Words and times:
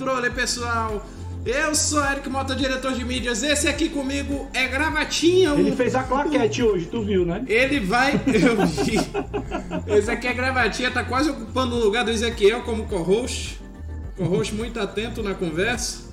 Controle, 0.00 0.30
pessoal. 0.30 1.06
Eu 1.44 1.74
sou 1.74 2.02
Eric 2.02 2.26
Mota, 2.30 2.56
diretor 2.56 2.94
de 2.94 3.04
mídias. 3.04 3.42
Esse 3.42 3.68
aqui 3.68 3.90
comigo 3.90 4.48
é 4.54 4.66
Gravatinha. 4.66 5.50
Ele 5.50 5.72
fez 5.72 5.94
a 5.94 6.02
claquete 6.02 6.62
hoje, 6.62 6.86
tu 6.86 7.02
viu, 7.02 7.26
né? 7.26 7.44
Ele 7.46 7.80
vai. 7.80 8.14
Eu 8.14 8.66
vi. 8.66 8.96
Esse 9.94 10.10
aqui 10.10 10.26
é 10.26 10.32
Gravatinha, 10.32 10.90
tá 10.90 11.04
quase 11.04 11.28
ocupando 11.28 11.76
o 11.76 11.84
lugar 11.84 12.02
do 12.02 12.10
Ezequiel 12.10 12.62
como 12.62 12.86
co-host. 12.86 13.60
Co-host 14.16 14.54
muito 14.54 14.80
atento 14.80 15.22
na 15.22 15.34
conversa. 15.34 16.08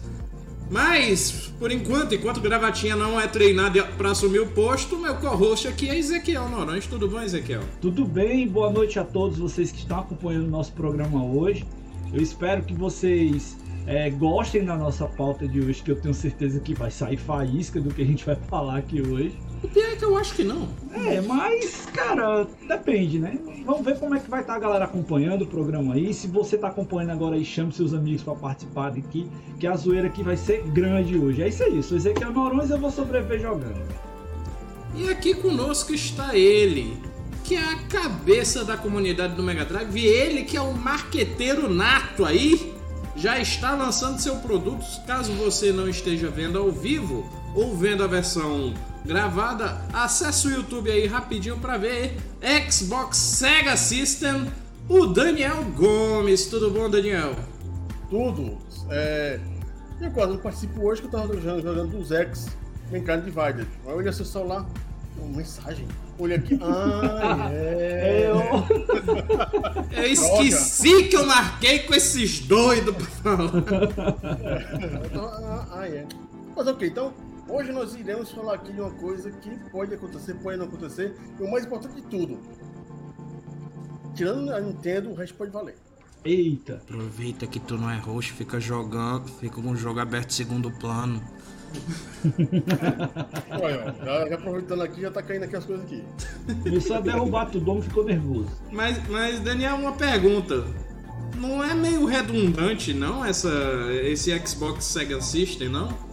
Mas, 0.69 1.53
por 1.57 1.71
enquanto, 1.71 2.13
enquanto 2.13 2.41
Gravatinha 2.41 2.97
não 2.97 3.17
é 3.17 3.25
treinado 3.25 3.81
para 3.97 4.11
assumir 4.11 4.39
o 4.39 4.47
posto, 4.47 4.97
meu 4.97 5.15
co-host 5.15 5.65
aqui 5.65 5.89
é 5.89 5.97
Ezequiel 5.97 6.49
Noronha. 6.49 6.81
Tudo 6.89 7.07
bom, 7.07 7.21
Ezequiel? 7.21 7.61
Tudo 7.79 8.03
bem, 8.03 8.45
boa 8.49 8.69
noite 8.69 8.99
a 8.99 9.05
todos 9.05 9.37
vocês 9.37 9.71
que 9.71 9.79
estão 9.79 10.01
acompanhando 10.01 10.47
o 10.47 10.51
nosso 10.51 10.73
programa 10.73 11.23
hoje. 11.23 11.65
Eu 12.13 12.21
espero 12.21 12.63
que 12.63 12.73
vocês 12.73 13.56
é, 13.87 14.09
gostem 14.09 14.65
da 14.65 14.75
nossa 14.75 15.05
pauta 15.05 15.47
de 15.47 15.61
hoje, 15.61 15.81
que 15.81 15.89
eu 15.89 15.95
tenho 15.95 16.13
certeza 16.13 16.59
que 16.59 16.73
vai 16.73 16.91
sair 16.91 17.15
faísca 17.15 17.79
do 17.79 17.93
que 17.93 18.01
a 18.01 18.05
gente 18.05 18.25
vai 18.25 18.35
falar 18.35 18.77
aqui 18.77 19.01
hoje. 19.01 19.39
O 19.63 19.67
pior 19.69 19.87
é 19.87 19.95
que 19.95 20.03
eu 20.03 20.17
acho 20.17 20.35
que 20.35 20.43
não. 20.43 20.67
É, 20.93 21.21
mas, 21.21 21.87
cara, 21.93 22.45
depende, 22.67 23.17
né? 23.17 23.39
Vamos 23.65 23.85
ver 23.85 23.97
como 23.97 24.13
é 24.13 24.19
que 24.19 24.29
vai 24.29 24.41
estar 24.41 24.53
tá 24.53 24.57
a 24.57 24.61
galera 24.61 24.85
acompanhando 24.85 25.43
o 25.43 25.47
programa 25.47 25.95
aí. 25.95 26.13
Se 26.13 26.27
você 26.27 26.57
tá 26.57 26.67
acompanhando 26.67 27.11
agora 27.11 27.35
aí, 27.35 27.45
chame 27.45 27.71
seus 27.71 27.93
amigos 27.93 28.21
para 28.23 28.35
participar 28.35 28.89
aqui, 28.89 29.25
que 29.57 29.65
a 29.65 29.75
zoeira 29.75 30.07
aqui 30.07 30.21
vai 30.21 30.35
ser 30.35 30.63
grande 30.67 31.17
hoje. 31.17 31.41
É 31.41 31.47
isso 31.47 31.63
aí, 31.63 31.81
sou 31.81 31.97
Ezequiel 31.97 32.33
Norões 32.33 32.69
eu 32.69 32.77
vou 32.77 32.91
sobreviver 32.91 33.39
jogando. 33.39 33.81
E 34.95 35.09
aqui 35.09 35.33
conosco 35.33 35.93
está 35.93 36.35
ele, 36.35 36.97
que 37.43 37.55
é 37.55 37.63
a 37.63 37.75
cabeça 37.83 38.65
da 38.65 38.75
comunidade 38.75 39.35
do 39.35 39.43
Mega 39.43 39.63
Drive, 39.63 39.95
e 39.95 40.05
ele 40.05 40.43
que 40.43 40.57
é 40.57 40.61
o 40.61 40.73
marqueteiro 40.73 41.69
nato 41.69 42.25
aí, 42.25 42.76
já 43.17 43.39
está 43.39 43.73
lançando 43.73 44.19
seu 44.19 44.35
produto, 44.37 44.85
caso 45.07 45.33
você 45.33 45.73
não 45.73 45.89
esteja 45.89 46.29
vendo 46.29 46.59
ao 46.59 46.71
vivo 46.71 47.27
ou 47.55 47.75
vendo 47.75 48.03
a 48.03 48.07
versão 48.07 48.75
gravada, 49.03 49.81
acesse 49.91 50.47
o 50.47 50.51
YouTube 50.51 50.91
aí 50.91 51.07
rapidinho 51.07 51.57
para 51.57 51.77
ver 51.77 52.15
Xbox 52.69 53.17
Sega 53.17 53.75
System, 53.75 54.51
o 54.87 55.07
Daniel 55.07 55.63
Gomes. 55.75 56.45
Tudo 56.45 56.69
bom, 56.69 56.87
Daniel? 56.89 57.35
Tudo. 58.09 58.57
É... 58.91 59.39
Eu 59.99 60.11
quase 60.11 60.33
não 60.33 60.39
participo 60.39 60.85
hoje 60.85 61.01
que 61.01 61.07
eu 61.07 61.11
tava 61.11 61.33
jogando, 61.33 61.63
jogando 61.63 61.97
dos 61.97 62.11
X 62.11 62.55
Mankind 62.91 63.23
Divided. 63.23 63.67
Aí 63.87 64.05
eu 64.05 64.13
seu 64.13 64.25
celular, 64.25 64.63
uma 65.19 65.37
mensagem. 65.37 65.87
Olha 66.19 66.35
aqui. 66.35 66.57
Ah, 66.63 67.49
é. 67.51 68.29
Eu 69.91 70.05
esqueci 70.05 71.05
que 71.05 71.15
eu 71.15 71.25
marquei 71.25 71.79
com 71.79 71.93
esses 71.93 72.39
doidos 72.39 72.95
pra 72.95 73.37
falar. 73.37 73.51
ah, 75.15 75.67
ah, 75.71 75.87
é. 75.87 76.05
Mas 76.55 76.67
ok, 76.67 76.87
então 76.87 77.13
Hoje 77.49 77.71
nós 77.71 77.95
iremos 77.95 78.29
falar 78.31 78.55
aqui 78.55 78.73
de 78.73 78.81
uma 78.81 78.91
coisa 78.91 79.31
que 79.31 79.49
pode 79.71 79.93
acontecer, 79.93 80.33
pode 80.35 80.57
não 80.57 80.65
acontecer, 80.65 81.15
e 81.39 81.43
o 81.43 81.49
mais 81.49 81.65
importante 81.65 81.95
de 81.95 82.01
tudo. 82.01 82.37
Tirando 84.13 84.51
a 84.51 84.59
Nintendo, 84.59 85.11
o 85.11 85.13
resto 85.13 85.37
pode 85.37 85.51
valer. 85.51 85.77
Eita! 86.25 86.81
Aproveita 86.83 87.47
que 87.47 87.57
tu 87.59 87.77
não 87.77 87.89
é 87.89 87.97
roxo, 87.97 88.33
fica 88.33 88.59
jogando, 88.59 89.29
fica 89.29 89.61
com 89.61 89.71
o 89.71 89.75
jogo 89.77 90.01
aberto 90.01 90.33
segundo 90.33 90.69
plano. 90.71 91.23
Olha, 93.61 93.95
já, 94.03 94.29
já, 94.29 94.35
aproveitando 94.35 94.81
aqui, 94.81 95.01
já 95.01 95.11
tá 95.11 95.21
caindo 95.21 95.43
aqui 95.43 95.55
as 95.55 95.65
coisas 95.65 95.85
aqui. 95.85 96.03
Começou 96.63 96.95
a 96.97 96.99
derrubar 96.99 97.45
tudo, 97.47 97.71
o 97.71 97.81
ficou 97.81 98.03
nervoso. 98.03 98.49
Mas, 98.71 99.07
mas, 99.07 99.39
Daniel, 99.39 99.75
uma 99.75 99.93
pergunta. 99.93 100.65
Não 101.35 101.63
é 101.63 101.73
meio 101.73 102.05
redundante, 102.05 102.93
não, 102.93 103.23
essa, 103.23 103.49
esse 104.03 104.35
Xbox 104.39 104.85
Sega 104.85 105.21
System, 105.21 105.69
não? 105.69 106.07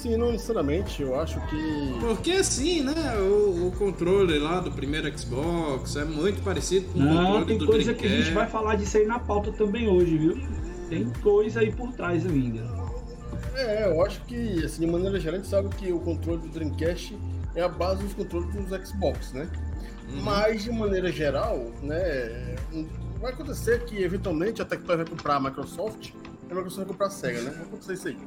Sim, 0.00 0.16
não 0.16 0.32
necessariamente. 0.32 1.02
Eu 1.02 1.20
acho 1.20 1.38
que. 1.46 1.94
Porque 2.00 2.32
assim, 2.32 2.82
né? 2.82 3.18
O, 3.18 3.66
o, 3.66 3.72
controle 3.72 4.38
lá 4.38 4.58
do 4.58 4.72
primeiro 4.72 5.06
Xbox 5.18 5.94
é 5.94 6.06
muito 6.06 6.42
parecido 6.42 6.90
com 6.90 7.00
não, 7.00 7.12
o 7.12 7.26
controle 7.26 7.44
tem 7.44 7.58
do 7.58 7.66
coisa 7.66 7.92
que 7.92 8.06
a 8.06 8.08
gente 8.08 8.30
vai 8.30 8.46
falar 8.46 8.76
disso 8.76 8.96
aí 8.96 9.04
na 9.04 9.18
pauta 9.18 9.52
também 9.52 9.88
hoje, 9.88 10.16
viu? 10.16 10.40
Tem 10.88 11.04
coisa 11.22 11.60
aí 11.60 11.70
por 11.70 11.92
trás 11.92 12.24
ainda. 12.24 12.79
É, 13.54 13.86
eu 13.86 14.04
acho 14.04 14.20
que, 14.22 14.64
assim, 14.64 14.80
de 14.80 14.86
maneira 14.86 15.18
geral, 15.18 15.34
a 15.34 15.42
gente 15.42 15.50
sabe 15.50 15.68
que 15.76 15.92
o 15.92 16.00
controle 16.00 16.40
do 16.42 16.48
Dreamcast 16.48 17.18
é 17.54 17.62
a 17.62 17.68
base 17.68 18.02
dos 18.02 18.14
controles 18.14 18.54
dos 18.54 18.88
Xbox, 18.88 19.32
né? 19.32 19.50
Uhum. 20.08 20.22
Mas, 20.22 20.64
de 20.64 20.72
maneira 20.72 21.10
geral, 21.10 21.70
né? 21.82 22.56
Vai 23.20 23.32
acontecer 23.32 23.84
que, 23.84 24.02
eventualmente, 24.02 24.62
a 24.62 24.64
Tectoy 24.64 24.96
vai 24.96 25.06
comprar 25.06 25.36
a 25.36 25.40
Microsoft 25.40 26.10
e 26.10 26.52
a 26.52 26.54
Microsoft 26.54 26.78
vai 26.78 26.86
comprar 26.86 27.06
a 27.06 27.10
Sega, 27.10 27.40
né? 27.42 27.50
Vai 27.50 27.62
acontecer 27.62 27.92
isso 27.94 28.08
aí. 28.08 28.18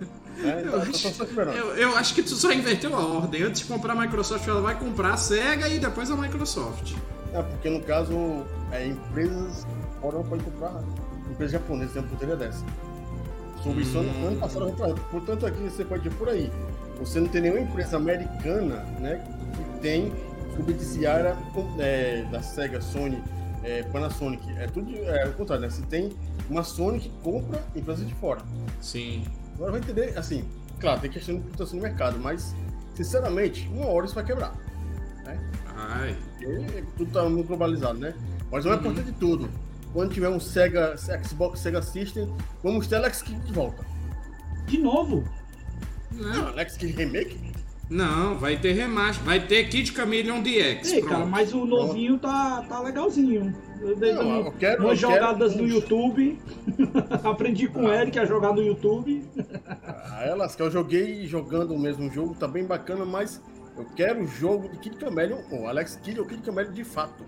É, 0.40 0.62
eu, 0.64 0.80
acho, 0.80 1.08
eu, 1.52 1.74
eu, 1.74 1.96
acho 1.96 2.14
que 2.14 2.22
tu 2.22 2.36
só 2.36 2.52
inverteu 2.52 2.94
a 2.94 3.04
ordem. 3.04 3.42
Antes 3.42 3.62
de 3.62 3.66
comprar 3.66 3.94
a 3.94 3.96
Microsoft, 3.96 4.46
ela 4.46 4.60
vai 4.60 4.78
comprar 4.78 5.14
a 5.14 5.16
SEGA 5.16 5.68
e 5.68 5.80
depois 5.80 6.12
a 6.12 6.16
Microsoft. 6.16 6.94
É, 7.32 7.42
porque 7.42 7.68
no 7.68 7.82
caso, 7.82 8.46
é, 8.70 8.86
empresas 8.86 9.66
fora 10.00 10.18
não 10.18 10.24
podem 10.24 10.44
comprar. 10.44 10.80
Empresas 11.28 11.52
japonesas 11.52 11.92
têm 11.92 12.02
uma 12.02 12.08
poderia 12.08 12.36
dessa. 12.36 12.64
Sobre 13.62 13.82
isso 13.82 13.98
ano, 13.98 14.26
ano 14.26 14.36
passado, 14.38 14.72
portanto, 15.10 15.46
aqui 15.46 15.62
você 15.62 15.84
pode 15.84 16.06
ir 16.06 16.14
por 16.14 16.28
aí. 16.28 16.50
Você 16.98 17.20
não 17.20 17.28
tem 17.28 17.42
nenhuma 17.42 17.60
empresa 17.60 17.96
americana 17.96 18.76
né, 19.00 19.24
que 19.56 19.80
tem 19.80 20.12
subsidiária 20.56 21.36
é, 21.78 22.22
da 22.30 22.42
SEGA, 22.42 22.80
Sony, 22.80 23.22
é, 23.62 23.82
Panasonic. 23.84 24.42
É 24.58 24.66
tudo 24.66 24.92
é, 24.96 25.26
o 25.26 25.32
contrário, 25.34 25.62
né? 25.62 25.70
Você 25.70 25.82
tem 25.82 26.10
uma 26.48 26.64
Sony 26.64 27.00
que 27.00 27.10
compra 27.22 27.62
empresas 27.74 28.06
de 28.06 28.14
fora. 28.14 28.40
Sim. 28.80 29.24
Agora 29.54 29.72
vai 29.72 29.80
entender, 29.80 30.16
assim, 30.16 30.44
claro, 30.80 31.00
tem 31.00 31.10
questão 31.10 31.36
de 31.36 31.42
computação 31.42 31.76
no 31.76 31.82
mercado, 31.82 32.18
mas, 32.18 32.54
sinceramente, 32.94 33.68
uma 33.72 33.86
hora 33.86 34.06
isso 34.06 34.14
vai 34.14 34.24
quebrar. 34.24 34.54
Né? 35.24 35.38
Ai. 35.76 36.16
E, 36.40 36.82
tudo 36.96 37.12
tá 37.12 37.28
muito 37.28 37.46
globalizado, 37.46 37.98
né? 37.98 38.14
Mas 38.50 38.64
não 38.64 38.72
é 38.72 38.74
uhum. 38.74 38.80
importante 38.80 39.06
de 39.06 39.12
tudo. 39.12 39.48
Quando 39.92 40.12
tiver 40.12 40.28
um 40.28 40.40
Sega, 40.40 40.96
Xbox 40.96 41.60
Sega 41.60 41.82
System, 41.82 42.32
vamos 42.62 42.86
ter 42.86 42.96
Alex 42.96 43.22
Kidd 43.22 43.40
de 43.40 43.52
volta. 43.52 43.84
De 44.66 44.78
novo? 44.78 45.24
Não. 46.12 46.34
não 46.34 46.48
Alex 46.48 46.76
Kidd 46.76 46.92
Remake? 46.92 47.38
Não, 47.90 48.36
vai 48.38 48.58
ter 48.58 48.72
remaster. 48.72 49.24
Vai 49.24 49.40
ter 49.46 49.68
Kid 49.68 49.92
Chameleon 49.92 50.42
DX. 50.42 50.92
Ei, 50.92 51.02
cara, 51.02 51.24
mas 51.24 51.54
o 51.54 51.64
novinho 51.64 52.18
tá, 52.18 52.62
tá 52.68 52.80
legalzinho. 52.80 53.54
Eu 53.80 53.96
dei 53.96 54.12
não, 54.12 54.46
eu 54.46 54.52
quero, 54.52 54.82
umas 54.82 55.02
eu 55.02 55.10
jogadas 55.10 55.52
quero... 55.52 55.64
no 55.64 55.70
YouTube. 55.70 56.38
Aprendi 57.24 57.68
com 57.68 57.84
o 57.84 57.92
Eric 57.92 58.18
a 58.18 58.26
jogar 58.26 58.52
no 58.52 58.62
YouTube. 58.62 59.24
ah, 59.86 60.22
elas 60.22 60.54
que 60.54 60.60
eu 60.60 60.70
joguei 60.70 61.26
jogando 61.26 61.74
o 61.74 61.78
mesmo 61.78 62.10
jogo, 62.10 62.34
tá 62.34 62.46
bem 62.46 62.64
bacana, 62.64 63.06
mas 63.06 63.40
eu 63.76 63.86
quero 63.96 64.22
o 64.22 64.26
jogo 64.26 64.68
de 64.68 64.78
Kid 64.78 64.98
Chameleon, 65.00 65.38
o 65.50 65.66
Alex 65.66 65.96
Kidd 66.02 66.20
ou 66.20 66.26
Kid 66.26 66.44
Chameleon 66.44 66.72
de 66.72 66.84
fato. 66.84 67.24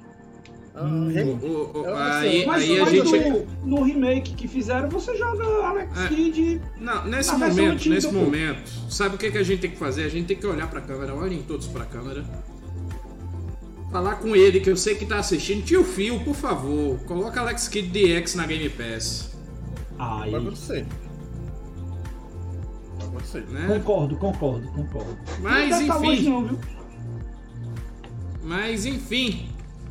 Ah, 0.74 0.84
hum. 0.84 1.08
o, 1.42 1.78
o, 1.78 1.94
aí, 1.94 2.46
mas, 2.46 2.62
aí 2.62 2.78
mas 2.78 2.88
a 2.88 2.90
gente... 2.90 3.30
no, 3.64 3.76
no, 3.78 3.82
remake 3.82 4.34
que 4.34 4.46
fizeram, 4.46 4.88
você 4.88 5.16
joga 5.16 5.44
Alex 5.66 5.98
é, 5.98 6.08
Kidd. 6.08 6.60
Não, 6.78 7.04
nesse 7.06 7.36
momento, 7.36 7.88
nesse 7.88 8.12
momento, 8.12 8.70
sabe 8.88 9.16
o 9.16 9.18
que, 9.18 9.32
que 9.32 9.38
a 9.38 9.42
gente 9.42 9.60
tem 9.60 9.70
que 9.70 9.76
fazer? 9.76 10.04
A 10.04 10.08
gente 10.08 10.26
tem 10.26 10.36
que 10.36 10.46
olhar 10.46 10.70
pra 10.70 10.80
câmera, 10.80 11.12
olhem 11.14 11.42
todos 11.42 11.66
pra 11.66 11.84
câmera. 11.84 12.24
Falar 13.90 14.16
com 14.16 14.36
ele, 14.36 14.60
que 14.60 14.70
eu 14.70 14.76
sei 14.76 14.94
que 14.94 15.04
tá 15.04 15.18
assistindo. 15.18 15.64
Tio 15.64 15.82
Fio, 15.82 16.20
por 16.20 16.36
favor, 16.36 17.00
coloca 17.00 17.40
Alex 17.40 17.66
Kidd 17.66 17.88
DX 17.90 18.36
na 18.36 18.46
Game 18.46 18.68
Pass. 18.70 19.36
Aí. 19.98 20.30
Vai 20.30 20.40
acontecer. 20.40 20.86
Vai 22.96 23.08
acontecer. 23.08 23.44
Né? 23.48 23.66
Concordo, 23.66 24.16
concordo, 24.16 24.68
concordo. 24.68 25.18
Mas 25.40 25.80
enfim. 25.80 26.28
Não, 26.28 26.58
Mas 28.44 28.86
enfim, 28.86 29.48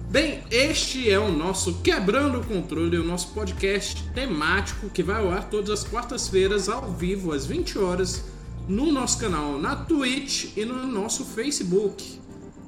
Bem, 0.09 0.39
este 0.49 1.07
é 1.07 1.19
o 1.19 1.31
nosso 1.31 1.81
Quebrando 1.83 2.39
o 2.39 2.43
Controle, 2.43 2.97
o 2.97 3.03
nosso 3.03 3.27
podcast 3.27 4.03
temático 4.09 4.89
que 4.89 5.03
vai 5.03 5.21
ao 5.21 5.29
ar 5.29 5.47
todas 5.51 5.69
as 5.69 5.83
quartas-feiras 5.87 6.67
ao 6.67 6.91
vivo 6.93 7.31
às 7.31 7.45
20 7.45 7.77
horas 7.77 8.23
no 8.67 8.91
nosso 8.91 9.19
canal 9.19 9.59
na 9.59 9.75
Twitch 9.75 10.57
e 10.57 10.65
no 10.65 10.87
nosso 10.87 11.23
Facebook. 11.23 12.19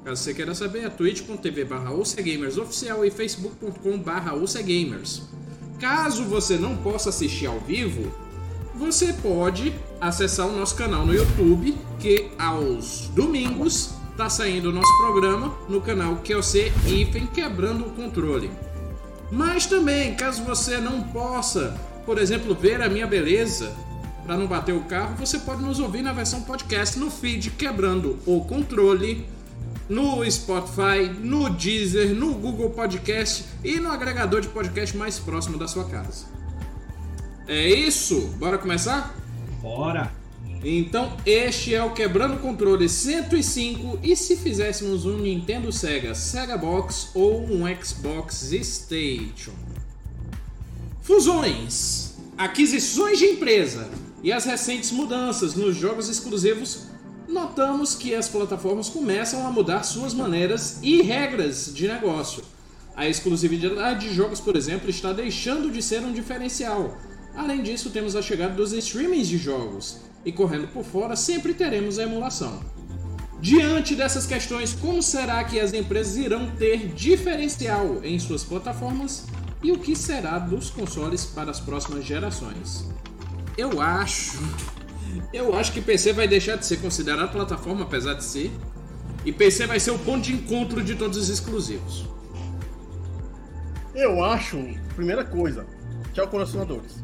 Caso 0.04 0.22
você 0.22 0.32
queira 0.32 0.54
saber, 0.54 0.84
é 0.84 0.88
twitch.tv 0.88 1.64
barra 1.64 1.90
e 1.92 3.10
facebook.com 3.10 3.98
barra 3.98 4.34
Caso 5.80 6.24
você 6.24 6.56
não 6.56 6.76
possa 6.76 7.08
assistir 7.08 7.46
ao 7.46 7.58
vivo, 7.58 8.14
você 8.76 9.12
pode 9.14 9.74
acessar 10.00 10.46
o 10.46 10.56
nosso 10.56 10.76
canal 10.76 11.04
no 11.04 11.12
YouTube, 11.12 11.76
que 11.98 12.30
aos 12.38 13.08
domingos 13.16 14.00
tá 14.16 14.28
saindo 14.28 14.70
o 14.70 14.72
nosso 14.72 14.96
programa 14.98 15.54
no 15.68 15.80
canal 15.80 16.16
QLC 16.16 16.72
IFEM 16.86 17.26
Quebrando 17.26 17.86
o 17.86 17.90
Controle. 17.90 18.50
Mas 19.30 19.66
também, 19.66 20.14
caso 20.14 20.44
você 20.44 20.78
não 20.78 21.02
possa, 21.02 21.74
por 22.04 22.18
exemplo, 22.18 22.54
ver 22.54 22.82
a 22.82 22.88
minha 22.88 23.06
beleza 23.06 23.74
para 24.24 24.36
não 24.36 24.46
bater 24.46 24.74
o 24.74 24.84
carro, 24.84 25.16
você 25.16 25.38
pode 25.38 25.62
nos 25.62 25.80
ouvir 25.80 26.02
na 26.02 26.12
versão 26.12 26.42
podcast 26.42 26.98
no 26.98 27.10
feed 27.10 27.50
Quebrando 27.50 28.18
o 28.26 28.44
Controle 28.44 29.26
no 29.88 30.28
Spotify, 30.30 31.10
no 31.20 31.50
Deezer, 31.50 32.14
no 32.14 32.34
Google 32.34 32.70
Podcast 32.70 33.44
e 33.62 33.78
no 33.78 33.90
agregador 33.90 34.40
de 34.40 34.48
podcast 34.48 34.96
mais 34.96 35.18
próximo 35.18 35.58
da 35.58 35.68
sua 35.68 35.84
casa. 35.84 36.26
É 37.46 37.68
isso? 37.68 38.28
Bora 38.38 38.56
começar? 38.56 39.14
Bora! 39.60 40.21
Então, 40.64 41.16
este 41.26 41.74
é 41.74 41.82
o 41.82 41.92
Quebrando 41.92 42.38
Controle 42.38 42.88
105 42.88 43.98
e 44.00 44.14
se 44.14 44.36
fizéssemos 44.36 45.04
um 45.04 45.18
Nintendo 45.18 45.72
Sega 45.72 46.14
Sega 46.14 46.56
Box 46.56 47.08
ou 47.14 47.42
um 47.50 47.64
Xbox 47.82 48.48
Station? 48.52 49.50
Fusões, 51.02 52.14
aquisições 52.38 53.18
de 53.18 53.24
empresa 53.24 53.90
e 54.22 54.30
as 54.30 54.44
recentes 54.44 54.92
mudanças 54.92 55.56
nos 55.56 55.74
jogos 55.74 56.08
exclusivos, 56.08 56.84
notamos 57.26 57.96
que 57.96 58.14
as 58.14 58.28
plataformas 58.28 58.88
começam 58.88 59.44
a 59.44 59.50
mudar 59.50 59.82
suas 59.82 60.14
maneiras 60.14 60.78
e 60.80 61.02
regras 61.02 61.72
de 61.74 61.88
negócio. 61.88 62.44
A 62.94 63.08
exclusividade 63.08 64.08
de 64.08 64.14
jogos, 64.14 64.38
por 64.38 64.54
exemplo, 64.54 64.88
está 64.88 65.12
deixando 65.12 65.72
de 65.72 65.82
ser 65.82 66.02
um 66.02 66.12
diferencial. 66.12 66.96
Além 67.34 67.64
disso, 67.64 67.90
temos 67.90 68.14
a 68.14 68.22
chegada 68.22 68.54
dos 68.54 68.72
streamings 68.72 69.26
de 69.26 69.38
jogos, 69.38 69.96
e 70.24 70.32
correndo 70.32 70.68
por 70.68 70.84
fora 70.84 71.16
sempre 71.16 71.54
teremos 71.54 71.98
a 71.98 72.04
emulação. 72.04 72.60
Diante 73.40 73.96
dessas 73.96 74.24
questões, 74.24 74.72
como 74.72 75.02
será 75.02 75.42
que 75.42 75.58
as 75.58 75.72
empresas 75.72 76.16
irão 76.16 76.48
ter 76.52 76.86
diferencial 76.88 78.00
em 78.04 78.18
suas 78.18 78.44
plataformas 78.44 79.26
e 79.62 79.72
o 79.72 79.78
que 79.78 79.96
será 79.96 80.38
dos 80.38 80.70
consoles 80.70 81.24
para 81.24 81.50
as 81.50 81.58
próximas 81.58 82.04
gerações? 82.04 82.88
Eu 83.58 83.80
acho. 83.80 84.38
Eu 85.32 85.54
acho 85.54 85.72
que 85.72 85.80
PC 85.80 86.12
vai 86.12 86.28
deixar 86.28 86.56
de 86.56 86.64
ser 86.64 86.78
considerado 86.78 87.32
plataforma, 87.32 87.82
apesar 87.82 88.14
de 88.14 88.24
ser. 88.24 88.50
E 89.24 89.32
PC 89.32 89.66
vai 89.66 89.78
ser 89.78 89.90
o 89.90 89.98
ponto 89.98 90.22
de 90.22 90.32
encontro 90.32 90.82
de 90.82 90.94
todos 90.94 91.16
os 91.16 91.28
exclusivos. 91.28 92.08
Eu 93.94 94.24
acho, 94.24 94.58
primeira 94.94 95.24
coisa, 95.24 95.66
tchau 96.12 96.26
colecionadores. 96.28 97.02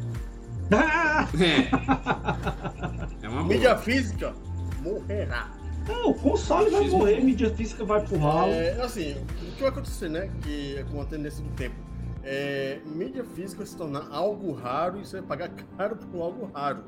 É. 0.70 1.68
É 3.20 3.28
uma 3.28 3.42
boa. 3.42 3.54
Mídia 3.54 3.76
física 3.76 4.32
morrerá. 4.80 5.50
Não, 5.86 6.10
o 6.10 6.14
console 6.14 6.70
vai 6.70 6.88
morrer, 6.88 7.20
mídia 7.20 7.50
física 7.54 7.84
vai 7.84 8.00
pro 8.04 8.18
ralo. 8.18 8.52
É, 8.52 8.80
assim, 8.80 9.12
o 9.12 9.52
que 9.52 9.60
vai 9.60 9.70
acontecer, 9.70 10.08
né? 10.08 10.30
Que 10.42 10.76
é 10.76 10.84
com 10.84 11.00
a 11.00 11.04
tendência 11.04 11.42
do 11.42 11.50
tempo. 11.50 11.74
É, 12.22 12.78
mídia 12.84 13.24
física 13.24 13.58
vai 13.58 13.66
se 13.66 13.76
tornar 13.76 14.06
algo 14.10 14.52
raro 14.52 15.00
e 15.00 15.06
você 15.06 15.18
vai 15.20 15.26
pagar 15.26 15.50
caro 15.76 15.96
por 15.96 16.22
algo 16.22 16.50
raro. 16.54 16.84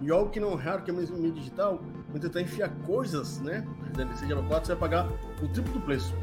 E 0.00 0.10
algo 0.10 0.30
que 0.30 0.38
não 0.40 0.52
é 0.52 0.62
raro, 0.62 0.82
que 0.82 0.90
é 0.90 0.94
mesmo 0.94 1.16
mídia 1.16 1.40
digital, 1.40 1.80
vão 2.08 2.20
tentar 2.20 2.40
enfiar 2.40 2.68
coisas, 2.86 3.40
né? 3.40 3.66
4, 3.94 4.66
você 4.66 4.74
vai 4.74 4.76
pagar 4.76 5.08
o 5.42 5.48
triplo 5.48 5.72
do 5.72 5.80
preço. 5.80 6.14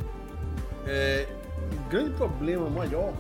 É, 0.86 1.28
o 1.74 1.90
grande 1.90 2.12
problema 2.12 2.70
maior 2.70 3.14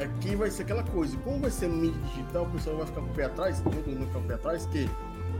é 0.00 0.08
que 0.20 0.34
vai 0.34 0.50
ser 0.50 0.62
aquela 0.62 0.82
coisa. 0.82 1.16
Como 1.18 1.38
vai 1.38 1.50
ser 1.50 1.68
mídia 1.68 2.00
digital, 2.08 2.44
o 2.44 2.50
pessoal 2.50 2.78
vai 2.78 2.86
ficar 2.86 3.00
com 3.02 3.06
o 3.06 3.14
pé 3.14 3.24
atrás, 3.24 3.60
todo 3.60 3.74
mundo 3.74 3.98
vai 3.98 4.06
ficar 4.06 4.18
com 4.18 4.24
o 4.24 4.28
pé 4.28 4.34
atrás, 4.34 4.66
que 4.66 4.90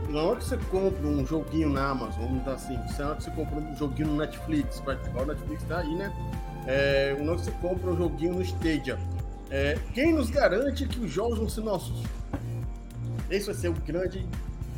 na 0.09 0.21
hora 0.21 0.39
que 0.39 0.45
você 0.45 0.57
compra 0.69 1.07
um 1.07 1.25
joguinho 1.25 1.69
na 1.69 1.89
Amazon, 1.89 2.25
vamos 2.25 2.39
dizer 2.39 2.51
assim, 2.51 2.99
na 2.99 3.07
hora 3.07 3.15
que 3.15 3.23
você 3.23 3.31
compra 3.31 3.55
um 3.59 3.75
joguinho 3.75 4.07
no 4.09 4.17
Netflix, 4.17 4.79
vai 4.81 4.95
o 4.95 5.25
Netflix 5.25 5.63
tá 5.63 5.79
aí, 5.79 5.95
né? 5.95 6.13
É, 6.67 7.15
na 7.19 7.31
hora 7.31 7.39
que 7.39 7.45
você 7.45 7.51
compra 7.59 7.89
um 7.89 7.97
joguinho 7.97 8.35
no 8.35 8.41
Stadia, 8.41 8.99
é, 9.49 9.77
quem 9.93 10.13
nos 10.13 10.29
garante 10.29 10.87
que 10.87 10.99
os 10.99 11.11
jogos 11.11 11.39
vão 11.39 11.49
ser 11.49 11.61
nossos? 11.61 12.03
Esse 13.29 13.47
vai 13.47 13.55
ser 13.55 13.69
o 13.69 13.73
grande, 13.73 14.27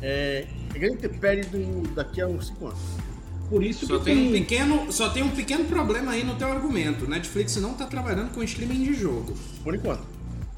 é, 0.00 0.46
grande 0.72 1.08
período 1.08 1.94
daqui 1.94 2.22
a 2.22 2.26
uns 2.26 2.48
5 2.48 2.66
anos. 2.68 3.03
Por 3.48 3.62
isso 3.62 3.86
Só 3.86 3.98
que 3.98 4.04
tem, 4.04 4.28
um 4.28 4.32
pequeno, 4.32 4.92
só 4.92 5.10
tem 5.10 5.22
um 5.22 5.30
pequeno 5.30 5.64
problema 5.64 6.12
aí 6.12 6.24
no 6.24 6.34
teu 6.34 6.50
argumento. 6.50 7.08
Netflix 7.08 7.56
não 7.56 7.74
tá 7.74 7.86
trabalhando 7.86 8.32
com 8.32 8.42
streaming 8.42 8.82
de 8.82 8.94
jogo. 8.94 9.34
Por 9.62 9.74
enquanto. 9.74 10.02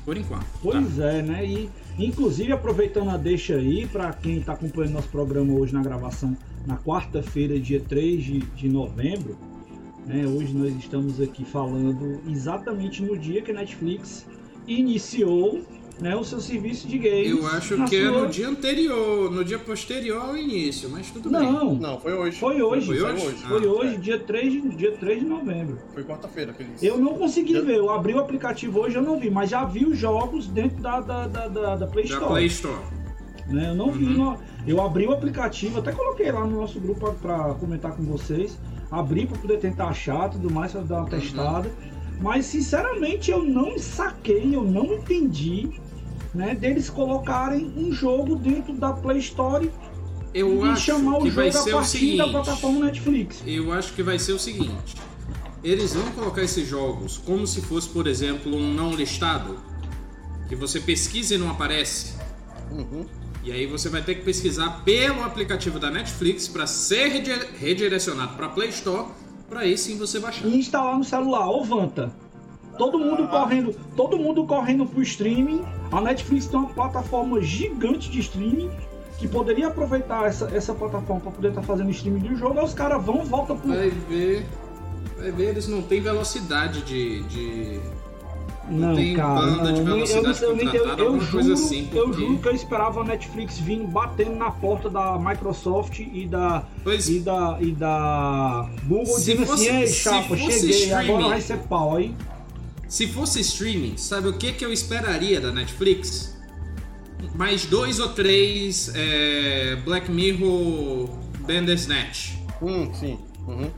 Por 0.04 0.16
enquanto. 0.16 0.46
Pois 0.62 0.98
é, 0.98 1.20
né? 1.20 1.44
E 1.44 1.68
inclusive 1.98 2.52
aproveitando 2.52 3.10
a 3.10 3.16
deixa 3.16 3.56
aí 3.56 3.86
para 3.86 4.12
quem 4.12 4.38
está 4.38 4.52
acompanhando 4.52 4.94
nosso 4.94 5.08
programa 5.08 5.52
hoje 5.52 5.74
na 5.74 5.82
gravação 5.82 6.36
na 6.64 6.76
quarta-feira, 6.76 7.58
dia 7.58 7.80
3 7.80 8.24
de, 8.24 8.38
de 8.38 8.68
novembro, 8.68 9.36
né? 10.06 10.24
Hoje 10.26 10.54
nós 10.54 10.74
estamos 10.76 11.20
aqui 11.20 11.44
falando 11.44 12.20
exatamente 12.28 13.02
no 13.02 13.18
dia 13.18 13.42
que 13.42 13.50
a 13.50 13.54
Netflix 13.54 14.26
iniciou 14.66 15.60
né, 16.00 16.14
o 16.14 16.22
seu 16.22 16.40
serviço 16.40 16.86
de 16.86 16.98
games. 16.98 17.30
Eu 17.30 17.46
acho 17.46 17.74
que 17.86 17.96
é 17.96 18.08
sua- 18.10 18.20
no 18.22 18.28
dia 18.28 18.48
anterior, 18.48 19.30
no 19.30 19.44
dia 19.44 19.58
posterior 19.58 20.20
ao 20.20 20.36
início, 20.36 20.90
mas 20.90 21.10
tudo 21.10 21.30
bem. 21.30 21.40
Não, 21.40 21.74
Não, 21.74 21.98
foi 22.00 22.12
hoje. 22.12 22.38
foi 22.38 22.60
hoje. 22.62 22.86
Foi 22.86 22.96
Foi 22.98 23.12
hoje? 23.12 23.26
hoje. 23.26 23.36
Foi 23.44 23.64
Ah, 23.66 23.70
hoje, 23.70 23.96
dia 23.98 24.18
3, 24.18 24.52
de, 24.52 24.60
dia 24.76 24.92
3 24.92 25.20
de 25.20 25.24
novembro. 25.24 25.78
Foi 25.94 26.04
quarta-feira 26.04 26.52
que 26.52 26.62
eles. 26.62 26.82
Eu 26.82 26.98
não 26.98 27.14
consegui 27.14 27.54
Eu- 27.54 27.64
ver, 27.64 27.76
eu 27.78 27.90
abri 27.90 28.12
o 28.14 28.18
aplicativo 28.18 28.80
hoje, 28.80 28.96
eu 28.96 29.02
não 29.02 29.18
vi, 29.18 29.30
mas 29.30 29.48
já 29.50 29.64
vi 29.64 29.86
os 29.86 29.96
jogos 29.98 30.46
dentro 30.46 30.82
da, 30.82 31.00
da, 31.00 31.26
da, 31.26 31.48
da, 31.48 31.76
da 31.76 31.86
Play 31.86 32.04
Da 32.06 32.14
Store. 32.14 32.32
Play 32.32 32.46
Store. 32.46 32.80
né? 33.48 33.70
Eu 33.70 33.74
não 33.74 33.90
vi, 33.92 34.04
Uhum. 34.04 34.12
no- 34.32 34.38
eu 34.66 34.82
abri 34.82 35.06
o 35.06 35.12
aplicativo, 35.12 35.78
até 35.78 35.92
coloquei 35.92 36.30
lá 36.30 36.44
no 36.44 36.60
nosso 36.60 36.78
grupo 36.80 37.12
para 37.22 37.54
comentar 37.54 37.92
com 37.96 38.02
vocês. 38.02 38.58
Abri 38.90 39.24
para 39.26 39.38
poder 39.38 39.58
tentar 39.58 39.86
achar 39.88 40.28
tudo 40.30 40.50
mais, 40.52 40.72
para 40.72 40.82
dar 40.82 41.00
uma 41.00 41.08
testada. 41.08 41.70
Mas 42.20 42.46
sinceramente 42.46 43.30
eu 43.30 43.42
não 43.44 43.78
saquei, 43.78 44.54
eu 44.54 44.62
não 44.62 44.94
entendi, 44.94 45.68
né? 46.36 46.54
Deles 46.54 46.88
colocarem 46.90 47.72
um 47.76 47.92
jogo 47.92 48.36
dentro 48.36 48.72
da 48.74 48.92
Play 48.92 49.18
Store 49.18 49.70
Eu 50.34 50.66
e 50.66 50.68
acho 50.70 50.82
chamar 50.82 51.18
que 51.20 51.28
o 51.28 51.32
vai 51.32 51.50
jogo 51.50 51.58
a 51.58 51.62
ser 51.62 51.70
o 51.70 51.76
partir 51.78 52.16
da 52.16 52.24
seguinte. 52.24 52.30
plataforma 52.30 52.84
Netflix. 52.84 53.42
Eu 53.46 53.72
acho 53.72 53.92
que 53.94 54.02
vai 54.02 54.18
ser 54.18 54.32
o 54.32 54.38
seguinte. 54.38 54.94
Eles 55.64 55.94
vão 55.94 56.04
colocar 56.12 56.42
esses 56.42 56.68
jogos 56.68 57.18
como 57.18 57.46
se 57.46 57.60
fosse, 57.62 57.88
por 57.88 58.06
exemplo, 58.06 58.54
um 58.54 58.72
não 58.72 58.92
listado. 58.94 59.58
Que 60.48 60.54
você 60.54 60.78
pesquisa 60.78 61.34
e 61.34 61.38
não 61.38 61.50
aparece. 61.50 62.14
Uhum. 62.70 63.04
E 63.42 63.50
aí 63.50 63.66
você 63.66 63.88
vai 63.88 64.02
ter 64.02 64.16
que 64.16 64.22
pesquisar 64.22 64.82
pelo 64.84 65.24
aplicativo 65.24 65.78
da 65.80 65.90
Netflix 65.90 66.46
para 66.46 66.66
ser 66.66 67.08
redi- 67.08 67.46
redirecionado 67.58 68.36
para 68.36 68.48
Play 68.48 68.68
Store, 68.70 69.06
para 69.48 69.60
aí 69.60 69.76
sim 69.78 69.96
você 69.98 70.18
baixar. 70.20 70.46
e 70.46 70.56
instalar 70.58 70.98
no 70.98 71.04
celular. 71.04 71.48
Ô 71.48 71.64
Vanta, 71.64 72.12
todo 72.76 72.98
mundo 72.98 73.26
correndo, 73.28 73.74
todo 73.96 74.18
mundo 74.18 74.44
correndo 74.44 74.86
pro 74.86 75.02
streaming. 75.02 75.62
A 75.90 76.00
Netflix 76.00 76.46
tem 76.46 76.58
uma 76.58 76.68
plataforma 76.68 77.40
gigante 77.40 78.10
de 78.10 78.20
streaming 78.20 78.70
que 79.18 79.26
poderia 79.26 79.68
aproveitar 79.68 80.26
essa, 80.26 80.46
essa 80.54 80.74
plataforma 80.74 81.20
para 81.22 81.30
poder 81.32 81.48
estar 81.48 81.62
fazendo 81.62 81.90
streaming 81.90 82.20
do 82.20 82.36
jogo. 82.36 82.58
Aí 82.58 82.64
os 82.64 82.74
caras 82.74 83.02
vão 83.04 83.22
e 83.22 83.26
voltam 83.26 83.56
pro. 83.56 83.68
Vai 83.68 83.90
ver. 83.90 84.46
Vai 85.18 85.30
ver, 85.32 85.48
eles 85.50 85.66
não 85.68 85.80
têm 85.82 86.00
velocidade 86.00 86.82
de. 86.82 87.22
de... 87.24 87.80
Não, 88.68 88.96
tem 88.96 89.14
cara, 89.14 89.34
banda 89.40 89.72
de 89.72 89.80
não, 89.80 89.96
eu, 89.96 90.04
eu, 90.04 90.06
velocidade 90.22 90.42
eu, 90.76 90.84
eu, 90.84 90.84
eu 90.98 91.06
alguma 91.06 91.20
juro, 91.24 91.52
assim, 91.52 91.88
eu 91.94 92.04
porque- 92.08 92.20
juro 92.20 92.38
que 92.38 92.48
eu 92.48 92.52
esperava 92.52 93.00
a 93.00 93.04
Netflix 93.04 93.58
vindo 93.60 93.86
batendo 93.86 94.34
na 94.34 94.50
porta 94.50 94.90
da 94.90 95.16
Microsoft 95.20 96.00
e 96.00 96.26
da 96.26 96.64
Pois 96.82 97.08
e 97.08 97.20
da 97.20 97.56
e 97.60 97.70
da 97.70 98.68
Google 98.88 99.06
Se 99.06 99.20
dizendo 99.34 99.46
fosse- 99.46 99.68
assim, 99.68 99.78
ei 99.78 99.86
se 99.86 99.94
chapa, 99.94 100.22
fosse 100.36 100.72
cheguei, 100.74 100.92
agora 100.92 101.28
vai 101.28 101.40
ser 101.40 101.58
pau 101.58 101.94
aí. 101.94 102.12
Se 102.88 103.06
fosse 103.08 103.40
streaming, 103.40 103.96
sabe 103.96 104.28
o 104.28 104.32
que, 104.34 104.52
que 104.52 104.64
eu 104.64 104.72
esperaria 104.72 105.40
da 105.40 105.50
Netflix? 105.52 106.36
Mais 107.34 107.66
dois 107.66 107.98
ou 107.98 108.10
três 108.10 108.92
é, 108.94 109.76
Black 109.84 110.10
Mirror 110.10 111.08
Bandersnatch. 111.40 112.36
Hum, 112.62 112.92
sim. 112.94 113.18
Uhum. 113.46 113.70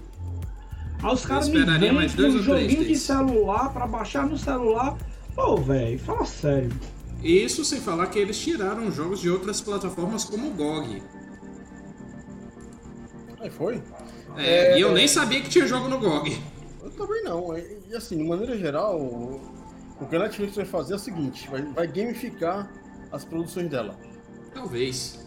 Aí 1.03 1.15
os 1.15 1.25
caras 1.25 1.49
me 1.49 1.59
esperaria 1.59 1.93
mais 1.93 2.12
vendem 2.12 2.33
dois 2.33 2.35
um 2.35 2.50
ou 2.50 2.57
três 2.57 2.73
joguinho 2.73 2.88
de 2.88 2.99
celular 2.99 3.73
pra 3.73 3.87
baixar 3.87 4.27
no 4.27 4.37
celular. 4.37 4.97
Pô, 5.35 5.57
velho, 5.57 5.99
fala 5.99 6.27
sério. 6.27 6.71
Isso 7.23 7.65
sem 7.65 7.81
falar 7.81 8.07
que 8.07 8.19
eles 8.19 8.38
tiraram 8.38 8.91
jogos 8.93 9.21
de 9.21 9.31
outras 9.31 9.61
plataformas 9.61 10.25
como 10.25 10.49
o 10.49 10.50
GOG. 10.53 11.03
Aí 13.41 13.50
foi. 13.50 13.83
É, 14.37 14.73
É, 14.75 14.79
e 14.79 14.81
eu 14.81 14.93
nem 14.93 15.09
sabia 15.09 15.41
que 15.41 15.49
tinha 15.49 15.67
jogo 15.67 15.88
no 15.88 15.99
GOG. 15.99 16.38
Também 16.99 17.23
não. 17.23 17.57
E 17.57 17.78
e, 17.90 17.97
assim, 17.97 18.19
de 18.19 18.25
maneira 18.25 18.59
geral, 18.59 19.00
o 19.00 20.07
que 20.07 20.17
a 20.17 20.19
Netflix 20.19 20.57
vai 20.57 20.64
fazer 20.64 20.93
é 20.93 20.97
o 20.97 20.99
seguinte: 20.99 21.49
vai, 21.49 21.62
vai 21.62 21.87
gamificar 21.87 22.71
as 23.11 23.25
produções 23.25 23.71
dela. 23.71 23.99
Talvez. 24.52 25.26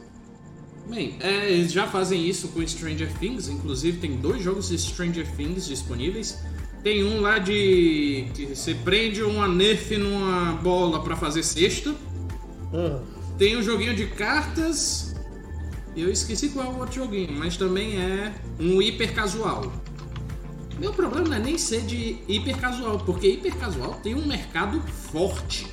Bem, 0.87 1.15
é, 1.19 1.51
eles 1.51 1.71
já 1.71 1.87
fazem 1.87 2.27
isso 2.27 2.49
com 2.49 2.65
Stranger 2.67 3.11
Things, 3.19 3.47
inclusive 3.47 3.99
tem 3.99 4.17
dois 4.17 4.41
jogos 4.43 4.69
de 4.69 4.77
Stranger 4.77 5.25
Things 5.35 5.65
disponíveis. 5.65 6.39
Tem 6.83 7.03
um 7.03 7.21
lá 7.21 7.37
de. 7.39 8.27
que 8.33 8.47
você 8.47 8.73
prende 8.73 9.21
uma 9.21 9.47
Nerf 9.47 9.95
numa 9.97 10.53
bola 10.53 11.03
pra 11.03 11.15
fazer 11.15 11.43
cesta. 11.43 11.95
Ah, 12.73 12.99
Tem 13.37 13.55
um 13.55 13.61
joguinho 13.63 13.95
de 13.95 14.07
cartas. 14.07 15.15
Eu 15.95 16.09
esqueci 16.09 16.49
qual 16.49 16.65
é 16.65 16.69
o 16.69 16.79
outro 16.79 16.95
joguinho, 16.95 17.33
mas 17.33 17.57
também 17.57 18.01
é 18.01 18.33
um 18.59 18.81
hiper 18.81 19.13
casual. 19.13 19.71
Meu 20.79 20.93
problema 20.93 21.27
não 21.27 21.35
é 21.35 21.39
nem 21.39 21.57
ser 21.57 21.81
de 21.81 22.17
hiper 22.27 22.57
casual, 22.57 22.99
porque 22.99 23.27
hiper 23.27 23.55
casual 23.57 23.99
tem 24.01 24.15
um 24.15 24.25
mercado 24.25 24.81
forte. 24.81 25.67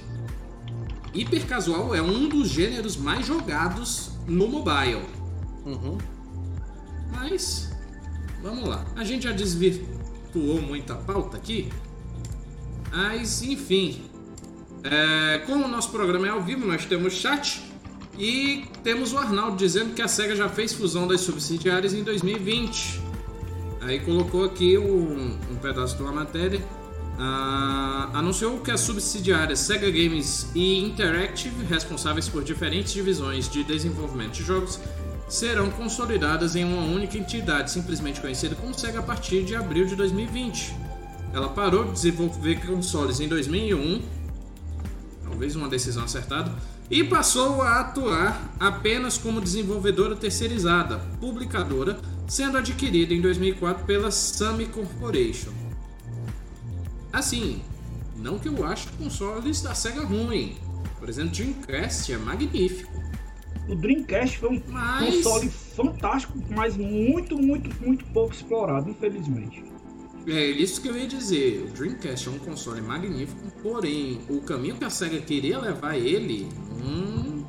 Hiper 1.14 1.46
casual 1.46 1.94
é 1.94 2.02
um 2.02 2.28
dos 2.28 2.48
gêneros 2.48 2.96
mais 2.96 3.26
jogados 3.26 4.12
no 4.26 4.48
mobile. 4.48 5.02
uhum. 5.64 5.98
Mas 7.10 7.70
vamos 8.42 8.68
lá. 8.68 8.84
A 8.94 9.02
gente 9.02 9.24
já 9.24 9.32
desvirtuou 9.32 10.60
muita 10.60 10.94
pauta 10.94 11.36
aqui. 11.36 11.70
Mas, 12.90 13.42
enfim. 13.42 14.02
É, 14.84 15.38
como 15.46 15.64
o 15.64 15.68
nosso 15.68 15.90
programa 15.90 16.26
é 16.26 16.30
ao 16.30 16.42
vivo, 16.42 16.66
nós 16.66 16.84
temos 16.84 17.14
chat. 17.14 17.62
E 18.18 18.64
temos 18.82 19.12
o 19.12 19.18
Arnaldo 19.18 19.56
dizendo 19.56 19.94
que 19.94 20.02
a 20.02 20.08
SEGA 20.08 20.34
já 20.34 20.48
fez 20.48 20.72
fusão 20.72 21.06
das 21.06 21.20
subsidiárias 21.20 21.94
em 21.94 22.02
2020. 22.02 23.07
Aí 23.88 24.00
colocou 24.00 24.44
aqui 24.44 24.76
um, 24.76 25.38
um 25.50 25.56
pedaço 25.62 25.96
de 25.96 26.02
uma 26.02 26.12
matéria. 26.12 26.60
Uh, 26.60 28.16
anunciou 28.16 28.60
que 28.60 28.70
as 28.70 28.80
subsidiárias 28.80 29.60
Sega 29.60 29.90
Games 29.90 30.46
e 30.54 30.84
Interactive, 30.84 31.64
responsáveis 31.64 32.28
por 32.28 32.44
diferentes 32.44 32.92
divisões 32.92 33.48
de 33.48 33.64
desenvolvimento 33.64 34.32
de 34.32 34.44
jogos, 34.44 34.78
serão 35.26 35.70
consolidadas 35.70 36.54
em 36.54 36.64
uma 36.64 36.82
única 36.82 37.16
entidade, 37.16 37.70
simplesmente 37.70 38.20
conhecida 38.20 38.54
como 38.54 38.78
Sega 38.78 38.98
a 38.98 39.02
partir 39.02 39.42
de 39.42 39.56
abril 39.56 39.86
de 39.86 39.96
2020. 39.96 40.76
Ela 41.32 41.48
parou 41.48 41.84
de 41.84 41.92
desenvolver 41.92 42.66
consoles 42.66 43.20
em 43.20 43.26
2001, 43.26 44.02
talvez 45.24 45.56
uma 45.56 45.66
decisão 45.66 46.04
acertada, 46.04 46.52
e 46.90 47.02
passou 47.02 47.62
a 47.62 47.80
atuar 47.80 48.54
apenas 48.60 49.16
como 49.16 49.40
desenvolvedora 49.40 50.14
terceirizada, 50.14 50.98
publicadora, 51.20 51.98
sendo 52.28 52.58
adquirida 52.58 53.14
em 53.14 53.20
2004 53.20 53.86
pela 53.86 54.10
Sami 54.10 54.66
Corporation. 54.66 55.52
Assim, 57.10 57.62
não 58.14 58.38
que 58.38 58.48
eu 58.48 58.64
ache 58.66 58.86
consoles 58.98 59.62
da 59.62 59.74
SEGA 59.74 60.04
ruim. 60.04 60.56
Por 60.98 61.08
exemplo, 61.08 61.32
Dreamcast 61.32 62.12
é 62.12 62.18
magnífico. 62.18 62.92
O 63.66 63.74
Dreamcast 63.74 64.38
foi 64.38 64.48
um 64.50 64.62
mas... 64.68 65.16
console 65.16 65.48
fantástico, 65.48 66.38
mas 66.50 66.76
muito, 66.76 67.36
muito, 67.38 67.74
muito 67.82 68.04
pouco 68.06 68.34
explorado, 68.34 68.90
infelizmente. 68.90 69.64
É 70.26 70.44
isso 70.44 70.82
que 70.82 70.88
eu 70.88 70.96
ia 70.96 71.06
dizer. 71.06 71.62
O 71.62 71.68
Dreamcast 71.68 72.28
é 72.28 72.30
um 72.30 72.38
console 72.38 72.82
magnífico, 72.82 73.50
porém, 73.62 74.20
o 74.28 74.40
caminho 74.42 74.76
que 74.76 74.84
a 74.84 74.90
SEGA 74.90 75.20
queria 75.20 75.58
levar 75.58 75.96
ele. 75.96 76.48
Hum, 76.84 77.44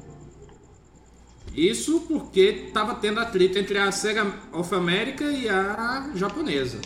isso 1.55 2.01
porque 2.01 2.65
estava 2.67 2.95
tendo 2.95 3.19
atrito 3.19 3.57
entre 3.57 3.77
a 3.77 3.91
SEGA 3.91 4.33
of 4.53 4.73
America 4.73 5.23
e 5.23 5.49
a 5.49 6.11
japonesa. 6.15 6.79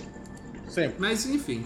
Sempre. 0.67 0.95
Mas 0.99 1.25
enfim. 1.25 1.65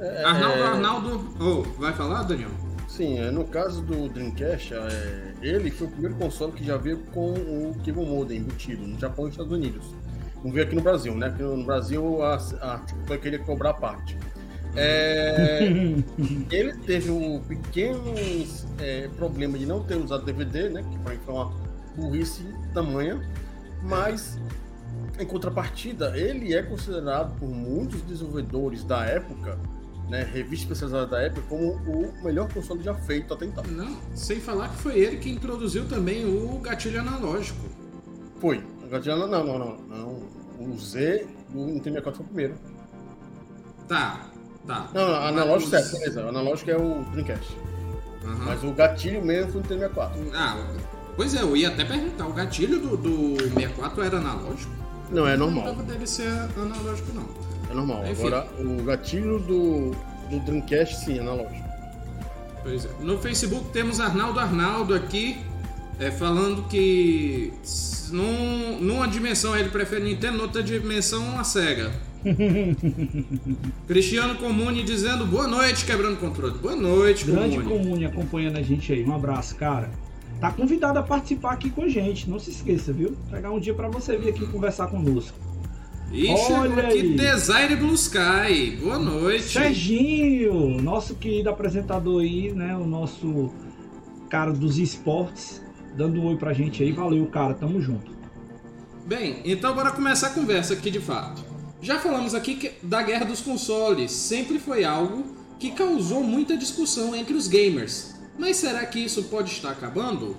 É... 0.00 0.24
Arnaldo, 0.24 0.62
Arnaldo. 0.62 1.34
Oh, 1.40 1.62
vai 1.80 1.92
falar, 1.92 2.24
Daniel? 2.24 2.50
Sim, 2.88 3.18
é, 3.18 3.30
no 3.30 3.44
caso 3.44 3.80
do 3.80 4.08
Dreamcast, 4.08 4.74
é, 4.74 5.34
ele 5.40 5.70
foi 5.70 5.86
o 5.86 5.90
primeiro 5.90 6.14
console 6.16 6.52
que 6.52 6.62
já 6.62 6.76
veio 6.76 6.98
com 7.14 7.32
o 7.32 7.74
Cable 7.86 8.04
Modem 8.04 8.38
embutido 8.38 8.86
no 8.86 8.98
Japão 9.00 9.24
e 9.24 9.28
nos 9.28 9.34
Estados 9.34 9.52
Unidos. 9.52 9.86
Não 10.44 10.52
veio 10.52 10.66
aqui 10.66 10.74
no 10.74 10.82
Brasil, 10.82 11.14
né? 11.14 11.28
Porque 11.28 11.42
no 11.42 11.64
Brasil 11.64 12.22
a, 12.22 12.34
a 12.34 12.78
tipo, 12.80 13.18
queria 13.18 13.38
cobrar 13.38 13.70
a 13.70 13.74
parte. 13.74 14.18
É, 14.74 15.60
ele 16.50 16.74
teve 16.78 17.10
um 17.10 17.40
pequeno 17.40 18.14
é, 18.78 19.08
problema 19.16 19.58
de 19.58 19.66
não 19.66 19.82
ter 19.82 19.96
usado 19.96 20.24
DVD, 20.24 20.68
né? 20.68 20.82
Que 20.82 20.98
foi 20.98 21.34
uma 21.34 21.52
burrice 21.96 22.42
tamanha, 22.72 23.20
mas 23.82 24.38
em 25.18 25.26
contrapartida, 25.26 26.16
ele 26.16 26.54
é 26.54 26.62
considerado 26.62 27.38
por 27.38 27.48
muitos 27.48 28.00
desenvolvedores 28.02 28.82
da 28.84 29.04
época 29.04 29.58
né, 30.08 30.22
revista 30.24 30.64
especializada 30.64 31.06
da 31.06 31.22
época 31.22 31.42
como 31.48 31.72
o 31.72 32.24
melhor 32.24 32.52
console 32.52 32.82
já 32.82 32.94
feito 32.94 33.32
até 33.32 33.46
então. 33.46 33.64
Não, 33.64 33.96
sem 34.14 34.40
falar 34.40 34.68
que 34.68 34.76
foi 34.76 34.98
ele 34.98 35.16
que 35.16 35.30
introduziu 35.30 35.86
também 35.88 36.24
o 36.26 36.58
gatilho 36.58 37.00
analógico. 37.00 37.60
Foi. 38.40 38.62
O 38.84 38.88
gatilho 38.88 39.14
analógico, 39.14 39.58
não, 39.58 39.58
não, 39.58 39.78
não. 39.88 40.32
O 40.58 40.78
Z 40.78 41.26
do 41.50 41.66
Nintendo 41.66 41.96
64 41.96 42.16
foi 42.16 42.24
o 42.24 42.28
primeiro. 42.28 42.54
Tá, 43.88 44.31
tá. 44.66 44.88
Não, 44.94 45.08
não 45.08 45.14
analógico 45.14 45.70
Mas... 45.70 45.84
certo, 45.84 45.98
beleza. 45.98 46.24
O 46.24 46.28
analógico 46.28 46.70
é 46.70 46.76
o 46.76 47.04
Dreamcast. 47.12 47.56
Uhum. 48.24 48.36
Mas 48.44 48.62
o 48.62 48.70
gatilho 48.72 49.24
mesmo 49.24 49.52
foi 49.52 49.60
o 49.60 49.62
Nintendo 49.62 49.80
64. 49.80 50.30
Ah, 50.34 50.66
pois 51.16 51.34
é, 51.34 51.42
eu 51.42 51.56
ia 51.56 51.68
até 51.68 51.84
perguntar, 51.84 52.26
o 52.26 52.32
gatilho 52.32 52.78
do, 52.78 52.96
do 52.96 53.42
64 53.42 54.02
era 54.02 54.18
analógico? 54.18 54.72
Não, 55.10 55.26
é 55.26 55.36
normal. 55.36 55.74
Não 55.74 55.84
deve 55.84 56.06
ser 56.06 56.28
analógico, 56.56 57.12
não. 57.12 57.28
É 57.70 57.74
normal. 57.74 58.06
Enfim. 58.06 58.26
Agora, 58.26 58.48
o 58.58 58.82
gatilho 58.82 59.38
do, 59.40 59.90
do 60.30 60.40
Dreamcast, 60.44 61.04
sim, 61.04 61.18
é 61.18 61.20
analógico. 61.20 61.68
Pois 62.62 62.84
é. 62.84 62.88
No 63.00 63.18
Facebook 63.18 63.70
temos 63.70 64.00
Arnaldo 64.00 64.38
Arnaldo 64.38 64.94
aqui, 64.94 65.38
é, 65.98 66.10
falando 66.10 66.68
que 66.68 67.52
num, 68.10 68.78
numa 68.80 69.08
dimensão 69.08 69.56
ele 69.56 69.68
prefere 69.68 70.04
Nintendo, 70.04 70.38
noutra 70.38 70.62
dimensão 70.62 71.38
a 71.38 71.44
SEGA. 71.44 71.92
Cristiano 73.86 74.36
Comune 74.36 74.82
dizendo 74.82 75.26
boa 75.26 75.46
noite, 75.46 75.84
quebrando 75.84 76.18
controle. 76.18 76.58
Boa 76.58 76.76
noite, 76.76 77.24
Grande 77.24 77.58
Comune. 77.58 77.78
Comune 77.78 78.04
acompanhando 78.06 78.58
a 78.58 78.62
gente 78.62 78.92
aí. 78.92 79.04
Um 79.04 79.14
abraço, 79.14 79.56
cara. 79.56 79.90
Tá 80.40 80.50
convidado 80.50 80.98
a 80.98 81.02
participar 81.02 81.52
aqui 81.52 81.70
com 81.70 81.82
a 81.82 81.88
gente. 81.88 82.28
Não 82.28 82.38
se 82.38 82.50
esqueça, 82.50 82.92
viu? 82.92 83.16
Pegar 83.30 83.50
um 83.50 83.60
dia 83.60 83.74
para 83.74 83.88
você 83.88 84.16
vir 84.16 84.30
aqui 84.30 84.46
conversar 84.46 84.88
conosco. 84.88 85.38
E 86.10 86.28
Olha 86.28 86.88
aqui 86.88 86.98
aí. 86.98 87.16
Design 87.16 87.76
Blue 87.76 87.94
Sky. 87.94 88.78
Boa 88.82 88.98
noite. 88.98 89.44
Serginho, 89.44 90.80
nosso 90.82 91.14
querido 91.14 91.48
apresentador 91.48 92.22
aí, 92.22 92.52
né? 92.52 92.76
O 92.76 92.86
nosso 92.86 93.50
cara 94.28 94.52
dos 94.52 94.78
esportes, 94.78 95.62
dando 95.96 96.20
um 96.20 96.26
oi 96.26 96.36
pra 96.36 96.52
gente 96.52 96.82
aí. 96.82 96.92
Valeu, 96.92 97.24
cara. 97.26 97.54
Tamo 97.54 97.80
junto. 97.80 98.12
Bem, 99.06 99.40
então 99.44 99.74
bora 99.74 99.90
começar 99.90 100.28
a 100.28 100.30
conversa 100.30 100.74
aqui 100.74 100.90
de 100.90 101.00
fato. 101.00 101.51
Já 101.82 101.98
falamos 101.98 102.34
aqui 102.34 102.72
da 102.82 103.02
guerra 103.02 103.26
dos 103.26 103.40
consoles. 103.40 104.10
Sempre 104.12 104.58
foi 104.58 104.84
algo 104.84 105.36
que 105.58 105.72
causou 105.72 106.22
muita 106.22 106.56
discussão 106.56 107.14
entre 107.14 107.34
os 107.34 107.48
gamers. 107.48 108.14
Mas 108.38 108.56
será 108.56 108.86
que 108.86 108.98
isso 108.98 109.24
pode 109.24 109.50
estar 109.50 109.70
acabando? 109.70 110.36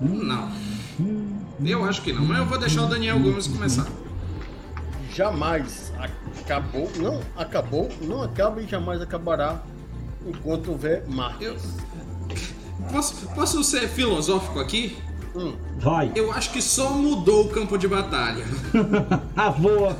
Não. 0.00 0.52
Eu 1.64 1.84
acho 1.84 2.02
que 2.02 2.12
não, 2.12 2.24
mas 2.24 2.38
eu 2.38 2.46
vou 2.46 2.58
deixar 2.58 2.82
o 2.82 2.86
Daniel 2.86 3.18
Gomes 3.20 3.46
começar 3.46 3.86
jamais 5.14 5.92
acabou, 6.40 6.90
não 6.96 7.20
acabou, 7.36 7.88
não 8.00 8.22
acaba 8.22 8.62
e 8.62 8.66
jamais 8.66 9.00
acabará 9.00 9.62
enquanto 10.26 10.70
houver 10.70 11.06
marcas. 11.06 11.62
Posso, 12.90 13.26
posso 13.34 13.64
ser 13.64 13.88
filosófico 13.88 14.58
aqui? 14.58 14.96
Hum. 15.34 15.56
Vai. 15.78 16.12
Eu 16.14 16.30
acho 16.32 16.52
que 16.52 16.60
só 16.60 16.90
mudou 16.90 17.46
o 17.46 17.48
campo 17.50 17.78
de 17.78 17.88
batalha. 17.88 18.44
ah, 19.36 19.50
boa. 19.50 19.96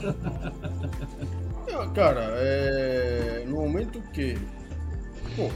Cara, 1.94 2.20
é... 2.36 3.44
no 3.46 3.56
momento 3.56 4.00
que. 4.12 4.38
Pô, 5.34 5.50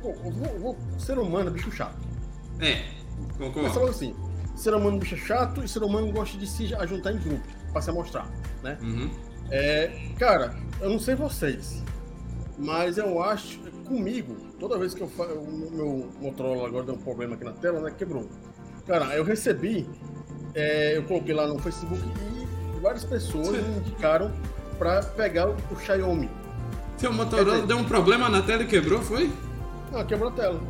pô 0.00 0.12
vou, 0.30 0.58
vou... 0.58 0.78
ser 0.98 1.18
humano 1.18 1.50
é 1.50 1.52
bicho 1.52 1.70
chato. 1.70 1.96
É, 2.58 2.84
concordo. 3.36 3.62
Mas 3.62 3.76
assim, 3.76 4.14
ser 4.56 4.74
humano 4.74 4.96
é 4.96 5.00
bicho 5.00 5.16
chato 5.16 5.62
e 5.62 5.68
ser 5.68 5.82
humano 5.82 6.10
gosta 6.10 6.38
de 6.38 6.46
se 6.46 6.68
juntar 6.86 7.12
em 7.12 7.18
grupo 7.18 7.46
para 7.72 7.82
se 7.82 7.92
mostrar 7.92 8.28
né? 8.62 8.78
Uhum. 8.80 9.10
É, 9.50 9.90
cara, 10.18 10.54
eu 10.80 10.88
não 10.88 10.98
sei 10.98 11.14
vocês, 11.14 11.82
mas 12.58 12.96
eu 12.96 13.22
acho, 13.22 13.58
comigo, 13.86 14.34
toda 14.58 14.78
vez 14.78 14.94
que 14.94 15.02
eu 15.02 15.08
faço, 15.08 15.34
o 15.34 15.70
meu 15.70 16.08
Motorola 16.20 16.68
agora 16.68 16.84
deu 16.84 16.94
um 16.94 16.98
problema 16.98 17.34
aqui 17.34 17.44
na 17.44 17.52
tela, 17.52 17.80
né? 17.80 17.90
Quebrou. 17.96 18.28
Cara, 18.86 19.16
eu 19.16 19.24
recebi, 19.24 19.88
é, 20.54 20.96
eu 20.96 21.04
coloquei 21.04 21.34
lá 21.34 21.46
no 21.46 21.58
Facebook 21.58 22.00
e 22.76 22.80
várias 22.80 23.04
pessoas 23.04 23.50
me 23.50 23.78
indicaram 23.78 24.32
para 24.78 25.02
pegar 25.02 25.48
o, 25.48 25.56
o 25.70 25.78
Xiaomi. 25.78 26.28
Seu 26.96 27.12
Motorola 27.12 27.54
dizer, 27.54 27.66
deu 27.66 27.78
um 27.78 27.84
problema 27.84 28.28
na 28.28 28.42
tela 28.42 28.62
e 28.62 28.66
quebrou, 28.66 29.00
foi? 29.00 29.32
Não, 29.90 30.04
quebrou 30.04 30.30
a 30.30 30.32
tela. 30.32 30.60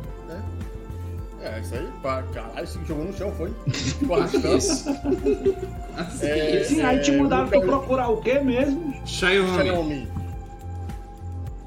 É, 1.43 1.59
isso 1.59 1.75
aí, 1.75 1.89
pá, 2.01 2.23
caralho, 2.33 2.63
isso 2.63 2.79
que 2.79 2.87
jogou 2.87 3.03
no 3.03 3.13
chão 3.13 3.29
foi. 3.33 3.53
Ficou 3.73 4.15
arrastando. 4.15 4.55
é, 6.21 6.63
Sim, 6.63 6.81
aí 6.81 7.01
te 7.01 7.11
mandaram 7.11 7.49
pra 7.49 7.59
procurar 7.59 8.07
o 8.07 8.21
quê 8.21 8.39
mesmo? 8.39 8.93
Xiaomi. 9.05 9.61
Xiaomi. 9.61 10.07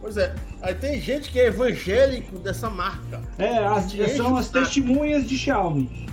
Pois 0.01 0.17
é, 0.17 0.35
aí 0.63 0.75
tem 0.75 1.01
gente 1.01 1.31
que 1.31 1.39
é 1.39 1.47
evangélico 1.47 2.39
dessa 2.39 2.69
marca. 2.71 3.23
É, 3.39 3.59
as, 3.59 3.93
são 4.17 4.37
as 4.37 4.49
testemunhas 4.49 5.29
de 5.29 5.37
Xiaomi. 5.37 6.07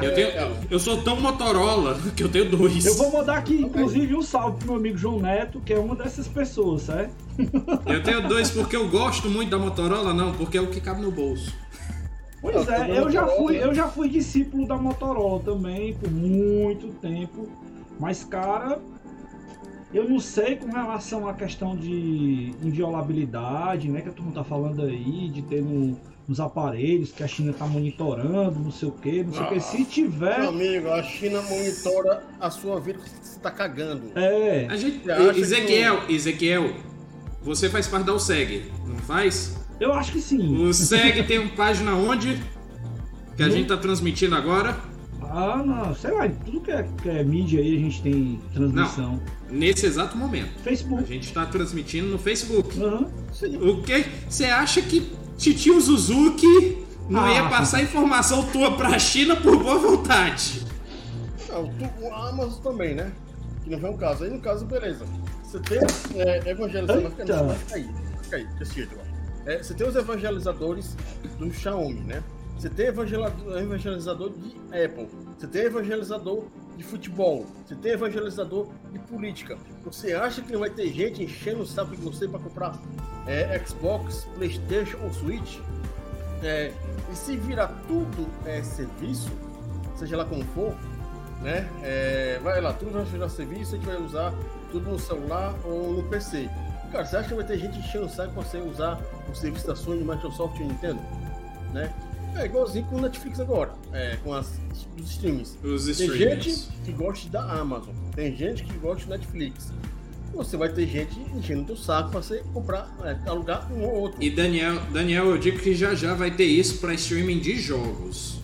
Eu, 0.00 0.14
tenho, 0.14 0.56
eu 0.70 0.78
sou 0.78 1.02
tão 1.02 1.20
Motorola 1.20 1.98
que 2.16 2.24
eu 2.24 2.28
tenho 2.28 2.50
dois. 2.50 2.84
Eu 2.84 2.94
vou 2.94 3.12
mandar 3.12 3.38
aqui, 3.38 3.54
inclusive, 3.54 4.14
um 4.14 4.22
salve 4.22 4.58
pro 4.58 4.68
meu 4.68 4.76
amigo 4.76 4.98
João 4.98 5.20
Neto, 5.20 5.60
que 5.60 5.72
é 5.72 5.78
uma 5.78 5.94
dessas 5.94 6.26
pessoas, 6.26 6.82
certo? 6.82 7.14
Eu 7.86 8.02
tenho 8.02 8.26
dois 8.28 8.50
porque 8.50 8.76
eu 8.76 8.88
gosto 8.88 9.28
muito 9.30 9.50
da 9.50 9.58
Motorola, 9.58 10.12
não, 10.12 10.32
porque 10.32 10.58
é 10.58 10.60
o 10.60 10.66
que 10.66 10.80
cabe 10.80 11.00
no 11.00 11.10
bolso. 11.10 11.54
Pois 12.40 12.68
é, 12.68 12.98
eu 12.98 13.10
já 13.10 13.26
fui, 13.26 13.56
eu 13.56 13.74
já 13.74 13.88
fui 13.88 14.08
discípulo 14.08 14.66
da 14.66 14.76
Motorola 14.76 15.40
também 15.40 15.94
por 15.94 16.10
muito 16.10 16.88
tempo. 17.00 17.48
Mas, 17.98 18.24
cara, 18.24 18.80
eu 19.94 20.08
não 20.08 20.18
sei 20.20 20.56
com 20.56 20.66
relação 20.70 21.26
à 21.28 21.32
questão 21.34 21.74
de 21.76 22.52
inviolabilidade, 22.62 23.88
né? 23.88 24.00
Que 24.00 24.08
a 24.08 24.12
turma 24.12 24.32
tá 24.32 24.44
falando 24.44 24.82
aí, 24.82 25.28
de 25.30 25.42
ter 25.42 25.62
no 25.62 25.96
nos 26.26 26.40
aparelhos, 26.40 27.12
que 27.12 27.22
a 27.22 27.28
China 27.28 27.52
tá 27.52 27.66
monitorando, 27.66 28.58
não 28.58 28.70
sei 28.72 28.88
o 28.88 28.92
que, 28.92 29.22
não 29.22 29.32
sei 29.34 29.42
o 29.42 29.48
que. 29.50 29.60
Se 29.60 29.84
tiver. 29.84 30.38
Meu 30.40 30.48
amigo, 30.48 30.88
a 30.88 31.02
China 31.02 31.42
monitora 31.42 32.24
a 32.40 32.48
sua 32.48 32.80
vida 32.80 32.98
que 32.98 33.10
você 33.10 33.38
tá 33.40 33.50
cagando. 33.50 34.04
É. 34.14 34.66
A 34.70 34.74
gente, 34.74 35.00
Você 35.04 35.10
acha 35.12 35.38
Ezequiel, 35.38 35.98
Ezequiel, 36.08 36.72
você 37.42 37.68
faz 37.68 37.86
parte 37.86 38.06
da 38.06 38.14
USEG, 38.14 38.72
não 38.86 38.96
faz? 38.96 39.54
Eu 39.78 39.92
acho 39.92 40.12
que 40.12 40.20
sim. 40.22 40.64
O 40.64 40.72
SEG 40.72 41.24
tem 41.24 41.40
uma 41.40 41.50
página 41.50 41.94
onde? 41.94 42.40
Que 43.36 43.42
a 43.42 43.46
No- 43.48 43.52
gente 43.52 43.68
tá 43.68 43.76
transmitindo 43.76 44.34
agora. 44.34 44.78
Ah, 45.20 45.62
não, 45.62 45.94
sei 45.94 46.10
lá, 46.12 46.26
tudo 46.26 46.60
que 46.62 46.70
é, 46.70 46.88
que 47.02 47.08
é 47.10 47.22
mídia 47.22 47.60
aí 47.60 47.76
a 47.76 47.80
gente 47.80 48.00
tem 48.00 48.40
transmissão. 48.54 49.20
Nesse 49.54 49.86
exato 49.86 50.16
momento. 50.16 50.50
A 50.58 50.62
Facebook. 50.62 51.04
gente 51.06 51.32
tá 51.32 51.46
transmitindo 51.46 52.08
no 52.08 52.18
Facebook. 52.18 52.74
Sim. 53.32 53.56
O 53.58 53.82
que? 53.82 54.04
Você 54.28 54.46
acha 54.46 54.82
que 54.82 55.12
Titio 55.38 55.80
Suzuki 55.80 56.84
não 57.08 57.24
Ah. 57.24 57.32
ia 57.32 57.48
passar 57.48 57.80
informação 57.82 58.44
tua 58.50 58.76
pra 58.76 58.98
China 58.98 59.36
por 59.36 59.56
boa 59.62 59.78
vontade? 59.78 60.66
Não, 61.48 61.66
tu, 61.68 62.06
a 62.12 62.28
Amazon 62.30 62.60
também, 62.62 62.94
né? 62.94 63.12
Que 63.62 63.70
não 63.70 63.78
foi 63.78 63.90
um 63.90 63.96
caso. 63.96 64.24
Aí 64.24 64.30
no 64.30 64.40
caso, 64.40 64.64
beleza. 64.66 65.04
Você 65.44 65.60
tem 65.60 65.78
é, 66.20 66.50
evangelizadores. 66.50 67.14
Vai 67.16 67.26
cair, 67.26 67.86
vai 67.86 68.30
cair, 68.30 68.46
desse 68.58 68.74
jeito, 68.74 68.98
ó. 68.98 69.50
É, 69.50 69.62
você 69.62 69.72
tem 69.74 69.86
os 69.86 69.94
evangelizadores 69.94 70.96
do 71.38 71.52
Xiaomi, 71.52 72.00
né? 72.00 72.22
Você 72.58 72.68
tem 72.70 72.86
evangelizador, 72.86 73.58
evangelizador 73.58 74.30
de 74.30 74.56
Apple. 74.84 75.08
Você 75.38 75.46
tem 75.46 75.62
evangelizador 75.62 76.44
de 76.76 76.82
futebol. 76.82 77.46
Você 77.64 77.74
tem 77.74 77.92
evangelizador 77.92 78.68
de 78.92 78.98
política. 78.98 79.56
Você 79.84 80.12
acha 80.12 80.42
que 80.42 80.52
não 80.52 80.60
vai 80.60 80.70
ter 80.70 80.92
gente 80.92 81.22
enchendo 81.22 81.62
o 81.62 81.66
saco 81.66 81.96
de 81.96 82.02
você 82.02 82.26
para 82.26 82.38
comprar 82.38 82.78
é, 83.26 83.58
Xbox, 83.64 84.26
PlayStation 84.34 84.98
ou 85.02 85.12
Switch? 85.12 85.58
É, 86.42 86.72
e 87.10 87.16
se 87.16 87.36
virar 87.36 87.68
tudo 87.86 88.28
é, 88.44 88.62
serviço, 88.62 89.30
seja 89.96 90.16
lá 90.16 90.24
como 90.24 90.44
for, 90.46 90.74
né? 91.40 91.68
É, 91.82 92.38
vai 92.42 92.60
lá, 92.60 92.72
tudo 92.72 92.92
vai 92.92 93.04
virar 93.04 93.28
serviço, 93.28 93.74
a 93.74 93.78
gente 93.78 93.86
vai 93.86 93.96
usar 93.96 94.34
tudo 94.70 94.90
no 94.90 94.98
celular 94.98 95.54
ou 95.64 95.94
no 95.94 96.02
PC. 96.04 96.50
Cara, 96.90 97.04
você 97.04 97.16
acha 97.16 97.28
que 97.28 97.34
vai 97.34 97.44
ter 97.44 97.58
gente 97.58 97.78
enchendo 97.78 98.06
o 98.06 98.08
saco 98.08 98.32
pra 98.34 98.42
você 98.42 98.58
usar 98.58 99.00
o 99.30 99.34
serviço 99.34 99.66
da 99.66 99.74
Sony, 99.74 100.04
Microsoft 100.04 100.58
e 100.60 100.64
Nintendo? 100.64 101.00
Né? 101.72 101.92
É 102.36 102.46
igualzinho 102.46 102.84
com 102.86 102.96
o 102.96 103.00
Netflix 103.00 103.38
agora, 103.38 103.72
é, 103.92 104.16
com 104.22 104.32
as, 104.32 104.58
os 105.00 105.10
streams. 105.10 105.56
Os 105.62 105.84
Tem 105.96 106.10
gente 106.10 106.68
que 106.84 106.92
gosta 106.92 107.28
da 107.28 107.42
Amazon, 107.44 107.94
tem 108.14 108.34
gente 108.36 108.64
que 108.64 108.72
gosta 108.78 109.04
do 109.04 109.10
Netflix. 109.10 109.72
Você 110.34 110.56
vai 110.56 110.68
ter 110.68 110.86
gente 110.88 111.16
enchendo 111.32 111.62
o 111.62 111.64
teu 111.66 111.76
saco 111.76 112.10
pra 112.10 112.20
você 112.20 112.42
comprar, 112.52 112.92
é, 113.04 113.16
alugar 113.28 113.72
um 113.72 113.84
ou 113.84 113.94
outro. 113.94 114.22
E 114.22 114.28
Daniel, 114.30 114.80
Daniel, 114.92 115.26
eu 115.26 115.38
digo 115.38 115.60
que 115.60 115.74
já 115.74 115.94
já 115.94 116.12
vai 116.14 116.30
ter 116.30 116.44
isso 116.44 116.78
pra 116.78 116.92
streaming 116.94 117.38
de 117.38 117.56
jogos. 117.56 118.40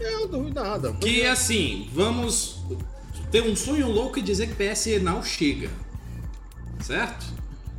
Eu 0.00 0.20
não 0.20 0.28
duvido 0.28 0.60
nada. 0.60 0.92
Que 0.94 1.24
assim, 1.24 1.88
vamos 1.92 2.60
ter 3.30 3.42
um 3.42 3.54
sonho 3.54 3.88
louco 3.88 4.18
e 4.18 4.22
dizer 4.22 4.48
que 4.48 4.54
PS 4.54 5.00
Now 5.02 5.22
chega. 5.22 5.70
Certo? 6.80 7.26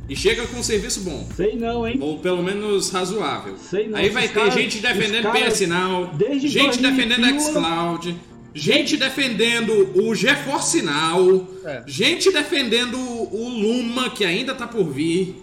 E 0.08 0.16
chega 0.16 0.46
com 0.46 0.58
um 0.58 0.62
serviço 0.62 1.00
bom. 1.00 1.26
Sei 1.36 1.54
não, 1.56 1.86
hein? 1.86 1.96
Ou 2.00 2.18
pelo 2.18 2.42
menos 2.42 2.90
razoável. 2.90 3.56
Sei 3.56 3.88
não, 3.88 3.98
Aí 3.98 4.08
vai 4.10 4.28
ter 4.28 4.34
caras- 4.34 4.54
gente 4.54 4.78
defendendo 4.80 5.26
os 5.26 5.32
caras, 5.32 5.52
PS 5.54 5.66
Now, 5.66 6.06
desde 6.14 6.48
gente 6.48 6.80
2000 6.82 6.90
defendendo 6.90 7.40
xCloud, 7.40 8.16
gente 8.54 8.96
defendendo 8.96 9.90
o 10.06 10.14
GeForce 10.14 10.82
Now, 10.82 11.48
É. 11.64 11.82
gente 11.86 12.30
defendendo 12.32 12.98
o 12.98 13.48
Luma, 13.48 14.10
que 14.10 14.24
ainda 14.24 14.54
tá 14.54 14.66
por 14.66 14.84
vir. 14.84 15.40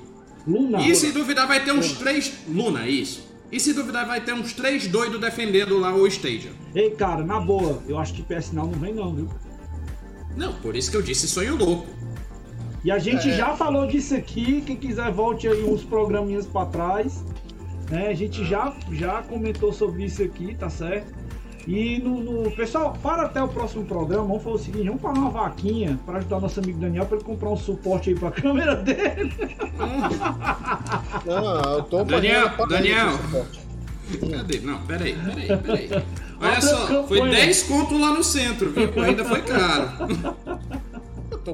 Luna. 0.47 0.81
E 0.81 0.95
se 0.95 1.11
duvidar 1.11 1.47
vai 1.47 1.63
ter 1.63 1.71
uns 1.71 1.93
três... 1.93 2.31
Luna, 2.47 2.87
isso. 2.87 3.27
E 3.51 3.59
se 3.59 3.73
duvidar 3.73 4.05
vai 4.07 4.21
ter 4.21 4.33
uns 4.33 4.53
três 4.53 4.87
doidos 4.87 5.19
defendendo 5.19 5.77
lá 5.79 5.93
o 5.95 6.05
Stadia. 6.07 6.51
Ei, 6.75 6.91
cara, 6.91 7.23
na 7.23 7.39
boa, 7.39 7.81
eu 7.87 7.97
acho 7.97 8.13
que 8.13 8.21
PS 8.21 8.51
Now 8.53 8.65
não 8.67 8.79
vem 8.79 8.93
não, 8.93 9.13
viu? 9.13 9.29
Não, 10.37 10.53
por 10.53 10.75
isso 10.75 10.89
que 10.91 10.97
eu 10.97 11.01
disse 11.01 11.27
sonho 11.27 11.55
louco. 11.55 11.87
E 12.83 12.91
a 12.91 12.97
gente 12.99 13.29
É. 13.29 13.33
já 13.33 13.55
falou 13.57 13.85
disso 13.87 14.15
aqui, 14.15 14.61
quem 14.65 14.75
quiser 14.75 15.11
volte 15.11 15.47
aí 15.47 15.63
uns 15.63 15.83
programinhas 15.83 16.45
pra 16.45 16.65
trás. 16.65 17.23
Né? 17.89 18.07
A 18.07 18.13
gente 18.13 18.45
já, 18.45 18.73
já 18.91 19.21
comentou 19.23 19.73
sobre 19.73 20.05
isso 20.05 20.21
aqui, 20.23 20.55
tá 20.55 20.69
certo? 20.69 21.11
E 21.67 21.99
no, 21.99 22.21
no- 22.21 22.51
Pessoal, 22.51 22.97
para 23.03 23.23
até 23.23 23.43
o 23.43 23.47
próximo 23.47 23.83
programa, 23.85 24.23
vamos 24.25 24.41
fazer 24.43 24.55
o 24.55 24.59
seguinte, 24.59 24.85
vamos 24.87 25.01
pagar 25.01 25.19
uma 25.19 25.29
vaquinha 25.29 25.99
para 26.05 26.17
ajudar 26.19 26.39
nosso 26.39 26.59
amigo 26.59 26.79
Daniel 26.79 27.05
para 27.05 27.17
ele 27.17 27.25
comprar 27.25 27.49
um 27.49 27.57
suporte 27.57 28.09
aí 28.09 28.15
pra 28.15 28.31
câmera 28.31 28.75
dele. 28.75 29.33
Não, 31.25 31.61
eu 31.75 31.83
tô 31.83 32.03
Daniel, 32.03 32.49
Daniel. 32.67 33.09
Cadê? 34.31 34.59
Não, 34.61 34.79
peraí, 34.85 35.15
peraí, 35.15 35.57
peraí. 35.57 36.03
Olha 36.41 36.57
a 36.57 36.61
só, 36.61 36.87
foi 37.07 37.19
campanha. 37.19 37.35
10 37.45 37.63
conto 37.63 37.97
lá 37.99 38.13
no 38.13 38.23
centro, 38.23 38.71
viu? 38.71 39.03
Ainda 39.03 39.25
foi 39.25 39.41
caro. 39.41 39.89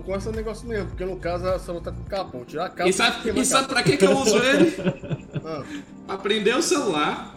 Com 0.02 0.16
esse 0.16 0.30
negócio 0.30 0.68
mesmo, 0.68 0.88
porque 0.90 1.06
no 1.06 1.18
caso 1.18 1.48
a 1.48 1.60
celular 1.60 1.84
tá 1.84 1.92
com 1.92 2.04
capa. 2.04 2.32
Vou 2.38 2.46
tirar 2.46 2.66
a 2.66 2.70
capa. 2.70 2.90
E 2.90 2.94
sabe, 2.94 3.30
e 3.40 3.46
sabe 3.46 3.64
capa. 3.68 3.74
pra 3.76 3.84
que, 3.84 3.98
que 3.98 4.06
eu 4.06 4.18
uso 4.18 4.38
ele? 4.38 4.76
Ah, 5.46 5.64
Pra 6.08 6.18
prender 6.18 6.56
o 6.58 6.62
celular, 6.62 7.36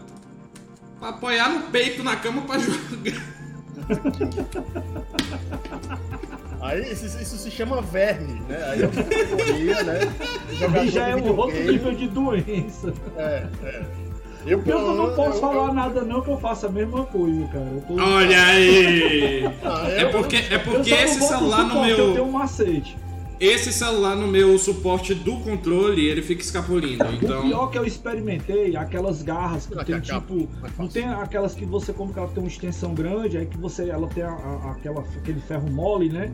pra 0.98 1.10
apoiar 1.10 1.50
no 1.50 1.60
peito 1.70 2.02
na 2.02 2.16
cama 2.16 2.42
pra 2.42 2.58
jogar. 2.58 2.78
Aí 6.60 6.92
isso, 6.92 7.06
isso 7.06 7.36
se 7.38 7.50
chama 7.50 7.80
verme, 7.80 8.40
né? 8.48 8.62
Aí 8.70 8.82
é 8.82 8.86
outra 8.86 9.04
categoria, 9.04 9.82
né? 9.84 10.00
Jogador 10.52 10.80
Aí 10.80 10.88
já 10.90 11.08
é 11.08 11.16
um 11.16 11.36
outro 11.36 11.60
nível 11.62 11.94
de 11.94 12.08
doença. 12.08 12.92
É, 13.16 13.46
é. 13.62 13.82
Eu, 14.48 14.62
Eu 14.64 14.94
não 14.94 15.14
posso 15.14 15.36
eu- 15.36 15.40
falar 15.40 15.68
eu- 15.68 15.74
nada 15.74 16.02
não, 16.02 16.20
que 16.22 16.30
eu 16.30 16.38
faço 16.38 16.66
a 16.66 16.68
mesma 16.70 17.04
coisa, 17.04 17.44
cara. 17.48 17.66
Eu 17.66 17.80
tô... 17.82 18.02
Olha 18.02 18.42
aí! 18.46 19.44
Ah, 19.64 19.88
É 19.88 20.04
porque, 20.06 20.36
é 20.36 20.58
porque 20.58 20.90
não 20.90 20.98
esse 20.98 21.20
celular 21.20 21.62
no 21.64 21.68
suporte, 21.70 21.90
Eu 21.90 21.96
tenho 21.96 22.14
meu. 22.14 22.24
um 22.26 22.32
macete. 22.32 22.96
Esse 23.40 23.72
celular 23.72 24.16
no 24.16 24.26
meu 24.26 24.58
suporte 24.58 25.14
do 25.14 25.36
controle, 25.36 26.04
ele 26.04 26.22
fica 26.22 26.42
escapulindo. 26.42 27.04
O 27.04 27.18
pior 27.18 27.44
Então. 27.46 27.68
que 27.68 27.78
eu 27.78 27.84
experimentei, 27.84 28.74
aquelas 28.74 29.22
garras 29.22 29.64
que 29.64 29.74
Será 29.74 29.84
tem 29.84 30.00
que 30.00 30.10
acaba? 30.10 30.26
tipo. 30.26 30.48
Não 30.76 30.88
tem 30.88 31.04
aquelas 31.08 31.54
que 31.54 31.64
você, 31.64 31.92
como 31.92 32.12
que 32.12 32.18
ela 32.18 32.26
tem 32.28 32.42
uma 32.42 32.48
extensão 32.48 32.92
grande, 32.94 33.38
aí 33.38 33.46
que 33.46 33.56
você. 33.56 33.90
Ela 33.90 34.08
tem 34.08 34.24
a- 34.24 34.30
a- 34.30 34.72
aquela, 34.72 35.02
aquele 35.02 35.38
ferro 35.40 35.70
mole, 35.70 36.08
né? 36.08 36.32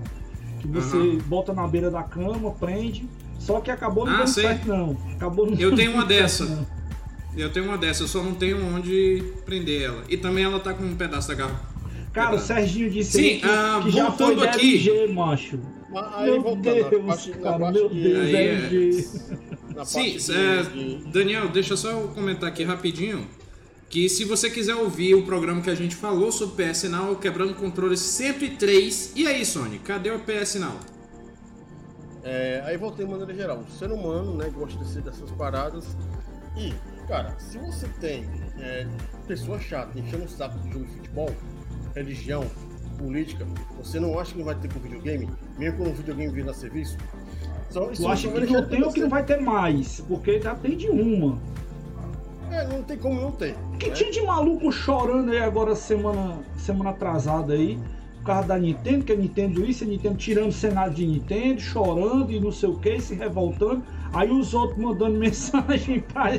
Que 0.61 0.67
você 0.67 0.97
Aham. 0.97 1.19
bota 1.27 1.53
na 1.53 1.67
beira 1.69 1.91
da 1.91 2.03
cama, 2.03 2.51
prende. 2.53 3.07
Só 3.39 3.61
que 3.61 3.71
acabou 3.71 4.07
não 4.07 4.15
Ah, 4.15 4.19
dando 4.21 4.29
certo, 4.29 4.67
não. 4.67 4.97
Acabou 5.15 5.45
não 5.51 5.59
Eu 5.59 5.75
tenho 5.77 5.93
uma 5.93 6.07
dessa. 6.07 6.47
não. 6.47 6.67
Eu 7.37 7.51
tenho 7.51 7.67
uma 7.67 7.77
dessa, 7.77 8.03
eu 8.05 8.09
só 8.09 8.23
não 8.23 8.35
tenho 8.35 8.65
onde 8.65 9.23
prender 9.45 9.83
ela. 9.83 10.03
E 10.09 10.17
também 10.17 10.45
ela 10.45 10.61
tá 10.61 10.73
com 10.73 10.85
um 10.85 10.95
pedaço 10.97 11.29
da 11.29 11.35
garra. 11.35 11.61
Cara, 12.13 12.37
o 12.37 12.39
Serginho 12.39 12.89
disse 12.89 13.11
Sim, 13.13 13.41
que, 13.41 13.47
ah, 13.47 13.81
que 13.83 13.91
já 13.91 14.13
foi 14.13 14.41
aqui. 14.49 14.89
LG, 14.89 15.13
macho. 15.13 15.59
Mas 15.91 16.15
aí 16.15 16.31
Meu 16.31 16.43
voltando, 16.43 16.91
Deus, 16.91 17.05
parte, 17.07 17.31
cara, 17.33 17.71
meu 17.73 17.89
de- 17.89 18.03
Deus, 18.03 19.15
é- 19.77 19.85
Sim, 19.85 20.17
é, 20.33 20.63
de- 20.63 21.05
Daniel, 21.11 21.49
deixa 21.49 21.77
só 21.77 21.91
eu 21.91 22.09
comentar 22.09 22.49
aqui 22.49 22.63
rapidinho. 22.63 23.27
Que 23.91 24.09
se 24.09 24.25
você 24.25 24.49
quiser 24.51 24.75
ouvir 24.77 25.15
o 25.15 25.23
programa 25.25 25.61
que 25.61 25.71
a 25.71 25.75
gente 25.75 25.95
falou 25.97 26.31
sobre 26.33 26.65
PS 26.65 26.89
Now, 26.89 27.15
quebrando 27.17 27.55
controle 27.55 27.97
103. 27.97 29.13
E 29.15 29.27
aí, 29.27 29.45
Sony, 29.45 29.79
cadê 29.81 30.11
o 30.11 30.19
PS 30.21 30.59
Now? 30.59 30.77
É, 32.23 32.63
aí 32.65 32.77
voltei 32.77 33.05
de 33.05 33.11
maneira 33.11 33.35
geral. 33.35 33.59
O 33.69 33.71
ser 33.71 33.91
humano, 33.93 34.35
né, 34.37 34.51
gosta 34.55 34.79
dessas 35.01 35.31
paradas. 35.33 35.85
E, 36.57 36.73
cara, 37.07 37.35
se 37.39 37.59
você 37.59 37.89
tem 38.01 38.25
é, 38.59 38.87
pessoa 39.27 39.59
chata 39.59 39.99
enchendo 39.99 40.25
o 40.25 40.29
saco 40.29 40.59
de 40.59 40.73
jogo 40.73 40.85
de 40.85 40.93
futebol, 40.93 41.31
religião, 41.95 42.45
política, 42.99 43.47
você 43.77 44.01
não 44.01 44.19
acha 44.19 44.33
que 44.33 44.39
não 44.39 44.45
vai 44.45 44.55
ter 44.55 44.73
com 44.73 44.81
videogame? 44.81 45.29
Mesmo 45.59 45.79
quando 45.79 45.91
o 45.91 45.95
videogame 45.95 46.33
vir 46.33 46.49
a 46.49 46.55
serviço? 46.55 46.97
Só, 47.71 47.91
isso 47.91 48.03
Tu 48.03 48.09
acha 48.09 48.31
vai 48.31 48.47
que 48.47 48.53
não 48.53 48.67
tem 48.67 48.83
ou 48.83 48.93
que 48.93 49.01
não 49.01 49.09
vai 49.09 49.25
ter 49.25 49.41
mais? 49.41 50.01
Porque 50.07 50.41
já 50.41 50.55
tem 50.55 50.77
de 50.77 50.89
uma. 50.89 51.39
É, 52.51 52.67
não 52.69 52.83
tem 52.83 52.97
como 52.97 53.21
não 53.21 53.33
ter. 53.33 53.57
Que 53.79 53.89
né? 53.89 53.95
tinha 53.95 54.11
de 54.11 54.23
maluco 54.23 54.71
chorando 54.71 55.31
aí 55.31 55.39
agora 55.39 55.75
semana, 55.75 56.39
semana 56.57 56.91
atrasada 56.91 57.53
aí, 57.53 57.79
por 58.19 58.27
causa 58.27 58.49
da 58.49 58.59
Nintendo, 58.59 59.05
que 59.05 59.13
é 59.13 59.17
Nintendo 59.17 59.65
isso, 59.65 59.83
é 59.83 59.87
Nintendo 59.87 60.17
tirando 60.17 60.51
o 60.51 60.53
cenário 60.53 60.95
de 60.95 61.05
Nintendo, 61.05 61.61
chorando 61.61 62.31
e 62.31 62.39
não 62.39 62.53
sei 62.53 62.69
o 62.69 62.79
que, 62.79 63.01
se 63.01 63.15
revoltando. 63.15 63.83
Aí 64.13 64.31
os 64.31 64.55
outros 64.55 64.79
mandando 64.79 65.19
mensagem 65.19 66.01
pra, 66.01 66.39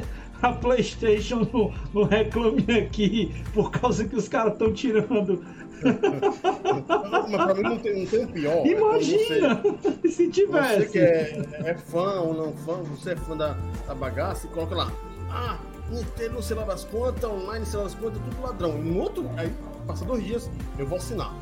pra 0.49 0.53
Playstation 0.53 1.47
no, 1.51 1.73
no 1.93 2.03
Reclame 2.03 2.65
Aqui, 2.79 3.33
por 3.53 3.71
causa 3.71 4.05
que 4.05 4.15
os 4.15 4.27
caras 4.27 4.53
estão 4.53 4.71
tirando. 4.73 5.43
Mas 5.83 7.43
pra 7.45 7.53
mim 7.53 7.61
não 7.63 7.77
tem, 7.77 7.99
não 8.01 8.05
tem 8.07 8.23
o 8.23 8.27
pior. 8.27 8.51
é 8.65 8.75
você- 8.75 8.75
Imagina 8.75 9.61
se 10.03 10.09
Você 10.09 10.27
tivesse. 10.29 10.89
que 10.89 10.99
é, 10.99 11.45
é 11.65 11.75
fã 11.75 12.19
ou 12.21 12.33
não 12.33 12.53
fã, 12.53 12.73
você 12.83 13.11
é 13.11 13.15
fã 13.15 13.35
da, 13.35 13.55
da 13.87 13.95
bagaça 13.95 14.47
e 14.47 14.49
coloca 14.49 14.75
lá. 14.75 14.91
Ah, 15.29 15.57
Nintendo, 15.89 16.41
sei 16.41 16.55
lá 16.55 16.63
das 16.63 16.83
contas, 16.85 17.23
online, 17.29 17.65
sei 17.65 17.77
lá 17.77 17.83
das 17.85 17.95
contas, 17.95 18.19
tudo 18.23 18.41
ladrão. 18.41 18.77
E 18.77 18.81
no 18.81 18.99
outro, 18.99 19.29
aí 19.37 19.51
passa 19.85 20.05
dois 20.05 20.23
dias, 20.23 20.49
eu 20.79 20.87
vou 20.87 20.97
assinar. 20.97 21.33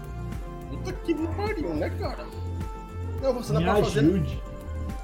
Puta 0.69 0.91
que 0.93 1.13
me 1.13 1.27
pariu, 1.27 1.73
né, 1.73 1.89
cara? 1.99 2.25
Não, 3.21 3.27
eu 3.29 3.33
vou 3.33 3.41
assinar 3.41 3.61
Me 3.61 3.67
pra 3.69 3.83
fazer. 3.83 3.99
ajude. 3.99 4.41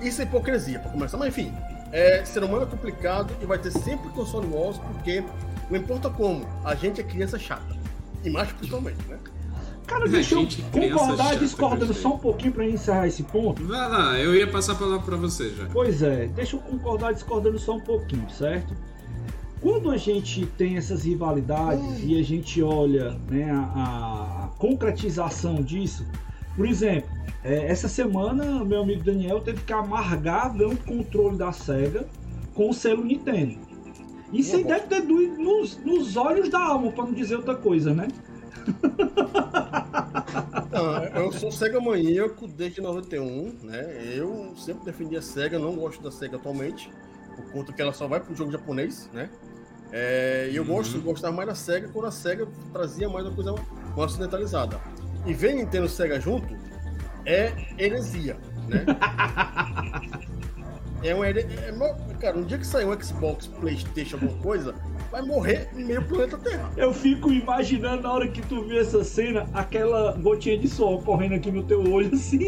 Isso 0.02 0.22
é 0.22 0.26
hipocrisia, 0.26 0.80
pra 0.80 0.92
começar. 0.92 1.18
Mas 1.18 1.30
enfim, 1.30 1.54
é, 1.92 2.24
ser 2.26 2.44
humano 2.44 2.64
é 2.64 2.66
complicado 2.66 3.34
e 3.42 3.46
vai 3.46 3.58
ter 3.58 3.72
sempre 3.72 4.10
console 4.10 4.48
wars, 4.48 4.78
porque 4.78 5.24
Não 5.70 5.78
importa 5.78 6.10
como, 6.10 6.48
a 6.66 6.74
gente 6.74 7.00
é 7.00 7.04
criança 7.04 7.38
chata. 7.38 7.78
E 8.24 8.30
macho 8.30 8.56
principalmente, 8.56 8.98
né? 9.08 9.18
Cara, 9.86 10.08
deixa 10.08 10.36
eu 10.36 10.48
concordar 10.72 11.36
discordando 11.38 11.94
só 11.94 12.14
um 12.14 12.18
pouquinho 12.20 12.54
pra 12.54 12.66
encerrar 12.66 13.08
esse 13.08 13.24
ponto. 13.24 13.64
Vai 13.64 13.90
lá, 13.90 14.20
eu 14.20 14.36
ia 14.36 14.48
passar 14.48 14.74
a 14.74 14.76
palavra 14.76 15.04
pra 15.04 15.16
você 15.16 15.50
já. 15.50 15.66
Pois 15.72 16.04
é, 16.04 16.28
deixa 16.28 16.56
eu 16.56 16.60
concordar 16.60 17.14
discordando 17.14 17.58
só 17.58 17.76
um 17.76 17.82
pouquinho, 17.82 18.30
certo? 18.30 18.76
Quando 19.62 19.92
a 19.92 19.98
gente 19.98 20.46
tem 20.58 20.78
essas 20.78 21.04
rivalidades 21.04 21.84
hum. 21.84 22.04
e 22.04 22.20
a 22.20 22.24
gente 22.24 22.62
olha 22.62 23.18
né, 23.30 23.52
a, 23.52 24.46
a 24.46 24.48
concretização 24.58 25.56
disso, 25.56 26.06
por 26.60 26.68
exemplo, 26.68 27.10
é, 27.42 27.68
essa 27.68 27.88
semana 27.88 28.66
meu 28.66 28.82
amigo 28.82 29.02
Daniel 29.02 29.40
teve 29.40 29.62
que 29.62 29.72
amargar 29.72 30.54
ver 30.54 30.68
um 30.68 30.76
controle 30.76 31.38
da 31.38 31.54
SEGA 31.54 32.06
com 32.54 32.70
o 32.70 32.74
selo 32.74 33.02
Nintendo. 33.02 33.58
Isso 34.34 34.58
aí 34.58 34.66
deve 34.66 34.88
ter 34.88 35.04
doído 35.04 35.42
nos, 35.42 35.78
nos 35.78 36.18
olhos 36.18 36.50
da 36.50 36.60
alma, 36.60 36.92
para 36.92 37.06
não 37.06 37.14
dizer 37.14 37.38
outra 37.38 37.56
coisa, 37.56 37.94
né? 37.94 38.10
Eu 41.16 41.32
sou 41.32 41.50
Sega 41.50 41.80
maníaco 41.80 42.46
desde 42.46 42.82
91, 42.82 43.54
né? 43.64 44.14
Eu 44.14 44.52
sempre 44.58 44.84
defendi 44.84 45.16
a 45.16 45.22
Sega, 45.22 45.58
não 45.58 45.78
gosto 45.78 46.04
da 46.04 46.12
Sega 46.12 46.36
atualmente, 46.36 46.92
por 47.38 47.46
conta 47.54 47.72
que 47.72 47.82
ela 47.82 47.94
só 47.94 48.06
vai 48.06 48.20
pro 48.20 48.36
jogo 48.36 48.52
japonês, 48.52 49.10
né? 49.14 49.30
É, 49.94 50.50
e 50.52 50.58
eu 50.58 50.64
uhum. 50.64 50.76
gosto, 50.76 51.00
gostava 51.00 51.34
mais 51.34 51.48
da 51.48 51.56
SEGA 51.56 51.88
quando 51.88 52.08
a 52.08 52.12
SEGA 52.12 52.50
trazia 52.74 53.08
mais 53.08 53.26
uma 53.26 53.34
coisa 53.34 53.54
mais 53.54 54.12
ocidentalizada. 54.12 54.78
E 55.26 55.34
ver 55.34 55.54
Nintendo 55.54 55.88
SEGA 55.88 56.20
junto 56.20 56.58
é 57.26 57.54
heresia, 57.78 58.38
né? 58.68 58.86
é 61.04 61.16
um 61.16 61.24
é, 61.24 61.34
cara, 62.20 62.38
um 62.38 62.44
dia 62.44 62.58
que 62.58 62.66
sair 62.66 62.86
um 62.86 63.02
Xbox, 63.02 63.48
Playstation, 63.48 64.18
alguma 64.18 64.42
coisa, 64.42 64.76
vai 65.12 65.22
morrer 65.22 65.70
meio 65.74 66.04
planeta 66.04 66.38
Terra. 66.38 66.72
Eu 66.78 66.94
fico 66.94 67.32
imaginando 67.32 68.04
na 68.04 68.14
hora 68.14 68.28
que 68.28 68.42
tu 68.42 68.64
vê 68.64 68.80
essa 68.80 69.04
cena, 69.04 69.48
aquela 69.54 70.14
gotinha 70.14 70.58
de 70.58 70.68
sol 70.68 71.02
correndo 71.02 71.36
aqui 71.36 71.52
no 71.52 71.64
teu 71.64 71.82
olho, 71.92 72.14
assim. 72.14 72.40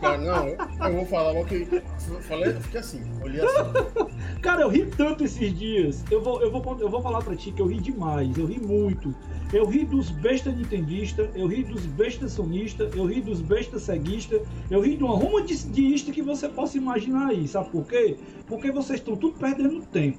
Cara, 0.00 0.18
não, 0.18 0.48
eu 0.48 0.94
vou 0.94 1.06
falar 1.06 1.32
logo 1.32 1.46
que. 1.46 1.82
Falei, 2.22 2.54
fiquei 2.54 2.80
assim, 2.80 3.02
olhei 3.22 3.40
assim. 3.40 4.40
Cara, 4.42 4.62
eu 4.62 4.68
ri 4.68 4.86
tanto 4.86 5.24
esses 5.24 5.56
dias. 5.56 6.04
Eu 6.10 6.20
vou, 6.22 6.40
eu 6.42 6.50
vou, 6.50 6.78
eu 6.80 6.88
vou 6.88 7.02
falar 7.02 7.22
pra 7.22 7.36
ti 7.36 7.52
que 7.52 7.62
eu 7.62 7.66
ri 7.66 7.80
demais, 7.80 8.36
eu 8.36 8.46
ri 8.46 8.58
muito. 8.58 9.14
Eu 9.52 9.66
ri 9.66 9.84
dos 9.84 10.10
bestas 10.10 10.56
nintendistas, 10.56 11.28
eu 11.34 11.46
ri 11.48 11.64
dos 11.64 11.84
bestas 11.84 12.32
sonistas, 12.32 12.94
eu 12.94 13.04
ri 13.04 13.20
dos 13.20 13.40
bestas 13.40 13.82
ceguistas, 13.82 14.42
eu 14.70 14.80
ri 14.80 14.96
de 14.96 15.02
uma 15.02 15.16
ruma 15.16 15.42
de, 15.42 15.56
de 15.56 16.12
que 16.12 16.22
você 16.22 16.48
possa 16.48 16.78
imaginar 16.78 17.28
aí. 17.28 17.48
Sabe 17.48 17.68
por 17.70 17.84
quê? 17.84 18.16
Porque 18.46 18.70
vocês 18.70 19.00
estão 19.00 19.16
tudo 19.16 19.36
perdendo 19.38 19.82
tempo. 19.86 20.18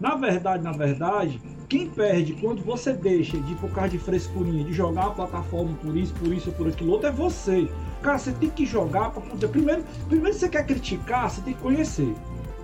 Na 0.00 0.14
verdade, 0.14 0.62
na 0.62 0.72
verdade, 0.72 1.40
quem 1.68 1.88
perde 1.88 2.32
quando 2.34 2.62
você 2.62 2.92
deixa 2.92 3.36
de 3.38 3.54
causa 3.56 3.88
de 3.88 3.98
frescurinha, 3.98 4.64
de 4.64 4.72
jogar 4.72 5.06
a 5.06 5.10
plataforma 5.10 5.76
por 5.82 5.96
isso, 5.96 6.14
por 6.14 6.32
isso, 6.32 6.52
por 6.52 6.68
aquilo 6.68 6.92
outro, 6.92 7.08
é 7.08 7.12
você. 7.12 7.68
Cara, 8.00 8.18
você 8.18 8.32
tem 8.32 8.48
que 8.48 8.64
jogar 8.64 9.10
para 9.10 9.22
poder. 9.22 9.48
Primeiro, 9.48 9.84
primeiro 10.08 10.36
você 10.36 10.48
quer 10.48 10.64
criticar, 10.64 11.28
você 11.28 11.40
tem 11.42 11.52
que 11.52 11.60
conhecer. 11.60 12.14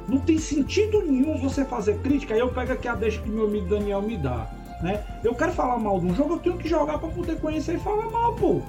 Não 0.08 0.18
tem 0.18 0.38
sentido 0.38 1.02
nenhum 1.02 1.36
você 1.38 1.64
fazer 1.64 1.98
crítica. 1.98 2.34
Aí 2.34 2.40
eu 2.40 2.48
pego 2.48 2.72
aqui 2.72 2.86
a 2.86 2.94
deixa 2.94 3.20
que 3.20 3.28
meu 3.28 3.46
amigo 3.46 3.68
Daniel 3.68 4.02
me 4.02 4.16
dá. 4.16 4.48
Né? 4.80 5.02
Eu 5.24 5.34
quero 5.34 5.52
falar 5.52 5.78
mal 5.78 5.98
de 5.98 6.06
um 6.06 6.14
jogo, 6.14 6.34
eu 6.34 6.38
tenho 6.38 6.58
que 6.58 6.68
jogar 6.68 6.98
para 6.98 7.08
poder 7.08 7.40
conhecer 7.40 7.76
e 7.76 7.78
falar 7.78 8.10
mal, 8.10 8.34
pô. 8.34 8.60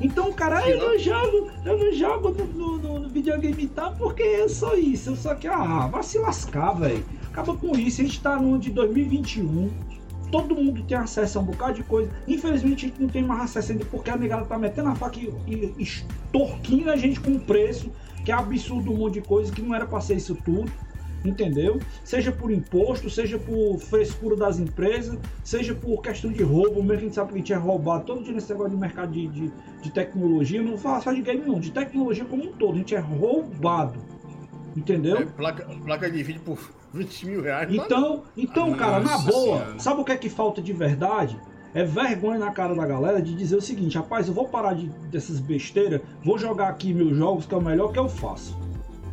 Então, 0.00 0.32
cara, 0.32 0.68
eu 0.68 0.78
não 0.78 0.98
jogo, 0.98 1.50
eu 1.64 1.78
não 1.78 1.92
jogo 1.92 2.30
no, 2.30 2.78
no, 2.78 2.98
no 3.00 3.08
videogame 3.08 3.68
tá 3.68 3.90
porque 3.90 4.22
é 4.22 4.48
só 4.48 4.74
isso. 4.74 5.10
Eu 5.10 5.16
só 5.16 5.34
que, 5.34 5.46
ah, 5.46 5.88
vai 5.88 6.02
se 6.02 6.18
lascar, 6.18 6.72
velho. 6.72 7.04
Acaba 7.32 7.56
com 7.56 7.72
isso, 7.78 8.02
a 8.02 8.04
gente 8.04 8.20
tá 8.20 8.38
no 8.38 8.50
ano 8.50 8.58
de 8.58 8.70
2021. 8.70 9.70
Todo 10.30 10.54
mundo 10.54 10.82
tem 10.82 10.96
acesso 10.96 11.38
a 11.38 11.40
um 11.40 11.46
bocado 11.46 11.74
de 11.74 11.82
coisa. 11.82 12.10
Infelizmente 12.28 12.84
a 12.84 12.88
gente 12.90 13.00
não 13.00 13.08
tem 13.08 13.22
mais 13.22 13.44
acesso 13.44 13.72
ainda 13.72 13.86
porque 13.86 14.10
a 14.10 14.16
negada 14.16 14.44
tá 14.44 14.58
metendo 14.58 14.90
a 14.90 14.94
faca 14.94 15.18
e, 15.18 15.32
e 15.46 15.82
extorquindo 15.82 16.90
a 16.90 16.96
gente 16.96 17.20
com 17.20 17.30
um 17.30 17.38
preço 17.38 17.90
que 18.22 18.30
é 18.30 18.34
absurdo 18.34 18.92
um 18.92 18.98
monte 18.98 19.14
de 19.14 19.22
coisa 19.22 19.50
que 19.50 19.62
não 19.62 19.74
era 19.74 19.86
pra 19.86 19.98
ser 20.00 20.16
isso 20.16 20.34
tudo 20.44 20.70
entendeu? 21.24 21.78
Seja 22.04 22.32
por 22.32 22.50
imposto, 22.50 23.08
seja 23.08 23.38
por 23.38 23.78
frescura 23.78 24.36
das 24.36 24.58
empresas, 24.58 25.18
seja 25.44 25.74
por 25.74 26.02
questão 26.02 26.32
de 26.32 26.42
roubo, 26.42 26.82
mesmo 26.82 26.88
que 26.88 26.92
a 26.92 27.00
gente 27.00 27.14
sabe 27.14 27.28
que 27.28 27.34
a 27.34 27.38
gente 27.38 27.52
é 27.52 27.56
roubado 27.56 28.04
todo 28.04 28.24
dia 28.24 28.32
nesse 28.32 28.50
negócio 28.50 28.72
de 28.72 28.76
mercado 28.76 29.12
de, 29.12 29.28
de, 29.28 29.52
de 29.80 29.90
tecnologia, 29.90 30.60
não 30.62 30.76
fala 30.76 31.00
só 31.00 31.12
de 31.12 31.22
game 31.22 31.42
não, 31.46 31.60
de 31.60 31.70
tecnologia 31.70 32.24
como 32.24 32.44
um 32.44 32.52
todo, 32.52 32.74
a 32.74 32.78
gente 32.78 32.94
é 32.94 32.98
roubado, 32.98 33.98
entendeu? 34.76 35.18
É, 35.18 35.24
placa, 35.24 35.64
placa 35.84 36.10
de 36.10 36.22
vídeo 36.22 36.42
por 36.44 36.58
20 36.92 37.26
mil 37.26 37.42
reais. 37.42 37.68
Então, 37.72 38.22
então 38.36 38.74
cara, 38.74 39.00
na 39.00 39.18
boa, 39.18 39.58
senhora. 39.58 39.78
sabe 39.78 40.00
o 40.00 40.04
que 40.04 40.12
é 40.12 40.16
que 40.16 40.28
falta 40.28 40.60
de 40.60 40.72
verdade? 40.72 41.38
É 41.74 41.84
vergonha 41.84 42.38
na 42.38 42.50
cara 42.50 42.74
da 42.74 42.86
galera 42.86 43.22
de 43.22 43.34
dizer 43.34 43.56
o 43.56 43.62
seguinte, 43.62 43.96
rapaz, 43.96 44.28
eu 44.28 44.34
vou 44.34 44.46
parar 44.46 44.74
de, 44.74 44.88
dessas 45.10 45.40
besteiras, 45.40 46.02
vou 46.22 46.38
jogar 46.38 46.68
aqui 46.68 46.92
meus 46.92 47.16
jogos, 47.16 47.46
que 47.46 47.54
é 47.54 47.56
o 47.56 47.62
melhor 47.62 47.92
que 47.92 47.98
eu 47.98 48.08
faço. 48.08 48.58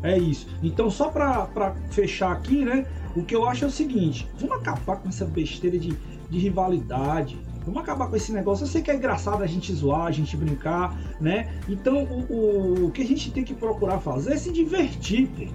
É 0.04 0.18
isso. 0.18 0.48
Então, 0.62 0.90
só 0.90 1.10
pra, 1.10 1.46
pra 1.46 1.76
fechar 1.90 2.32
aqui, 2.32 2.64
né? 2.64 2.86
O 3.16 3.24
que 3.24 3.36
eu 3.36 3.48
acho 3.48 3.66
é 3.66 3.68
o 3.68 3.72
seguinte: 3.72 4.28
vamos 4.40 4.58
acabar 4.58 4.98
com 4.98 5.10
essa 5.10 5.26
besteira 5.26 5.78
de, 5.78 5.98
de 6.30 6.40
rivalidade. 6.40 7.38
Vamos 7.66 7.82
acabar 7.82 8.08
com 8.08 8.16
esse 8.16 8.32
negócio. 8.32 8.64
Eu 8.64 8.68
sei 8.68 8.82
que 8.82 8.90
é 8.90 8.96
engraçado 8.96 9.44
a 9.44 9.48
gente 9.48 9.74
zoar, 9.74 10.06
a 10.06 10.12
gente 10.12 10.36
brincar, 10.36 10.98
né? 11.20 11.54
Então, 11.68 12.04
o, 12.04 12.86
o, 12.86 12.92
que 12.92 13.02
a 13.02 13.06
gente 13.06 13.32
tem 13.32 13.44
que 13.44 13.54
procurar 13.54 14.00
fazer 14.00 14.34
é 14.34 14.38
se 14.38 14.52
divertir, 14.52 15.28
pô. 15.28 15.46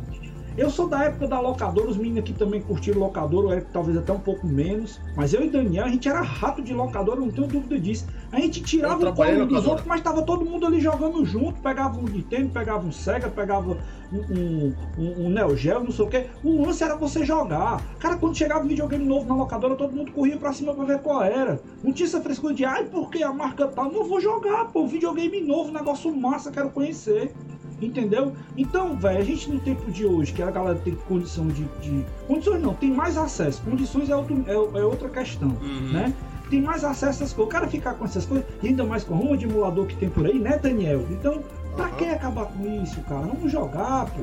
Eu 0.57 0.71
sou 0.71 0.89
da 0.89 1.03
época 1.03 1.27
da 1.27 1.41
locadora, 1.41 1.91
os 1.91 1.97
meninos 1.97 2.21
aqui 2.21 2.33
também 2.33 2.63
curtiram 2.63 3.01
locadora, 3.01 3.57
Eric 3.57 3.73
talvez 3.73 3.97
até 3.97 4.13
um 4.13 4.21
pouco 4.21 4.47
menos. 4.47 5.01
Mas 5.17 5.35
eu 5.35 5.45
e 5.45 5.51
Daniel, 5.51 5.85
a 5.85 5.89
gente 5.89 6.09
era 6.09 6.23
rato 6.23 6.63
de 6.63 6.73
locadora, 6.73 7.19
não 7.19 7.29
tenho 7.29 7.49
dúvida 7.49 7.77
disso. 7.77 8.07
A 8.35 8.41
gente 8.41 8.61
tirava 8.63 9.09
o 9.09 9.15
colo 9.15 9.47
dos 9.47 9.65
outros, 9.65 9.87
mas 9.87 10.01
tava 10.01 10.23
todo 10.23 10.45
mundo 10.45 10.67
ali 10.67 10.81
jogando 10.81 11.25
junto. 11.25 11.61
Pegava 11.61 11.99
um 12.01 12.03
Nintendo, 12.03 12.51
pegava 12.51 12.85
um 12.85 12.91
Sega, 12.91 13.29
pegava 13.29 13.79
um, 14.13 14.19
um, 14.19 14.75
um, 14.99 15.27
um 15.27 15.31
Neo 15.31 15.57
Geo, 15.57 15.85
não 15.85 15.93
sei 15.93 16.05
o 16.05 16.09
que. 16.09 16.27
O 16.43 16.67
lance 16.67 16.83
era 16.83 16.97
você 16.97 17.25
jogar. 17.25 17.81
Cara, 18.01 18.17
quando 18.17 18.37
chegava 18.37 18.65
um 18.65 18.69
videogame 18.69 19.05
novo 19.05 19.29
na 19.29 19.37
locadora, 19.37 19.77
todo 19.77 19.95
mundo 19.95 20.11
corria 20.11 20.37
pra 20.37 20.53
cima 20.53 20.75
pra 20.75 20.85
ver 20.85 20.99
qual 20.99 21.23
era. 21.23 21.61
Não 21.83 21.93
tinha 21.93 22.09
essa 22.09 22.21
frescura 22.21 22.53
de, 22.53 22.65
ai, 22.65 22.85
porque 22.85 23.23
a 23.23 23.33
marca 23.33 23.69
tal. 23.69 23.93
Não 23.93 24.03
vou 24.03 24.21
jogar, 24.21 24.65
pô, 24.67 24.85
videogame 24.85 25.41
novo, 25.41 25.71
negócio 25.71 26.15
massa, 26.15 26.51
quero 26.51 26.71
conhecer. 26.71 27.33
Entendeu? 27.81 28.33
Então, 28.57 28.97
velho, 28.97 29.19
a 29.19 29.25
gente 29.25 29.51
no 29.51 29.61
tempo 29.61 29.91
de 29.93 30.07
hoje, 30.07 30.33
que 30.33 30.43
a 30.43 30.51
galera 30.51 30.79
tem 30.79 30.95
condição 30.95 31.47
de. 31.49 31.65
de... 31.81 32.05
Condições 32.27 32.63
não, 32.63 32.75
tem 32.75 32.91
mais 32.91 33.17
acesso. 33.17 33.63
Condições 33.63 34.11
é, 34.11 34.17
outro, 34.17 34.45
é, 34.47 34.55
é 34.55 34.85
outra 34.85 35.09
questão, 35.09 35.49
uhum. 35.49 35.93
né? 35.93 36.15
Tem 36.55 36.63
mais 36.63 36.85
acesso 36.85 37.07
a 37.07 37.09
essas 37.09 37.33
coisas. 37.33 37.49
O 37.49 37.49
cara 37.49 37.67
ficar 37.67 37.95
com 37.95 38.05
essas 38.05 38.25
coisas, 38.25 38.47
e 38.63 38.69
ainda 38.69 38.85
mais 38.85 39.03
com 39.03 39.15
a 39.15 39.17
ruma 39.17 39.37
de 39.37 39.45
emulador 39.45 39.89
que 39.89 39.97
tem 39.97 40.09
por 40.09 40.25
aí, 40.25 40.39
né, 40.39 40.57
Daniel? 40.57 41.05
Então, 41.11 41.43
pra 41.75 41.87
uhum. 41.87 41.97
que 41.97 42.05
acabar 42.05 42.45
com 42.47 42.81
isso, 42.81 43.01
cara? 43.01 43.27
Vamos 43.27 43.51
jogar, 43.51 44.07
pô. 44.07 44.23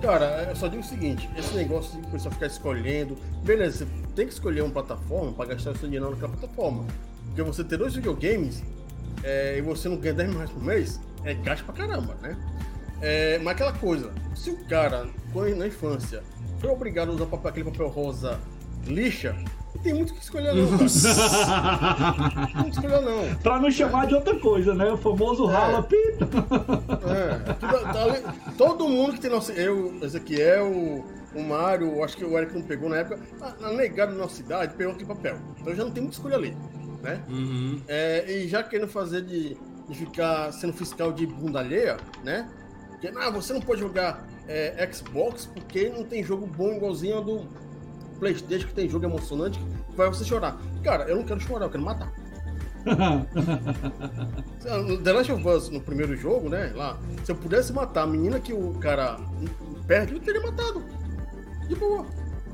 Cara, 0.00 0.46
eu 0.48 0.54
só 0.54 0.68
digo 0.68 0.80
o 0.80 0.86
seguinte: 0.86 1.28
esse 1.36 1.52
negócio 1.56 2.00
de 2.00 2.06
o 2.06 2.10
pessoal 2.12 2.32
ficar 2.32 2.46
escolhendo, 2.46 3.18
beleza, 3.42 3.78
você 3.78 3.86
tem 4.14 4.28
que 4.28 4.32
escolher 4.32 4.60
uma 4.60 4.70
plataforma 4.70 5.32
para 5.32 5.46
gastar 5.46 5.72
o 5.72 5.76
seu 5.76 5.88
dinheiro 5.88 6.08
naquela 6.08 6.28
plataforma. 6.36 6.84
Porque 7.26 7.42
você 7.42 7.64
ter 7.64 7.76
dois 7.76 7.96
videogames 7.96 8.62
é, 9.24 9.58
e 9.58 9.60
você 9.60 9.88
não 9.88 9.96
ganha 9.96 10.14
10 10.14 10.28
mil 10.28 10.38
reais 10.38 10.52
por 10.52 10.62
mês, 10.62 11.00
é 11.24 11.34
gasto 11.34 11.64
pra 11.64 11.74
caramba, 11.74 12.14
né? 12.22 12.36
É, 13.00 13.38
mas 13.38 13.54
aquela 13.54 13.72
coisa, 13.72 14.12
se 14.36 14.50
o 14.50 14.64
cara, 14.66 15.04
na 15.56 15.66
infância, 15.66 16.22
foi 16.60 16.70
obrigado 16.70 17.10
a 17.10 17.14
usar 17.14 17.26
papel, 17.26 17.50
aquele 17.50 17.70
papel 17.72 17.88
rosa 17.88 18.38
lixa, 18.86 19.36
não 19.74 19.82
tem 19.82 19.94
muito 19.94 20.10
o 20.10 20.14
que 20.14 20.22
escolher 20.22 20.54
não, 20.54 20.66
cara. 20.68 22.50
não 22.54 22.68
escolher 22.68 23.00
não. 23.00 23.34
Pra 23.36 23.60
não 23.60 23.70
chamar 23.70 24.04
é. 24.04 24.06
de 24.08 24.14
outra 24.14 24.38
coisa, 24.38 24.74
né? 24.74 24.90
O 24.92 24.96
famoso 24.96 25.48
é. 25.50 25.52
rala 25.52 25.82
pita. 25.82 26.28
É, 27.08 27.52
tudo, 27.54 27.82
tá 27.92 28.34
todo 28.56 28.88
mundo 28.88 29.14
que 29.14 29.20
tem 29.20 29.30
nosso... 29.30 29.52
Eu, 29.52 29.94
Ezequiel, 30.02 31.04
o 31.34 31.42
Mário, 31.42 32.02
acho 32.04 32.16
que 32.16 32.24
o 32.24 32.38
Eric 32.38 32.54
não 32.54 32.62
pegou 32.62 32.88
na 32.88 32.98
época, 32.98 33.20
na 33.60 33.72
negada 33.72 34.12
da 34.12 34.18
nossa 34.18 34.36
cidade, 34.36 34.74
pegou 34.74 34.92
aquele 34.92 35.08
papel. 35.08 35.38
Então 35.60 35.74
já 35.74 35.84
não 35.84 35.90
tem 35.90 36.02
muito 36.02 36.14
escolha 36.14 36.36
ali, 36.36 36.56
né? 37.02 37.22
Uhum. 37.28 37.80
É, 37.88 38.30
e 38.30 38.48
já 38.48 38.62
querendo 38.62 38.88
fazer 38.88 39.22
de 39.22 39.56
de 39.88 39.94
ficar 39.94 40.52
sendo 40.52 40.72
fiscal 40.72 41.12
de 41.12 41.26
bunda 41.26 41.60
alheia, 41.60 41.96
né? 42.24 42.48
Que, 43.00 43.08
ah, 43.08 43.30
você 43.30 43.52
não 43.52 43.60
pode 43.60 43.80
jogar 43.80 44.26
é, 44.48 44.88
Xbox 44.92 45.46
porque 45.46 45.88
não 45.88 46.04
tem 46.04 46.22
jogo 46.22 46.46
bom 46.46 46.72
igualzinho 46.74 47.16
ao 47.16 47.24
do 47.24 47.48
Playstation, 48.22 48.68
que 48.68 48.74
tem 48.74 48.88
jogo 48.88 49.04
emocionante 49.04 49.58
que 49.58 49.96
vai 49.96 50.06
você 50.06 50.24
chorar. 50.24 50.56
Cara, 50.84 51.08
eu 51.08 51.16
não 51.16 51.24
quero 51.24 51.40
chorar, 51.40 51.66
eu 51.66 51.70
quero 51.70 51.82
matar. 51.82 52.12
The 55.02 55.12
Last 55.12 55.32
of 55.32 55.48
Us, 55.48 55.70
no 55.70 55.80
primeiro 55.80 56.16
jogo, 56.16 56.48
né? 56.48 56.72
Lá, 56.72 56.96
se 57.24 57.32
eu 57.32 57.36
pudesse 57.36 57.72
matar 57.72 58.02
a 58.02 58.06
menina 58.06 58.38
que 58.38 58.52
o 58.52 58.74
cara 58.74 59.18
perde, 59.88 60.14
eu 60.14 60.20
teria 60.20 60.40
matado. 60.40 60.84
De 61.66 61.74
boa. 61.74 62.06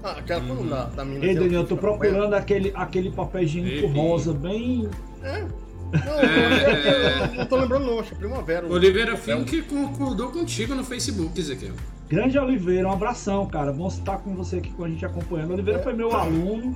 Ah, 0.03 0.13
aquela 0.13 0.43
uhum. 0.43 0.67
da, 0.67 0.85
da 0.85 1.05
menina. 1.05 1.27
Ei, 1.27 1.35
Daniel, 1.35 1.61
eu 1.61 1.67
tô 1.67 1.77
procurando 1.77 2.33
aquele, 2.33 2.73
aquele 2.75 3.11
papel 3.11 3.43
higiênico 3.43 3.89
rosa 3.89 4.33
bem. 4.33 4.89
É. 5.23 5.45
Não, 5.93 6.21
é... 6.21 7.37
não 7.39 7.47
tô 7.47 7.57
lembrando 7.57 7.87
não, 7.87 8.01
acho 8.01 8.11
que 8.11 8.15
é 8.15 8.19
Primavera. 8.19 8.67
Oliveira 8.67 9.17
Fink 9.17 9.63
concordou 9.63 10.31
contigo 10.31 10.75
no 10.75 10.85
Facebook, 10.85 11.39
Ezequiel. 11.39 11.75
Grande 12.09 12.39
Oliveira, 12.39 12.89
um 12.89 12.93
abração, 12.93 13.47
cara. 13.47 13.73
Bom 13.73 13.89
estar 13.89 14.19
com 14.19 14.35
você 14.35 14.57
aqui 14.57 14.71
com 14.73 14.85
a 14.85 14.89
gente 14.89 15.05
acompanhando. 15.05 15.53
Oliveira 15.53 15.83
foi 15.83 15.93
meu 15.93 16.11
aluno, 16.15 16.75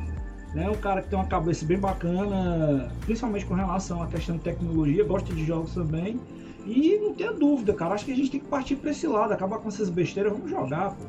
né? 0.55 0.69
Um 0.69 0.75
cara 0.75 1.01
que 1.03 1.09
tem 1.09 1.19
uma 1.19 1.27
cabeça 1.27 1.65
bem 1.65 1.79
bacana, 1.79 2.91
principalmente 3.03 3.47
com 3.47 3.55
relação 3.55 4.03
à 4.03 4.07
questão 4.07 4.37
de 4.37 4.43
tecnologia, 4.43 5.05
gosta 5.05 5.33
de 5.35 5.45
jogos 5.45 5.73
também. 5.75 6.21
E 6.67 6.99
não 7.03 7.15
tenha 7.15 7.33
dúvida, 7.33 7.73
cara. 7.73 7.95
Acho 7.95 8.05
que 8.05 8.13
a 8.13 8.17
gente 8.17 8.31
tem 8.31 8.41
que 8.41 8.47
partir 8.47 8.77
pra 8.77 8.91
esse 8.91 9.07
lado, 9.07 9.33
acabar 9.33 9.59
com 9.59 9.69
essas 9.69 9.89
besteiras, 9.89 10.33
vamos 10.33 10.51
jogar, 10.51 10.91
pô. 10.91 11.05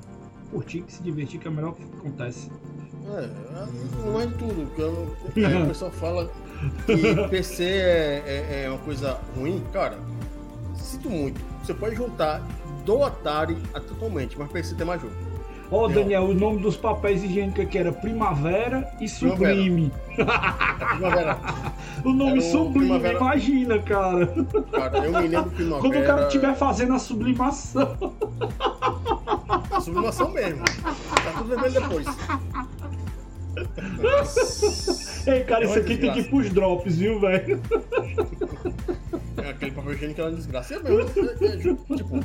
Curtir, 0.51 0.83
se 0.87 1.03
divertir, 1.03 1.39
que 1.39 1.47
é 1.47 1.51
o 1.51 1.53
melhor 1.53 1.73
que 1.73 1.83
acontece. 1.83 2.49
É, 3.05 3.29
não 4.05 4.21
é 4.21 4.25
tudo. 4.27 4.65
porque 4.71 4.81
eu- 5.41 5.47
aí 5.47 5.63
o 5.63 5.67
pessoal 5.67 5.91
fala 5.91 6.31
que 6.85 7.27
PC 7.29 7.63
é, 7.63 8.23
é- 8.25 8.63
é 8.65 8.69
uma 8.69 8.79
coisa 8.79 9.19
ruim. 9.35 9.63
Cara, 9.71 9.97
sinto 10.75 11.09
muito. 11.09 11.39
Você 11.63 11.73
pode 11.73 11.95
juntar 11.95 12.41
do 12.85 13.03
Atari 13.03 13.57
a 13.73 13.79
totalmente, 13.79 14.37
mas 14.37 14.51
PC 14.51 14.75
tem 14.75 14.85
mais 14.85 15.01
jogo. 15.01 15.13
Ó, 15.71 15.87
Não. 15.87 15.95
Daniel, 15.95 16.23
o 16.25 16.33
nome 16.35 16.59
dos 16.59 16.75
papéis 16.77 17.23
higiênicos 17.23 17.63
aqui 17.63 17.77
era 17.79 17.91
Primavera 17.91 18.91
e 18.99 19.07
Sublime. 19.09 19.91
Primavera, 20.91 21.37
O 22.05 22.11
nome 22.11 22.33
Era 22.33 22.41
Sublime, 22.41 22.79
Primavera- 22.79 23.17
imagina, 23.17 23.79
cara. 23.79 24.27
cara, 24.71 24.97
eu 24.99 25.11
me 25.13 25.27
lembro 25.27 25.49
que 25.51 25.65
Quando 25.65 25.97
o 25.99 26.05
cara 26.05 26.23
estiver 26.27 26.53
fazendo 26.55 26.93
a 26.93 26.99
sublimação. 26.99 27.95
Sublimação 29.81 30.29
mesmo. 30.31 30.63
Tá 30.63 31.31
tudo 31.37 31.49
vermelho 31.49 31.73
depois. 31.81 32.07
Ei, 35.27 35.43
cara, 35.43 35.63
É 35.63 35.67
isso 35.67 35.79
aqui 35.79 35.97
tem 35.97 36.11
que 36.13 36.19
ir 36.19 36.29
pros 36.29 36.49
drops, 36.49 36.95
viu, 36.97 37.19
velho? 37.19 37.61
É, 39.37 39.49
Aquele 39.49 39.71
papel 39.71 39.93
higiênico 39.93 40.21
era 40.21 40.29
uma 40.29 40.35
desgraça. 40.37 40.75
É 40.75 40.79
mesmo. 40.79 40.99
é- 41.41 41.45
é 41.45 41.57
tipo, 41.97 42.19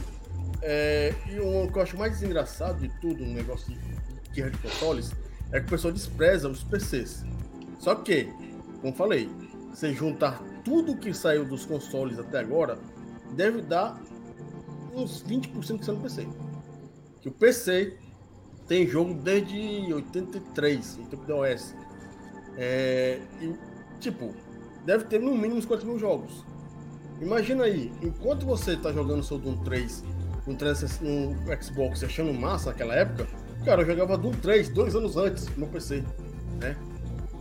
é, 0.62 1.14
e 1.30 1.38
o 1.40 1.70
que 1.70 1.78
eu 1.78 1.82
acho 1.82 1.96
mais 1.96 2.22
engraçado 2.22 2.80
de 2.80 2.88
tudo 3.00 3.24
no 3.24 3.32
negócio 3.32 3.72
de 3.72 3.78
guerra 4.34 4.50
de 4.50 4.58
consoles 4.58 5.12
é 5.52 5.60
que 5.60 5.66
o 5.66 5.70
pessoal 5.70 5.92
despreza 5.92 6.48
os 6.48 6.62
PCs. 6.64 7.24
Só 7.78 7.94
que, 7.94 8.28
como 8.80 8.92
falei, 8.94 9.28
você 9.72 9.92
juntar 9.94 10.42
tudo 10.64 10.96
que 10.96 11.12
saiu 11.14 11.44
dos 11.44 11.64
consoles 11.64 12.18
até 12.18 12.38
agora, 12.40 12.78
deve 13.34 13.62
dar 13.62 14.00
uns 14.94 15.22
20% 15.22 15.78
que 15.78 15.84
saiu 15.84 15.96
no 15.98 16.02
PC. 16.02 16.26
Que 17.22 17.28
o 17.28 17.32
PC 17.32 17.96
tem 18.68 18.86
jogo 18.86 19.14
desde 19.14 19.92
83, 19.92 20.98
no 20.98 21.06
tempo 21.06 21.26
da 21.26 21.34
OS. 21.36 21.74
É, 22.56 23.18
e, 23.40 23.54
tipo, 23.98 24.34
deve 24.84 25.04
ter 25.04 25.18
no 25.18 25.34
mínimo 25.34 25.56
uns 25.56 25.64
40 25.64 25.86
mil 25.86 25.98
jogos. 25.98 26.44
Imagina 27.20 27.64
aí, 27.64 27.90
enquanto 28.02 28.44
você 28.46 28.76
tá 28.76 28.92
jogando 28.92 29.24
seu 29.24 29.38
Doom 29.38 29.56
3 29.64 30.04
no, 30.46 30.54
360 30.54 31.04
no 31.04 31.62
Xbox 31.62 32.04
achando 32.04 32.32
massa 32.32 32.70
naquela 32.70 32.94
época, 32.94 33.26
cara, 33.64 33.82
eu 33.82 33.86
jogava 33.86 34.16
Doom 34.16 34.32
3 34.32 34.68
dois 34.68 34.94
anos 34.94 35.16
antes 35.16 35.48
no 35.56 35.66
PC, 35.66 36.04
né? 36.60 36.76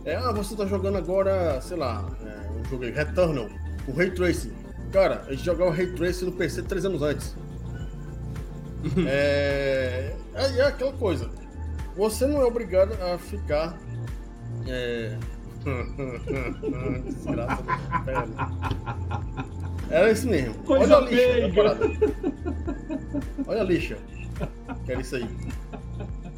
É, 0.04 0.16
ah, 0.16 0.32
você 0.32 0.56
tá 0.56 0.64
jogando 0.66 0.96
agora, 0.96 1.60
sei 1.60 1.76
lá, 1.76 2.08
é, 2.24 2.60
um 2.60 2.64
jogo 2.64 2.84
aí, 2.84 2.90
Returnal, 2.90 3.48
o 3.86 3.92
Ray 3.92 4.10
Tracing. 4.10 4.52
Cara, 4.90 5.24
a 5.28 5.32
gente 5.32 5.44
jogava 5.44 5.70
Ray 5.70 5.92
Tracing 5.92 6.24
no 6.24 6.32
PC 6.32 6.62
três 6.62 6.84
anos 6.84 7.02
antes. 7.02 7.36
é, 9.06 10.14
é, 10.34 10.58
é 10.58 10.62
aquela 10.62 10.92
coisa. 10.92 11.30
Você 11.96 12.26
não 12.26 12.40
é 12.40 12.44
obrigado 12.44 12.92
a 13.02 13.18
ficar. 13.18 13.78
É... 14.66 15.16
Desgraça 17.04 17.62
da 17.62 17.98
perna. 18.04 18.50
Era 19.90 20.10
isso 20.10 20.28
mesmo. 20.28 20.54
Coisa 20.62 20.96
Olha 20.96 21.06
a 21.06 21.10
lixa. 21.10 21.80
Olha 23.46 23.60
a 23.60 23.64
lixa. 23.64 23.98
Era 24.86 25.00
isso 25.00 25.16
aí. 25.16 25.28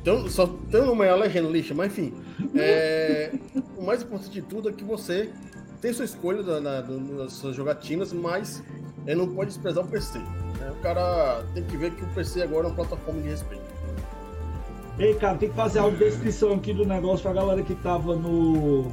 Então, 0.01 0.29
só 0.31 0.47
tem 0.47 0.81
uma 0.81 1.15
legenda 1.15 1.51
lixa, 1.51 1.75
mas 1.75 1.93
enfim. 1.93 2.15
é, 2.55 3.33
o 3.77 3.85
mais 3.85 4.03
importante 4.03 4.31
de 4.31 4.43
tudo 4.43 4.71
é 4.71 4.73
que 4.73 4.83
você 4.83 5.31
tem 5.81 5.93
sua 5.93 6.05
escolha 6.05 6.43
da- 6.43 6.61
na- 6.61 6.81
das 6.83 7.33
suas 7.35 7.57
jogatinas, 7.57 8.13
mas 8.13 8.63
é, 9.07 9.15
não 9.15 9.29
pode 9.29 9.51
desprezar 9.51 9.85
o 9.85 9.89
PC. 9.89 10.19
né? 10.19 10.71
O 10.71 10.83
cara 10.83 11.43
tem 11.55 11.65
que 11.65 11.77
ver 11.77 11.91
que 11.93 12.03
o 12.05 12.09
PC 12.09 12.43
agora 12.43 12.67
é 12.67 12.71
uma 12.71 12.77
plataforma 12.77 13.21
de 13.23 13.29
respeito. 13.29 13.65
Ei, 14.99 15.15
cara, 15.15 15.39
tem 15.39 15.49
que 15.49 15.57
fazer 15.57 15.79
a 15.79 15.89
descrição 15.89 16.53
aqui 16.55 16.75
do 16.75 16.85
negócio 16.85 17.23
pra 17.23 17.33
galera 17.33 17.63
que 17.63 17.75
tava 17.77 18.15
no, 18.17 18.83
No 18.83 18.93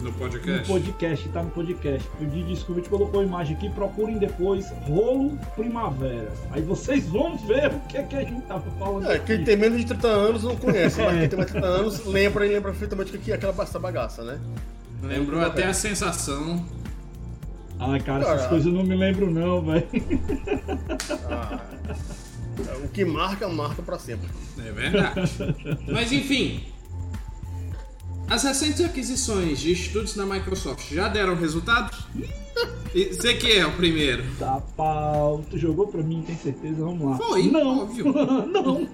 no 0.00 0.12
podcast. 0.12 0.68
podcast, 0.70 1.24
que 1.26 1.32
tá 1.32 1.42
no 1.42 1.50
podcast. 1.50 2.08
O 2.20 2.24
Didi 2.26 2.54
Scooby 2.56 2.82
colocou 2.88 3.20
a 3.20 3.24
imagem 3.24 3.56
aqui, 3.56 3.68
procurem 3.70 4.18
depois 4.18 4.70
Rolo 4.86 5.36
Primavera. 5.56 6.30
Aí 6.52 6.62
vocês 6.62 7.08
vão 7.08 7.36
ver 7.38 7.72
o 7.72 7.80
que, 7.88 7.96
é 7.96 8.02
que 8.04 8.14
a 8.16 8.20
gente 8.20 8.42
tava 8.42 8.70
falando 8.78 9.10
É, 9.10 9.16
aqui. 9.16 9.26
quem 9.36 9.44
tem 9.44 9.56
menos 9.56 9.78
de 9.80 9.86
30 9.86 10.06
anos 10.06 10.44
não 10.44 10.54
conhece, 10.54 11.00
mas 11.02 11.18
quem 11.18 11.28
tem 11.28 11.36
mais 11.38 11.46
de 11.50 11.52
30 11.60 11.66
anos 11.66 12.04
lembra 12.06 12.46
e 12.46 12.50
lembra 12.50 12.70
perfeitamente 12.70 13.16
o 13.16 13.18
que 13.18 13.32
é 13.32 13.34
aquela 13.34 13.52
bagaça, 13.52 14.22
né? 14.22 14.38
Lembrou 15.02 15.40
até 15.40 15.66
a 15.66 15.74
sensação. 15.74 16.64
Ai, 17.78 18.00
cara, 18.00 18.22
essas 18.24 18.46
coisas 18.46 18.66
eu 18.66 18.72
não 18.72 18.84
me 18.84 18.94
lembro 18.94 19.30
não, 19.30 19.60
velho. 19.62 19.86
Ah, 21.28 21.60
o 22.84 22.88
que 22.88 23.04
marca, 23.04 23.48
marca 23.48 23.82
pra 23.82 23.98
sempre. 23.98 24.28
É 24.58 24.70
verdade. 24.70 25.20
Mas 25.90 26.12
enfim. 26.12 26.64
As 28.28 28.44
recentes 28.44 28.80
aquisições 28.82 29.58
de 29.60 29.72
estúdios 29.72 30.14
da 30.14 30.24
Microsoft 30.24 30.90
já 30.92 31.08
deram 31.08 31.34
resultados? 31.34 32.06
Você 32.94 33.34
que 33.34 33.50
é 33.52 33.66
o 33.66 33.72
primeiro. 33.72 34.22
Tá 34.38 34.62
pau. 34.76 35.42
Tu 35.50 35.58
jogou 35.58 35.86
pra 35.86 36.02
mim, 36.02 36.22
tem 36.26 36.36
certeza? 36.36 36.76
Vamos 36.84 37.10
lá. 37.10 37.16
Foi, 37.16 37.50
Não. 37.50 37.82
óbvio. 37.82 38.12
não. 38.52 38.88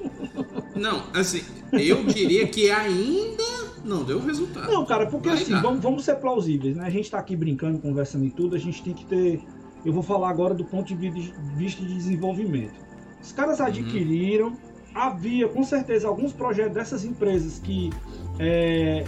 Não, 0.77 1.03
assim, 1.13 1.43
eu 1.73 2.05
diria 2.05 2.47
que 2.47 2.71
ainda 2.71 3.43
não 3.89 4.05
deu 4.05 4.21
resultado. 4.21 4.71
Não, 4.71 4.85
cara, 4.85 5.07
porque 5.07 5.29
Vai 5.29 5.39
assim, 5.39 5.53
dar. 5.53 5.63
vamos, 5.63 5.81
vamos 5.83 6.05
ser 6.05 6.17
plausíveis, 6.17 6.77
né? 6.77 6.85
A 6.87 6.91
gente 6.91 7.11
tá 7.11 7.19
aqui 7.19 7.35
brincando, 7.35 7.79
conversando 7.79 8.25
e 8.25 8.31
tudo, 8.31 8.55
a 8.55 8.59
gente 8.59 8.83
tem 8.83 8.93
que 8.95 9.05
ter. 9.07 9.41
Eu 9.85 9.93
vou 9.93 10.03
falar 10.03 10.29
agora 10.29 10.55
do 10.55 10.65
ponto 10.65 10.95
de 10.95 11.09
vi- 11.11 11.33
vista 11.57 11.83
de 11.85 11.95
desenvolvimento. 11.95 12.75
Os 13.23 13.33
caras 13.33 13.61
adquiriram, 13.61 14.53
havia 14.95 15.49
com 15.49 15.63
certeza 15.65 16.07
alguns 16.09 16.33
projetos 16.33 16.75
dessas 16.75 17.05
empresas 17.05 17.59
que 17.59 17.91
é, 18.39 19.05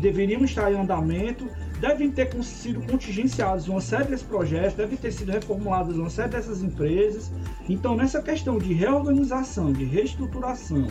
deveriam 0.00 0.44
estar 0.44 0.72
em 0.72 0.76
andamento, 0.76 1.48
devem 1.80 2.10
ter 2.10 2.30
sido 2.42 2.80
contingenciados 2.90 3.68
uma 3.68 3.80
série 3.80 4.04
desses 4.04 4.26
projetos, 4.26 4.74
devem 4.74 4.96
ter 4.96 5.12
sido 5.12 5.30
reformuladas 5.30 5.96
uma 5.96 6.10
série 6.10 6.30
dessas 6.30 6.62
empresas. 6.62 7.30
Então, 7.68 7.96
nessa 7.96 8.20
questão 8.22 8.58
de 8.58 8.72
reorganização, 8.72 9.72
de 9.72 9.84
reestruturação 9.84 10.86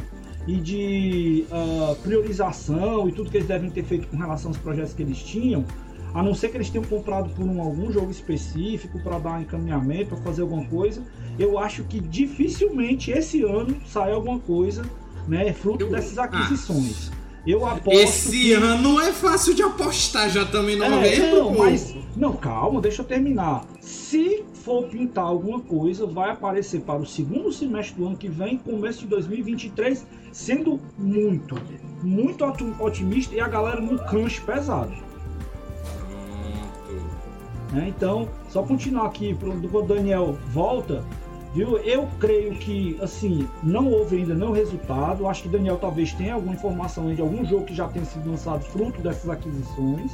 e 0.47 0.55
de 0.55 1.45
ah, 1.51 1.95
priorização 2.03 3.07
e 3.09 3.11
tudo 3.11 3.29
que 3.29 3.37
eles 3.37 3.47
devem 3.47 3.69
ter 3.69 3.83
feito 3.83 4.07
com 4.07 4.17
relação 4.17 4.49
aos 4.51 4.57
projetos 4.57 4.93
que 4.93 5.01
eles 5.03 5.17
tinham, 5.21 5.65
a 6.13 6.23
não 6.23 6.33
ser 6.33 6.49
que 6.49 6.57
eles 6.57 6.69
tenham 6.69 6.85
comprado 6.85 7.29
por 7.35 7.45
um, 7.45 7.61
algum 7.61 7.91
jogo 7.91 8.09
específico 8.09 8.97
para 9.03 9.19
dar 9.19 9.37
um 9.37 9.41
encaminhamento, 9.41 10.09
para 10.15 10.17
fazer 10.23 10.41
alguma 10.41 10.63
coisa, 10.65 11.03
eu 11.37 11.59
acho 11.59 11.83
que 11.83 11.99
dificilmente 11.99 13.11
esse 13.11 13.43
ano 13.43 13.75
sai 13.85 14.11
alguma 14.13 14.39
coisa, 14.39 14.83
né, 15.27 15.51
fruto 15.53 15.83
Eu- 15.85 15.91
dessas 15.91 16.17
ah. 16.17 16.23
aquisições. 16.23 17.11
Eu 17.45 17.65
aposto 17.65 17.89
Esse 17.97 18.29
que... 18.31 18.51
ano 18.53 18.99
é 18.99 19.13
fácil 19.13 19.53
de 19.53 19.63
apostar, 19.63 20.29
já 20.29 20.43
estamos 20.43 20.69
em 20.69 20.81
É, 20.81 20.89
novembro. 20.89 21.35
não, 21.45 21.53
pô. 21.53 21.59
mas 21.63 21.95
não, 22.13 22.33
calma, 22.33 22.81
deixa 22.81 23.01
eu 23.01 23.05
terminar. 23.05 23.65
Se 23.79 24.43
for 24.53 24.83
pintar 24.87 25.23
alguma 25.23 25.61
coisa, 25.61 26.05
vai 26.05 26.31
aparecer 26.31 26.81
para 26.81 26.99
o 26.99 27.05
segundo 27.05 27.53
semestre 27.53 27.95
do 27.95 28.05
ano 28.05 28.17
que 28.17 28.27
vem, 28.27 28.57
começo 28.57 28.99
de 28.99 29.07
2023, 29.07 30.05
sendo 30.31 30.79
muito, 30.97 31.55
muito 32.03 32.43
otimista 32.79 33.35
e 33.35 33.39
a 33.39 33.47
galera 33.47 33.81
no 33.81 33.97
canche 34.05 34.41
pesado. 34.41 34.93
Né? 37.71 37.93
Então, 37.95 38.29
só 38.49 38.63
continuar 38.63 39.07
aqui 39.07 39.35
quando 39.39 39.75
o 39.75 39.81
Daniel 39.81 40.37
volta, 40.49 41.03
viu? 41.53 41.77
Eu 41.79 42.07
creio 42.19 42.55
que 42.55 42.97
assim 43.01 43.47
não 43.61 43.91
houve 43.91 44.17
ainda 44.17 44.33
não 44.33 44.51
resultado. 44.51 45.27
Acho 45.27 45.43
que 45.43 45.49
Daniel 45.49 45.77
talvez 45.77 46.13
tenha 46.13 46.33
alguma 46.33 46.53
informação 46.53 47.13
de 47.13 47.21
algum 47.21 47.45
jogo 47.45 47.65
que 47.65 47.75
já 47.75 47.87
tenha 47.87 48.05
sido 48.05 48.29
lançado 48.29 48.63
fruto 48.63 49.01
dessas 49.01 49.29
aquisições. 49.29 50.11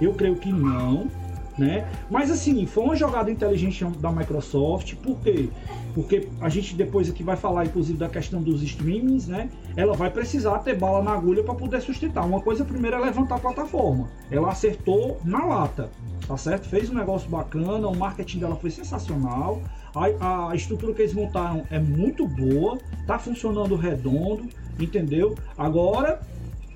Eu 0.00 0.12
creio 0.14 0.36
que 0.36 0.52
não, 0.52 1.08
né? 1.58 1.88
Mas 2.10 2.30
assim, 2.30 2.66
foi 2.66 2.84
uma 2.84 2.96
jogada 2.96 3.30
inteligente 3.30 3.84
da 3.98 4.10
Microsoft. 4.10 4.94
Por 4.96 5.18
quê? 5.20 5.48
Porque 5.94 6.28
a 6.40 6.48
gente 6.48 6.74
depois 6.74 7.08
aqui 7.08 7.22
vai 7.22 7.36
falar, 7.36 7.64
inclusive, 7.64 7.98
da 7.98 8.08
questão 8.08 8.42
dos 8.42 8.62
streamings, 8.62 9.26
né? 9.26 9.48
Ela 9.76 9.94
vai 9.94 10.10
precisar 10.10 10.58
ter 10.58 10.76
bala 10.76 11.02
na 11.02 11.12
agulha 11.12 11.42
para 11.42 11.54
poder 11.54 11.80
sustentar. 11.80 12.24
Uma 12.24 12.40
coisa 12.40 12.64
primeiro 12.64 12.96
é 12.96 13.00
levantar 13.00 13.36
a 13.36 13.38
plataforma. 13.38 14.08
Ela 14.30 14.50
acertou 14.50 15.18
na 15.24 15.44
lata, 15.44 15.90
tá 16.26 16.36
certo? 16.36 16.68
Fez 16.68 16.90
um 16.90 16.94
negócio 16.94 17.28
bacana, 17.30 17.88
o 17.88 17.96
marketing 17.96 18.40
dela 18.40 18.56
foi 18.56 18.70
sensacional. 18.70 19.62
A, 19.94 20.50
a 20.50 20.54
estrutura 20.54 20.92
que 20.92 21.00
eles 21.00 21.14
montaram 21.14 21.64
é 21.70 21.78
muito 21.78 22.26
boa, 22.26 22.78
tá 23.06 23.18
funcionando 23.18 23.74
redondo, 23.76 24.46
entendeu? 24.78 25.34
Agora 25.56 26.20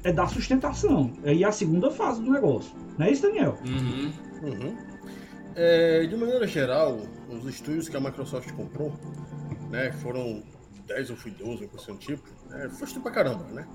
é 0.04 0.12
dar 0.12 0.28
sustentação. 0.28 1.12
É 1.24 1.34
ir 1.34 1.44
a 1.44 1.52
segunda 1.52 1.90
fase 1.90 2.22
do 2.22 2.30
negócio. 2.30 2.72
Não 2.98 3.06
é 3.06 3.10
isso, 3.10 3.22
Daniel? 3.22 3.58
Uhum. 3.64 4.12
Uhum. 4.42 4.76
É, 5.54 6.06
de 6.06 6.16
maneira 6.16 6.46
geral, 6.46 7.00
os 7.28 7.44
estúdios 7.46 7.88
que 7.88 7.96
a 7.96 8.00
Microsoft 8.00 8.50
comprou, 8.52 8.92
né, 9.70 9.92
foram 9.92 10.42
10 10.86 11.10
ou 11.10 11.16
foi 11.16 11.30
12, 11.32 11.64
uma 11.64 11.68
questão 11.68 11.96
tipo. 11.96 12.28
É, 12.52 12.68
foi 12.68 12.86
estudado 12.86 13.02
pra 13.02 13.12
caramba, 13.12 13.44
né? 13.52 13.66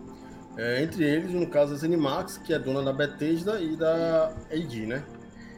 É, 0.58 0.84
entre 0.84 1.04
eles, 1.04 1.32
no 1.32 1.48
caso, 1.48 1.74
a 1.74 1.78
Zenimax, 1.78 2.38
que 2.38 2.54
é 2.54 2.60
dona 2.60 2.82
da 2.82 2.94
Bethesda 2.94 3.60
e 3.60 3.76
da 3.76 4.34
AD, 4.52 4.86
né? 4.86 5.04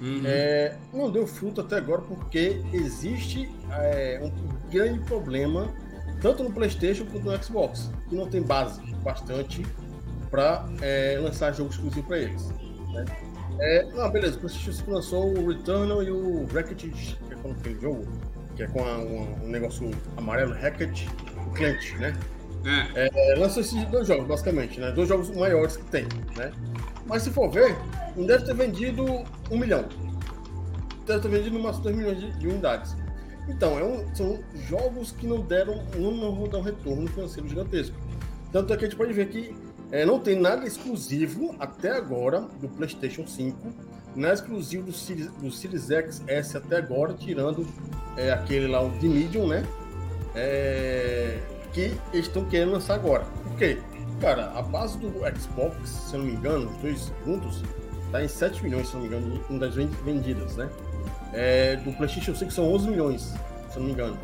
Uhum. 0.02 0.22
É, 0.26 0.78
não 0.94 1.10
deu 1.10 1.26
fruto 1.26 1.62
até 1.62 1.78
agora 1.78 2.02
porque 2.02 2.62
existe 2.72 3.50
é, 3.72 4.20
um 4.22 4.70
grande 4.70 5.00
problema 5.00 5.74
tanto 6.22 6.44
no 6.44 6.52
PlayStation 6.52 7.06
quanto 7.06 7.26
no 7.26 7.44
Xbox, 7.44 7.92
que 8.10 8.16
não 8.16 8.28
tem 8.28 8.42
base 8.42 8.82
bastante 9.04 9.66
para 10.38 10.68
é, 10.84 11.18
lançar 11.20 11.52
jogos 11.52 11.74
exclusivos 11.74 12.06
para 12.06 12.20
eles. 12.20 12.50
Né? 12.94 13.06
É, 13.60 13.86
não, 13.86 14.08
beleza, 14.12 14.38
o 14.38 14.40
PlayStation 14.42 14.72
5 14.72 14.92
lançou 14.92 15.34
o 15.36 15.48
Returnal 15.48 16.04
e 16.04 16.12
o 16.12 16.46
Wreckage, 16.54 16.92
que 16.92 17.34
é 17.34 17.52
aquele 17.52 17.82
jogo, 17.82 18.08
que 18.56 18.62
é 18.62 18.68
com 18.68 18.86
a, 18.86 19.00
um, 19.00 19.46
um, 19.46 19.48
negócio 19.48 19.90
amarelo, 20.16 20.52
Wreckage, 20.52 21.10
o 21.44 21.50
cliente, 21.54 21.96
né? 21.96 22.16
É. 22.94 23.32
É, 23.32 23.36
lançou 23.36 23.62
esses 23.62 23.84
dois 23.86 24.08
jogos, 24.08 24.28
basicamente, 24.28 24.80
né? 24.80 24.92
Dois 24.92 25.10
jogos 25.10 25.36
maiores 25.36 25.76
que 25.76 25.86
tem, 25.86 26.08
né? 26.36 26.52
Mas 27.08 27.24
se 27.24 27.32
for 27.32 27.50
ver, 27.50 27.76
não 28.16 28.28
deve 28.28 28.46
ter 28.46 28.54
vendido 28.54 29.04
um 29.50 29.58
milhão. 29.58 29.86
Deve 31.08 31.22
ter 31.22 31.30
vendido 31.30 31.58
máximo 31.58 31.86
2 31.86 31.96
milhões 31.96 32.20
de, 32.20 32.32
de 32.38 32.48
unidades. 32.48 32.96
Então, 33.50 33.80
é 33.80 33.84
um, 33.84 34.14
são 34.14 34.40
jogos 34.70 35.12
que 35.14 35.26
não 35.26 35.42
deram, 35.42 35.84
não, 35.96 36.30
um 36.32 36.62
retorno 36.62 37.08
financeiro 37.08 37.50
gigantesco. 37.50 37.96
Tanto 38.52 38.72
é 38.72 38.78
que 38.78 38.86
a 38.86 38.88
gente 38.88 38.98
pode 38.98 39.14
ver 39.14 39.30
que 39.30 39.56
é, 39.92 40.06
não 40.06 40.20
tem 40.20 40.40
nada 40.40 40.66
exclusivo 40.66 41.56
até 41.60 41.92
agora 41.92 42.42
do 42.60 42.68
PlayStation 42.68 43.26
5, 43.26 43.56
nada 44.16 44.34
exclusivo 44.34 44.84
do 44.84 44.92
Series, 44.92 45.32
do 45.34 45.52
Series 45.52 45.90
X 45.90 46.24
S 46.28 46.58
até 46.58 46.78
agora, 46.78 47.14
tirando 47.14 47.66
é, 48.18 48.32
aquele 48.32 48.68
lá, 48.68 48.82
o 48.82 48.90
The 48.92 49.08
Medium, 49.08 49.48
né? 49.48 49.66
É, 50.36 51.40
que 51.74 51.96
estão 52.14 52.46
querendo 52.46 52.72
lançar 52.72 52.96
agora. 52.96 53.24
Por 53.44 53.58
quê? 53.58 53.78
Cara, 54.20 54.52
a 54.56 54.62
base 54.62 54.98
do 54.98 55.10
Xbox, 55.40 55.90
se 55.90 56.16
eu 56.16 56.20
não 56.20 56.26
me 56.28 56.34
engano, 56.34 56.70
os 56.72 56.78
dois 56.78 57.14
juntos, 57.26 57.64
tá 58.12 58.24
em 58.24 58.28
7 58.28 58.64
milhões, 58.64 58.88
se 58.88 58.96
eu 58.96 59.02
não 59.02 59.08
me 59.08 59.16
engano, 59.16 59.44
em 59.50 59.58
das 59.58 59.76
vendidas, 59.76 60.58
né? 60.58 60.70
É, 61.34 61.76
do 61.78 61.94
PlayStation 61.94 62.34
5 62.34 62.52
são 62.52 62.74
11 62.74 62.90
milhões, 62.90 63.22
se 63.70 63.76
eu 63.76 63.80
não 63.80 63.86
me 63.86 63.92
engano. 63.92 64.18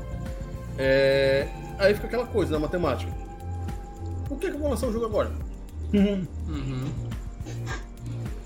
É, 0.78 1.48
aí 1.78 1.94
fica 1.94 2.08
aquela 2.08 2.26
coisa 2.26 2.54
na 2.54 2.60
matemática. 2.60 3.12
Por 4.28 4.38
que, 4.40 4.50
que 4.50 4.56
eu 4.56 4.60
vou 4.60 4.70
lançar 4.70 4.88
um 4.88 4.92
jogo 4.92 5.06
agora? 5.06 5.32
Uhum. 5.94 6.28
Uhum. 6.48 6.86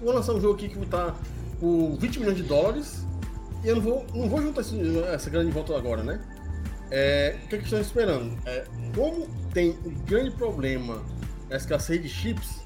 Vou 0.01 0.13
lançar 0.13 0.33
um 0.33 0.41
jogo 0.41 0.55
aqui 0.55 0.69
que 0.69 0.85
tá 0.85 1.15
por 1.59 1.97
20 1.97 2.19
milhões 2.19 2.37
de 2.37 2.43
dólares 2.43 3.05
e 3.63 3.67
eu 3.67 3.75
não 3.75 3.81
vou, 3.81 4.05
não 4.13 4.29
vou 4.29 4.41
juntar 4.41 4.61
esse, 4.61 4.77
essa 5.13 5.29
grande 5.29 5.51
volta 5.51 5.75
agora, 5.75 6.03
né? 6.03 6.19
É, 6.91 7.35
o 7.43 7.47
que, 7.47 7.55
é 7.55 7.57
que 7.57 7.63
estão 7.65 7.81
esperando? 7.81 8.37
É, 8.45 8.65
como 8.95 9.27
tem 9.53 9.71
um 9.85 9.93
grande 10.05 10.31
problema 10.31 11.03
na 11.49 11.57
escassez 11.57 12.01
de 12.01 12.07
chips, 12.07 12.61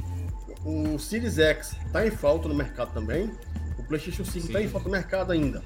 o 0.63 0.99
Series 0.99 1.39
X 1.39 1.75
está 1.85 2.05
em 2.05 2.11
falta 2.11 2.47
no 2.47 2.53
mercado 2.53 2.93
também, 2.93 3.31
o 3.79 3.83
PlayStation 3.83 4.23
5 4.23 4.47
está 4.47 4.61
em 4.61 4.67
falta 4.67 4.87
no 4.87 4.91
mercado 4.91 5.31
ainda. 5.31 5.63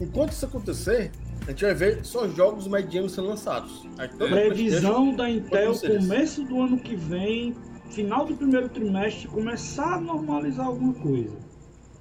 Enquanto 0.00 0.32
isso 0.32 0.46
acontecer, 0.46 1.10
a 1.46 1.50
gente 1.50 1.64
vai 1.64 1.74
ver 1.74 2.04
só 2.04 2.28
jogos 2.28 2.66
medianos 2.66 3.12
sendo 3.12 3.28
lançados. 3.28 3.86
Previsão 4.16 5.14
da 5.14 5.28
Intel 5.28 5.78
começo 5.78 6.44
do 6.44 6.62
ano 6.62 6.78
que 6.78 6.96
vem, 6.96 7.54
final 7.92 8.24
do 8.26 8.34
primeiro 8.34 8.68
trimestre, 8.68 9.28
começar 9.28 9.94
a 9.94 10.00
normalizar 10.00 10.66
alguma 10.66 10.94
coisa. 10.94 11.36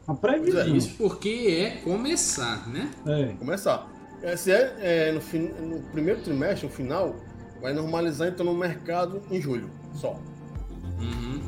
A 0.08 0.14
previsão. 0.14 0.62
É, 0.62 0.70
isso 0.70 0.96
porque 0.98 1.30
é 1.30 1.82
começar, 1.84 2.68
né? 2.68 2.90
É. 3.06 3.34
Começar. 3.38 3.88
É, 4.24 4.36
se 4.36 4.52
é, 4.52 4.76
é 4.80 5.12
no, 5.12 5.22
fin... 5.22 5.50
no, 5.60 5.80
primeiro 5.92 6.22
trimestre, 6.22 6.68
no 6.68 6.74
final, 6.74 7.16
vai 7.62 7.74
normalizar 7.74 8.28
então 8.30 8.46
no 8.46 8.54
mercado 8.54 9.22
em 9.30 9.42
julho, 9.42 9.70
só. 9.94 10.20
Uhum. 11.00 11.42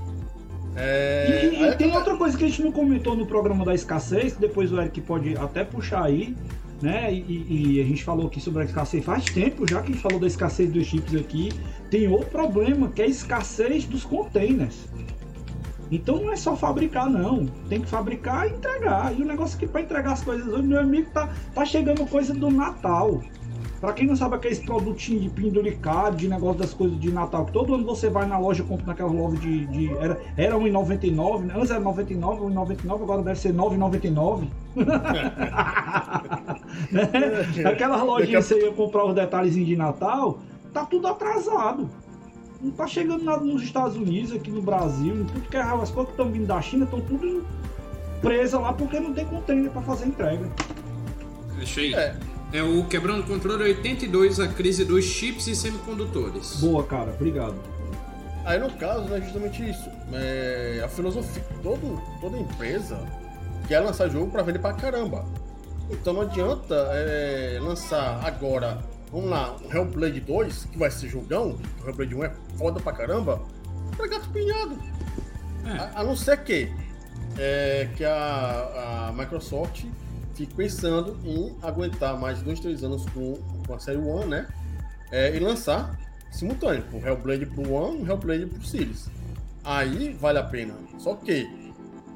É... 0.75 1.49
E, 1.53 1.63
e 1.63 1.75
tem 1.75 1.95
outra 1.95 2.17
coisa 2.17 2.37
que 2.37 2.43
a 2.43 2.47
gente 2.47 2.63
não 2.63 2.71
comentou 2.71 3.15
no 3.15 3.25
programa 3.25 3.63
da 3.63 3.73
escassez, 3.73 4.33
que 4.33 4.41
depois 4.41 4.71
o 4.71 4.81
Eric 4.81 5.01
pode 5.01 5.37
até 5.37 5.63
puxar 5.63 6.03
aí, 6.03 6.35
né? 6.83 7.13
E, 7.13 7.77
e, 7.77 7.81
a 7.81 7.85
gente 7.85 8.03
falou 8.03 8.27
aqui 8.27 8.41
sobre 8.41 8.61
a 8.61 8.65
escassez 8.65 9.05
faz 9.05 9.23
tempo 9.23 9.65
já 9.67 9.81
que 9.81 9.91
a 9.91 9.93
gente 9.93 10.01
falou 10.01 10.19
da 10.19 10.27
escassez 10.27 10.69
dos 10.69 10.85
chips 10.85 11.15
aqui. 11.15 11.49
Tem 11.89 12.09
outro 12.09 12.29
problema, 12.29 12.89
que 12.89 13.01
é 13.01 13.05
a 13.05 13.07
escassez 13.07 13.85
dos 13.85 14.03
containers. 14.03 14.85
Então 15.89 16.17
não 16.17 16.33
é 16.33 16.35
só 16.35 16.57
fabricar, 16.57 17.09
não. 17.09 17.45
Tem 17.69 17.79
que 17.79 17.87
fabricar 17.87 18.47
e 18.47 18.53
entregar. 18.53 19.17
E 19.17 19.21
o 19.21 19.25
negócio 19.25 19.55
aqui 19.55 19.65
para 19.65 19.81
entregar 19.81 20.11
as 20.11 20.23
coisas 20.23 20.45
hoje, 20.45 20.63
meu 20.63 20.79
amigo, 20.79 21.09
tá, 21.11 21.33
tá 21.55 21.63
chegando 21.63 22.05
coisa 22.05 22.33
do 22.33 22.49
Natal. 22.49 23.21
Para 23.83 23.91
quem 23.91 24.07
não 24.07 24.15
sabe 24.15 24.35
aqueles 24.35 24.59
produtinhos 24.59 25.23
de 25.23 25.29
penduricado, 25.29 26.15
de 26.15 26.29
negócio 26.29 26.59
das 26.59 26.73
coisas 26.73 26.97
de 26.97 27.11
Natal, 27.11 27.45
que 27.45 27.51
todo 27.51 27.75
ano 27.75 27.83
você 27.83 28.09
vai 28.09 28.25
na 28.25 28.39
loja 28.39 28.63
compra 28.63 28.85
naquela 28.85 29.11
loja 29.11 29.35
de. 29.35 29.65
de 29.65 29.93
era, 29.97 30.21
era 30.37 30.55
1,99, 30.55 31.41
né? 31.41 31.53
antes 31.53 31.69
era 31.69 31.81
99, 31.81 32.45
1,99, 32.45 33.03
agora 33.03 33.21
deve 33.21 33.37
ser 33.37 33.53
9,99. 33.53 34.47
né? 36.93 37.69
Aquela 37.69 38.01
lojinha 38.03 38.37
que 38.37 38.43
você 38.45 38.57
ia 38.57 38.71
comprar 38.71 39.03
os 39.03 39.13
detalhezinhos 39.13 39.67
de 39.67 39.75
Natal, 39.75 40.39
tá 40.71 40.85
tudo 40.85 41.05
atrasado. 41.05 41.89
Não 42.61 42.71
tá 42.71 42.87
chegando 42.87 43.25
nada 43.25 43.43
nos 43.43 43.63
Estados 43.63 43.97
Unidos, 43.97 44.31
aqui 44.31 44.49
no 44.49 44.61
Brasil, 44.61 45.25
tudo 45.25 45.49
que 45.49 45.57
é 45.57 45.61
as 45.61 45.91
coisas 45.91 46.05
que 46.05 46.21
estão 46.21 46.31
vindo 46.31 46.47
da 46.47 46.61
China 46.61 46.85
estão 46.85 47.01
tudo 47.01 47.45
presa 48.21 48.57
lá 48.59 48.71
porque 48.71 48.97
não 48.97 49.11
tem 49.11 49.25
container 49.25 49.69
para 49.69 49.81
fazer 49.81 50.05
entrega. 50.05 50.49
Achei. 51.61 51.93
É. 51.93 52.15
É 52.53 52.61
o 52.61 52.85
Quebrando 52.85 53.23
Controle 53.23 53.63
82, 53.63 54.39
a 54.39 54.47
crise 54.47 54.85
dos 54.85 55.03
chips 55.03 55.47
e 55.47 55.55
semicondutores. 55.55 56.57
Boa, 56.57 56.83
cara, 56.83 57.09
obrigado. 57.09 57.55
Aí 58.45 58.59
no 58.59 58.71
caso, 58.73 59.11
é 59.11 59.19
justamente 59.21 59.67
isso. 59.67 59.89
É, 60.13 60.79
a 60.85 60.87
filosofia, 60.87 61.43
todo, 61.63 61.99
toda 62.21 62.37
empresa 62.37 62.99
quer 63.67 63.79
lançar 63.79 64.07
jogo 64.07 64.29
para 64.29 64.43
vender 64.43 64.59
pra 64.59 64.71
caramba. 64.71 65.25
Então 65.89 66.13
não 66.13 66.21
adianta 66.21 66.75
é, 66.91 67.57
lançar 67.59 68.23
agora, 68.23 68.77
vamos 69.11 69.31
lá, 69.31 69.55
um 69.65 69.75
Hellblade 69.75 70.19
2, 70.19 70.65
que 70.65 70.77
vai 70.77 70.91
ser 70.91 71.09
jogão, 71.09 71.57
o 71.83 71.87
Hellblade 71.89 72.13
1 72.13 72.23
é 72.23 72.31
foda 72.55 72.79
pra 72.79 72.93
caramba, 72.93 73.41
pra 73.97 74.05
gato 74.05 74.29
pinhado. 74.29 74.77
É. 75.65 75.71
A, 75.71 76.01
a, 76.01 76.03
não 76.03 76.15
ser 76.15 76.37
que, 76.43 76.71
é, 77.35 77.89
que 77.95 78.05
a, 78.05 79.07
a 79.09 79.13
Microsoft 79.13 79.85
fico 80.33 80.55
pensando 80.55 81.17
em 81.23 81.55
aguentar 81.61 82.19
mais 82.19 82.41
dois, 82.41 82.59
três 82.59 82.83
anos 82.83 83.05
com, 83.11 83.35
com 83.65 83.73
a 83.73 83.79
série 83.79 83.97
One, 83.97 84.29
né? 84.29 84.47
É, 85.11 85.35
e 85.35 85.39
lançar 85.39 85.99
simultâneo, 86.31 86.83
o 86.91 86.97
Hellblade 86.97 87.45
pro 87.45 87.71
One 87.71 87.99
e 87.99 88.03
o 88.03 88.07
Hellblade 88.07 88.45
pro 88.47 88.65
Series. 88.65 89.09
Aí 89.63 90.13
vale 90.13 90.39
a 90.39 90.43
pena. 90.43 90.73
Só 90.97 91.15
que 91.15 91.47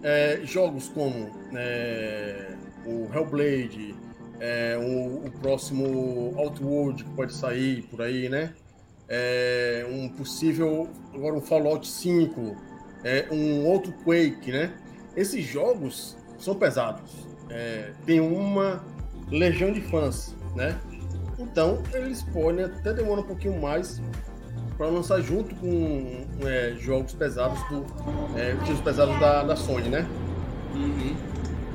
é, 0.03 0.41
jogos 0.43 0.89
como 0.89 1.29
é, 1.53 2.55
o 2.85 3.07
Hellblade, 3.13 3.95
é, 4.39 4.77
o, 4.77 5.27
o, 5.27 5.31
próximo 5.39 6.33
Outworld 6.37 7.03
que 7.03 7.09
pode 7.11 7.33
sair 7.33 7.83
por 7.83 8.01
aí, 8.01 8.29
né? 8.29 8.53
É, 9.07 9.87
um 9.89 10.09
possível 10.09 10.89
agora 11.13 11.35
um 11.35 11.41
Fallout 11.41 11.87
5, 11.87 12.55
é, 13.03 13.27
um 13.31 13.65
outro 13.65 13.93
Quake, 14.03 14.51
né? 14.51 14.73
Esses 15.15 15.45
jogos 15.45 16.17
são 16.37 16.55
pesados 16.55 17.26
é, 17.49 17.91
tem 18.05 18.19
uma 18.19 18.83
legião 19.29 19.71
de 19.71 19.81
fãs, 19.81 20.35
né? 20.55 20.79
Então 21.39 21.81
eles 21.93 22.23
podem 22.23 22.65
até 22.65 22.93
demorar 22.93 23.21
um 23.21 23.25
pouquinho 23.25 23.59
mais 23.61 24.01
para 24.77 24.87
lançar 24.87 25.21
junto 25.21 25.55
com 25.55 26.25
é, 26.45 26.75
jogos 26.79 27.13
pesados 27.13 27.59
do 27.69 27.85
é, 28.35 28.55
jogos 28.65 28.81
pesados 28.81 29.19
da, 29.19 29.43
da 29.43 29.55
Sony, 29.55 29.89
né? 29.89 30.07
Uhum. 30.75 31.15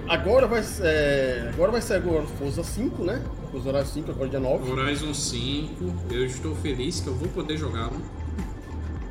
Agora 0.08 0.46
vai 0.46 0.62
é, 0.82 1.50
agora 1.52 1.72
vai 1.72 1.80
ser 1.80 1.94
agora 1.94 2.22
Forza 2.38 2.62
5, 2.62 3.04
né? 3.04 3.22
Forza 3.50 3.68
Horizon 3.68 3.92
5 3.94 4.10
agora 4.10 4.28
dia 4.28 4.40
9. 4.40 4.70
Horizon 4.70 5.14
5, 5.14 5.84
eu 6.10 6.26
estou 6.26 6.54
feliz 6.56 7.00
que 7.00 7.08
eu 7.08 7.14
vou 7.14 7.28
poder 7.28 7.56
jogá-lo. 7.56 8.00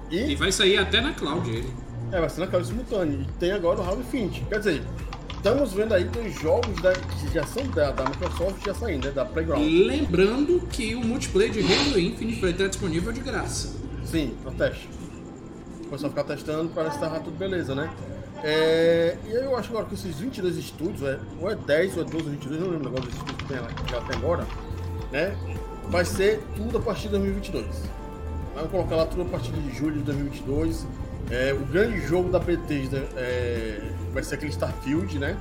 E... 0.10 0.32
e 0.32 0.36
vai 0.36 0.52
sair 0.52 0.78
até 0.78 1.00
na 1.00 1.14
cloud 1.14 1.50
ele. 1.50 1.72
É, 2.12 2.20
vai 2.20 2.30
ser 2.30 2.42
na 2.42 2.48
cloud 2.48 2.68
simultâneo. 2.68 3.22
E 3.22 3.26
tem 3.40 3.52
agora 3.52 3.80
o 3.80 3.84
Halo 3.84 4.02
Infinite. 4.02 4.44
Quer 4.50 4.60
dizer, 4.60 4.84
estamos 5.42 5.74
vendo 5.74 5.94
aí 5.96 6.04
dois 6.04 6.40
jogos 6.40 6.80
da, 6.82 6.94
que 6.94 7.34
já 7.34 7.44
são 7.48 7.66
da, 7.68 7.92
da 7.92 8.06
Microsoft 8.06 8.64
já 8.64 8.76
saindo, 8.76 9.08
né? 9.08 9.12
Da 9.12 9.26
Playground. 9.26 9.64
Lembrando 9.64 10.62
que 10.68 10.94
o 10.94 11.04
multiplayer 11.04 11.52
de 11.52 11.60
Halo 11.62 12.00
Infinite 12.00 12.40
vai 12.40 12.52
estar 12.52 12.68
disponível 12.68 13.12
de 13.12 13.22
graça. 13.22 13.76
Sim, 14.06 14.36
no 14.46 14.52
teste. 14.52 14.88
Foi 15.90 15.98
só 15.98 16.10
ficar 16.10 16.26
testando 16.26 16.70
para 16.70 16.84
ver 16.84 16.92
se 16.94 17.00
tava 17.00 17.20
tudo 17.20 17.36
beleza, 17.38 17.74
né? 17.74 17.92
É, 18.44 19.18
e 19.28 19.32
eu 19.32 19.58
acho 19.58 19.70
agora 19.72 19.86
que 19.86 19.96
esses 19.96 20.16
22 20.20 20.58
estúdios, 20.58 21.02
é, 21.02 21.20
ou 21.40 21.50
é 21.50 21.56
10 21.56 21.98
ou 21.98 22.04
é 22.04 22.06
12 22.06 22.24
ou 22.24 22.32
22, 22.32 22.62
não 22.62 22.70
lembro 22.70 22.88
agora 22.88 23.04
dos 23.04 23.14
estúdios 23.14 23.38
que 23.38 23.46
tem 23.46 23.58
já 23.90 23.98
até 23.98 24.16
agora, 24.16 24.48
né? 25.12 25.36
Vai 25.90 26.06
ser 26.06 26.40
tudo 26.56 26.78
a 26.78 26.82
partir 26.82 27.04
de 27.04 27.10
2022. 27.10 27.66
Vamos 28.56 28.72
colocar 28.72 28.96
lá 28.96 29.06
tudo 29.08 29.24
a 29.24 29.26
partir 29.26 29.52
de 29.52 29.76
julho 29.76 29.98
de 29.98 30.04
2022. 30.04 30.86
É, 31.32 31.54
o 31.54 31.66
grande 31.66 32.00
jogo 32.02 32.30
da 32.30 32.40
Bethesda 32.40 33.08
é, 33.16 33.82
vai 34.14 34.24
ser 34.24 34.36
aquele 34.36 34.52
Starfield, 34.52 35.20
né? 35.20 35.38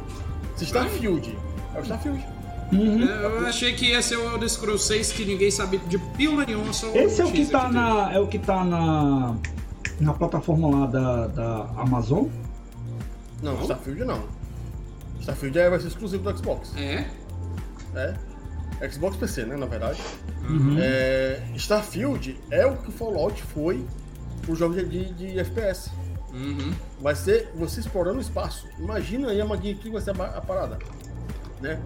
Se 0.56 0.64
Starfield, 0.64 1.36
é 1.74 1.78
o 1.78 1.82
Starfield. 1.82 2.24
Uhum. 2.72 3.02
É, 3.02 3.24
Eu 3.24 3.46
achei 3.46 3.74
que 3.74 3.86
ia 3.86 4.00
ser 4.00 4.16
o 4.16 4.32
Elder 4.32 4.48
Scrolls 4.48 4.84
6 4.86 5.12
que 5.12 5.24
ninguém 5.24 5.50
sabe 5.50 5.78
de 5.78 5.98
pila 5.98 6.44
nenhuma, 6.44 6.72
só 6.72 6.88
Esse 6.94 7.20
é 7.20 7.24
o 7.24 7.32
que 7.32 7.46
tá 7.46 7.62
teve. 7.62 7.74
na. 7.74 8.12
É 8.12 8.18
o 8.20 8.26
que 8.28 8.38
tá 8.38 8.64
na. 8.64 9.36
Na 9.98 10.14
plataforma 10.14 10.68
lá 10.68 10.86
da, 10.86 11.26
da 11.28 11.56
Amazon. 11.76 12.26
Não, 13.42 13.54
Não? 13.54 13.62
Starfield 13.62 14.04
não. 14.04 14.22
Starfield 15.20 15.58
é, 15.58 15.68
vai 15.70 15.80
ser 15.80 15.88
exclusivo 15.88 16.22
do 16.22 16.38
Xbox. 16.38 16.72
É? 16.76 17.06
É. 17.94 18.88
Xbox 18.90 19.16
PC, 19.16 19.44
né, 19.44 19.56
na 19.56 19.66
verdade. 19.66 20.00
Uhum. 20.48 20.76
É, 20.80 21.42
Starfield 21.56 22.40
é 22.50 22.64
o 22.64 22.76
que 22.76 22.90
Fallout 22.92 23.42
foi 23.42 23.84
pro 24.42 24.54
jogo 24.54 24.74
de, 24.74 24.86
de, 24.86 25.12
de 25.12 25.38
FPS. 25.40 25.90
Uhum. 26.32 26.72
Vai 27.00 27.14
ser 27.14 27.50
você 27.54 27.80
explorando 27.80 28.18
o 28.18 28.20
espaço. 28.20 28.68
Imagina 28.78 29.30
aí 29.30 29.40
a 29.40 29.44
magia 29.44 29.74
que 29.74 29.90
vai 29.90 30.00
ser 30.00 30.10
a, 30.10 30.40
parada. 30.40 30.78
Né? 31.60 31.80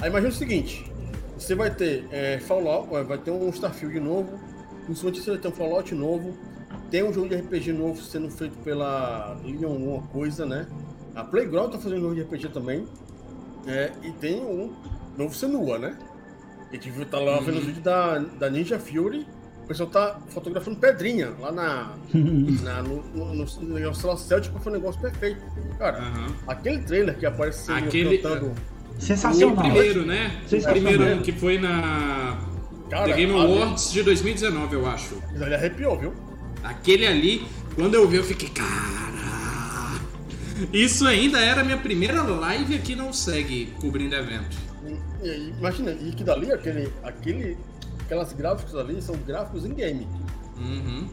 Aí 0.00 0.08
imagina 0.10 0.32
o 0.32 0.36
seguinte: 0.36 0.90
você 1.38 1.54
vai 1.54 1.70
ter 1.70 2.06
é, 2.10 2.38
Fallout, 2.40 2.88
vai 3.04 3.18
ter 3.18 3.30
um 3.30 3.48
Starfield 3.50 4.00
novo, 4.00 4.38
principalmente 4.84 5.22
você 5.22 5.30
vai 5.30 5.38
ter 5.40 5.48
um 5.48 5.52
Fallout 5.52 5.94
novo, 5.94 6.36
tem 6.90 7.02
um 7.02 7.12
jogo 7.12 7.28
de 7.28 7.36
RPG 7.36 7.72
novo 7.72 8.00
sendo 8.02 8.30
feito 8.30 8.58
pela 8.58 9.36
Leon 9.44 9.72
alguma 9.72 10.02
coisa, 10.08 10.44
né? 10.44 10.66
A 11.14 11.24
Playground 11.24 11.72
tá 11.72 11.78
fazendo 11.78 11.98
um 11.98 12.02
jogo 12.02 12.14
de 12.14 12.22
RPG 12.22 12.48
também. 12.50 12.86
É, 13.66 13.92
e 14.02 14.12
tem 14.12 14.40
um 14.44 14.72
novo 15.16 15.34
Senua, 15.34 15.78
né? 15.78 15.96
A 16.70 16.74
gente 16.74 16.90
viu- 16.90 17.06
tá 17.06 17.18
lá 17.18 17.38
vendo 17.40 17.58
os 17.58 17.64
vídeos 17.64 17.82
da, 17.82 18.18
da 18.18 18.50
Ninja 18.50 18.78
Fury. 18.78 19.26
O 19.66 19.68
pessoal 19.68 19.88
tá 19.90 20.20
fotografando 20.28 20.76
pedrinha 20.78 21.32
lá 21.40 21.50
na, 21.50 21.92
na, 22.62 22.82
no, 22.84 23.02
no, 23.12 23.34
no, 23.34 23.44
no 23.44 23.74
negócio 23.74 24.16
Celtic 24.16 24.52
foi 24.60 24.72
um 24.72 24.76
negócio 24.76 25.00
perfeito. 25.00 25.42
Cara, 25.76 25.98
Aham. 25.98 26.26
aquele 26.46 26.78
trailer 26.82 27.18
que 27.18 27.26
aparece 27.26 27.70
Aquele- 27.72 28.18
cantando. 28.18 28.52
O 28.96 29.00
Sensacional. 29.02 29.56
primeiro, 29.56 30.06
né? 30.06 30.40
O 30.46 30.48
Sensacional. 30.48 30.92
primeiro 30.92 31.22
que 31.22 31.32
foi 31.32 31.58
na 31.58 32.38
Cara, 32.88 33.06
The 33.06 33.12
Game 33.14 33.32
ali- 33.34 33.42
Awards 33.58 33.90
de 33.92 34.04
2019, 34.04 34.76
eu 34.76 34.86
acho. 34.86 35.16
Ele 35.34 35.52
arrepiou, 35.54 35.98
viu? 35.98 36.14
Aquele 36.62 37.04
ali, 37.04 37.44
quando 37.74 37.94
eu 37.94 38.06
vi, 38.08 38.18
eu 38.18 38.24
fiquei, 38.24 38.48
cara. 38.48 38.96
Isso 40.72 41.06
ainda 41.06 41.40
era 41.40 41.60
a 41.60 41.64
minha 41.64 41.76
primeira 41.76 42.22
live 42.22 42.76
aqui 42.76 42.94
não 42.94 43.12
segue 43.12 43.74
cobrindo 43.80 44.14
evento. 44.14 44.56
E, 45.22 45.26
e, 45.28 45.52
imagina, 45.58 45.90
e 45.90 46.12
que 46.12 46.22
dali, 46.24 46.50
aquele, 46.52 46.90
aquele, 47.02 47.58
aquelas 48.06 48.32
gráficos 48.32 48.74
ali 48.74 49.02
são 49.02 49.16
gráficos 49.16 49.64
em 49.66 49.74
game. 49.74 50.08
Uhum. 50.56 51.08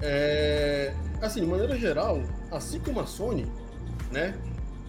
É, 0.00 0.94
assim, 1.20 1.40
de 1.40 1.46
maneira 1.46 1.76
geral, 1.78 2.22
assim 2.50 2.78
como 2.80 3.00
a 3.00 3.06
Sony, 3.06 3.46
né? 4.12 4.34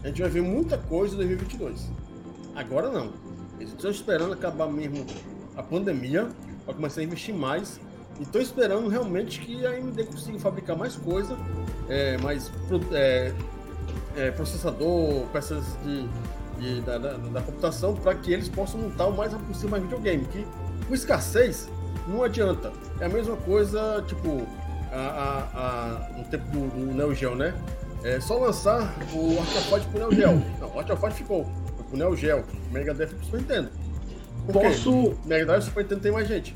A 0.03 0.07
gente 0.07 0.21
vai 0.21 0.29
ver 0.29 0.41
muita 0.41 0.77
coisa 0.77 1.13
em 1.15 1.17
2022. 1.17 1.89
Agora 2.55 2.89
não. 2.89 3.11
Eles 3.59 3.73
estão 3.73 3.89
esperando 3.89 4.33
acabar 4.33 4.67
mesmo 4.67 5.05
a 5.55 5.63
pandemia 5.63 6.29
para 6.65 6.73
começar 6.75 7.01
a 7.01 7.03
investir 7.03 7.33
mais. 7.33 7.79
E 8.19 8.23
estão 8.23 8.41
esperando 8.41 8.87
realmente 8.87 9.39
que 9.39 9.65
a 9.65 9.71
AMD 9.71 10.03
consiga 10.05 10.39
fabricar 10.39 10.75
mais 10.77 10.95
coisa, 10.95 11.37
é, 11.89 12.17
mais 12.17 12.51
é, 12.91 13.31
é, 14.15 14.31
processador, 14.31 15.25
peças 15.31 15.63
de, 15.83 16.07
de- 16.59 16.81
da, 16.81 16.97
da- 16.97 17.13
da 17.17 17.41
computação, 17.41 17.93
para 17.95 18.15
que 18.15 18.31
eles 18.33 18.49
possam 18.49 18.81
montar 18.81 19.05
o 19.07 19.15
mais 19.15 19.31
rápido 19.31 19.47
possível 19.47 19.69
mais 19.69 19.83
videogame. 19.83 20.25
Que 20.25 20.45
com 20.87 20.93
escassez 20.95 21.69
não 22.07 22.23
adianta. 22.23 22.71
É 23.01 23.05
a 23.05 23.09
mesma 23.09 23.35
coisa, 23.37 24.03
tipo, 24.07 24.41
a, 24.91 24.97
a, 24.97 25.39
a- 26.07 26.09
no 26.17 26.23
tempo 26.25 26.45
do, 26.51 26.67
do 26.69 26.93
Neo 26.93 27.13
Geo, 27.13 27.35
né? 27.35 27.53
É 28.03 28.19
só 28.19 28.37
lançar 28.37 28.93
o 29.13 29.37
Art 29.39 29.49
of 29.49 29.69
Fight 29.69 29.87
pro 29.87 29.99
Neo 29.99 30.11
Geo. 30.13 30.43
Não, 30.61 30.73
o 30.73 30.79
Art 30.79 30.89
of 30.89 31.01
Fight 31.01 31.15
ficou. 31.15 31.45
Foi 31.75 31.85
pro 31.85 31.97
Neo 31.97 32.15
Geo. 32.15 32.43
O 32.69 32.73
Mega 32.73 32.93
Drive 32.93 33.09
pro 33.13 33.25
Super 33.25 33.41
Nintendo. 33.41 33.69
Por 34.45 34.61
quê? 34.61 34.67
Posso, 34.69 35.13
Mega 35.25 35.45
Drive 35.45 35.61
e 35.61 35.65
Super 35.65 35.83
Nintendo 35.83 36.01
tem 36.01 36.11
mais 36.11 36.27
gente. 36.27 36.55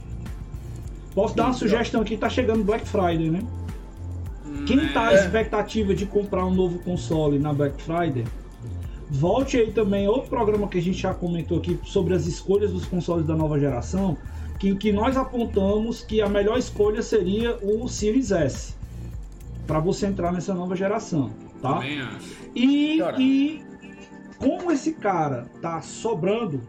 posso 1.14 1.36
dar 1.36 1.46
uma 1.46 1.54
sugestão 1.54 2.02
aqui, 2.02 2.16
tá 2.16 2.30
chegando 2.30 2.64
Black 2.64 2.88
Friday, 2.88 3.30
né? 3.30 3.42
Hum, 4.46 4.64
Quem 4.66 4.88
tá 4.94 5.10
à 5.10 5.14
É. 5.14 5.16
expectativa 5.16 5.94
de 5.94 6.06
comprar 6.06 6.46
um 6.46 6.54
novo 6.54 6.80
console 6.80 7.38
na 7.40 7.52
Black 7.54 7.82
Friday, 7.82 8.24
volte 9.12 9.58
aí 9.58 9.72
também 9.72 10.08
outro 10.08 10.30
programa 10.30 10.70
que 10.70 10.78
a 10.78 10.82
gente 10.82 10.98
já 10.98 11.14
comentou 11.14 11.58
aqui 11.58 11.78
sobre 11.84 12.14
as 12.14 12.26
escolhas 12.26 12.72
dos 12.72 12.86
consoles 12.86 13.28
da 13.28 13.36
nova 13.36 13.60
geração, 13.60 14.18
que, 14.58 14.70
em 14.70 14.78
que 14.78 14.94
nós 14.94 15.18
apontamos 15.18 16.02
que 16.02 16.22
a 16.22 16.30
melhor 16.30 16.58
escolha 16.58 17.02
seria 17.04 17.58
o 17.62 17.90
Series 17.90 18.32
S 18.32 18.74
para 19.68 19.80
você 19.80 20.06
entrar 20.06 20.32
nessa 20.32 20.54
nova 20.54 20.78
geração, 20.78 21.30
tá? 21.62 21.74
Também 21.74 22.02
acho. 22.02 22.36
E, 22.56 22.98
Cara. 23.00 23.22
e 23.22 23.62
como 24.38 24.72
esse 24.72 24.94
cara 24.94 25.46
tá 25.62 25.82
sobrando 25.82 26.62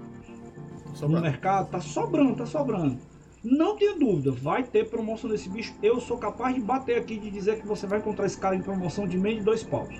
Só 0.94 1.08
no 1.08 1.20
mercado, 1.20 1.70
tá 1.70 1.80
sobrando, 1.80 2.36
tá 2.36 2.46
sobrando. 2.46 2.98
Não 3.42 3.76
tenha 3.76 3.96
dúvida, 3.96 4.30
vai 4.32 4.62
ter 4.62 4.88
promoção 4.88 5.30
desse 5.30 5.48
bicho. 5.48 5.74
Eu 5.82 6.00
sou 6.00 6.18
capaz 6.18 6.54
de 6.54 6.60
bater 6.60 6.98
aqui 6.98 7.14
e 7.14 7.18
de 7.18 7.30
dizer 7.30 7.60
que 7.60 7.66
você 7.66 7.86
vai 7.86 7.98
encontrar 7.98 8.26
esse 8.26 8.38
cara 8.38 8.54
em 8.54 8.62
promoção 8.62 9.06
de 9.06 9.16
meio 9.16 9.38
de 9.38 9.42
dois 9.42 9.62
paus. 9.62 9.94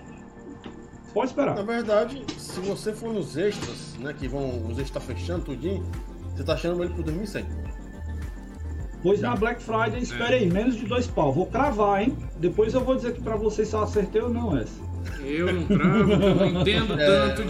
Pode 1.13 1.29
esperar. 1.31 1.55
Na 1.55 1.63
verdade, 1.63 2.25
se 2.39 2.61
você 2.61 2.93
for 2.93 3.13
nos 3.13 3.37
extras, 3.37 3.95
né, 3.99 4.15
que 4.19 4.27
vão, 4.27 4.67
os 4.67 4.79
extras 4.79 4.91
tá 4.91 5.01
fechando 5.01 5.45
tudinho, 5.45 5.85
você 6.35 6.43
tá 6.43 6.55
achando 6.55 6.83
ele 6.83 6.95
por 6.95 7.05
2100. 7.05 7.47
Pois 9.03 9.21
na 9.21 9.35
Black 9.35 9.61
Friday, 9.61 10.01
espere 10.01 10.37
aí, 10.37 10.51
menos 10.51 10.77
de 10.77 10.87
dois 10.87 11.09
pau. 11.09 11.33
Vou 11.33 11.47
cravar, 11.47 12.03
hein? 12.03 12.17
Depois 12.39 12.73
eu 12.73 12.81
vou 12.81 12.95
dizer 12.95 13.09
aqui 13.09 13.21
pra 13.21 13.35
vocês 13.35 13.69
se 13.69 13.75
eu 13.75 13.83
acertei 13.83 14.23
ou 14.23 14.29
não 14.29 14.57
essa. 14.57 14.81
Eu 15.25 15.53
não 15.53 15.67
cravo, 15.67 16.13
eu 16.13 16.35
não 16.35 16.61
entendo 16.61 16.95
É, 16.99 17.29
tanto 17.35 17.43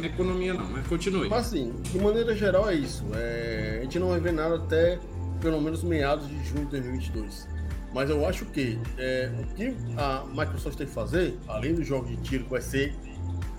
de 0.00 0.06
economia 0.06 0.54
não, 0.54 0.64
mas 0.70 0.86
continue. 0.86 1.28
Mas 1.28 1.46
assim, 1.46 1.72
de 1.82 1.98
maneira 1.98 2.34
geral 2.36 2.70
é 2.70 2.74
isso. 2.74 3.04
É, 3.14 3.78
a 3.80 3.82
gente 3.82 3.98
não 3.98 4.08
vai 4.10 4.20
ver 4.20 4.32
nada 4.32 4.56
até 4.56 4.98
pelo 5.40 5.60
menos 5.60 5.82
meados 5.82 6.28
de 6.28 6.36
junho 6.44 6.64
de 6.66 6.70
2022. 6.70 7.48
Mas 7.92 8.08
eu 8.08 8.26
acho 8.26 8.46
que 8.46 8.78
é, 8.96 9.30
o 9.38 9.54
que 9.54 9.76
a 9.96 10.24
Microsoft 10.26 10.76
tem 10.76 10.86
que 10.86 10.92
fazer, 10.92 11.38
além 11.46 11.74
do 11.74 11.84
jogo 11.84 12.06
de 12.06 12.16
tiro 12.18 12.44
que 12.44 12.50
vai 12.50 12.60
ser 12.60 12.94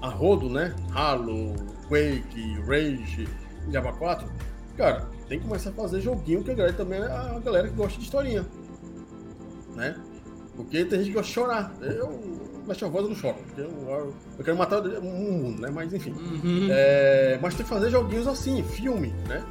a 0.02 0.10
rodo, 0.10 0.50
né? 0.50 0.74
Halo, 0.94 1.56
Quake, 1.88 2.60
Rage, 2.68 3.28
Java 3.70 3.94
4, 3.94 4.28
cara, 4.76 5.08
tem 5.30 5.40
que 5.40 5.46
começar 5.46 5.70
a 5.70 5.74
fazer 5.74 6.02
joguinho 6.02 6.44
que 6.44 6.52
a 6.52 6.56
galera 6.56 6.76
também 6.76 7.00
é 7.00 7.06
a 7.06 7.40
galera 7.40 7.68
que 7.68 7.76
gosta 7.76 7.98
de 7.98 8.06
historinha. 8.06 8.46
Né? 9.76 9.96
Porque 10.56 10.86
tem 10.86 11.00
gente 11.00 11.10
que 11.10 11.14
gosta 11.14 11.28
de 11.28 11.34
chorar. 11.34 11.74
Eu, 11.82 12.20
Last 12.68 12.86
of 12.86 12.96
Us 12.96 13.04
eu 13.04 13.10
não 13.10 13.16
choro. 13.16 13.36
porque 13.46 13.62
Eu, 13.62 14.14
eu 14.38 14.44
quero 14.44 14.58
matar 14.58 14.80
o 14.82 15.02
mundo, 15.02 15.62
né? 15.62 15.70
Mas 15.70 15.94
enfim. 15.94 16.12
Uhum. 16.12 16.68
É, 16.70 17.40
mas 17.42 17.56
tem 17.56 17.64
que 17.64 17.70
fazer 17.70 17.90
joguinhos 17.90 18.28
assim, 18.28 18.64
filme, 18.64 19.14
né? 19.28 19.44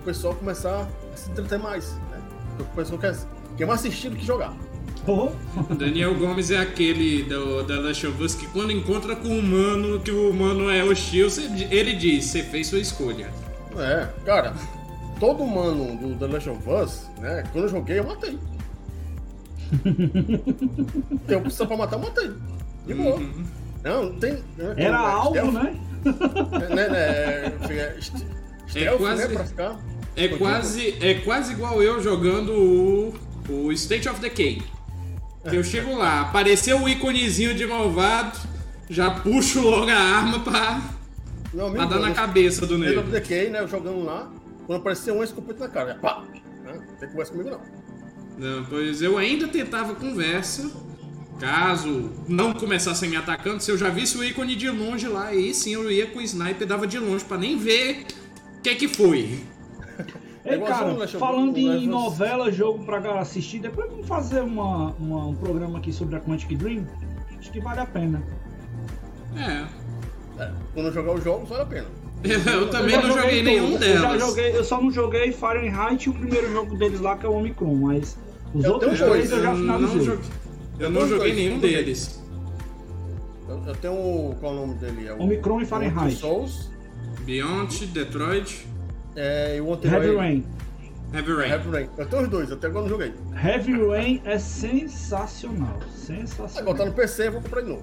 O 0.00 0.04
pessoal 0.04 0.34
começar 0.34 0.88
a 1.12 1.16
se 1.16 1.30
entreter 1.30 1.58
mais, 1.58 1.94
né? 2.10 2.22
O 2.60 2.64
pessoal 2.76 3.00
quer, 3.00 3.16
quer 3.56 3.66
mais 3.66 3.80
assistir 3.80 4.08
do 4.10 4.16
que 4.16 4.24
jogar. 4.26 4.52
Oh, 5.06 5.30
Daniel 5.74 6.14
Gomes 6.14 6.50
é 6.50 6.58
aquele 6.58 7.24
do, 7.24 7.62
da 7.62 7.78
Last 7.78 8.06
of 8.06 8.22
Us 8.22 8.34
que 8.34 8.46
quando 8.46 8.72
encontra 8.72 9.14
com 9.14 9.28
o 9.28 9.38
humano, 9.38 10.00
que 10.00 10.10
o 10.10 10.30
humano 10.30 10.70
é 10.70 10.82
hostil, 10.82 11.28
ele 11.70 11.94
diz, 11.94 12.24
você 12.24 12.42
fez 12.42 12.68
sua 12.68 12.78
escolha. 12.78 13.28
É, 13.76 14.08
cara, 14.24 14.54
todo 15.20 15.42
humano 15.42 15.96
do 15.96 16.14
The 16.16 16.26
Last 16.32 16.48
of 16.48 16.70
Us, 16.70 17.02
né? 17.20 17.44
Quando 17.52 17.64
eu 17.64 17.70
joguei, 17.70 17.98
eu 17.98 18.04
matei. 18.04 18.38
Tem 21.26 21.36
opção 21.36 21.66
pra 21.66 21.76
matar, 21.76 21.96
eu 21.96 22.00
matei. 22.02 22.30
De 22.86 22.94
boa. 22.94 23.16
Uhum. 23.16 23.44
Não, 23.82 24.04
não 24.04 24.18
tem. 24.18 24.32
né, 24.32 24.74
era 24.76 24.82
é, 24.82 24.88
alvo, 24.94 25.28
stealth, 25.30 25.52
né? 25.52 25.80
né, 26.04 26.88
né, 26.88 26.98
é, 26.98 27.52
é, 27.70 27.96
est- 27.98 28.26
stealth, 28.68 28.98
quase- 28.98 29.28
né, 29.28 29.34
pra 29.34 29.44
ficar. 29.44 29.80
É 30.16 30.28
quase, 30.28 30.96
é 31.04 31.14
quase 31.14 31.52
igual 31.52 31.82
eu 31.82 32.00
jogando 32.00 32.52
o, 32.52 33.14
o 33.48 33.70
State 33.72 34.08
of 34.08 34.20
Decay. 34.20 34.62
Eu 35.44 35.62
chego 35.62 35.94
lá, 35.96 36.22
apareceu 36.22 36.80
o 36.82 36.88
íconezinho 36.88 37.54
de 37.54 37.66
malvado, 37.66 38.38
já 38.88 39.10
puxo 39.10 39.60
logo 39.60 39.90
a 39.90 39.94
arma 39.94 40.40
pra, 40.40 40.80
amigo, 41.52 41.74
pra 41.74 41.84
dar 41.84 41.98
na 42.00 42.08
eu- 42.08 42.14
cabeça 42.14 42.66
do 42.66 42.74
State 42.76 42.88
nego. 42.96 43.00
of 43.02 43.10
Decay, 43.10 43.50
né? 43.50 43.66
Jogando 43.66 44.02
lá, 44.04 44.30
quando 44.66 44.78
apareceu 44.80 45.14
um, 45.18 45.22
escopeta 45.22 45.64
na 45.64 45.68
cara. 45.70 45.94
Pá! 45.96 46.24
Né? 46.64 46.72
Não 46.88 46.96
tem 46.96 47.08
conversa 47.10 47.32
comigo, 47.32 47.50
não. 47.50 47.60
Não, 48.38 48.64
pois 48.64 49.02
eu 49.02 49.18
ainda 49.18 49.46
tentava 49.46 49.94
conversa. 49.94 50.70
Caso 51.38 52.10
não 52.28 52.54
começassem 52.54 53.10
me 53.10 53.16
atacando, 53.16 53.60
se 53.60 53.70
eu 53.70 53.76
já 53.76 53.90
visse 53.90 54.16
o 54.16 54.24
ícone 54.24 54.54
de 54.54 54.70
longe 54.70 55.08
lá, 55.08 55.26
aí 55.26 55.52
sim 55.52 55.74
eu 55.74 55.90
ia 55.90 56.06
com 56.06 56.20
o 56.20 56.22
sniper, 56.22 56.66
dava 56.66 56.86
de 56.86 56.98
longe 56.98 57.24
pra 57.24 57.36
nem 57.36 57.58
ver 57.58 58.06
o 58.58 58.62
que 58.62 58.74
que 58.76 58.88
foi. 58.88 59.40
É 60.44 60.50
Ei, 60.50 60.54
igual 60.56 60.70
cara, 60.70 60.92
né, 60.92 61.06
falando 61.06 61.56
em 61.56 61.86
novela, 61.88 62.52
jogo 62.52 62.84
pra 62.84 62.98
galera 63.00 63.22
assistir, 63.22 63.60
depois 63.60 63.90
vamos 63.90 64.06
fazer 64.06 64.40
uma, 64.40 64.90
uma- 64.98 65.26
um 65.28 65.34
programa 65.34 65.78
aqui 65.78 65.90
sobre 65.92 66.16
a 66.16 66.20
Quantic 66.20 66.54
Dream. 66.58 66.86
Acho 67.38 67.50
que 67.50 67.60
vale 67.60 67.80
a 67.80 67.86
pena. 67.86 68.22
É. 69.36 69.64
É, 70.42 70.50
quando 70.74 70.86
eu 70.86 70.92
jogar 70.92 71.12
os 71.14 71.24
jogos, 71.24 71.48
vale 71.48 71.62
a 71.62 71.66
pena. 71.66 71.86
Eu 72.24 72.70
também 72.70 72.94
já 72.94 73.02
não 73.02 73.18
joguei 73.20 73.42
nenhum 73.42 73.72
todos. 73.72 73.86
Eu, 73.86 74.18
joguei, 74.18 74.56
eu 74.56 74.64
só 74.64 74.80
não 74.80 74.90
joguei 74.90 75.30
Fahrenheit 75.30 76.06
e 76.06 76.10
o 76.10 76.14
primeiro 76.14 76.50
jogo 76.52 76.74
deles 76.76 76.98
lá, 77.00 77.16
que 77.18 77.26
é 77.26 77.28
o 77.28 77.32
Omicron, 77.34 77.74
mas 77.74 78.16
os 78.54 78.64
Eu 78.64 78.72
outros 78.72 78.98
dois 78.98 79.28
dois, 79.28 79.30
eu 79.32 79.42
já 79.42 79.50
não 79.52 79.58
finalizei. 79.58 80.00
joguei, 80.04 80.24
eu 80.78 80.84
Eu 80.86 80.90
não 80.90 81.00
joguei 81.02 81.18
dois, 81.18 81.36
nenhum 81.36 81.58
deles. 81.58 82.22
Eu, 83.46 83.62
eu 83.66 83.74
tenho. 83.76 83.92
o- 83.92 84.36
Qual 84.40 84.52
é 84.54 84.56
o 84.56 84.60
nome 84.60 84.74
dele? 84.74 85.06
É 85.06 85.12
o 85.12 85.20
Omicron 85.22 85.60
e 85.60 85.66
Fahrenheit. 85.66 86.16
Souls 86.16 86.70
Beyond, 87.26 87.86
Detroit, 87.88 88.66
É, 89.16 89.56
e 89.56 89.60
o 89.60 89.70
Heavy 89.72 89.88
Rain. 89.88 90.16
Rain. 90.16 90.44
Heavy 91.12 91.32
Rain. 91.32 91.50
Heavy 91.50 91.70
Rain. 91.70 91.88
Eu 91.96 92.06
tenho 92.06 92.22
os 92.22 92.28
dois, 92.28 92.52
até 92.52 92.66
agora 92.66 92.82
não 92.82 92.88
joguei. 92.88 93.14
Heavy 93.42 93.72
Rain 93.86 94.20
é 94.24 94.38
sensacional. 94.38 95.68
Agora 95.76 95.88
Sensacional. 95.90 96.74
tá 96.74 96.84
no 96.84 96.92
PC, 96.92 97.28
eu 97.28 97.32
vou 97.32 97.42
comprar 97.42 97.60
de 97.62 97.68
novo. 97.68 97.82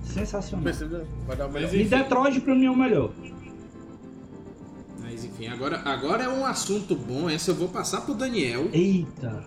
No 0.00 0.06
Sensacional. 0.08 0.64
PC 0.64 0.84
né? 0.86 1.04
vai 1.26 1.36
dar 1.36 1.48
melhor. 1.48 1.70
Mas 1.70 1.80
E. 1.80 1.84
Detroit 1.84 2.40
pra 2.40 2.54
mim 2.54 2.66
é 2.66 2.70
o 2.70 2.76
melhor. 2.76 3.10
Mas 5.02 5.24
enfim, 5.24 5.46
agora, 5.48 5.80
agora 5.84 6.24
é 6.24 6.28
um 6.28 6.46
assunto 6.46 6.96
bom. 6.96 7.28
Esse 7.28 7.50
eu 7.50 7.54
vou 7.54 7.68
passar 7.68 8.00
pro 8.00 8.14
Daniel. 8.14 8.68
Eita. 8.72 9.44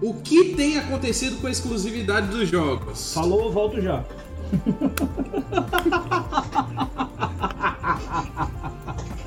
O 0.00 0.14
que 0.14 0.54
tem 0.54 0.78
acontecido 0.78 1.40
com 1.40 1.46
a 1.46 1.50
exclusividade 1.50 2.28
dos 2.28 2.48
jogos? 2.48 3.12
Falou, 3.14 3.44
eu 3.44 3.52
volto 3.52 3.80
já. 3.80 4.04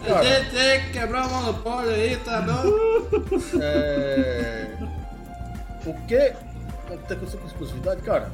Cara, 0.05 0.21
Tem, 0.21 0.45
tem 0.49 0.81
que 0.85 0.91
quebrar 0.91 1.27
o 1.27 1.29
monopólio 1.31 1.91
aí, 1.91 2.15
tá 2.17 2.41
bom? 2.41 2.63
É... 3.61 4.67
O 5.85 5.93
que 6.07 6.17
tem 7.07 7.17
acontecido 7.17 7.39
com 7.41 7.47
exclusividade, 7.47 8.01
cara? 8.01 8.31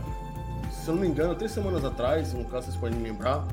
Se 0.71 0.87
eu 0.87 0.95
não 0.95 1.01
me 1.01 1.07
engano, 1.07 1.35
três 1.35 1.51
semanas 1.51 1.83
atrás, 1.83 2.33
no 2.33 2.45
caso 2.45 2.67
vocês 2.67 2.77
podem 2.77 2.97
me 2.97 3.09
lembrar, 3.09 3.45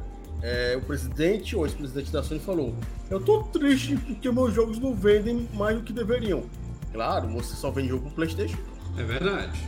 é, 0.43 0.77
o 0.77 0.81
presidente 0.83 1.57
ou 1.57 1.67
ex-presidente 1.67 2.11
da 2.13 2.23
Sony 2.23 2.39
falou: 2.41 2.75
Eu 3.11 3.21
tô 3.21 3.43
triste 3.43 3.97
porque 3.97 4.31
meus 4.31 4.55
jogos 4.55 4.79
não 4.79 4.95
vendem 4.95 5.49
mais 5.53 5.77
do 5.77 5.83
que 5.83 5.93
deveriam. 5.93 6.45
Claro, 6.93 7.29
você 7.29 7.55
só 7.57 7.71
vende 7.71 7.89
jogo 7.89 8.05
pro 8.05 8.15
PlayStation. 8.15 8.57
É 8.97 9.03
verdade. 9.03 9.59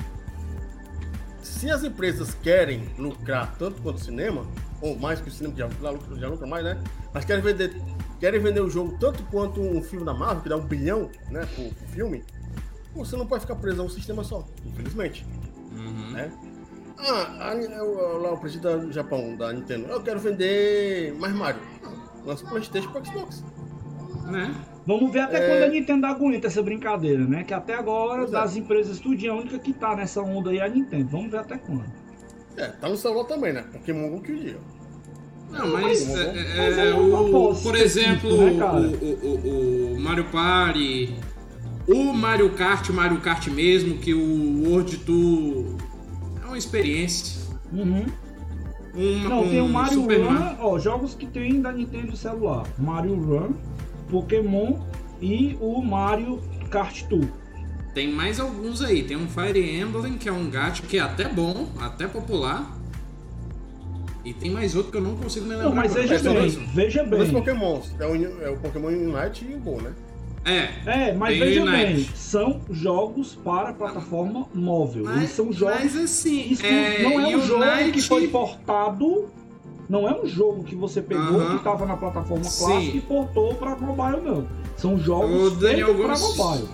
Se 1.42 1.68
as 1.70 1.82
empresas 1.82 2.34
querem 2.42 2.88
lucrar 2.98 3.55
tanto 3.59 3.82
quanto 3.82 3.96
o 3.98 4.01
cinema, 4.05 4.46
ou 4.80 4.96
mais 4.98 5.20
que 5.20 5.28
o 5.28 5.32
cinema, 5.32 5.55
que 5.55 5.61
já, 5.61 5.68
já 5.82 5.90
lucra- 5.90 6.16
já 6.16 6.28
lucra 6.28 6.46
mais, 6.46 6.64
né? 6.64 6.78
Mas 7.12 7.24
querem 7.24 7.42
vender, 7.42 7.74
querem 8.20 8.38
vender 8.40 8.60
o 8.60 8.70
jogo 8.70 8.96
tanto 9.00 9.22
quanto 9.24 9.60
um 9.60 9.82
filme 9.82 10.04
da 10.04 10.14
Marvel, 10.14 10.42
que 10.42 10.48
dá 10.48 10.56
um 10.56 10.64
bilhão, 10.66 11.10
né, 11.30 11.46
pro, 11.54 11.64
pro 11.74 11.86
filme, 11.88 12.22
você 12.94 13.16
não 13.16 13.26
pode 13.26 13.42
ficar 13.42 13.56
preso 13.56 13.80
a 13.80 13.84
um 13.84 13.88
sistema 13.88 14.22
só, 14.22 14.44
infelizmente, 14.64 15.26
Uhum. 15.72 16.10
né? 16.12 16.30
Ah, 16.98 17.54
lá 18.20 18.32
o 18.32 18.38
presidente 18.38 18.86
do 18.86 18.92
Japão, 18.92 19.34
da 19.34 19.52
Nintendo, 19.52 19.86
eu 19.88 20.02
quero 20.02 20.20
vender 20.20 21.14
mais 21.18 21.34
Mario. 21.34 21.62
Ah, 21.82 21.90
Lança 22.26 22.44
o 22.44 22.48
Playstation 22.50 22.90
pro 22.92 23.02
Xbox. 23.04 23.42
Né? 24.26 24.54
Vamos 24.86 25.10
ver 25.10 25.20
até 25.20 25.38
É. 25.38 25.48
quando 25.48 25.62
a 25.62 25.68
Nintendo 25.68 26.06
aguenta 26.06 26.48
essa 26.48 26.62
brincadeira, 26.62 27.24
né? 27.24 27.42
Que 27.44 27.54
até 27.54 27.74
agora, 27.74 28.18
Pois 28.22 28.28
é. 28.28 28.32
das 28.32 28.54
empresas 28.56 29.00
tudinho, 29.00 29.32
a 29.32 29.36
única 29.36 29.58
que 29.58 29.72
tá 29.72 29.96
nessa 29.96 30.20
onda 30.20 30.50
aí 30.50 30.58
é 30.58 30.62
a 30.64 30.68
Nintendo. 30.68 31.08
Vamos 31.08 31.30
ver 31.30 31.38
até 31.38 31.56
quando. 31.56 31.84
É, 32.56 32.68
tá 32.68 32.88
no 32.88 32.96
celular 32.96 33.24
também, 33.24 33.52
né? 33.54 33.62
Pokémon 33.72 34.10
Go 34.10 34.20
que 34.20 34.32
o 34.32 34.38
dia. 34.38 34.58
Não, 35.51 35.72
mas, 35.72 36.07
mas- 36.07 36.18
é, 36.18 36.57
é, 36.57 36.88
é 36.90 36.94
uma 36.94 37.20
o, 37.20 37.55
por 37.61 37.74
exemplo, 37.76 38.30
né, 38.36 38.53
o, 38.62 39.05
o, 39.26 39.96
o- 39.96 40.01
Mario 40.01 40.24
Party, 40.24 41.14
o 41.88 42.12
Mario 42.12 42.51
Kart, 42.51 42.88
o 42.88 42.92
Mario 42.92 43.20
Kart 43.20 43.48
mesmo, 43.48 43.98
que 43.98 44.14
o 44.14 44.62
World 44.68 44.96
Tour 44.98 45.76
é 46.42 46.46
uma 46.46 46.59
experiência. 46.59 47.40
Uhum. 47.72 48.07
Um, 48.94 49.28
Não, 49.28 49.48
tem 49.48 49.61
o 49.61 49.64
um 49.64 49.68
Mario 49.68 50.01
Super 50.01 50.20
Run, 50.24 50.30
Mario. 50.32 50.57
ó, 50.61 50.78
jogos 50.78 51.14
que 51.14 51.26
tem 51.26 51.61
da 51.61 51.70
Nintendo 51.72 52.16
celular. 52.16 52.64
Mario 52.78 53.14
Run, 53.14 53.53
Pokémon 54.11 54.78
e 55.20 55.57
o 55.61 55.80
Mario 55.82 56.40
Kart 56.70 57.03
Tour. 57.05 57.24
Tem 57.94 58.11
mais 58.12 58.38
alguns 58.40 58.82
aí. 58.82 59.03
Tem 59.03 59.16
um 59.16 59.28
Fire 59.28 59.61
Emblem, 59.80 60.16
que 60.16 60.28
é 60.28 60.32
um 60.32 60.48
gato 60.51 60.82
que 60.82 60.96
é 60.96 61.01
até 61.01 61.28
bom, 61.28 61.68
até 61.80 62.07
popular. 62.09 62.78
E 64.24 64.34
tem 64.34 64.50
mais 64.50 64.76
outro 64.76 64.90
que 64.92 64.98
eu 64.98 65.02
não 65.02 65.16
consigo 65.16 65.46
me 65.46 65.52
lembrar. 65.52 65.68
Não, 65.70 65.74
mas 65.76 65.94
veja 65.94 66.14
é 66.16 66.18
bem, 66.18 66.46
isso. 66.46 66.60
veja 66.74 67.04
Dois 67.04 67.30
bem. 67.30 67.32
Pokémons. 67.32 67.94
É 67.98 68.06
o, 68.06 68.42
é 68.42 68.50
o 68.50 68.56
Pokémon 68.58 68.88
Unite 68.88 69.46
e 69.48 69.54
o 69.54 69.58
Go, 69.58 69.80
né? 69.80 69.92
É, 70.44 71.08
É, 71.08 71.12
mas 71.12 71.38
veja 71.38 71.62
Unite. 71.62 71.76
bem, 71.76 72.08
são 72.14 72.60
jogos 72.70 73.34
para 73.44 73.72
plataforma 73.74 74.46
móvel. 74.54 75.04
Eles 75.04 75.16
mas, 75.16 75.30
são 75.30 75.52
jogos 75.52 75.80
mas 75.80 75.96
assim, 75.96 76.50
Isso 76.50 76.64
é, 76.64 77.02
não 77.02 77.20
é 77.20 77.36
um 77.36 77.40
jogo 77.42 77.62
Unite- 77.64 77.90
que 77.92 78.02
foi 78.02 78.28
portado. 78.28 79.28
Não 79.88 80.08
é 80.08 80.18
um 80.18 80.24
jogo 80.24 80.62
que 80.62 80.76
você 80.76 81.02
pegou 81.02 81.40
Aham. 81.40 81.50
que 81.50 81.56
estava 81.56 81.84
na 81.84 81.96
plataforma 81.96 82.44
Sim. 82.44 82.64
clássica 82.64 82.96
e 82.96 83.00
portou 83.00 83.54
para 83.54 83.74
mobile, 83.76 84.20
não. 84.24 84.46
São 84.76 84.96
jogos 84.96 85.54
para 85.56 86.16
mobile. 86.18 86.68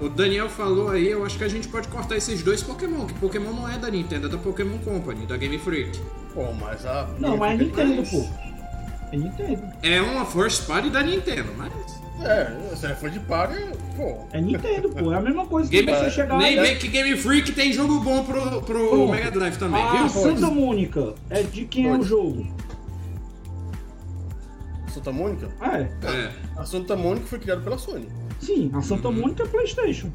O 0.00 0.08
Daniel 0.08 0.48
falou 0.48 0.88
aí, 0.90 1.08
eu 1.10 1.24
acho 1.26 1.36
que 1.36 1.44
a 1.44 1.48
gente 1.48 1.68
pode 1.68 1.86
cortar 1.88 2.16
esses 2.16 2.42
dois 2.42 2.62
Pokémon, 2.62 3.06
que 3.06 3.14
Pokémon 3.14 3.52
não 3.52 3.68
é 3.68 3.76
da 3.76 3.90
Nintendo, 3.90 4.26
é 4.26 4.30
da 4.30 4.38
Pokémon 4.38 4.78
Company, 4.78 5.26
da 5.26 5.36
Game 5.36 5.58
Freak. 5.58 6.00
Pô, 6.32 6.52
mas 6.52 6.86
a. 6.86 7.06
Não, 7.18 7.36
mas 7.36 7.60
é 7.60 7.64
Nintendo, 7.64 8.02
pô. 8.10 8.26
É 9.12 9.16
Nintendo. 9.16 9.62
É 9.82 10.00
uma 10.00 10.24
first 10.24 10.66
party 10.66 10.88
da 10.88 11.02
Nintendo, 11.02 11.52
mas. 11.56 11.72
É, 12.22 12.76
se 12.76 12.86
ele 12.86 12.94
for 12.94 13.10
de 13.10 13.20
party, 13.20 13.62
pô. 13.96 14.26
É 14.32 14.40
Nintendo, 14.40 14.88
pô. 14.88 15.12
É 15.12 15.16
a 15.16 15.20
mesma 15.20 15.46
coisa 15.46 15.68
que 15.68 15.82
Game, 15.82 15.98
você 15.98 16.10
chegar 16.10 16.38
nem 16.38 16.58
vem 16.58 16.78
que 16.78 16.88
Game 16.88 17.14
Freak 17.16 17.52
tem 17.52 17.70
jogo 17.72 18.00
bom 18.00 18.24
pro, 18.24 18.62
pro. 18.62 19.08
Mega 19.08 19.30
Drive 19.30 19.56
também, 19.58 19.82
Ah, 19.82 20.06
viu? 20.06 20.08
Santa 20.08 20.46
Mônica. 20.48 21.14
É 21.28 21.42
de 21.42 21.66
quem 21.66 21.88
é 21.88 21.92
o 21.96 22.02
jogo? 22.02 22.46
Santa 24.88 25.12
Mônica? 25.12 25.48
É. 25.60 25.88
É. 26.06 26.30
A 26.56 26.64
Santa 26.64 26.96
Mônica 26.96 27.26
foi 27.26 27.38
criada 27.38 27.60
pela 27.60 27.76
Sony. 27.78 28.08
Sim, 28.40 28.70
a 28.74 28.82
Santa 28.82 29.10
Mônica 29.10 29.42
é 29.42 29.46
Playstation. 29.46 30.10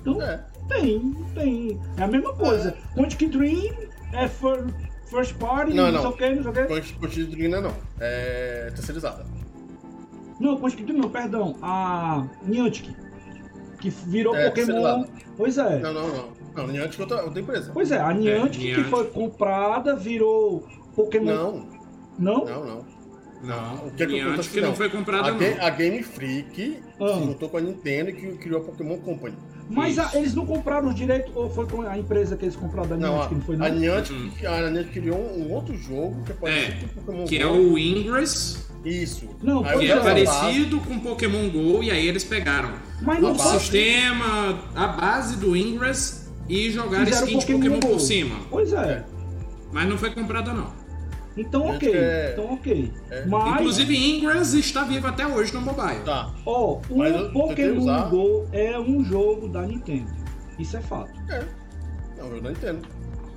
Então 0.00 0.22
É. 0.22 0.40
tem, 0.68 1.14
tem. 1.34 1.80
É 1.98 2.02
a 2.04 2.08
mesma 2.08 2.32
coisa. 2.34 2.74
Quantic 2.94 3.28
Dream 3.28 3.74
é 4.12 4.28
fir- 4.28 4.72
first 5.10 5.34
party, 5.36 5.74
Não, 5.74 5.86
não, 5.86 5.92
não. 5.92 6.00
sei 6.02 6.10
o 6.10 6.12
que, 6.14 6.34
não 6.42 6.52
sei 6.54 6.62
o 6.96 7.08
que. 7.08 7.24
Dream 7.24 7.50
não 7.50 7.58
é 7.58 7.60
não. 7.62 7.74
É 8.00 8.70
terceirizada. 8.74 9.26
Não, 10.40 10.56
Quantic 10.58 10.84
Dream 10.86 10.98
não, 11.00 11.10
perdão. 11.10 11.56
A 11.60 12.26
Niantic. 12.44 12.94
Que 13.80 13.90
virou 13.90 14.34
É, 14.36 14.48
Pokémon. 14.50 15.04
Pois 15.36 15.58
é. 15.58 15.78
Não, 15.78 15.92
não, 15.92 16.08
não. 16.08 16.28
Não, 16.56 16.66
Niantic 16.66 16.98
é 16.98 17.02
outra, 17.02 17.24
outra 17.24 17.40
empresa. 17.40 17.70
Pois 17.72 17.90
é, 17.90 17.98
a 18.00 18.12
Niantic 18.12 18.58
que 18.60 18.66
Niantic. 18.68 18.88
foi 18.90 19.04
comprada 19.10 19.96
virou 19.96 20.66
Pokémon. 20.94 21.24
Não, 21.26 21.66
Não? 22.18 22.44
não, 22.44 22.64
não. 22.66 22.84
Não, 23.42 23.86
O 23.86 23.90
que 23.92 24.02
é 24.02 24.06
que 24.06 24.12
Niantic 24.12 24.32
acontece? 24.34 24.60
não 24.60 24.68
Não. 24.68 24.76
foi 24.76 24.88
comprada 24.90 25.28
A, 25.28 25.32
não. 25.32 25.64
A 25.66 25.70
Game 25.70 26.02
Freak 26.02 26.78
Ah. 27.00 27.08
se 27.08 27.14
juntou 27.24 27.48
com 27.48 27.56
a 27.56 27.60
Nintendo 27.60 28.10
e 28.10 28.12
que 28.12 28.26
criou 28.38 28.60
a 28.60 28.64
Pokémon 28.64 28.98
Company. 28.98 29.34
Mas 29.70 29.98
a- 29.98 30.10
eles 30.14 30.34
não 30.34 30.44
compraram 30.44 30.88
os 30.88 30.94
direitos, 30.96 31.30
ou 31.34 31.48
foi 31.48 31.64
com 31.66 31.82
a 31.82 31.96
empresa 31.96 32.36
que 32.36 32.44
eles 32.44 32.56
compraram 32.56 32.88
da 32.88 32.96
Não, 32.96 33.14
Niantic, 33.14 33.32
a, 33.32 33.34
não 33.36 33.40
foi 33.42 33.56
não? 33.56 33.66
a 33.66 33.68
Niantic, 33.70 34.16
Uhum. 34.16 34.30
a 34.52 34.70
Niantic 34.70 34.92
criou 34.92 35.18
um, 35.18 35.52
outro 35.52 35.76
jogo 35.76 36.22
que 36.24 36.32
é 36.32 36.34
parecido 36.34 36.88
com 36.88 37.00
o 37.00 37.04
Pokémon 37.04 37.24
Que 37.26 37.38
Go. 37.38 37.44
é 37.44 37.46
o 37.50 37.78
Ingress, 37.78 38.70
Isso. 38.84 39.28
Não, 39.42 39.62
Aí 39.64 39.78
que 39.78 39.84
eu 39.86 39.96
é 39.96 40.00
é. 40.00 40.02
parecido 40.02 40.80
com 40.80 40.98
Pokémon 41.00 41.50
GO, 41.50 41.82
e 41.82 41.90
aí 41.90 42.08
eles 42.08 42.24
pegaram 42.24 42.72
Mas 43.02 43.20
não 43.20 43.32
o 43.32 43.34
base- 43.36 43.60
sistema, 43.60 44.58
a 44.74 44.86
base 44.88 45.36
do 45.36 45.54
Ingress 45.54 46.28
e 46.48 46.70
jogaram 46.70 47.04
Fizeram 47.04 47.26
skin 47.26 47.38
de 47.38 47.44
Pokémon 47.46 47.58
Pokémon 47.74 47.80
Go. 47.80 47.88
por 47.88 48.00
cima. 48.00 48.36
Pois 48.50 48.72
é. 48.72 49.04
Mas 49.70 49.86
não 49.88 49.98
foi 49.98 50.10
comprada 50.10 50.52
não. 50.54 50.72
Então 51.40 51.66
ok. 51.68 51.92
é- 51.94 52.30
Então 52.32 52.52
ok. 52.54 52.92
é. 53.10 53.24
Mas, 53.26 53.54
Inclusive 53.54 53.96
Ingress 53.96 54.54
está 54.58 54.84
vivo 54.84 55.06
até 55.06 55.26
hoje 55.26 55.52
no 55.54 55.60
mobile. 55.60 56.00
Tá. 56.04 56.32
ó, 56.46 56.80
o 56.88 56.98
Mas 56.98 57.14
eu 57.14 57.26
tentei 57.32 57.32
Pokémon 57.42 57.78
usar. 57.80 58.08
Go 58.10 58.46
é 58.52 58.78
um 58.78 59.04
jogo 59.04 59.48
da 59.48 59.62
Nintendo. 59.62 60.10
Isso 60.58 60.76
é 60.76 60.80
fato. 60.80 61.12
É. 61.30 61.44
Não, 62.18 62.28
eu 62.28 62.42
não 62.42 62.50
entendo. 62.50 62.86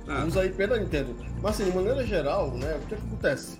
Tá. 0.04 0.24
Usa 0.26 0.42
a 0.42 0.46
IP 0.46 0.66
da 0.66 0.76
Nintendo. 0.78 1.16
Mas 1.42 1.54
assim, 1.58 1.70
de 1.70 1.74
maneira 1.76 2.04
geral, 2.06 2.50
né, 2.50 2.76
o 2.76 2.86
que, 2.86 2.94
é 2.94 2.98
que 2.98 3.06
acontece? 3.06 3.58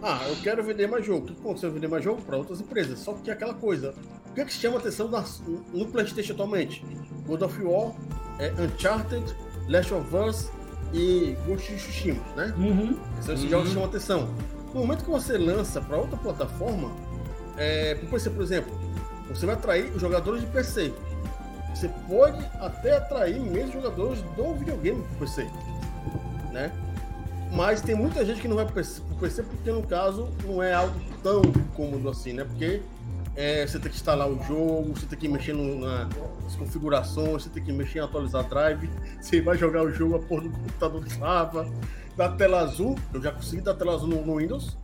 Ah, 0.00 0.20
eu 0.28 0.36
quero 0.36 0.62
vender 0.62 0.86
mais 0.88 1.04
jogo. 1.04 1.26
O 1.26 1.26
que 1.34 1.40
aconteceu? 1.40 1.70
Vender 1.72 1.88
mais 1.88 2.02
jogo 2.04 2.22
para 2.22 2.36
outras 2.36 2.60
empresas. 2.60 2.98
Só 3.00 3.12
que 3.14 3.30
é 3.30 3.32
aquela 3.32 3.54
coisa. 3.54 3.94
O 4.30 4.34
que, 4.34 4.40
é 4.40 4.44
que 4.44 4.52
chama 4.52 4.78
atenção 4.78 5.08
nas- 5.08 5.42
no 5.72 5.86
PlayStation 5.86 6.32
atualmente? 6.32 6.84
God 7.26 7.42
of 7.42 7.62
War, 7.62 7.92
é, 8.38 8.52
Uncharted, 8.62 9.24
Last 9.68 9.92
of 9.94 10.14
Us 10.16 10.50
e 10.92 11.36
Ghost 11.46 11.72
of 11.72 11.76
Tsushima, 11.82 12.20
né? 12.36 12.52
Uhum. 12.56 12.96
Esses 13.18 13.24
são 13.26 13.34
Uhum. 13.34 13.48
jogos 13.48 13.68
que 13.68 13.74
chamam 13.74 13.88
atenção. 13.88 14.28
No 14.74 14.80
momento 14.80 15.04
que 15.04 15.10
você 15.10 15.36
lança 15.38 15.80
para 15.80 15.96
outra 15.96 16.16
plataforma, 16.16 16.90
é, 17.56 17.94
por 17.94 18.16
exemplo, 18.16 18.46
você 19.28 19.46
vai 19.46 19.54
atrair 19.54 19.90
os 19.94 20.00
jogadores 20.00 20.40
de 20.40 20.46
PC. 20.48 20.92
Você 21.74 21.88
pode 22.08 22.38
até 22.60 22.96
atrair 22.96 23.40
mesmo 23.40 23.72
jogadores 23.72 24.20
do 24.36 24.54
videogame 24.54 25.02
pro 25.02 25.26
PC, 25.26 25.48
né? 26.52 26.70
Mas 27.52 27.80
tem 27.82 27.94
muita 27.94 28.24
gente 28.24 28.40
que 28.40 28.48
não 28.48 28.56
vai 28.56 28.64
pro 28.64 28.74
PC, 28.74 29.42
porque, 29.42 29.70
no 29.70 29.82
caso, 29.82 30.28
não 30.44 30.62
é 30.62 30.72
algo 30.72 30.94
tão 31.22 31.42
cômodo 31.74 32.08
assim, 32.08 32.32
né? 32.32 32.44
Porque 32.44 32.80
é, 33.36 33.66
você 33.66 33.78
tem 33.78 33.90
que 33.90 33.96
instalar 33.96 34.28
o 34.28 34.42
jogo, 34.44 34.94
você 34.94 35.04
tem 35.06 35.18
que 35.18 35.28
mexer 35.28 35.52
no- 35.54 35.84
nas 36.52 36.56
configurações, 36.56 37.42
você 37.44 37.48
tem 37.48 37.62
que 37.62 37.72
mexer 37.72 37.98
em 37.98 38.02
atualizar 38.02 38.46
drive, 38.48 38.88
você 39.20 39.40
vai 39.40 39.56
jogar 39.56 39.82
o 39.82 39.90
jogo, 39.90 40.16
a 40.16 40.18
porra 40.20 40.42
do 40.42 40.50
computador 40.50 41.04
trava, 41.04 41.70
da 42.16 42.28
tela 42.30 42.60
azul, 42.60 42.98
eu 43.12 43.22
já 43.22 43.32
consegui 43.32 43.62
dar 43.62 43.74
tela 43.74 43.94
azul 43.94 44.08
no, 44.08 44.24
no 44.24 44.36
Windows, 44.36 44.76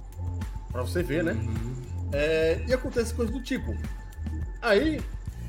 pra 0.72 0.82
você 0.82 1.02
ver, 1.02 1.24
né? 1.24 1.32
Uhum. 1.32 1.74
É, 2.12 2.64
e 2.66 2.72
acontece 2.72 3.12
coisas 3.12 3.34
do 3.34 3.42
tipo. 3.42 3.74
Aí 4.62 5.00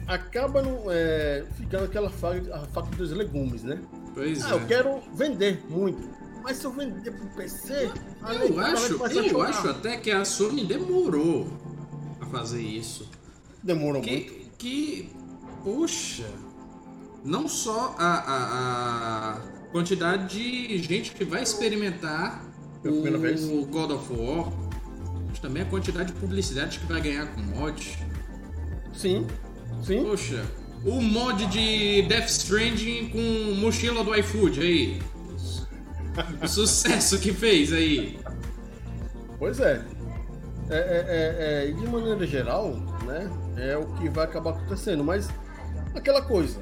acaba 0.08 0.62
no, 0.62 0.92
é, 0.92 1.46
ficando 1.56 1.86
aquela 1.86 2.10
faca, 2.10 2.54
a 2.56 2.60
faca 2.68 2.96
dos 2.96 3.12
legumes, 3.12 3.64
né? 3.64 3.80
Pois 4.14 4.44
Ah, 4.46 4.52
é. 4.52 4.54
eu 4.54 4.68
quero 4.68 5.00
vender 5.14 5.64
muito. 5.70 6.10
Mas 6.44 6.58
se 6.58 6.66
eu 6.66 6.72
vender 6.72 7.12
pro 7.12 7.28
PC. 7.28 7.92
Eu 8.50 8.60
acho, 8.60 8.94
eu 9.20 9.42
acho 9.42 9.70
até 9.70 9.98
que 9.98 10.10
a 10.10 10.24
Sony 10.24 10.66
demorou 10.66 11.48
a 12.20 12.26
fazer 12.26 12.62
isso. 12.62 13.10
Demorou 13.62 14.02
muito. 14.02 14.50
Que, 14.58 15.12
poxa, 15.64 16.28
não 17.24 17.48
só 17.48 17.96
a, 17.98 18.14
a, 18.14 19.34
a 19.34 19.40
quantidade 19.72 20.28
de 20.28 20.78
gente 20.80 21.12
que 21.12 21.24
vai 21.24 21.44
experimentar 21.44 22.44
Pela 22.82 23.02
primeira 23.02 23.18
o 23.18 23.22
vez. 23.22 23.46
God 23.46 23.92
of 23.92 24.14
War, 24.14 24.52
mas 25.28 25.40
também 25.40 25.64
a 25.64 25.66
quantidade 25.66 26.14
de 26.14 26.20
publicidade 26.20 26.80
que 26.80 26.86
vai 26.86 27.02
ganhar 27.02 27.28
com 27.28 27.42
mod. 27.42 28.00
Sim, 28.94 29.28
sim. 29.84 30.04
Poxa, 30.04 30.44
o 30.84 31.02
mod 31.02 31.46
de 31.48 32.04
Death 32.04 32.30
Stranding 32.30 33.10
com 33.10 33.56
mochila 33.56 34.04
do 34.04 34.16
iFood 34.16 34.62
aí. 34.62 35.02
O 36.42 36.48
sucesso 36.48 37.20
que 37.20 37.34
fez 37.34 37.72
aí. 37.74 38.20
Pois 39.38 39.60
é. 39.60 39.86
É, 40.70 40.76
é, 40.76 40.80
é, 40.80 41.70
é, 41.70 41.72
de 41.72 41.88
maneira 41.88 42.28
geral, 42.28 42.76
né? 43.06 43.30
É 43.58 43.76
o 43.76 43.88
que 43.96 44.10
vai 44.10 44.26
acabar 44.26 44.52
acontecendo. 44.52 45.04
Mas 45.04 45.30
aquela 45.96 46.22
coisa. 46.22 46.60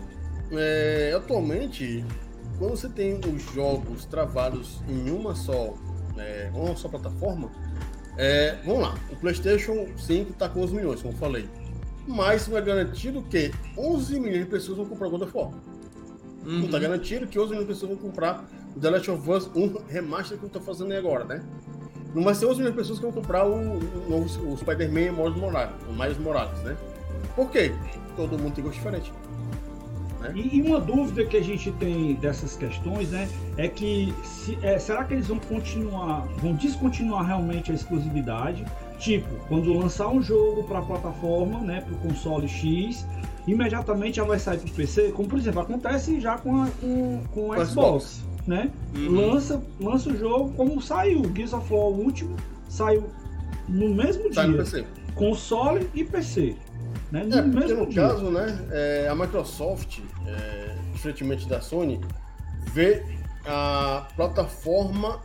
é, 0.52 1.14
atualmente, 1.16 2.04
quando 2.58 2.72
você 2.72 2.88
tem 2.90 3.20
os 3.20 3.44
jogos 3.54 4.06
travados 4.06 4.80
em 4.88 5.10
uma 5.12 5.36
só, 5.36 5.74
é, 6.18 6.50
uma 6.54 6.76
só 6.76 6.88
plataforma, 6.88 7.52
é, 8.18 8.58
vamos 8.66 8.82
lá, 8.82 8.96
o 9.12 9.16
PlayStation 9.18 9.88
5 9.98 10.32
está 10.32 10.50
com 10.50 10.62
11 10.62 10.74
milhões, 10.76 11.02
como 11.02 11.14
eu 11.14 11.18
falei. 11.18 11.48
Mas 12.08 12.48
não 12.48 12.58
é 12.58 12.62
garantido 12.62 13.22
que 13.24 13.52
11 13.78 14.20
milhões 14.20 14.46
de 14.46 14.50
pessoas 14.50 14.78
vão 14.78 14.86
comprar 14.88 15.10
God 15.10 15.24
of 15.24 15.32
War. 15.38 15.52
Não 16.44 16.62
Uhum. 16.62 16.70
tá 16.70 16.80
garantido 16.80 17.28
que 17.28 17.38
11 17.38 17.50
milhões 17.50 17.68
de 17.68 17.74
pessoas 17.74 17.92
vão 17.92 18.00
comprar 18.10 18.46
o 18.76 18.80
The 18.80 18.90
Last 18.90 19.12
of 19.12 19.30
Us 19.30 19.50
1 19.54 19.82
remaster 19.90 20.38
que 20.38 20.46
eu 20.46 20.50
tô 20.50 20.62
fazendo 20.62 20.92
aí 20.94 20.98
agora, 20.98 21.26
né? 21.26 21.44
Não 22.16 22.24
vai 22.24 22.34
ser 22.34 22.46
11 22.46 22.60
milhões 22.60 22.74
de 22.74 22.80
pessoas 22.80 23.00
que 23.00 23.06
vão 23.06 23.14
comprar 23.14 23.46
o, 23.46 23.54
o, 23.78 24.54
o 24.54 24.58
Spider-Man 24.58 25.12
Miles 25.12 25.36
Morales, 25.36 26.18
Morales, 26.18 26.60
né? 26.64 26.78
Por 27.36 27.50
quê? 27.52 27.74
Todo 28.18 28.38
mundo 28.38 28.54
tem 28.56 28.64
gosto 28.64 28.76
diferente. 28.78 29.14
E, 30.36 30.58
e 30.58 30.62
uma 30.62 30.82
dúvida 30.82 31.24
que 31.26 31.38
a 31.38 31.42
gente 31.44 31.72
tem 31.74 32.16
dessas 32.16 32.58
questões, 32.58 33.12
né, 33.12 33.30
é 33.56 33.68
que 33.70 34.14
se- 34.24 34.58
é, 34.62 34.78
será 34.78 35.04
que 35.06 35.14
eles 35.14 35.28
vão 35.28 35.40
continuar, 35.40 36.28
vão 36.42 36.54
descontinuar 36.54 37.26
realmente 37.26 37.72
a 37.72 37.76
exclusividade? 37.76 38.66
Tipo, 39.00 39.28
quando 39.48 39.72
lançar 39.72 40.10
um 40.10 40.22
jogo 40.22 40.64
para 40.64 40.82
plataforma, 40.82 41.60
né, 41.62 41.82
para 41.82 41.94
o 41.94 41.98
console 42.00 42.48
X, 42.50 43.06
imediatamente 43.48 44.18
já 44.18 44.24
vai 44.26 44.40
sair 44.40 44.58
para 44.58 44.68
o 44.70 44.74
PC, 44.74 45.12
como 45.12 45.30
por 45.30 45.38
exemplo 45.40 45.62
acontece 45.62 46.20
já 46.20 46.38
com 46.38 46.64
a, 46.64 46.68
com, 46.82 47.22
com 47.32 47.42
o 47.52 47.56
Com 47.56 47.66
Xbox, 47.66 48.24
né? 48.46 48.72
Uhum. 48.96 49.12
Lança, 49.16 49.64
lança 49.80 50.10
o 50.10 50.18
jogo 50.18 50.52
como 50.58 50.82
saiu, 50.82 51.22
Gears 51.34 51.54
of 51.54 51.72
War 51.72 51.84
o 51.84 52.02
último 52.04 52.36
saiu 52.68 53.06
no 53.70 53.94
mesmo 53.94 54.30
dia, 54.32 54.42
console 55.16 55.88
e 55.94 56.04
PC, 56.04 56.56
né? 57.12 57.24
No 57.24 57.38
É, 57.38 57.42
porque 57.42 57.74
no 57.74 57.88
dia. 57.88 58.08
caso, 58.08 58.30
né, 58.30 58.68
é, 58.72 59.08
a 59.10 59.16
Microsoft, 59.16 60.00
é, 60.26 60.76
diferentemente 60.94 61.48
da 61.48 61.62
Sony, 61.62 62.02
vê 62.74 63.04
a 63.46 64.08
plataforma 64.16 65.22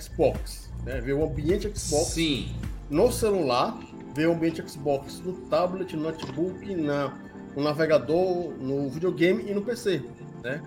Xbox, 0.00 0.70
né? 0.84 1.00
Vê 1.00 1.12
o 1.12 1.24
ambiente 1.24 1.70
Xbox 1.74 2.08
Sim. 2.08 2.54
no 2.90 3.10
celular, 3.10 3.78
vê 4.14 4.26
o 4.26 4.32
ambiente 4.32 4.62
Xbox 4.68 5.20
no 5.20 5.32
tablet, 5.48 5.96
no 5.96 6.02
notebook, 6.02 6.74
na, 6.74 7.12
no 7.56 7.62
navegador, 7.62 8.52
no 8.60 8.88
videogame 8.90 9.50
e 9.50 9.54
no 9.54 9.62
PC, 9.62 10.02
né? 10.42 10.62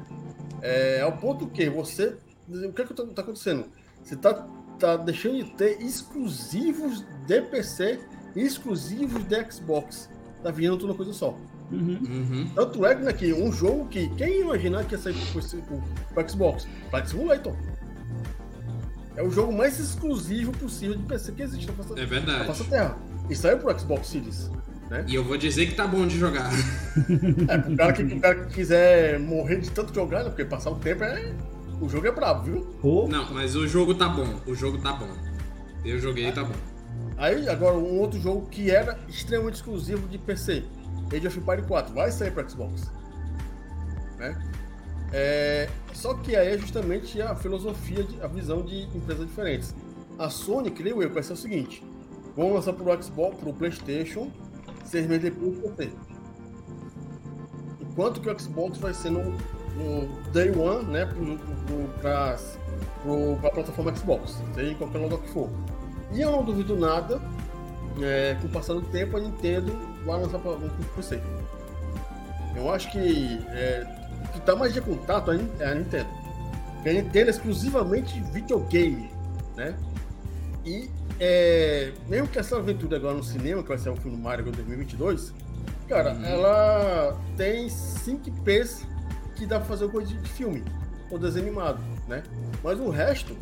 É 0.62 1.02
ao 1.02 1.12
ponto 1.18 1.48
que 1.48 1.70
você, 1.70 2.16
o 2.50 2.74
que 2.74 2.82
é 2.82 2.86
que 2.86 2.94
tá, 2.94 3.22
acontecendo? 3.22 3.66
Você 4.04 4.16
tá, 4.16 4.48
tá 4.80 4.98
deixando 4.98 5.44
de 5.44 5.52
ter 5.52 5.82
exclusivos 5.82 7.06
de 7.28 7.42
PC 7.42 8.00
e 8.36 8.42
exclusivos 8.42 9.24
de 9.26 9.52
Xbox. 9.52 10.10
Tá 10.46 10.52
virando 10.52 10.78
tudo 10.78 10.92
uma 10.92 10.96
coisa 10.96 11.12
só. 11.12 11.36
Uhum. 11.72 11.98
Uhum. 12.08 12.48
Tanto 12.54 12.86
é 12.86 12.94
que 12.94 13.02
né, 13.02 13.14
que 13.14 13.34
um 13.34 13.52
jogo 13.52 13.88
que 13.88 14.10
quem 14.10 14.30
ia 14.30 14.42
imaginar 14.42 14.86
que 14.86 14.94
ia 14.94 15.02
sair 15.02 15.16
pro, 15.34 15.42
pro, 15.42 15.84
pro 16.14 16.30
Xbox? 16.30 16.68
Flight 16.92 17.10
Simulator. 17.10 17.56
É 19.16 19.24
o 19.24 19.32
jogo 19.32 19.52
mais 19.52 19.80
exclusivo 19.80 20.52
possível 20.52 20.96
de 20.98 21.02
PC 21.06 21.32
que 21.32 21.42
existe 21.42 21.66
na 21.66 21.74
face, 21.74 21.94
É 21.94 22.02
na 22.02 22.06
verdade. 22.06 22.46
face 22.46 22.64
da 22.66 22.70
Terra. 22.70 22.98
E 23.28 23.36
saiu 23.36 23.58
pro 23.58 23.80
Xbox 23.80 24.08
Series. 24.08 24.52
E 25.08 25.16
eu 25.16 25.24
vou 25.24 25.36
dizer 25.36 25.66
que 25.66 25.74
tá 25.74 25.88
bom 25.88 26.06
de 26.06 26.20
jogar. 26.20 26.52
É, 27.50 27.58
pro 27.58 27.76
cara 27.76 27.94
que, 27.94 28.06
pro 28.06 28.20
cara 28.20 28.36
que 28.46 28.54
quiser 28.54 29.20
morrer 29.20 29.60
de 29.62 29.72
tanto 29.72 29.96
jogar, 29.96 30.26
né? 30.26 30.30
Porque 30.30 30.46
passar 30.46 30.70
o 30.70 30.76
tempo 30.76 31.04
é. 31.04 31.34
O 31.82 31.90
jogo 31.90 32.06
é 32.06 32.12
brabo, 32.12 32.44
viu? 32.44 32.62
Pô, 32.84 33.08
Não, 33.08 33.34
mas 33.34 33.56
o 33.56 33.68
jogo 33.68 33.96
tá 33.96 34.08
bom. 34.08 34.40
O 34.46 34.54
jogo 34.54 34.78
tá 34.78 34.94
bom. 34.94 35.10
Eu 35.84 35.98
joguei 35.98 36.28
e 36.28 36.32
tá 36.32 36.44
bom. 36.44 36.54
Aí, 37.18 37.48
agora, 37.48 37.78
um 37.78 38.00
outro 38.00 38.20
jogo 38.20 38.48
que 38.48 38.70
era 38.70 39.00
extremamente 39.08 39.56
exclusivo 39.56 40.08
de 40.08 40.18
PC, 40.18 40.66
Age 41.14 41.28
of 41.28 41.40
Empires 41.40 41.66
4, 41.66 41.94
vai 41.94 42.12
sair 42.12 42.32
para 42.32 42.48
Xbox. 42.48 42.92
Né? 44.18 44.38
É, 45.14 45.70
só 45.94 46.14
que 46.16 46.36
aí 46.36 46.56
é 46.56 46.58
justamente 46.58 47.22
a 47.22 47.36
filosofia, 47.36 48.04
de- 48.04 48.22
a 48.22 48.28
visão 48.28 48.62
de 48.62 48.84
empresas 48.96 49.26
diferentes. 49.28 49.74
A 50.18 50.30
Sony, 50.30 50.72
creio 50.72 51.02
eu, 51.02 51.10
vai 51.10 51.24
ser 51.24 51.34
o 51.34 51.38
seguinte: 51.38 51.84
vamos 52.36 52.54
lançar 52.54 52.74
pro 52.74 53.02
Xbox, 53.02 53.38
pro 53.38 53.54
PlayStation, 53.54 54.30
seis 54.84 55.08
meses 55.08 55.24
depois 55.24 55.58
pro 55.60 55.70
PC. 55.72 55.94
Enquanto 57.82 58.20
que 58.20 58.30
o 58.30 58.40
Xbox 58.40 58.78
vai 58.78 58.94
ser 58.94 59.10
no, 59.10 59.24
no 59.24 60.32
Day 60.32 60.50
One, 60.52 60.84
né, 60.92 61.06
pro, 61.06 61.38
pro, 63.02 63.50
plataforma 63.52 63.96
Xbox, 63.96 64.42
seja 64.54 64.72
em 64.72 64.76
qualquer 64.76 64.98
lugar 64.98 65.20
que 65.20 65.30
for. 65.30 65.50
E 66.14 66.22
eu 66.22 66.32
não 66.32 66.44
duvido 66.44 66.76
nada, 66.78 67.22
é, 68.02 68.36
com 68.42 68.48
o 68.48 68.50
passar 68.50 68.74
do 68.74 68.82
tempo, 68.82 69.18
a 69.18 69.20
Nintendo 69.20 69.72
vai 70.06 70.20
lançar 70.20 70.40
para 70.40 70.52
um 70.52 70.70
PC. 70.96 71.22
Eu 72.56 72.72
acho 72.74 72.92
que 72.92 73.40
é, 73.50 73.86
o 74.30 74.34
que 74.34 74.42
tá 74.42 74.56
mais 74.56 74.74
de 74.74 74.82
contato 74.82 75.32
é 75.32 75.36
a 75.36 75.38
Nin- 75.38 75.64
a 75.64 75.76
Nintendo. 75.76 76.10
Porque 76.76 76.90
a 76.90 76.94
Nintendo 76.94 77.28
é 77.28 77.32
exclusivamente 77.32 78.20
videogame, 78.32 79.10
né? 79.56 79.76
E 80.66 80.90
é, 81.20 81.92
mesmo 82.08 82.28
que 82.28 82.40
essa 82.40 82.58
aventura 82.58 82.98
agora 82.98 83.16
no 83.16 83.24
cinema, 83.24 83.62
que 83.62 83.70
vai 83.70 83.78
ser 83.78 83.90
o 83.90 83.96
filme 83.96 84.18
Mario 84.18 84.42
agora 84.48 84.56
em 84.62 84.66
2022, 84.66 85.34
cara, 85.88 86.14
Uhum. 86.14 86.26
ela 86.26 87.18
tem 87.38 87.70
5 87.70 88.32
P's 88.44 88.86
que 89.36 89.46
dá 89.46 89.58
pra 89.60 89.68
fazer 89.68 89.90
coisa 89.90 90.14
de 90.14 90.30
filme 90.30 90.64
ou 91.12 91.20
desenho 91.20 91.46
animado, 91.48 91.80
né? 92.08 92.24
Mas 92.64 92.80
o 92.80 92.90
resto 92.90 93.36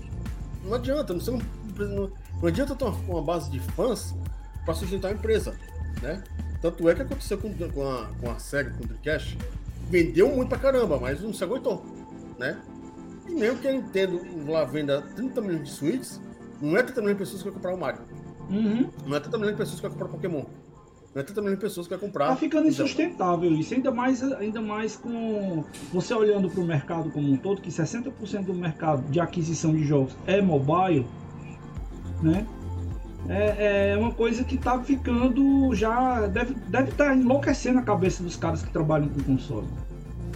não 0.66 0.74
adianta, 0.76 1.14
você 1.14 1.32
não, 1.32 1.40
não, 1.78 2.12
não 2.42 2.48
adianta 2.48 2.76
ter 2.76 2.86
uma, 2.86 2.96
uma 3.08 3.22
base 3.22 3.50
de 3.50 3.60
fãs 3.60 4.14
para 4.66 4.74
sustentar 4.74 5.10
a 5.10 5.12
empresa, 5.12 5.56
né? 6.02 6.24
Tanto 6.62 6.88
é 6.90 6.96
que 6.96 7.02
aconteceu 7.02 7.38
com, 7.38 7.54
com, 7.54 7.90
a, 7.90 8.08
com 8.20 8.32
a 8.32 8.40
SEGA, 8.40 8.72
com 8.72 8.84
o 8.84 8.88
Dreamcast, 8.88 9.38
vendeu 9.90 10.34
muito 10.34 10.50
pra 10.50 10.58
caramba, 10.58 10.98
mas 11.00 11.22
não 11.22 11.34
se 11.34 11.44
aguentou, 11.44 11.86
né? 12.40 12.60
E 13.28 13.34
mesmo 13.34 13.60
que 13.60 13.68
a 13.68 13.74
Nintendo 13.74 14.22
lá 14.48 14.64
venda 14.64 15.02
30 15.16 15.42
milhões 15.42 15.64
de 15.64 15.72
suítes, 15.72 16.22
não 16.62 16.78
é 16.78 16.84
30 16.84 17.02
milhões 17.02 17.18
de 17.18 17.24
pessoas 17.24 17.44
que 17.44 17.50
vai 17.50 17.54
comprar 17.54 17.74
o 17.74 17.78
Mario, 17.78 18.02
uhum. 18.50 18.90
não 19.06 19.18
é 19.18 19.20
30 19.20 19.38
milhões 19.38 19.56
de 19.56 19.62
pessoas 19.62 19.80
que 19.80 19.88
vai 19.88 19.92
comprar 19.92 20.08
Pokémon, 20.08 20.46
não 21.14 21.22
é 21.22 21.24
30 21.24 21.42
milhões 21.42 21.60
de 21.60 21.66
pessoas 21.66 21.88
que 21.88 21.94
vai 21.96 22.00
comprar... 22.00 22.28
Tá 22.30 22.36
ficando 22.38 22.68
insustentável 22.68 23.52
isso, 23.54 23.74
ainda 23.74 23.92
mais, 23.92 24.24
ainda 24.24 24.62
mais 24.62 24.96
com 24.96 25.64
você 25.92 26.14
olhando 26.14 26.50
para 26.50 26.62
o 26.62 26.66
mercado 26.66 27.12
como 27.12 27.32
um 27.32 27.38
todo, 27.38 27.62
que 27.62 27.70
60% 27.70 28.46
do 28.46 28.54
mercado 28.54 29.04
de 29.12 29.20
aquisição 29.20 29.74
de 29.74 29.84
jogos 29.84 30.16
é 30.26 30.42
mobile, 30.42 31.06
né? 32.24 32.46
É, 33.30 33.92
é 33.92 33.98
uma 33.98 34.12
coisa 34.12 34.44
que 34.44 34.58
tá 34.58 34.80
ficando 34.84 35.74
já. 35.74 36.28
Deve 36.28 36.54
estar 36.54 36.70
deve 36.70 36.92
tá 36.92 37.16
enlouquecendo 37.16 37.80
a 37.80 37.82
cabeça 37.82 38.22
dos 38.22 38.36
caras 38.36 38.64
que 38.64 38.72
trabalham 38.72 39.08
com 39.10 39.22
console. 39.24 39.68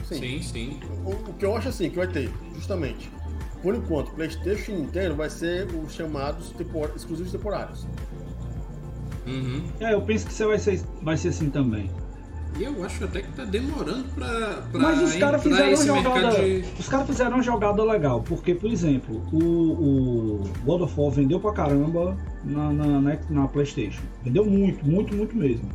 Sim, 0.04 0.42
sim. 0.42 0.80
O, 1.06 1.12
o 1.12 1.34
que 1.34 1.46
eu 1.46 1.56
acho 1.56 1.68
assim, 1.68 1.90
que 1.90 1.98
vai 1.98 2.08
ter, 2.08 2.32
justamente, 2.56 3.12
por 3.62 3.76
enquanto, 3.76 4.12
PlayStation 4.12 4.72
e 4.72 4.76
Nintendo 4.82 5.16
vai 5.16 5.30
ser 5.30 5.68
os 5.68 5.94
chamados 5.94 6.52
tempor- 6.52 6.92
exclusivos 6.96 7.32
temporários. 7.32 7.86
Uhum. 9.26 9.64
É, 9.82 9.94
eu 9.94 10.02
penso 10.02 10.26
que 10.26 10.34
você 10.34 10.46
vai 10.46 10.58
ser, 10.58 10.82
vai 11.02 11.18
ser 11.18 11.30
assim 11.30 11.50
também. 11.50 11.92
E 12.58 12.64
eu 12.64 12.84
acho 12.84 13.04
até 13.04 13.22
que 13.22 13.32
tá 13.34 13.46
demorando 13.46 14.06
pra, 14.16 14.64
pra 14.72 14.82
Mas 14.82 15.02
os 15.02 15.16
caras 15.16 15.44
fizeram 15.44 15.68
uma 15.68 16.04
jogada. 16.04 16.32
de... 16.42 16.66
Os 16.80 16.90
caras 16.90 17.08
fizeram 17.08 17.34
uma 17.36 17.44
jogada 17.44 17.84
legal, 17.84 18.24
porque, 18.24 18.56
por 18.56 18.72
exemplo, 18.72 19.22
o, 19.32 19.38
o 19.38 20.44
God 20.66 20.82
of 20.82 21.00
War 21.00 21.12
vendeu 21.12 21.40
pra 21.40 21.54
caramba 21.54 22.18
na, 22.44 22.74
na, 22.74 23.00
na, 23.00 23.18
na 23.30 23.48
Playstation. 23.48 24.02
Vendeu 24.24 24.44
muito, 24.46 24.84
muito, 24.86 25.16
muito 25.16 25.38
mesmo. 25.38 25.70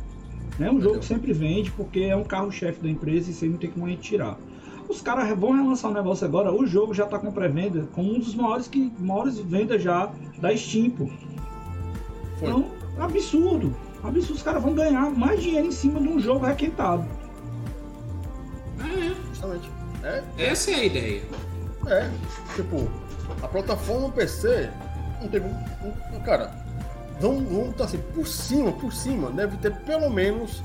É 0.59 0.69
um 0.69 0.81
jogo 0.81 0.99
que 0.99 1.05
sempre 1.05 1.31
vende, 1.31 1.71
porque 1.71 2.01
é 2.01 2.15
um 2.15 2.23
carro-chefe 2.23 2.81
da 2.81 2.89
empresa 2.89 3.31
e 3.31 3.33
você 3.33 3.47
não 3.47 3.57
tem 3.57 3.71
como 3.71 3.85
a 3.85 3.89
gente 3.89 4.01
tirar. 4.01 4.37
Os 4.89 5.01
caras 5.01 5.27
vão 5.39 5.53
relançar 5.53 5.89
um 5.89 5.93
negócio 5.93 6.27
agora, 6.27 6.53
o 6.53 6.67
jogo 6.67 6.93
já 6.93 7.05
tá 7.05 7.17
com 7.17 7.31
pré-venda, 7.31 7.87
com 7.93 8.01
um 8.01 8.19
dos 8.19 8.35
maiores, 8.35 8.67
que, 8.67 8.91
maiores 8.99 9.39
vendas 9.39 9.81
já 9.81 10.11
da 10.39 10.55
Steam, 10.55 10.89
pô. 10.89 11.07
Então, 12.41 12.65
absurdo. 12.99 13.73
Absurdo, 14.03 14.33
os 14.35 14.43
caras 14.43 14.61
vão 14.61 14.73
ganhar 14.73 15.09
mais 15.11 15.41
dinheiro 15.41 15.67
em 15.67 15.71
cima 15.71 15.99
de 16.01 16.07
um 16.09 16.19
jogo 16.19 16.45
requentado. 16.45 17.05
Ah, 18.79 19.15
Justamente. 19.29 19.69
É, 20.03 20.23
é. 20.37 20.45
Essa 20.47 20.71
é 20.71 20.75
a 20.75 20.83
ideia. 20.83 21.21
é. 21.87 22.09
Tipo, 22.55 22.89
A 23.41 23.47
plataforma 23.47 24.09
PC 24.09 24.69
não 25.21 25.27
teve. 25.29 25.45
Um, 25.47 26.19
cara, 26.25 26.51
vamos, 27.19 27.43
vamos 27.43 27.69
estar 27.69 27.85
assim, 27.85 27.99
por 28.13 28.27
cima, 28.27 28.71
por 28.73 28.91
cima, 28.91 29.31
deve 29.31 29.55
ter 29.57 29.73
pelo 29.81 30.09
menos 30.09 30.61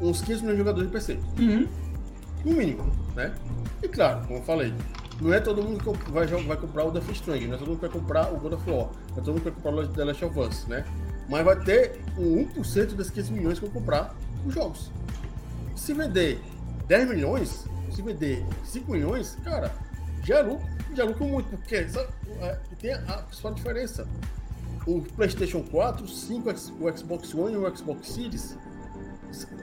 uns 0.00 0.20
15 0.22 0.40
milhões 0.40 0.52
de 0.52 0.58
jogadores 0.58 0.88
de 0.88 0.92
PC. 0.92 1.18
Uhum. 1.38 1.68
No 2.44 2.52
mínimo, 2.52 2.90
né? 3.14 3.32
E 3.82 3.88
claro, 3.88 4.22
como 4.26 4.38
eu 4.38 4.42
falei, 4.44 4.72
não 5.20 5.34
é 5.34 5.40
todo 5.40 5.62
mundo 5.62 5.78
que 5.98 6.10
vai, 6.10 6.26
vai 6.26 6.56
comprar 6.56 6.84
o 6.84 6.90
Death 6.90 7.10
Stranding, 7.10 7.48
não 7.48 7.54
é 7.56 7.58
todo 7.58 7.68
mundo 7.68 7.80
que 7.80 7.86
vai 7.88 8.00
comprar 8.00 8.32
o 8.32 8.36
God 8.38 8.52
of 8.54 8.70
War, 8.70 8.86
não 9.10 9.16
é 9.18 9.20
todo 9.20 9.26
mundo 9.32 9.38
que 9.42 9.50
vai 9.50 9.52
comprar 9.52 9.72
o 9.72 9.88
The 9.88 10.04
Last 10.04 10.24
of 10.24 10.38
Us, 10.38 10.66
né? 10.66 10.84
Mas 11.28 11.44
vai 11.44 11.58
ter 11.60 12.00
um 12.16 12.46
1% 12.46 12.94
desses 12.94 13.12
15 13.12 13.32
milhões 13.32 13.58
que 13.58 13.66
vão 13.66 13.74
comprar 13.74 14.14
os 14.46 14.54
jogos. 14.54 14.90
Se 15.76 15.92
vender 15.92 16.40
10 16.86 17.08
milhões, 17.10 17.66
se 17.90 18.02
vender 18.02 18.44
5 18.64 18.90
milhões, 18.90 19.36
cara, 19.44 19.72
já 20.24 20.38
é 20.38 20.42
lucro, 20.42 20.66
já 20.94 21.02
é 21.02 21.06
lucro 21.06 21.26
muito, 21.26 21.48
porque 21.50 21.76
é, 21.76 22.58
tem 22.80 22.92
a 22.92 23.18
principal 23.22 23.54
diferença. 23.54 24.08
O 24.86 25.02
PlayStation 25.02 25.62
4, 25.62 26.08
5, 26.08 26.50
o 26.80 26.96
Xbox 26.96 27.34
One 27.34 27.54
e 27.54 27.56
o 27.58 27.76
Xbox 27.76 28.08
Series, 28.08 28.56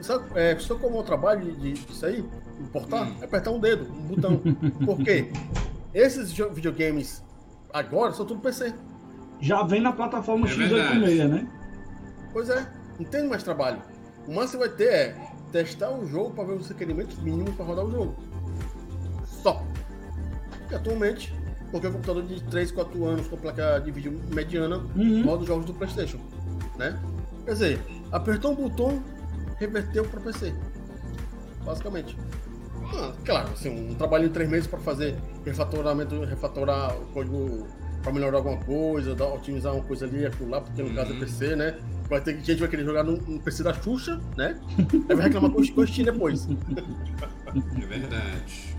sabe, 0.02 0.24
é, 0.34 0.56
só 0.58 0.76
como 0.76 1.00
o 1.00 1.02
trabalho 1.02 1.52
de, 1.56 1.72
disso 1.72 2.06
aí, 2.06 2.24
importar, 2.60 3.08
hum. 3.08 3.16
é 3.20 3.24
apertar 3.24 3.50
um 3.50 3.58
dedo, 3.58 3.92
um 3.92 4.02
botão. 4.02 4.40
Por 4.84 4.98
quê? 4.98 5.30
Esses 5.92 6.30
videogames 6.32 7.22
agora 7.72 8.12
são 8.12 8.26
tudo 8.26 8.40
PC. 8.40 8.74
Já 9.40 9.62
vem 9.62 9.80
na 9.80 9.92
plataforma 9.92 10.46
é 10.46 10.50
X86, 10.50 11.28
né? 11.28 11.48
Pois 12.32 12.48
é, 12.48 12.66
não 12.98 13.06
tem 13.06 13.26
mais 13.28 13.42
trabalho. 13.42 13.80
O 14.26 14.34
máximo 14.34 14.62
que 14.62 14.68
vai 14.68 14.76
ter 14.76 14.92
é 14.92 15.16
testar 15.52 15.90
o 15.90 16.06
jogo 16.06 16.30
para 16.30 16.44
ver 16.44 16.54
os 16.54 16.68
requerimentos 16.68 17.16
mínimos 17.18 17.54
para 17.54 17.64
rodar 17.64 17.84
o 17.84 17.90
jogo. 17.90 18.16
Só. 19.24 19.62
E 20.70 20.74
atualmente, 20.74 21.32
qualquer 21.70 21.92
computador 21.92 22.24
de 22.24 22.42
3, 22.42 22.70
4 22.72 23.04
anos 23.04 23.28
com 23.28 23.36
placa 23.36 23.78
de 23.78 23.90
vídeo 23.90 24.20
mediana 24.32 24.78
uhum. 24.96 25.24
roda 25.24 25.42
os 25.42 25.46
jogos 25.46 25.66
do 25.66 25.74
PlayStation. 25.74 26.18
Né? 26.76 26.98
Quer 27.44 27.52
dizer, 27.52 27.80
apertou 28.10 28.52
um 28.52 28.54
botão, 28.54 29.02
reverteu 29.58 30.04
para 30.04 30.20
PC. 30.20 30.52
Basicamente. 31.64 32.16
Ah, 32.94 33.12
claro, 33.24 33.50
assim, 33.52 33.90
um 33.90 33.94
trabalho 33.94 34.26
em 34.26 34.30
3 34.30 34.48
meses 34.48 34.66
para 34.66 34.78
fazer 34.78 35.16
refatoramento, 35.44 36.20
refatorar 36.24 36.96
o 36.96 37.06
código 37.06 37.66
para 38.06 38.12
melhorar 38.12 38.38
alguma 38.38 38.58
coisa, 38.58 39.16
dar, 39.16 39.26
otimizar 39.34 39.74
uma 39.74 39.82
coisa 39.82 40.06
ali, 40.06 40.22
lá, 40.48 40.60
porque 40.60 40.80
no 40.80 40.90
uhum. 40.90 40.94
caso 40.94 41.12
é 41.12 41.18
PC, 41.18 41.56
né? 41.56 41.76
Vai 42.08 42.20
ter 42.20 42.36
gente 42.36 42.60
vai 42.60 42.68
querer 42.68 42.84
jogar 42.84 43.02
no, 43.02 43.16
no 43.16 43.40
PC 43.40 43.64
da 43.64 43.74
Xuxa, 43.74 44.20
né? 44.36 44.60
Aí 45.08 45.16
vai 45.16 45.24
reclamar 45.24 45.50
com 45.50 45.60
o 45.60 45.86
Steam 45.86 46.04
depois. 46.04 46.46
É 47.82 47.86
verdade. 47.86 48.76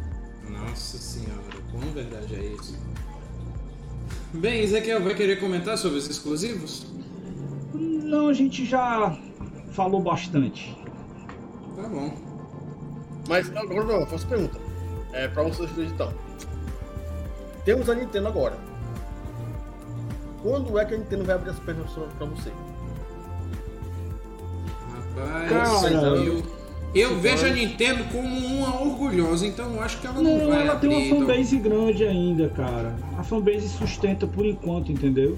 Nossa 0.50 0.98
senhora, 0.98 1.42
quão 1.72 1.92
verdade 1.92 2.36
é 2.36 2.54
isso? 2.54 2.80
Bem, 4.34 4.62
Ezequiel, 4.62 5.04
vai 5.04 5.14
querer 5.14 5.42
comentar 5.42 5.78
sobre 5.78 5.98
os 5.98 6.10
exclusivos? 6.10 6.88
Não, 7.74 8.30
a 8.30 8.34
gente 8.34 8.66
já 8.66 9.20
falou 9.74 10.00
bastante. 10.00 10.74
Tá 11.76 11.84
bom. 11.90 12.16
Mas 13.28 13.54
agora 13.54 13.84
não, 13.84 14.00
eu 14.00 14.08
faço 14.08 14.26
pergunta. 14.26 14.58
É 15.12 15.28
pra 15.28 15.44
vocês 15.44 15.70
então. 15.78 16.14
Temos 17.66 17.90
a 17.90 17.96
Nintendo 17.96 18.30
agora. 18.30 18.77
Quando 20.48 20.80
é 20.80 20.86
que 20.86 20.94
a 20.94 20.98
Nintendo 20.98 21.26
vai 21.26 21.36
abrir 21.36 21.50
as 21.50 21.60
pernas 21.60 21.92
pra 21.92 22.26
você? 22.26 22.50
Rapaz, 24.94 25.50
Cara, 25.50 25.90
eu, 25.92 26.42
eu 26.96 27.20
vejo 27.20 27.46
a 27.46 27.50
Nintendo 27.50 28.06
como 28.06 28.30
uma 28.30 28.82
orgulhosa, 28.82 29.46
então 29.46 29.74
eu 29.74 29.82
acho 29.82 30.00
que 30.00 30.08
ela 30.08 30.22
não, 30.22 30.38
não 30.38 30.48
vai 30.48 30.62
ela 30.62 30.72
abrir, 30.72 30.88
tem 30.88 31.12
uma 31.12 31.20
fanbase 31.20 31.58
então... 31.58 31.70
grande 31.70 32.06
ainda, 32.06 32.48
cara. 32.48 32.96
A 33.18 33.24
fanbase 33.24 33.68
sustenta 33.68 34.26
por 34.26 34.46
enquanto, 34.46 34.90
entendeu? 34.90 35.38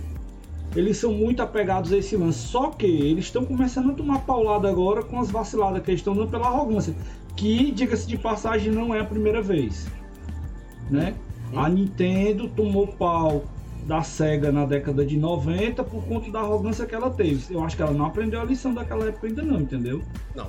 Eles 0.76 0.98
são 0.98 1.12
muito 1.12 1.42
apegados 1.42 1.92
a 1.92 1.98
esse 1.98 2.16
lance. 2.16 2.38
Só 2.38 2.70
que 2.70 2.86
eles 2.86 3.26
estão 3.26 3.44
começando 3.44 3.90
a 3.90 3.94
tomar 3.96 4.20
paulada 4.20 4.70
agora 4.70 5.02
com 5.02 5.20
as 5.20 5.32
vaciladas 5.32 5.82
que 5.82 5.90
eles 5.90 6.02
estão 6.02 6.14
dando 6.14 6.30
pela 6.30 6.46
arrogância. 6.46 6.96
Que, 7.36 7.72
diga-se 7.72 8.08
de 8.08 8.16
passagem, 8.16 8.72
não 8.72 8.94
é 8.94 9.00
a 9.00 9.06
primeira 9.06 9.42
vez. 9.42 9.88
Né? 10.88 11.16
A 11.56 11.68
Nintendo 11.68 12.48
tomou 12.50 12.86
pau 12.86 13.44
da 13.90 14.04
SEGA 14.04 14.52
na 14.52 14.68
década 14.68 15.04
de 15.04 15.18
90 15.18 15.84
por 15.84 16.06
conta 16.06 16.30
da 16.30 16.42
arrogância 16.42 16.86
que 16.86 16.94
ela 16.94 17.10
teve. 17.10 17.52
Eu 17.52 17.64
acho 17.64 17.76
que 17.76 17.82
ela 17.82 17.92
não 17.92 18.06
aprendeu 18.06 18.40
a 18.40 18.44
lição 18.46 18.72
daquela 18.72 19.06
época 19.06 19.26
ainda 19.26 19.42
não, 19.42 19.60
entendeu? 19.60 20.04
Não. 20.36 20.48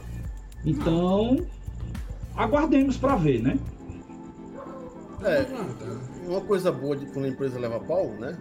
Então, 0.63 1.39
aguardemos 2.37 2.99
para 2.99 3.17
ver, 3.17 3.41
né? 3.41 3.59
É, 5.25 5.47
uma 6.29 6.43
coisa 6.43 6.71
boa 6.71 6.95
de 6.95 7.07
quando 7.07 7.25
a 7.25 7.29
empresa 7.29 7.59
leva 7.59 7.81
pau, 7.81 8.09
né? 8.11 8.39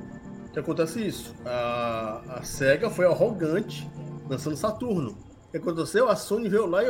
Que 0.51 0.59
acontece 0.59 1.07
isso. 1.07 1.33
A, 1.45 2.21
a 2.27 2.43
SEGA 2.43 2.89
foi 2.89 3.05
arrogante 3.05 3.89
lançando 4.29 4.57
Saturno. 4.57 5.11
O 5.47 5.51
que 5.51 5.57
aconteceu? 5.57 6.09
A 6.09 6.15
Sony 6.17 6.49
veio 6.49 6.65
lá 6.65 6.83
e 6.83 6.87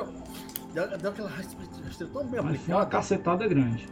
deu, 0.74 0.98
deu 0.98 1.12
aquela 1.12 1.30
rasteira 1.30 1.70
tão 2.12 2.26
bem 2.26 2.40
aplicada. 2.40 2.66
Foi 2.66 2.74
uma 2.74 2.86
cacetada 2.88 3.48
grande. 3.48 3.88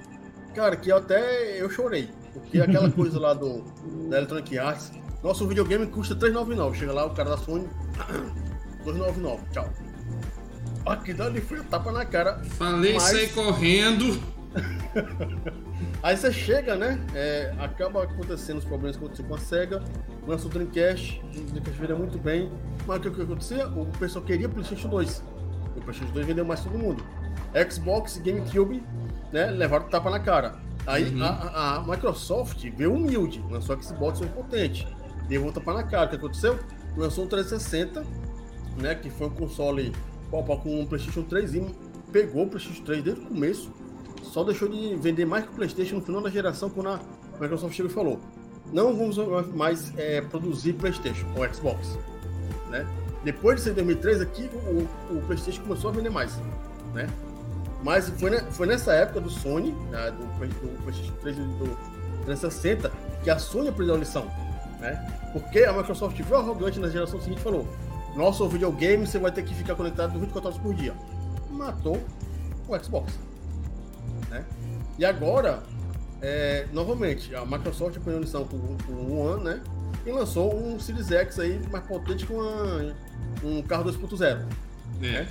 Cara, 0.56 0.76
que 0.76 0.92
até 0.92 1.62
eu 1.62 1.70
chorei. 1.70 2.10
Porque 2.42 2.60
aquela 2.60 2.90
coisa 2.90 3.20
lá 3.20 3.34
do, 3.34 3.64
da 4.10 4.18
Electronic 4.18 4.58
Arts, 4.58 4.92
nosso 5.24 5.48
videogame 5.48 5.88
custa 5.88 6.16
399. 6.16 6.78
Chega 6.78 6.94
lá 6.94 7.06
o 7.06 7.14
cara 7.14 7.32
da 7.32 7.38
Sony, 7.38 7.68
299, 8.84 9.44
tchau. 9.52 9.70
Aqui 10.86 11.14
dali 11.14 11.42
foi 11.42 11.62
tapa 11.64 11.92
na 11.92 12.06
cara. 12.06 12.40
Falei 12.58 12.94
mas... 12.94 13.04
sair 13.04 13.30
correndo. 13.34 14.20
Aí 16.02 16.16
você 16.16 16.32
chega, 16.32 16.76
né? 16.76 17.00
É, 17.14 17.54
acaba 17.60 18.04
acontecendo 18.04 18.58
os 18.58 18.66
problemas 18.66 18.96
que 18.96 19.04
aconteceram 19.04 19.30
com 19.30 19.36
a 19.36 19.40
SEGA, 19.40 19.84
lança 20.26 20.48
o 20.48 20.50
Dreamcast, 20.50 21.22
o 21.24 21.42
Dreamcast 21.52 21.80
vendeu 21.80 21.98
muito 21.98 22.18
bem, 22.18 22.52
mas 22.86 22.98
o 22.98 23.02
que, 23.02 23.12
que 23.12 23.22
acontecia? 23.22 23.68
O 23.68 23.86
pessoal 24.00 24.24
queria 24.24 24.48
o 24.48 24.50
PlayStation 24.50 24.88
2. 24.88 25.24
O 25.76 25.82
PlayStation 25.82 26.14
2 26.14 26.26
vendeu 26.26 26.46
mais 26.46 26.64
todo 26.64 26.78
mundo. 26.78 27.04
Xbox, 27.70 28.18
GameCube 28.18 28.84
né, 29.32 29.48
levaram 29.52 29.88
tapa 29.90 30.10
na 30.10 30.20
cara. 30.20 30.56
Aí 30.88 31.14
uhum. 31.14 31.22
a, 31.22 31.76
a, 31.76 31.84
Microsoft 31.84 32.66
veio 32.76 32.94
humilde, 32.94 33.44
lançou 33.52 33.76
o 33.76 33.84
Xbox 33.84 34.22
mais 34.22 34.32
potente, 34.32 34.88
deu 35.28 35.52
tapa 35.52 35.74
na 35.74 35.84
cara. 35.84 36.06
O 36.06 36.10
que 36.10 36.16
aconteceu? 36.16 36.58
Lançou 36.96 37.26
o 37.26 37.28
360, 37.28 38.06
né, 38.78 38.96
que 38.96 39.10
foi 39.10 39.28
um 39.28 39.32
console 39.32 39.94
com 40.32 40.82
o 40.82 40.88
PlayStation 40.88 41.24
3 41.24 41.56
e 41.56 41.76
pegou 42.12 42.46
o 42.46 42.48
PlayStation 42.48 42.84
3 42.84 43.04
desde 43.04 43.22
o 43.22 43.26
começo, 43.26 43.72
só 44.24 44.46
deixou 44.46 44.70
de 44.70 44.96
vender 44.96 45.26
mais 45.26 45.46
que 45.46 45.52
o 45.52 45.56
PlayStation 45.56 45.96
no 45.96 46.02
final 46.02 46.22
da 46.22 46.30
geração 46.30 46.70
quando 46.70 46.90
a 46.90 47.02
Microsoft 47.40 47.76
chegou 47.76 47.92
e 47.92 47.94
falou: 47.94 48.20
não 48.72 48.96
vamos 48.96 49.18
mais 49.54 49.94
é, 49.98 50.22
produzir 50.22 50.74
PlayStation 50.74 51.28
ou 51.36 51.54
Xbox, 51.54 51.98
né? 52.70 52.88
Depois 53.26 53.58
de 53.58 53.64
ser 53.64 53.74
2003 53.74 54.22
aqui, 54.22 54.50
o, 54.54 55.18
o 55.18 55.22
PlayStation 55.24 55.62
começou 55.64 55.90
a 55.90 55.94
vender 55.94 56.10
mais, 56.10 56.40
né? 56.94 57.08
Mas 57.84 58.10
foi, 58.10 58.38
foi 58.52 58.68
nessa 58.68 58.94
época 58.94 59.22
do 59.22 59.30
Sony, 59.30 59.72
né, 59.92 60.12
do, 60.12 60.26
do 60.26 60.84
PlayStation 60.84 61.14
3 61.22 61.38
e 61.38 61.42
do 61.42 61.78
360, 62.26 62.92
que 63.24 63.30
a 63.30 63.38
Sony 63.38 63.70
aprendeu 63.70 63.96
a 63.96 63.98
lição. 63.98 64.26
Né? 64.80 64.96
Porque 65.34 65.64
a 65.64 65.74
Microsoft 65.74 66.22
foi 66.22 66.38
arrogante 66.38 66.80
na 66.80 66.90
geração 66.90 67.20
seguinte 67.22 67.40
e 67.40 67.44
falou: 67.44 67.68
nosso 68.16 68.48
videogame 68.48 69.06
você 69.06 69.20
vai 69.20 69.32
ter 69.32 69.44
que 69.44 69.54
ficar 69.54 69.76
conectado 69.76 70.20
24 70.20 70.50
horas 70.50 70.62
por 70.62 70.74
dia. 70.74 70.94
Matou 71.50 72.02
o 72.68 72.84
Xbox. 72.84 73.14
Né? 74.30 74.46
E 74.98 75.06
agora, 75.06 75.64
é, 76.22 76.68
novamente, 76.74 77.34
a 77.36 77.46
Microsoft 77.46 77.98
aprendeu 77.98 78.18
a 78.18 78.22
lição 78.22 78.46
com, 78.46 78.58
o 78.92 79.20
One, 79.20 79.44
né? 79.44 79.62
E 80.06 80.12
lançou 80.12 80.56
um 80.56 80.80
Series 80.80 81.12
X 81.12 81.40
aí 81.40 81.60
mais 81.72 81.86
potente 81.86 82.26
com 82.26 82.40
um 83.44 83.62
carro 83.62 83.86
2.0. 83.86 84.24
É. 84.24 84.36
Né? 85.00 85.28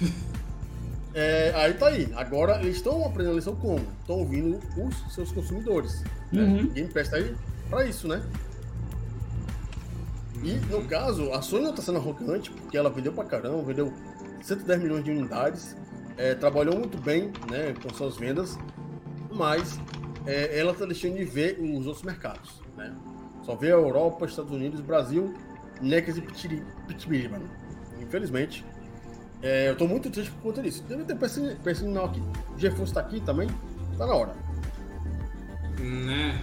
É, 1.17 1.51
aí 1.55 1.73
tá 1.73 1.87
aí. 1.87 2.13
Agora 2.15 2.61
eles 2.61 2.77
estão 2.77 3.03
aprendendo 3.03 3.33
a 3.33 3.37
lição 3.37 3.57
como? 3.57 3.81
Estão 4.01 4.19
ouvindo 4.19 4.61
os 4.77 5.15
seus 5.15 5.33
consumidores. 5.33 6.05
Né? 6.31 6.43
Uhum. 6.43 6.63
Né? 6.65 6.71
Game 6.75 6.93
Pass 6.93 7.09
tá 7.09 7.17
aí 7.17 7.35
pra 7.71 7.87
isso, 7.87 8.07
né? 8.07 8.23
E 10.45 10.53
no 10.71 10.85
caso, 10.85 11.33
a 11.33 11.41
Sony 11.41 11.65
não 11.65 11.75
tá 11.75 11.81
sendo 11.81 11.97
arrogante, 11.97 12.51
porque 12.51 12.77
ela 12.77 12.91
vendeu 12.91 13.15
pra 13.15 13.25
caramba, 13.25 13.63
vendeu 13.63 13.91
110 14.43 14.83
milhões 14.83 15.03
de 15.03 15.11
unidades, 15.11 15.75
é, 16.19 16.35
trabalhou 16.35 16.79
muito 16.79 16.99
bem 16.99 17.33
né, 17.51 17.75
com 17.83 17.93
suas 17.95 18.19
vendas, 18.19 18.59
mas 19.33 19.81
é, 20.27 20.59
ela 20.59 20.75
tá 20.75 20.85
deixando 20.85 21.17
de 21.17 21.25
ver 21.25 21.59
os 21.59 21.87
outros 21.87 22.05
mercados. 22.05 22.61
Né? 22.77 22.95
Só 23.43 23.57
vê 23.57 23.69
a 23.69 23.77
Europa, 23.77 24.27
Estados 24.27 24.53
Unidos, 24.53 24.83
Brasil, 24.83 25.33
Nex 25.81 26.19
e 26.19 26.21
Pitibiriba. 26.21 27.41
Infelizmente, 27.99 28.63
é, 29.43 29.71
eu 29.71 29.77
tô 29.77 29.87
muito 29.87 30.11
triste 30.11 30.31
por 30.33 30.43
conta 30.43 30.63
disso. 30.63 30.83
Deve 30.89 31.05
ter 31.05 31.17
pensado 31.17 32.01
aqui. 32.05 32.23
O 32.55 32.59
GeForce 32.59 32.95
tá 32.95 33.01
aqui 33.01 33.21
também, 33.21 33.49
tá 33.97 34.07
na 34.07 34.15
hora. 34.15 34.35
Né? 35.79 36.43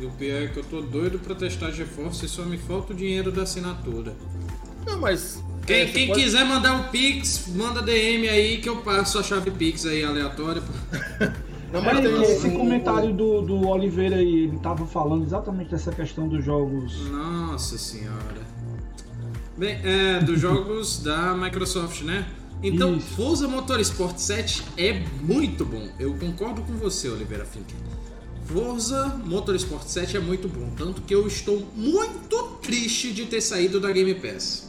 E 0.00 0.04
o 0.04 0.10
pior 0.10 0.42
é 0.42 0.46
que 0.48 0.58
eu 0.58 0.64
tô 0.64 0.82
doido 0.82 1.18
pra 1.18 1.34
testar 1.34 1.70
GeForce 1.70 2.26
e 2.26 2.28
só 2.28 2.42
me 2.42 2.58
falta 2.58 2.92
o 2.92 2.96
dinheiro 2.96 3.32
da 3.32 3.42
assinatura. 3.42 4.14
Não, 4.86 5.00
mas. 5.00 5.42
Quem, 5.66 5.80
é, 5.80 5.86
quem 5.86 6.08
pode... 6.08 6.22
quiser 6.22 6.44
mandar 6.44 6.74
um 6.74 6.84
Pix, 6.84 7.48
manda 7.48 7.82
DM 7.82 8.28
aí 8.28 8.58
que 8.58 8.68
eu 8.68 8.76
passo 8.82 9.18
a 9.18 9.22
chave 9.22 9.50
Pix 9.50 9.84
aí 9.86 10.04
aleatória. 10.04 10.62
Não, 11.72 11.82
mas 11.82 12.04
é, 12.04 12.22
esse 12.22 12.50
comentário 12.50 13.12
do, 13.12 13.42
do 13.42 13.68
Oliveira 13.68 14.16
aí, 14.16 14.44
ele 14.44 14.58
tava 14.58 14.86
falando 14.86 15.24
exatamente 15.24 15.70
dessa 15.70 15.90
questão 15.90 16.28
dos 16.28 16.44
jogos. 16.44 17.10
Nossa 17.10 17.76
senhora. 17.76 18.45
Bem, 19.56 19.80
é, 19.82 20.20
dos 20.20 20.38
jogos 20.40 20.98
da 21.02 21.34
Microsoft, 21.34 22.02
né? 22.02 22.26
Então, 22.62 22.96
Isso. 22.96 23.06
Forza 23.16 23.48
Motorsport 23.48 24.18
7 24.18 24.62
é 24.76 25.02
muito 25.22 25.64
bom. 25.64 25.88
Eu 25.98 26.14
concordo 26.14 26.62
com 26.62 26.74
você, 26.74 27.08
Oliveira 27.08 27.44
Fink. 27.44 27.74
Forza 28.44 29.20
Motorsport 29.24 29.86
7 29.86 30.16
é 30.16 30.20
muito 30.20 30.48
bom, 30.48 30.70
tanto 30.76 31.02
que 31.02 31.14
eu 31.14 31.26
estou 31.26 31.66
muito 31.74 32.42
triste 32.62 33.12
de 33.12 33.26
ter 33.26 33.40
saído 33.40 33.80
da 33.80 33.90
Game 33.90 34.14
Pass. 34.14 34.66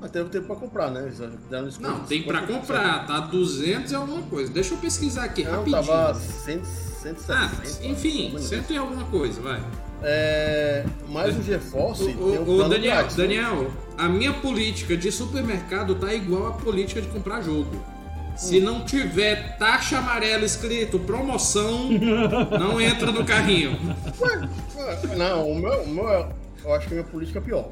Mas 0.00 0.10
teve 0.10 0.28
tempo 0.30 0.46
pra 0.46 0.56
comprar, 0.56 0.90
né? 0.90 1.10
Não, 1.80 2.00
tem 2.00 2.22
pra 2.22 2.42
comprar, 2.46 3.06
tá 3.06 3.20
200 3.20 3.92
e 3.92 3.94
alguma 3.94 4.22
coisa. 4.22 4.52
Deixa 4.52 4.74
eu 4.74 4.78
pesquisar 4.78 5.24
aqui 5.24 5.42
Não, 5.44 5.52
rapidinho. 5.52 5.84
tava 5.84 6.14
100, 6.14 6.64
170. 6.64 7.34
Ah, 7.34 7.50
enfim, 7.82 8.38
100 8.38 8.64
e 8.70 8.76
alguma 8.76 9.04
coisa, 9.04 9.40
vai. 9.40 9.62
É, 10.02 10.84
mais 11.08 11.36
o 11.36 11.42
GeForce 11.42 12.04
o, 12.04 12.06
tem 12.06 12.38
um 12.38 12.42
o 12.42 12.68
Daniel, 12.68 12.96
grátis, 12.96 13.16
né? 13.16 13.24
Daniel, 13.24 13.70
a 13.96 14.08
minha 14.08 14.32
política 14.34 14.96
de 14.96 15.10
supermercado 15.10 15.94
tá 15.94 16.12
igual 16.12 16.48
à 16.48 16.52
política 16.52 17.00
de 17.00 17.08
comprar 17.08 17.42
jogo. 17.42 17.70
Se 18.36 18.60
não 18.60 18.84
tiver 18.84 19.56
taxa 19.56 19.98
amarela 19.98 20.44
escrito 20.44 20.98
promoção, 20.98 21.88
não 22.60 22.78
entra 22.78 23.10
no 23.10 23.24
carrinho. 23.24 23.78
Não, 25.16 25.50
o 25.50 25.58
meu, 25.58 25.82
o 25.82 25.88
meu 25.88 26.28
eu 26.66 26.74
acho 26.74 26.88
que 26.88 26.94
a 26.94 26.96
minha 26.96 27.08
política 27.08 27.38
é 27.38 27.42
pior. 27.42 27.70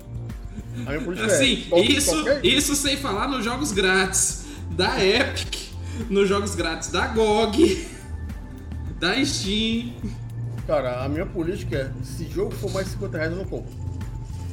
A 0.86 0.90
minha 0.90 1.00
política 1.00 1.26
assim, 1.26 1.66
é, 1.72 1.80
isso, 1.80 2.10
qualquer... 2.12 2.44
isso 2.44 2.76
sem 2.76 2.96
falar 2.96 3.28
nos 3.28 3.44
jogos 3.44 3.72
grátis 3.72 4.46
da 4.70 5.04
Epic, 5.04 5.72
nos 6.08 6.28
jogos 6.28 6.54
grátis 6.54 6.90
da 6.90 7.08
GOG, 7.08 7.86
da 8.98 9.22
Steam. 9.24 9.92
Cara, 10.66 11.04
a 11.04 11.08
minha 11.08 11.26
política 11.26 11.76
é: 11.76 12.04
se 12.04 12.28
jogo 12.28 12.50
for 12.52 12.70
mais 12.72 12.86
de 12.86 12.92
50 12.92 13.16
reais, 13.16 13.32
eu 13.32 13.38
não 13.38 13.44
compro. 13.44 13.72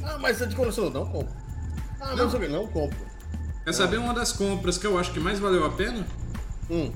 Ah, 0.04 0.18
mas 0.18 0.40
é 0.40 0.46
de 0.46 0.54
coleção, 0.54 0.90
não 0.90 1.06
compro. 1.06 1.34
Ah, 2.00 2.14
mas 2.16 2.32
não, 2.32 2.48
não 2.48 2.66
compro. 2.66 2.98
Quer 3.64 3.72
saber 3.72 3.98
uma 3.98 4.12
das 4.12 4.32
compras 4.32 4.76
que 4.76 4.86
eu 4.86 4.98
acho 4.98 5.12
que 5.12 5.20
mais 5.20 5.38
valeu 5.38 5.64
a 5.64 5.70
pena? 5.70 6.04
Hum. 6.70 6.90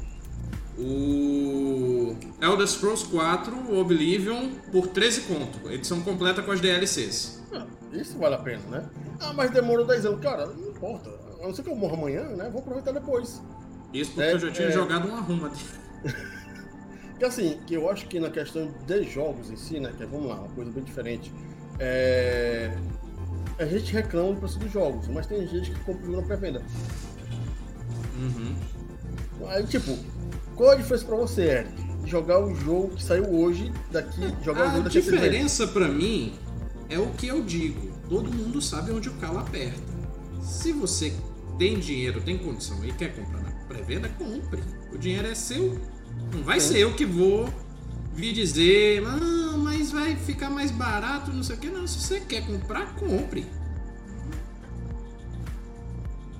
O 0.78 2.16
Elder 2.40 2.66
Scrolls 2.66 3.06
4 3.06 3.78
Oblivion 3.78 4.50
por 4.70 4.88
13 4.88 5.22
conto. 5.22 5.70
Edição 5.70 6.02
completa 6.02 6.42
com 6.42 6.50
as 6.50 6.60
DLCs. 6.60 7.42
Ah, 7.54 7.64
isso 7.92 8.18
vale 8.18 8.34
a 8.34 8.38
pena, 8.38 8.62
né? 8.68 8.84
Ah, 9.20 9.32
mas 9.32 9.50
demorou 9.50 9.86
10 9.86 10.06
anos. 10.06 10.20
Cara, 10.20 10.46
não 10.46 10.68
importa. 10.68 11.08
A 11.40 11.46
não 11.46 11.54
ser 11.54 11.62
que 11.62 11.70
eu 11.70 11.76
morra 11.76 11.94
amanhã, 11.94 12.24
né? 12.24 12.50
Vou 12.50 12.60
aproveitar 12.60 12.92
depois. 12.92 13.40
Isso 13.94 14.10
porque 14.10 14.28
é, 14.28 14.32
eu 14.34 14.38
já 14.38 14.50
tinha 14.50 14.68
é... 14.68 14.72
jogado 14.72 15.08
uma 15.08 15.20
ruma. 15.20 15.50
que 17.18 17.24
assim, 17.24 17.58
que 17.66 17.74
eu 17.74 17.90
acho 17.90 18.06
que 18.06 18.20
na 18.20 18.30
questão 18.30 18.72
de 18.86 19.04
jogos 19.04 19.50
em 19.50 19.56
si, 19.56 19.80
né? 19.80 19.92
Que 19.96 20.02
é, 20.02 20.06
vamos 20.06 20.28
lá, 20.28 20.36
uma 20.36 20.48
coisa 20.48 20.70
bem 20.70 20.84
diferente. 20.84 21.32
É... 21.78 22.76
A 23.58 23.64
gente 23.64 23.92
reclama 23.92 24.34
do 24.34 24.40
preço 24.40 24.58
dos 24.58 24.70
jogos, 24.70 25.08
mas 25.08 25.26
tem 25.26 25.46
gente 25.46 25.70
que 25.70 25.80
compra 25.80 26.08
na 26.08 26.22
pré-venda. 26.22 26.62
Uhum. 28.18 28.54
Aí, 29.48 29.66
tipo, 29.66 29.96
qual 30.54 30.70
a 30.70 30.74
diferença 30.74 31.06
pra 31.06 31.16
você, 31.16 31.42
Eric? 31.42 31.86
Jogar 32.04 32.38
o 32.38 32.54
jogo 32.54 32.90
que 32.90 33.02
saiu 33.02 33.24
hoje, 33.30 33.72
daqui, 33.90 34.20
jogar 34.44 34.68
o 34.68 34.70
jogo 34.70 34.82
daqui 34.84 34.98
a 34.98 35.00
diferença 35.00 35.66
para 35.66 35.88
mim 35.88 36.34
é 36.88 36.98
o 36.98 37.10
que 37.12 37.26
eu 37.26 37.42
digo. 37.42 37.90
Todo 38.08 38.32
mundo 38.32 38.60
sabe 38.60 38.92
onde 38.92 39.08
o 39.08 39.14
calo 39.14 39.38
aperta. 39.38 39.80
Se 40.40 40.72
você 40.72 41.12
tem 41.58 41.78
dinheiro, 41.78 42.20
tem 42.20 42.38
condição 42.38 42.84
e 42.84 42.92
quer 42.92 43.14
comprar 43.16 43.40
na 43.40 43.50
pré-venda, 43.66 44.08
compre. 44.10 44.60
O 44.92 44.98
dinheiro 44.98 45.26
é 45.26 45.34
seu. 45.34 45.80
Não 46.32 46.42
vai 46.42 46.58
é. 46.58 46.60
ser 46.60 46.78
eu 46.78 46.94
que 46.94 47.04
vou 47.04 47.48
vir 48.14 48.32
dizer, 48.32 49.04
ah, 49.06 49.56
mas 49.58 49.90
vai 49.90 50.16
ficar 50.16 50.48
mais 50.50 50.70
barato, 50.70 51.32
não 51.32 51.42
sei 51.42 51.56
o 51.56 51.58
que. 51.58 51.68
Não, 51.68 51.86
se 51.86 52.00
você 52.00 52.20
quer 52.20 52.46
comprar, 52.46 52.94
compre. 52.94 53.46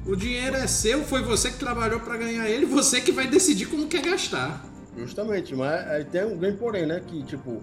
O 0.06 0.14
dinheiro 0.14 0.56
é 0.56 0.66
seu, 0.66 1.04
foi 1.04 1.22
você 1.22 1.50
que 1.50 1.58
trabalhou 1.58 2.00
para 2.00 2.16
ganhar 2.16 2.48
ele, 2.48 2.64
você 2.64 3.00
que 3.00 3.10
vai 3.10 3.26
decidir 3.26 3.66
como 3.66 3.88
quer 3.88 4.02
gastar. 4.02 4.64
Justamente, 4.96 5.54
mas 5.54 5.86
aí 5.88 6.04
tem 6.04 6.24
um 6.24 6.38
grande 6.38 6.56
porém, 6.56 6.86
né? 6.86 7.02
Que 7.04 7.22
tipo, 7.24 7.60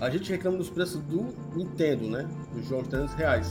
a 0.00 0.10
gente 0.10 0.30
reclama 0.30 0.58
dos 0.58 0.68
preços 0.68 1.00
do 1.02 1.34
Nintendo, 1.54 2.10
né? 2.10 2.28
Dos 2.52 2.68
jogos 2.68 2.88
300 2.88 3.14
reais. 3.14 3.50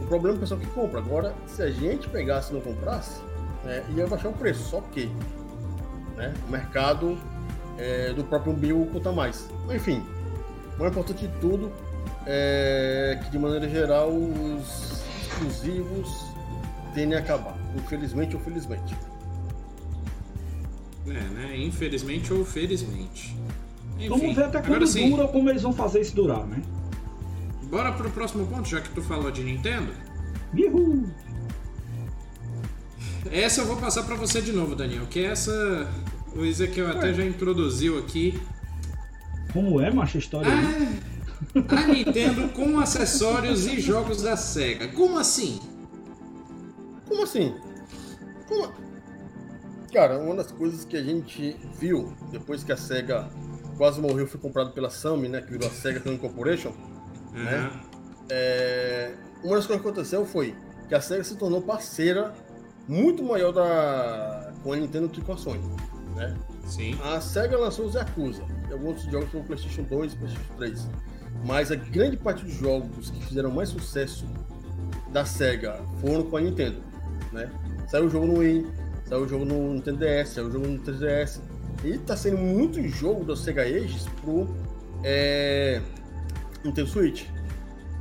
O 0.00 0.06
problema 0.06 0.34
é 0.34 0.38
o 0.38 0.40
pessoal 0.40 0.58
que 0.58 0.66
compra. 0.68 0.98
Agora, 0.98 1.34
se 1.46 1.62
a 1.62 1.70
gente 1.70 2.08
pegasse 2.08 2.50
e 2.50 2.54
não 2.54 2.60
comprasse, 2.60 3.20
é, 3.64 3.84
ia 3.94 4.06
baixar 4.06 4.30
o 4.30 4.32
preço. 4.32 4.68
Só 4.68 4.80
que 4.80 5.06
né, 6.16 6.34
o 6.48 6.50
mercado 6.50 7.16
é, 7.82 8.12
do 8.12 8.22
próprio 8.22 8.52
Bill 8.52 8.88
conta 8.92 9.10
mais. 9.10 9.48
Enfim, 9.74 10.02
o 10.76 10.78
mais 10.78 10.92
importante 10.92 11.26
de 11.26 11.40
tudo 11.40 11.72
é 12.24 13.18
que, 13.22 13.30
de 13.30 13.38
maneira 13.38 13.68
geral, 13.68 14.10
os 14.12 15.02
exclusivos 15.22 16.26
tendem 16.94 17.18
a 17.18 17.20
acabar. 17.20 17.56
Infelizmente 17.76 18.36
ou 18.36 18.42
felizmente. 18.42 18.94
É, 21.08 21.10
né? 21.10 21.56
Infelizmente 21.56 22.32
ou 22.32 22.44
felizmente. 22.44 23.36
Enfim, 23.96 24.08
Vamos 24.08 24.36
ver 24.36 24.44
até 24.44 24.62
quando 24.62 24.86
sim, 24.86 25.10
dura 25.10 25.22
ou 25.24 25.28
como 25.28 25.50
eles 25.50 25.62
vão 25.62 25.72
fazer 25.72 26.00
isso 26.00 26.14
durar, 26.14 26.46
né? 26.46 26.62
Bora 27.64 27.92
pro 27.92 28.08
próximo 28.10 28.46
ponto, 28.46 28.68
já 28.68 28.80
que 28.80 28.90
tu 28.90 29.02
falou 29.02 29.30
de 29.30 29.42
Nintendo. 29.42 29.92
Uhul. 30.54 31.06
Essa 33.30 33.62
eu 33.62 33.66
vou 33.66 33.76
passar 33.76 34.02
para 34.04 34.14
você 34.14 34.40
de 34.40 34.52
novo, 34.52 34.76
Daniel, 34.76 35.06
que 35.06 35.24
essa 35.24 35.88
o 36.34 36.44
Ezequiel 36.44 36.90
até 36.90 37.12
já 37.12 37.24
introduziu 37.24 37.98
aqui. 37.98 38.40
Como 39.52 39.80
é, 39.80 39.90
macho, 39.90 40.16
a 40.16 40.20
história 40.20 40.50
ah, 40.50 41.74
A 41.76 41.86
Nintendo 41.86 42.48
com 42.48 42.78
acessórios 42.78 43.66
e 43.66 43.80
jogos 43.80 44.22
da 44.22 44.36
SEGA. 44.36 44.88
Como 44.88 45.18
assim? 45.18 45.60
Como 47.06 47.22
assim? 47.22 47.54
Como... 48.48 48.72
Cara, 49.92 50.18
uma 50.18 50.34
das 50.36 50.50
coisas 50.50 50.84
que 50.84 50.96
a 50.96 51.02
gente 51.02 51.56
viu 51.78 52.14
depois 52.30 52.64
que 52.64 52.72
a 52.72 52.76
SEGA 52.76 53.28
quase 53.76 54.00
morreu, 54.00 54.26
foi 54.26 54.40
comprado 54.40 54.70
pela 54.72 54.88
Sony, 54.88 55.28
né? 55.28 55.42
Que 55.42 55.50
virou 55.50 55.68
a 55.68 55.70
SEGA 55.70 56.00
Film 56.00 56.16
Corporation, 56.16 56.72
uhum. 57.34 57.44
né? 57.44 57.70
É... 58.30 59.14
Uma 59.42 59.56
das 59.56 59.66
coisas 59.66 59.82
que 59.82 59.88
aconteceu 59.88 60.24
foi 60.24 60.54
que 60.88 60.94
a 60.94 61.00
SEGA 61.00 61.24
se 61.24 61.36
tornou 61.36 61.60
parceira 61.60 62.32
muito 62.88 63.22
maior 63.22 63.52
da... 63.52 64.52
com 64.62 64.72
a 64.72 64.76
Nintendo 64.76 65.08
que 65.08 65.20
com 65.20 65.32
a 65.32 65.36
Sony, 65.36 65.60
né? 66.28 66.36
Sim. 66.64 66.98
A 67.02 67.20
SEGA 67.20 67.56
lançou 67.58 67.86
os 67.86 67.94
Yakuza 67.94 68.44
e 68.68 68.72
alguns 68.72 69.02
jogos 69.04 69.28
para 69.30 69.40
o 69.40 69.44
PlayStation 69.44 69.82
2 69.82 70.12
e 70.12 70.16
PlayStation 70.16 70.54
3. 70.56 70.88
Mas 71.44 71.72
a 71.72 71.76
grande 71.76 72.16
parte 72.16 72.44
dos 72.44 72.54
jogos 72.54 73.10
que 73.10 73.24
fizeram 73.26 73.50
mais 73.50 73.68
sucesso 73.68 74.26
da 75.12 75.24
SEGA 75.24 75.80
foram 76.00 76.22
com 76.24 76.36
a 76.36 76.40
Nintendo 76.40 76.92
né? 77.32 77.50
Saiu 77.88 78.06
o 78.06 78.10
jogo 78.10 78.26
no 78.26 78.38
Wii, 78.38 78.66
saiu 79.06 79.22
o 79.22 79.28
jogo 79.28 79.44
no 79.44 79.74
Nintendo 79.74 79.98
DS, 79.98 80.28
saiu 80.28 80.46
o 80.46 80.50
jogo 80.50 80.66
no 80.66 80.78
3DS. 80.78 81.40
E 81.84 81.98
tá 81.98 82.16
sendo 82.16 82.38
muito 82.38 82.82
jogo 82.88 83.24
do 83.24 83.36
Sega 83.36 83.62
Ages 83.62 84.06
pro 84.20 84.46
é, 85.02 85.80
Nintendo 86.64 86.88
Switch. 86.88 87.24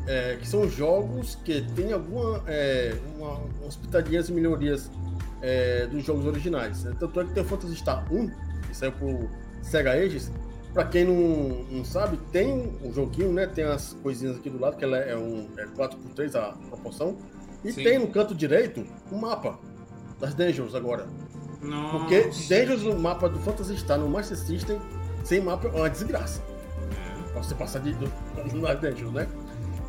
É, 0.07 0.36
que 0.36 0.47
são 0.47 0.67
jogos 0.67 1.36
que 1.36 1.61
tem 1.76 1.93
alguma 1.93 2.43
é, 2.47 2.95
uma, 3.15 3.39
umas 3.61 3.76
pitadinhas 3.76 4.30
e 4.30 4.34
melhorias 4.34 4.89
é, 5.41 5.87
dos 5.87 6.03
jogos 6.03 6.25
originais. 6.25 6.83
Né? 6.83 6.95
Tanto 6.99 7.19
é 7.19 7.25
que 7.25 7.33
tem 7.33 7.43
o 7.43 7.45
Phantasy 7.45 7.75
Star 7.75 8.05
1, 8.11 8.29
que 8.67 8.75
saiu 8.75 8.91
pro 8.91 9.29
Sega 9.61 9.91
Ages. 9.91 10.31
Pra 10.73 10.85
quem 10.85 11.03
não, 11.03 11.65
não 11.69 11.83
sabe, 11.83 12.17
tem 12.31 12.77
um 12.81 12.93
joguinho, 12.93 13.33
né? 13.33 13.45
Tem 13.45 13.65
as 13.65 13.93
coisinhas 14.01 14.37
aqui 14.37 14.49
do 14.49 14.57
lado, 14.59 14.77
que 14.77 14.85
ela 14.85 14.97
é 14.97 15.17
um 15.17 15.49
é 15.57 15.65
4x3 15.65 16.35
a 16.35 16.53
proporção. 16.69 17.17
E 17.63 17.71
Sim. 17.73 17.83
tem 17.83 17.99
no 17.99 18.07
canto 18.07 18.33
direito 18.33 18.85
um 19.11 19.17
mapa 19.17 19.59
das 20.19 20.33
Dungeons 20.33 20.73
agora. 20.73 21.07
Nossa. 21.61 21.99
Porque 21.99 22.21
Dungeons 22.23 22.83
no 22.83 22.97
mapa 22.97 23.27
do 23.27 23.37
Phantasy 23.39 23.77
Star 23.77 23.99
no 23.99 24.09
Master 24.09 24.37
System, 24.37 24.79
sem 25.23 25.41
mapa 25.41 25.67
é 25.67 25.71
uma 25.71 25.89
desgraça. 25.89 26.41
É. 26.91 27.31
Pra 27.33 27.43
você 27.43 27.53
passar 27.53 27.79
de, 27.79 27.93
do, 27.93 28.09
nas 28.61 28.79
Dungeons, 28.79 29.11
né? 29.11 29.27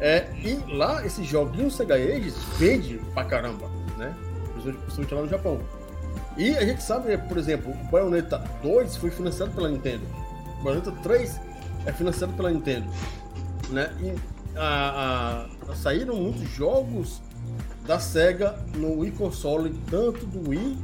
É, 0.00 0.26
e 0.42 0.56
lá, 0.74 1.06
esse 1.06 1.22
joguinho 1.22 1.70
Sega 1.70 1.94
Ages 1.94 2.34
vende 2.58 3.00
pra 3.14 3.24
caramba, 3.24 3.70
né? 4.64 4.72
Principalmente 4.72 5.14
lá 5.14 5.22
no 5.22 5.28
Japão. 5.28 5.60
E 6.36 6.56
a 6.56 6.64
gente 6.64 6.82
sabe, 6.82 7.08
né, 7.08 7.16
por 7.16 7.36
exemplo, 7.36 7.72
o 7.72 7.90
Bayonetta 7.90 8.38
2 8.62 8.96
foi 8.96 9.10
financiado 9.10 9.52
pela 9.52 9.68
Nintendo. 9.68 10.04
O 10.60 10.64
Bayonetta 10.64 10.92
3 11.02 11.40
é 11.86 11.92
financiado 11.92 12.32
pela 12.34 12.50
Nintendo. 12.50 12.86
Né? 13.70 13.90
E 14.00 14.14
a, 14.56 15.46
a, 15.68 15.74
saíram 15.74 16.16
muitos 16.16 16.48
jogos 16.50 17.20
da 17.86 17.98
SEGA 17.98 18.58
no 18.76 19.00
Wii 19.00 19.12
Console, 19.12 19.70
tanto 19.90 20.24
do 20.26 20.50
Wii 20.50 20.78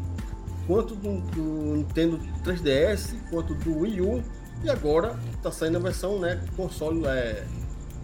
quanto 0.67 0.95
do, 0.95 1.21
do 1.31 1.77
Nintendo 1.77 2.21
3DS, 2.45 3.15
quanto 3.31 3.55
do 3.55 3.79
Wii 3.81 4.01
U, 4.03 4.23
e 4.63 4.69
agora 4.69 5.17
está 5.35 5.51
saindo 5.51 5.79
a 5.79 5.81
versão, 5.81 6.19
né, 6.19 6.43
console, 6.57 7.07
é, 7.07 7.45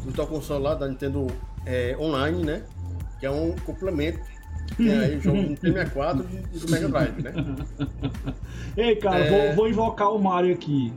virtual 0.02 0.26
console 0.28 0.62
lá 0.62 0.74
da 0.74 0.88
Nintendo 0.88 1.26
é, 1.66 1.96
Online, 1.98 2.42
né, 2.42 2.62
que 3.20 3.26
é 3.26 3.30
um 3.30 3.52
complemento 3.66 4.20
tem 4.76 4.90
aí 4.90 5.16
o 5.16 5.20
jogo 5.20 5.42
do 5.42 5.60
64 5.60 6.26
e 6.52 6.58
do 6.58 6.70
Mega 6.70 6.88
Drive, 6.88 7.22
né? 7.22 7.32
Ei, 8.76 8.96
cara, 8.96 9.18
é... 9.18 9.30
vou, 9.48 9.56
vou, 9.56 9.68
invocar 9.68 10.12
o 10.12 10.18
Mario 10.18 10.54
aqui. 10.54 10.92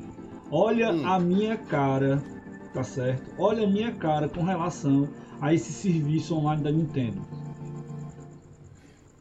Olha 0.50 0.92
hum. 0.92 1.06
a 1.06 1.20
minha 1.20 1.58
cara, 1.58 2.22
tá 2.74 2.84
certo? 2.84 3.24
Olha 3.38 3.66
a 3.66 3.70
minha 3.70 3.92
cara 3.94 4.30
com 4.30 4.44
relação 4.44 5.10
a 5.42 5.54
esse 5.54 5.72
serviço 5.72 6.36
online 6.36 6.64
da 6.64 6.72
Nintendo. 6.72 7.22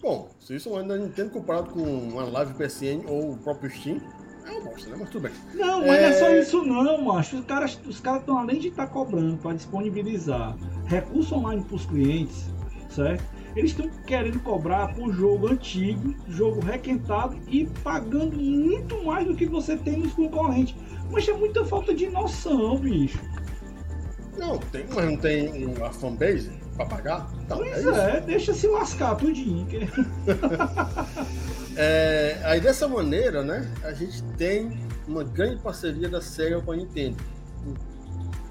Bom, 0.01 0.29
serviço 0.41 0.71
online 0.71 0.89
da 0.89 0.97
Nintendo 0.99 1.31
comparado 1.31 1.71
com 1.71 1.83
uma 1.83 2.25
live 2.25 2.55
PSN 2.55 3.05
ou 3.09 3.33
o 3.33 3.37
próprio 3.39 3.71
Steam, 3.71 4.01
é 4.47 4.51
uma 4.53 4.61
bosta, 4.71 4.91
né? 4.91 4.97
Mas 4.99 5.11
tudo 5.11 5.23
bem. 5.23 5.33
Não, 5.55 5.81
mas 5.81 5.91
é... 5.91 6.01
não 6.01 6.09
é 6.09 6.13
só 6.13 6.31
isso 6.31 6.65
não, 6.65 7.03
macho. 7.03 7.37
Os 7.37 7.45
caras 7.45 7.81
os 7.87 8.01
caras 8.01 8.21
estão 8.21 8.39
além 8.39 8.61
de 8.61 8.69
estar 8.69 8.87
tá 8.87 8.93
cobrando 8.93 9.37
para 9.39 9.55
disponibilizar 9.55 10.57
recurso 10.87 11.35
online 11.35 11.65
para 11.65 11.75
os 11.75 11.87
clientes, 11.87 12.45
certo? 12.89 13.25
Eles 13.57 13.71
estão 13.71 13.89
querendo 14.07 14.39
cobrar 14.41 14.95
por 14.95 15.11
jogo 15.15 15.49
antigo, 15.49 16.15
jogo 16.29 16.61
requentado 16.61 17.39
e 17.49 17.67
pagando 17.83 18.37
muito 18.37 19.03
mais 19.03 19.27
do 19.27 19.35
que 19.35 19.47
você 19.47 19.79
tem 19.79 19.97
nos 19.97 20.13
concorrentes. 20.13 20.77
Mas 21.11 21.27
é 21.27 21.33
muita 21.33 21.65
falta 21.65 21.95
de 21.95 22.07
noção, 22.09 22.77
bicho. 22.77 23.19
Não, 24.37 24.59
tem, 24.59 24.85
mas 24.95 25.05
não 25.07 25.17
tem 25.17 25.75
a 25.83 25.91
fanbase 25.91 26.51
pra 26.77 26.85
pagar? 26.85 27.33
Então, 27.45 27.57
pois 27.57 27.87
é, 27.87 28.17
é 28.19 28.21
deixa 28.21 28.53
se 28.53 28.67
lascar 28.69 29.15
tudinho. 29.15 29.67
é, 31.75 32.39
aí 32.45 32.61
dessa 32.61 32.87
maneira, 32.87 33.43
né, 33.43 33.73
a 33.83 33.93
gente 33.93 34.23
tem 34.37 34.79
uma 35.09 35.25
grande 35.25 35.63
parceria 35.63 36.11
da 36.11 36.21
SEGA 36.21 36.61
com 36.61 36.73
a 36.73 36.77
Nintendo. 36.77 37.17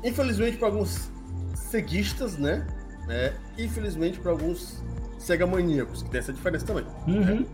Infelizmente 0.03 0.57
para 0.57 0.69
alguns 0.69 1.11
ceguistas, 1.53 2.37
né, 2.37 2.65
é, 3.07 3.33
infelizmente 3.57 4.19
para 4.19 4.31
alguns 4.31 4.83
Sega 5.25 5.47
maníacos, 5.47 6.03
que 6.03 6.09
tem 6.09 6.19
essa 6.19 6.31
diferença 6.31 6.65
também. 6.65 6.85
Uhum. 7.07 7.39
Né? 7.39 7.45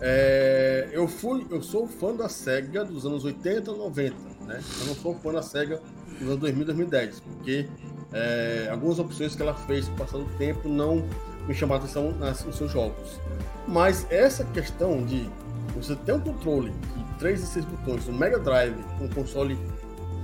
É, 0.00 0.88
eu 0.90 1.06
fui, 1.06 1.46
eu 1.50 1.62
sou 1.62 1.86
fã 1.86 2.14
da 2.14 2.28
Sega 2.28 2.84
dos 2.84 3.06
anos 3.06 3.24
80, 3.24 3.70
90, 3.70 4.16
né? 4.46 4.60
Eu 4.80 4.86
não 4.86 4.94
sou 4.94 5.14
fã 5.14 5.32
da 5.32 5.42
Sega 5.42 5.80
dos 6.18 6.22
anos 6.22 6.40
2000, 6.40 6.64
2010, 6.64 7.20
porque 7.20 7.68
é, 8.12 8.68
algumas 8.70 8.98
opções 8.98 9.36
que 9.36 9.42
ela 9.42 9.54
fez 9.54 9.86
com 9.88 9.94
o 9.94 9.96
passar 9.98 10.18
do 10.18 10.24
tempo 10.38 10.68
não 10.68 11.06
me 11.46 11.54
chamaram 11.54 11.82
a 11.82 11.84
atenção 11.84 12.12
nas, 12.12 12.44
nos 12.44 12.56
seus 12.56 12.72
jogos. 12.72 13.20
Mas 13.68 14.06
essa 14.10 14.44
questão 14.46 15.04
de 15.04 15.30
você 15.76 15.94
ter 15.94 16.14
um 16.14 16.20
controle 16.20 16.70
de 16.70 17.18
3 17.18 17.42
e 17.42 17.46
6 17.46 17.64
botões 17.66 18.06
no 18.06 18.12
Mega 18.12 18.38
Drive, 18.38 18.74
um 19.00 19.08
console, 19.08 19.56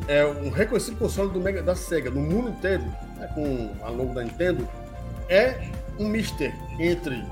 é 0.08 0.26
um 0.26 0.50
reconhecido 0.50 0.96
console 0.98 1.30
do 1.30 1.40
Mega, 1.40 1.62
da 1.62 1.76
Sega 1.76 2.10
no 2.10 2.20
mundo 2.20 2.48
inteiro, 2.50 2.82
né, 3.16 3.30
com 3.34 3.76
a 3.84 3.90
logo 3.90 4.12
da 4.12 4.24
Nintendo, 4.24 4.68
é 5.28 5.70
um 6.00 6.08
mister 6.08 6.52
entre 6.78 7.24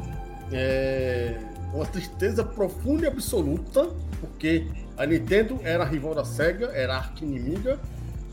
é, 0.53 1.39
uma 1.73 1.87
tristeza 1.87 2.45
profunda 2.45 3.05
e 3.05 3.09
absoluta, 3.09 3.89
porque 4.21 4.67
a 4.97 5.07
Nintendo 5.07 5.61
era 5.63 5.85
a 5.85 5.87
rival 5.87 6.15
da 6.15 6.25
Sega, 6.25 6.67
era 6.67 6.99
a 6.99 7.13
inimiga, 7.21 7.79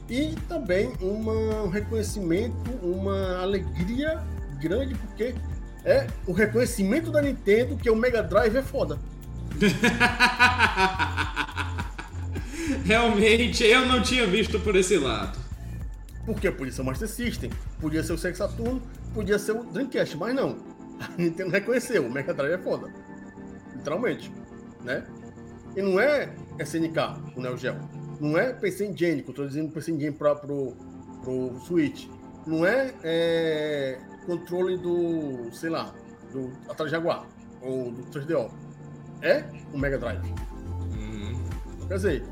e 0.09 0.35
também 0.47 0.93
uma, 1.01 1.63
um 1.63 1.69
reconhecimento, 1.69 2.71
uma 2.81 3.41
alegria 3.41 4.21
grande, 4.59 4.95
porque 4.95 5.35
é 5.83 6.07
o 6.25 6.31
reconhecimento 6.31 7.11
da 7.11 7.21
Nintendo 7.21 7.75
que 7.75 7.89
o 7.89 7.95
Mega 7.95 8.23
Drive 8.23 8.55
é 8.55 8.61
foda. 8.61 8.97
Realmente, 12.85 13.63
eu 13.63 13.85
não 13.85 14.01
tinha 14.01 14.25
visto 14.25 14.59
por 14.59 14.75
esse 14.75 14.97
lado. 14.97 15.37
Porque 16.25 16.49
podia 16.49 16.71
ser 16.71 16.81
o 16.81 16.85
Master 16.85 17.07
System, 17.07 17.49
podia 17.81 18.01
ser 18.01 18.13
o 18.13 18.17
Sega 18.17 18.35
Saturn, 18.35 18.81
podia 19.13 19.37
ser 19.37 19.51
o 19.51 19.63
Dreamcast, 19.63 20.15
mas 20.15 20.33
não. 20.33 20.57
A 20.99 21.17
Nintendo 21.17 21.51
reconheceu, 21.51 22.05
o 22.05 22.11
Mega 22.11 22.33
Drive 22.33 22.53
é 22.53 22.57
foda. 22.57 22.91
Literalmente, 23.73 24.31
né? 24.83 25.05
E 25.75 25.81
não 25.81 25.99
é 25.99 26.33
SNK, 26.59 26.97
o 27.35 27.41
Neo 27.41 27.57
Geo. 27.57 27.75
Não 28.19 28.37
é 28.37 28.53
PC 28.53 28.87
Engine, 28.87 29.23
que 29.23 29.31
eu 29.31 29.33
tô 29.33 29.45
dizendo 29.45 29.71
PC 29.71 29.91
Engine 29.91 30.11
pra, 30.11 30.35
pro, 30.35 30.73
pro 31.23 31.59
Switch. 31.65 32.07
Não 32.45 32.65
é, 32.65 32.93
é 33.03 33.99
controle 34.25 34.77
do, 34.77 35.49
sei 35.51 35.69
lá, 35.69 35.93
do 36.31 36.51
Atari 36.69 36.89
Jaguar 36.89 37.25
ou 37.61 37.91
do 37.91 38.03
3DO. 38.03 38.51
É 39.21 39.43
o 39.73 39.77
Mega 39.77 39.97
Drive. 39.97 40.23
Uhum. 40.93 41.87
Quer 41.87 41.95
dizer, 41.95 42.23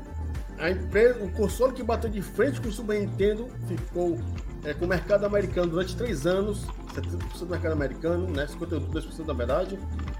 a 0.58 0.70
empresa, 0.70 1.24
o 1.24 1.30
console 1.32 1.72
que 1.72 1.82
bateu 1.82 2.10
de 2.10 2.22
frente 2.22 2.60
com 2.60 2.68
o 2.68 2.72
Super 2.72 3.00
Nintendo 3.00 3.48
ficou 3.66 4.18
é, 4.64 4.74
com 4.74 4.84
o 4.84 4.88
mercado 4.88 5.24
americano 5.24 5.68
durante 5.68 5.96
três 5.96 6.26
anos, 6.26 6.66
70% 6.92 7.38
do 7.38 7.46
mercado 7.46 7.72
americano, 7.72 8.26
né, 8.28 8.46
52% 8.46 9.24
da 9.24 9.32
verdade, 9.32 9.78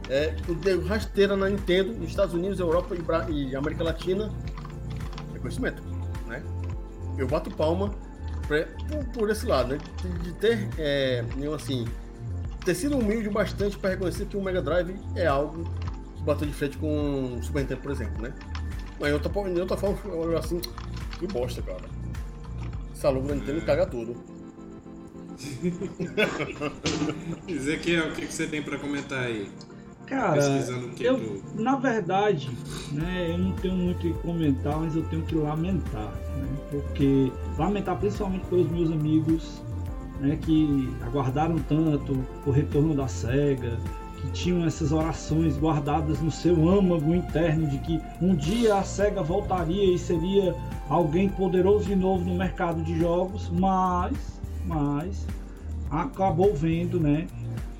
é, 0.09 0.35
deu 0.63 0.85
rasteira 0.85 1.37
na 1.37 1.49
Nintendo, 1.49 1.93
nos 1.95 2.11
Estados 2.11 2.35
Unidos, 2.35 2.59
Europa 2.61 2.95
e, 3.29 3.51
e 3.51 3.57
América 3.57 3.85
Latina, 3.85 4.33
reconhecimento, 5.33 5.83
né? 6.27 6.43
Eu 7.19 7.27
bato 7.27 7.51
palma 7.51 7.93
pra, 8.47 8.67
por, 8.89 9.05
por, 9.13 9.31
esse 9.31 9.47
lado, 9.47 9.75
né, 9.75 9.79
de 10.23 10.33
ter, 10.35 10.69
é, 10.79 11.25
assim, 11.55 11.87
ter 12.65 12.75
sido 12.75 12.97
humilde 12.97 13.29
bastante 13.29 13.77
para 13.79 13.91
reconhecer 13.91 14.27
que 14.27 14.37
o 14.37 14.43
Mega 14.43 14.63
Drive 14.63 14.97
é 15.15 15.27
algo 15.27 15.65
que 16.17 16.23
bateu 16.23 16.47
de 16.47 16.55
frente 16.55 16.79
com 16.79 17.37
o 17.37 17.43
Super 17.43 17.61
Nintendo, 17.61 17.81
por 17.81 17.91
exemplo, 17.91 18.23
né? 18.23 18.33
Mas 19.01 19.11
eu 19.11 19.21
tô, 19.21 19.47
eu 19.47 19.67
tô 19.67 19.77
falando 19.77 20.37
assim, 20.37 20.61
que 21.19 21.27
bosta, 21.27 21.61
cara. 21.61 21.83
Essa 22.93 23.11
logo 23.11 23.27
da 23.27 23.35
Nintendo 23.35 23.61
caga 23.63 23.85
tudo. 23.85 24.32
Ezequiel, 27.49 28.09
o 28.09 28.13
que, 28.13 28.27
que 28.27 28.33
você 28.33 28.47
tem 28.47 28.63
para 28.63 28.79
comentar 28.79 29.25
aí? 29.25 29.49
Cara, 30.07 30.43
eu, 31.01 31.19
tu... 31.19 31.43
na 31.55 31.77
verdade, 31.77 32.51
né, 32.91 33.31
eu 33.31 33.39
não 33.39 33.53
tenho 33.53 33.75
muito 33.75 33.97
o 33.97 34.01
que 34.01 34.13
comentar, 34.21 34.79
mas 34.79 34.95
eu 34.95 35.03
tenho 35.05 35.23
que 35.23 35.35
lamentar, 35.35 36.13
né, 36.37 36.49
porque 36.71 37.33
lamentar 37.57 37.97
principalmente 37.99 38.45
pelos 38.47 38.71
meus 38.71 38.91
amigos, 38.91 39.63
né, 40.21 40.37
que 40.43 40.93
aguardaram 41.03 41.57
tanto 41.61 42.23
o 42.45 42.51
retorno 42.51 42.95
da 42.95 43.09
Sega, 43.09 43.79
que 44.21 44.31
tinham 44.33 44.67
essas 44.67 44.93
orações 44.93 45.57
guardadas 45.57 46.21
no 46.21 46.31
seu 46.31 46.69
âmago 46.69 47.15
interno 47.15 47.67
de 47.67 47.79
que 47.79 48.01
um 48.21 48.35
dia 48.35 48.75
a 48.77 48.83
Sega 48.83 49.23
voltaria 49.23 49.95
e 49.95 49.99
seria 49.99 50.55
alguém 50.89 51.29
poderoso 51.29 51.87
de 51.87 51.97
novo 51.97 52.25
no 52.25 52.35
mercado 52.37 52.83
de 52.83 52.99
jogos, 52.99 53.49
mas, 53.51 54.42
mas 54.67 55.27
acabou 55.91 56.55
vendo, 56.55 56.99
né, 56.99 57.27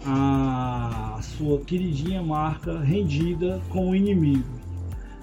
a 0.05 1.21
sua 1.23 1.61
queridinha 1.61 2.23
marca 2.23 2.79
rendida 2.81 3.61
com 3.69 3.91
o 3.91 3.97
inimigo. 3.97 4.61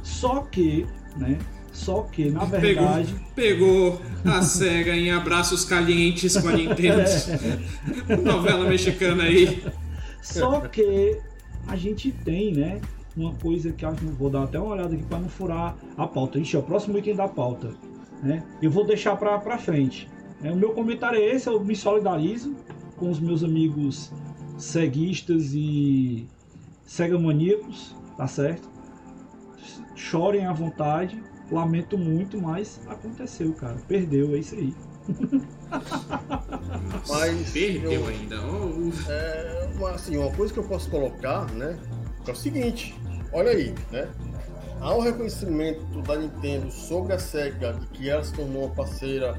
Só 0.01 0.41
que, 0.41 0.85
né, 1.17 1.37
só 1.71 2.01
que, 2.03 2.29
na 2.29 2.45
verdade. 2.45 3.13
Pegou, 3.35 3.97
pegou 3.97 4.01
a 4.25 4.41
SEGA 4.41 4.95
em 4.95 5.11
abraços 5.11 5.63
calientes 5.63 6.35
com 6.35 6.49
a 6.49 6.53
Nintendo. 6.53 7.03
Novela 8.23 8.67
mexicana 8.67 9.23
aí. 9.23 9.63
Só 10.21 10.61
que 10.61 11.17
a 11.67 11.75
gente 11.75 12.11
tem, 12.11 12.53
né? 12.53 12.81
Uma 13.15 13.33
coisa 13.35 13.71
que 13.71 13.85
acho 13.85 13.97
que 13.97 14.05
vou 14.05 14.29
dar 14.29 14.43
até 14.43 14.59
uma 14.59 14.73
olhada 14.73 14.93
aqui 14.93 15.03
para 15.03 15.19
não 15.19 15.29
furar 15.29 15.75
a 15.97 16.07
pauta. 16.07 16.39
Ixi, 16.39 16.55
é 16.55 16.59
o 16.59 16.63
próximo 16.63 16.97
item 16.97 17.15
da 17.15 17.27
pauta. 17.27 17.71
Né? 18.21 18.43
Eu 18.61 18.69
vou 18.69 18.85
deixar 18.85 19.15
para 19.15 19.57
frente. 19.57 20.07
É, 20.43 20.51
o 20.51 20.55
meu 20.55 20.71
comentário 20.71 21.19
é 21.19 21.35
esse, 21.35 21.47
eu 21.47 21.59
me 21.63 21.75
solidarizo 21.75 22.55
com 22.97 23.09
os 23.09 23.19
meus 23.19 23.43
amigos 23.43 24.11
ceguistas 24.57 25.53
e 25.53 26.27
cegamaníacos, 26.85 27.95
tá 28.17 28.27
certo? 28.27 28.69
Chorem 29.95 30.45
à 30.45 30.53
vontade, 30.53 31.21
lamento 31.51 31.97
muito, 31.97 32.41
mas 32.41 32.79
aconteceu, 32.87 33.53
cara. 33.53 33.77
Perdeu, 33.87 34.35
é 34.35 34.39
isso 34.39 34.55
aí. 34.55 34.73
Mas 37.07 37.51
perdeu 37.51 37.91
eu, 37.91 38.07
ainda. 38.07 38.35
Oh. 38.41 39.11
É, 39.11 39.69
assim, 39.93 40.17
uma 40.17 40.31
coisa 40.31 40.53
que 40.53 40.59
eu 40.59 40.63
posso 40.63 40.89
colocar, 40.89 41.45
né? 41.53 41.79
É 42.27 42.31
o 42.31 42.35
seguinte, 42.35 42.95
olha 43.31 43.51
aí, 43.51 43.73
né? 43.91 44.07
Há 44.81 44.93
o 44.95 45.01
reconhecimento 45.01 46.01
da 46.03 46.15
Nintendo 46.15 46.71
sobre 46.71 47.13
a 47.13 47.19
SEGA 47.19 47.73
de 47.73 47.85
que 47.87 48.09
ela 48.09 48.23
se 48.23 48.33
tornou 48.33 48.65
uma 48.65 48.75
parceira 48.75 49.37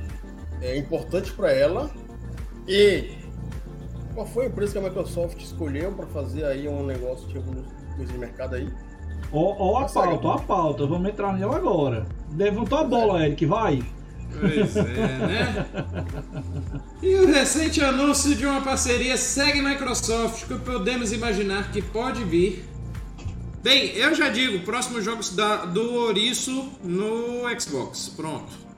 é, 0.61 0.77
importante 0.77 1.33
para 1.33 1.53
ela. 1.53 1.91
E 2.67 3.19
qual 4.15 4.27
foi 4.27 4.47
a 4.47 4.49
empresa 4.49 4.73
que 4.73 4.79
a 4.79 4.83
Microsoft 4.83 5.41
escolheu 5.41 5.93
para 5.93 6.07
fazer 6.07 6.45
aí 6.45 6.69
um 6.69 6.85
negócio 6.85 7.29
tipo 7.29 7.45
coisa 7.97 8.13
de 8.13 8.19
mercado 8.19 8.57
aí? 8.57 8.69
Ó, 9.33 9.55
ó 9.59 9.79
a, 9.79 9.87
a 9.87 9.89
pauta, 9.89 10.27
ó 10.27 10.33
a 10.33 10.39
pauta, 10.39 10.87
vamos 10.87 11.09
entrar 11.09 11.33
nela 11.33 11.57
agora. 11.57 12.07
Levantou 12.37 12.79
a 12.79 12.85
bola, 12.85 13.25
Eric, 13.25 13.47
vai. 13.47 13.83
Pois 14.39 14.77
é, 14.77 14.83
né? 14.83 15.67
E 17.03 17.15
o 17.15 17.27
recente 17.27 17.83
anúncio 17.83 18.35
de 18.35 18.45
uma 18.45 18.61
parceria 18.61 19.17
segue 19.17 19.63
Microsoft 19.63 20.47
que 20.47 20.55
podemos 20.59 21.13
imaginar 21.13 21.73
que 21.73 21.81
pode 21.81 22.23
vir. 22.25 22.69
Bem, 23.63 23.93
eu 23.97 24.15
já 24.15 24.29
digo, 24.29 24.63
próximos 24.67 25.03
jogos 25.03 25.35
da, 25.35 25.65
do 25.65 25.95
Ouriço 25.95 26.71
no 26.85 27.49
Xbox. 27.59 28.11
Pronto. 28.11 28.70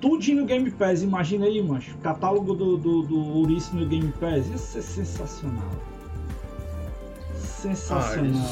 Tudinho 0.00 0.42
no 0.42 0.46
Game 0.46 0.70
Pass, 0.70 1.02
imagina 1.02 1.46
aí, 1.46 1.62
mancho. 1.62 1.96
Catálogo 1.98 2.54
do, 2.54 2.76
do, 2.76 3.02
do 3.02 3.18
Ouriço 3.36 3.74
no 3.74 3.86
Game 3.86 4.12
Pass. 4.20 4.48
Ia 4.48 4.58
ser 4.58 4.82
sensacional. 4.82 5.70
Sensacional. 7.36 8.42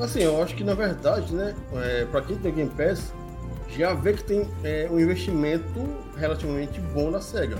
Ah, 0.00 0.04
assim, 0.04 0.20
eu 0.20 0.42
acho 0.42 0.54
que 0.54 0.64
na 0.64 0.74
verdade, 0.74 1.34
né? 1.34 1.54
É, 1.74 2.06
pra 2.06 2.22
quem 2.22 2.36
tem 2.36 2.54
Game 2.54 2.70
Pass, 2.70 3.12
já 3.76 3.92
vê 3.92 4.14
que 4.14 4.24
tem 4.24 4.48
é, 4.64 4.88
um 4.90 4.98
investimento 4.98 5.86
relativamente 6.16 6.80
bom 6.80 7.10
na 7.10 7.20
SEGA. 7.20 7.58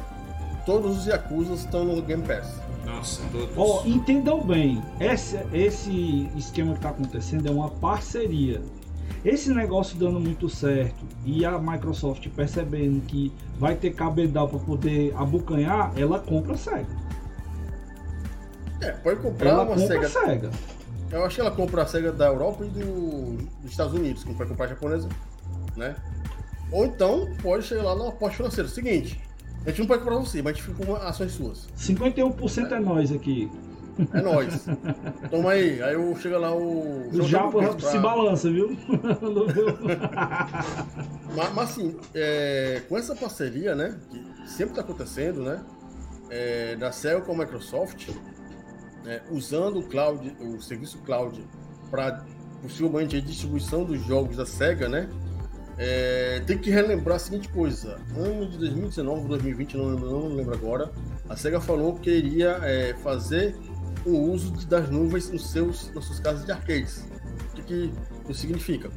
Todos 0.65 0.99
os 0.99 1.07
Yakuza 1.07 1.53
estão 1.55 1.85
no 1.85 2.01
Game 2.03 2.27
Pass. 2.27 2.61
Nossa, 2.87 3.23
todos. 3.31 3.51
Ó, 3.57 3.83
entendam 3.85 4.41
bem, 4.41 4.83
esse, 4.99 5.39
esse 5.53 6.29
esquema 6.37 6.73
que 6.73 6.79
está 6.79 6.91
acontecendo 6.91 7.47
é 7.47 7.51
uma 7.51 7.69
parceria. 7.69 8.63
Esse 9.27 9.53
negócio 9.53 9.99
dando 9.99 10.21
muito 10.21 10.49
certo 10.49 11.05
e 11.25 11.45
a 11.45 11.59
Microsoft 11.59 12.29
percebendo 12.29 13.05
que 13.07 13.33
vai 13.59 13.75
ter 13.75 13.93
cabedal 13.93 14.49
para 14.49 14.61
poder 14.61 15.13
abocanhar, 15.17 15.93
ela 15.97 16.21
compra 16.21 16.55
a 16.55 16.57
SEGA. 16.57 16.87
É, 18.81 18.93
pode 18.93 19.21
comprar 19.21 19.51
Ela 19.51 19.65
uma 19.65 19.75
compra 19.75 20.09
SEGA. 20.09 20.09
SEGA. 20.09 20.51
Eu 21.11 21.25
acho 21.25 21.35
que 21.35 21.41
ela 21.41 21.51
compra 21.51 21.83
a 21.83 21.87
SEGA 21.87 22.13
da 22.13 22.27
Europa 22.27 22.65
e 22.65 22.69
do, 22.69 23.37
dos 23.63 23.73
Estados 23.73 23.95
Unidos, 23.95 24.23
que 24.23 24.29
não 24.29 24.37
vai 24.37 24.47
comprar 24.47 24.67
a 24.67 24.69
japonesa, 24.69 25.09
né? 25.77 25.97
Ou 26.71 26.87
então 26.87 27.29
pode 27.43 27.65
chegar 27.65 27.83
lá 27.83 27.97
no 27.97 28.07
aporte 28.07 28.37
financeiro. 28.37 28.69
Seguinte, 28.69 29.21
a 29.65 29.71
gente 29.71 29.81
não 29.81 29.87
pode 29.89 30.05
comprar 30.05 30.19
você, 30.19 30.41
mas 30.41 30.53
a 30.53 30.57
gente 30.57 30.69
fica 30.69 30.87
com 30.87 30.95
ações 30.95 31.33
suas. 31.33 31.67
51% 31.77 32.71
é 32.71 32.79
nós 32.79 33.11
aqui. 33.11 33.51
É 34.13 34.21
nóis. 34.21 34.67
Toma 35.31 35.53
aí. 35.53 35.83
Aí 35.83 35.95
eu 35.95 36.15
chega 36.17 36.39
lá 36.39 36.55
o. 36.55 37.09
O 37.13 37.23
Japa 37.23 37.75
pra- 37.75 37.91
se 37.91 37.99
balança, 37.99 38.51
viu? 38.51 38.77
Mas, 41.35 41.53
mas, 41.55 41.71
assim, 41.71 41.97
é, 42.15 42.83
com 42.89 42.97
essa 42.97 43.15
parceria, 43.15 43.75
né? 43.75 43.99
Que 44.11 44.25
sempre 44.51 44.71
está 44.73 44.81
acontecendo, 44.83 45.43
né? 45.43 45.61
é, 46.31 46.75
da 46.77 46.91
Cell 46.91 47.21
com 47.23 47.33
a 47.33 47.39
Microsoft, 47.39 48.09
né, 49.05 49.21
usando 49.31 49.79
o 49.79 49.83
cloud, 49.85 50.37
o 50.41 50.61
serviço 50.61 50.99
cloud 50.99 51.41
para 51.89 52.25
possivelmente 52.61 53.17
a 53.17 53.21
distribuição 53.21 53.85
dos 53.85 54.05
jogos 54.05 54.37
da 54.37 54.45
Sega, 54.45 54.89
né? 54.89 55.09
é, 55.79 56.43
tem 56.47 56.59
que 56.59 56.69
relembrar 56.71 57.15
a 57.17 57.19
seguinte 57.21 57.49
coisa: 57.51 58.01
ano 58.17 58.49
de 58.51 58.59
2019 58.59 59.21
ou 59.23 59.29
2020, 59.29 59.77
não, 59.77 59.87
lembro- 59.91 60.11
não 60.11 60.29
lembro 60.35 60.55
agora, 60.55 60.91
a 61.29 61.37
Sega 61.37 61.61
falou 61.61 61.95
que 61.95 62.11
iria 62.11 62.59
é, 62.63 62.95
fazer 63.05 63.55
o 64.07 64.31
uso 64.33 64.53
das 64.67 64.89
nuvens 64.89 65.29
nos 65.31 65.51
seus, 65.51 65.93
nas 65.93 66.05
suas 66.05 66.21
casas 66.21 66.47
de 66.47 66.53
arcades. 66.53 67.05
O 67.51 67.55
que, 67.57 67.63
que 67.63 67.93
isso 68.29 68.41
significa? 68.41 68.89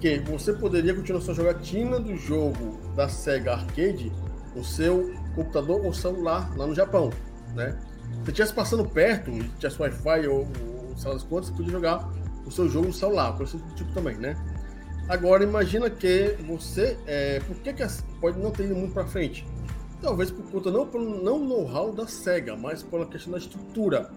Que 0.00 0.18
você 0.20 0.52
poderia 0.54 0.94
continuar 0.94 1.20
sua 1.20 1.34
jogatina 1.34 2.00
do 2.00 2.16
jogo 2.16 2.78
da 2.96 3.08
Sega 3.08 3.52
Arcade 3.52 4.10
no 4.56 4.64
seu 4.64 5.12
computador 5.34 5.84
ou 5.84 5.92
celular 5.92 6.50
lá 6.56 6.66
no 6.66 6.74
Japão, 6.74 7.10
né? 7.54 7.78
Se 8.24 8.30
estivesse 8.30 8.54
passando 8.54 8.84
perto 8.84 9.30
tivesse 9.58 9.80
Wi-Fi 9.80 10.28
ou, 10.28 10.40
ou 10.40 10.96
sei 10.96 11.08
lá 11.08 11.14
das 11.14 11.24
quantas, 11.24 11.50
você 11.50 11.56
podia 11.56 11.72
jogar 11.72 12.10
o 12.46 12.50
seu 12.50 12.68
jogo 12.68 12.86
no 12.86 12.92
celular, 12.92 13.36
coisa 13.36 13.58
do 13.58 13.74
tipo 13.74 13.92
também, 13.92 14.16
né? 14.16 14.36
Agora 15.08 15.44
imagina 15.44 15.90
que 15.90 16.36
você, 16.46 16.96
é, 17.06 17.40
por 17.40 17.56
que, 17.56 17.72
que 17.74 17.84
pode 18.20 18.38
não 18.38 18.50
ter 18.50 18.64
ido 18.64 18.74
muito 18.74 18.94
para 18.94 19.04
frente? 19.04 19.46
Talvez 20.00 20.30
por 20.30 20.44
conta 20.50 20.70
não 20.70 20.86
pelo 20.86 21.22
não 21.22 21.38
know-how 21.38 21.92
da 21.92 22.06
Sega, 22.06 22.56
mas 22.56 22.82
pela 22.82 23.04
questão 23.06 23.32
da 23.32 23.38
estrutura 23.38 24.10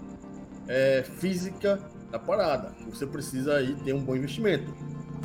é, 0.67 1.03
física 1.03 1.79
da 2.11 2.19
parada. 2.19 2.71
Você 2.89 3.05
precisa 3.05 3.55
aí 3.55 3.75
ter 3.75 3.93
um 3.93 3.99
bom 3.99 4.15
investimento. 4.15 4.73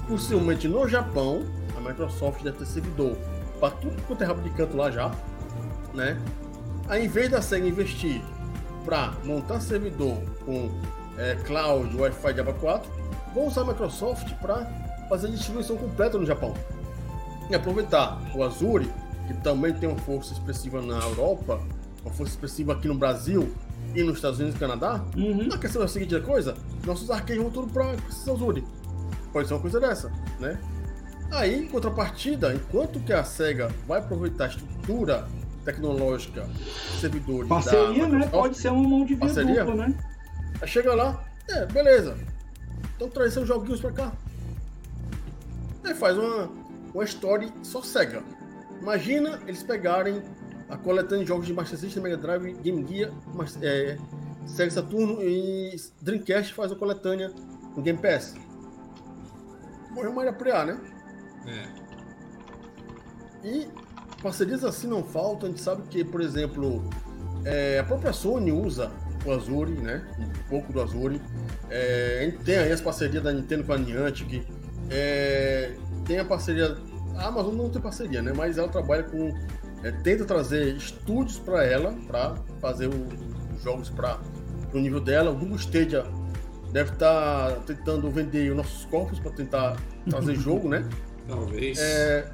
Possivelmente 0.09 0.68
no 0.68 0.88
Japão, 0.88 1.43
a 1.76 1.80
Microsoft 1.80 2.43
deve 2.43 2.59
ter 2.59 2.66
servidor 2.66 3.16
para 3.61 3.70
tudo 3.76 4.03
quanto 4.03 4.22
é 4.22 4.26
rabo 4.26 4.43
de 4.43 4.51
canto 4.51 4.76
lá 4.76 4.90
já, 4.90 5.14
né? 5.95 6.20
Aí, 6.88 7.05
em 7.05 7.09
vez 7.09 7.30
da 7.30 7.40
SEGA 7.40 7.66
investir 7.68 8.20
para 8.84 9.12
montar 9.24 9.61
servidor 9.61 10.16
com 10.45 10.68
é, 11.16 11.36
cloud, 11.36 11.97
Wi-Fi 11.97 12.34
Java 12.34 12.53
4, 12.55 12.90
vão 13.34 13.47
usar 13.47 13.62
a 13.62 13.64
Microsoft 13.66 14.32
para 14.40 14.66
fazer 15.09 15.28
a 15.28 15.30
distribuição 15.30 15.76
completa 15.76 16.18
no 16.18 16.26
Japão. 16.26 16.55
E 17.49 17.55
aproveitar 17.55 18.20
o 18.34 18.43
Azure, 18.43 18.90
que 19.28 19.34
também 19.34 19.72
tem 19.72 19.88
uma 19.88 19.99
força 19.99 20.32
expressiva 20.32 20.82
na 20.82 20.99
Europa, 20.99 21.61
uma 22.05 22.12
força 22.12 22.32
expressiva 22.32 22.72
aqui 22.72 22.88
no 22.88 22.95
Brasil 22.95 23.55
e 23.95 24.03
nos 24.03 24.16
Estados 24.16 24.38
Unidos 24.38 24.57
e 24.57 24.59
Canadá, 24.59 25.05
Uhum. 25.16 25.49
a 25.53 25.59
questão 25.59 25.82
é 25.82 25.84
a 25.84 25.88
seguinte 25.88 26.18
coisa, 26.20 26.55
nossos 26.86 27.11
arcades 27.11 27.43
vão 27.43 27.51
tudo 27.51 27.72
para 27.72 27.93
Azure. 28.32 28.64
Pode 29.32 29.49
ser 29.49 29.55
uma 29.55 29.61
coisa 29.61 29.80
dessa, 29.80 30.11
né? 30.40 30.59
Aí, 31.30 31.64
em 31.64 31.66
contrapartida, 31.68 32.53
enquanto 32.55 33.01
que 33.01 33.12
a 33.12 33.24
SEGA 33.24 33.70
vai 33.88 34.01
aproveitar 34.01 34.45
a 34.45 34.49
estrutura 34.49 35.26
tecnológica, 35.64 36.47
servidores 37.01 37.49
Parceria, 37.49 38.07
da 38.07 38.18
né? 38.18 38.28
Pode 38.28 38.59
ser 38.59 38.68
uma 38.68 38.86
mão 38.88 39.01
de 39.07 39.14
via 39.14 39.18
Parceria? 39.26 39.64
dupla, 39.64 39.86
né? 39.88 39.95
Aí 40.61 40.68
chega 40.68 40.95
lá, 40.95 41.24
é, 41.49 41.64
beleza. 41.66 42.16
Então 42.97 43.09
traz 43.09 43.32
seus 43.32 43.49
joguinhos 43.49 43.80
pra 43.80 43.93
cá. 43.93 44.12
Aí 45.84 45.95
faz 45.95 46.16
uma, 46.18 46.51
uma 46.95 47.05
story 47.05 47.51
só 47.62 47.82
SEGA. 47.82 48.22
Imagina 48.80 49.40
eles 49.47 49.62
pegarem 49.62 50.20
a 50.73 50.77
coletânea 50.79 51.23
de 51.23 51.29
jogos 51.29 51.47
de 51.47 51.53
Master 51.53 51.79
System, 51.79 52.03
Mega 52.03 52.16
Drive, 52.16 52.55
Game 52.55 52.87
Gear, 52.89 53.12
é, 53.61 53.99
Sega 54.47 54.70
Saturno 54.70 55.23
e 55.23 55.77
Dreamcast 56.01 56.55
faz 56.55 56.73
a 56.73 56.75
coletânea 56.75 57.31
no 57.77 57.83
Game 57.83 57.99
Pass. 57.99 58.35
Morreu 59.91 60.14
Maria 60.14 60.33
Preá, 60.33 60.64
né? 60.64 60.81
É. 61.47 61.68
E 63.47 63.68
parcerias 64.23 64.64
assim 64.64 64.87
não 64.87 65.05
faltam. 65.05 65.49
A 65.49 65.51
gente 65.51 65.61
sabe 65.61 65.83
que, 65.91 66.03
por 66.03 66.23
exemplo, 66.23 66.83
é, 67.45 67.79
a 67.79 67.85
própria 67.85 68.14
Sony 68.14 68.51
usa 68.51 68.91
o 69.27 69.33
Azure, 69.33 69.73
né? 69.73 70.03
Um 70.18 70.49
pouco 70.49 70.73
do 70.73 70.81
Azure. 70.81 71.20
É, 71.68 72.20
a 72.23 72.31
gente 72.31 72.45
tem 72.45 72.57
aí 72.57 72.73
as 72.73 72.81
parcerias 72.81 73.23
da 73.23 73.31
Nintendo 73.31 73.64
com 73.64 73.75
a 73.75 73.79
Niantic. 73.79 74.47
É, 74.89 75.75
tem 76.07 76.18
a 76.18 76.25
parceria. 76.25 76.79
A 77.16 77.27
Amazon 77.27 77.55
não 77.55 77.68
tem 77.68 77.83
parceria, 77.83 78.23
né? 78.23 78.33
Mas 78.35 78.57
ela 78.57 78.68
trabalha 78.68 79.03
com. 79.03 79.35
É, 79.83 79.91
tenta 79.91 80.24
trazer 80.24 80.76
estúdios 80.76 81.39
para 81.39 81.64
ela, 81.64 81.93
para 82.07 82.35
fazer 82.61 82.89
o- 82.89 83.09
os 83.57 83.62
jogos 83.62 83.89
para 83.91 84.18
o 84.72 84.78
nível 84.78 85.01
dela. 85.01 85.30
O 85.30 85.35
Google 85.37 85.57
Stadia 85.57 86.05
deve 86.72 86.93
estar 86.93 87.53
tentando 87.66 88.11
vender 88.11 88.51
os 88.51 88.57
nossos 88.57 88.85
corpos 88.87 89.18
para 89.18 89.30
tentar 89.33 89.76
trazer 90.09 90.35
jogo, 90.37 90.68
né? 90.68 90.89
Talvez. 91.28 91.78
É, 91.78 92.33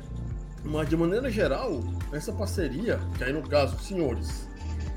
mas 0.65 0.89
de 0.89 0.97
maneira 0.97 1.31
geral, 1.31 1.81
essa 2.13 2.33
parceria, 2.33 2.99
que 3.17 3.25
aí 3.25 3.33
no 3.33 3.43
caso, 3.43 3.79
senhores 3.81 4.49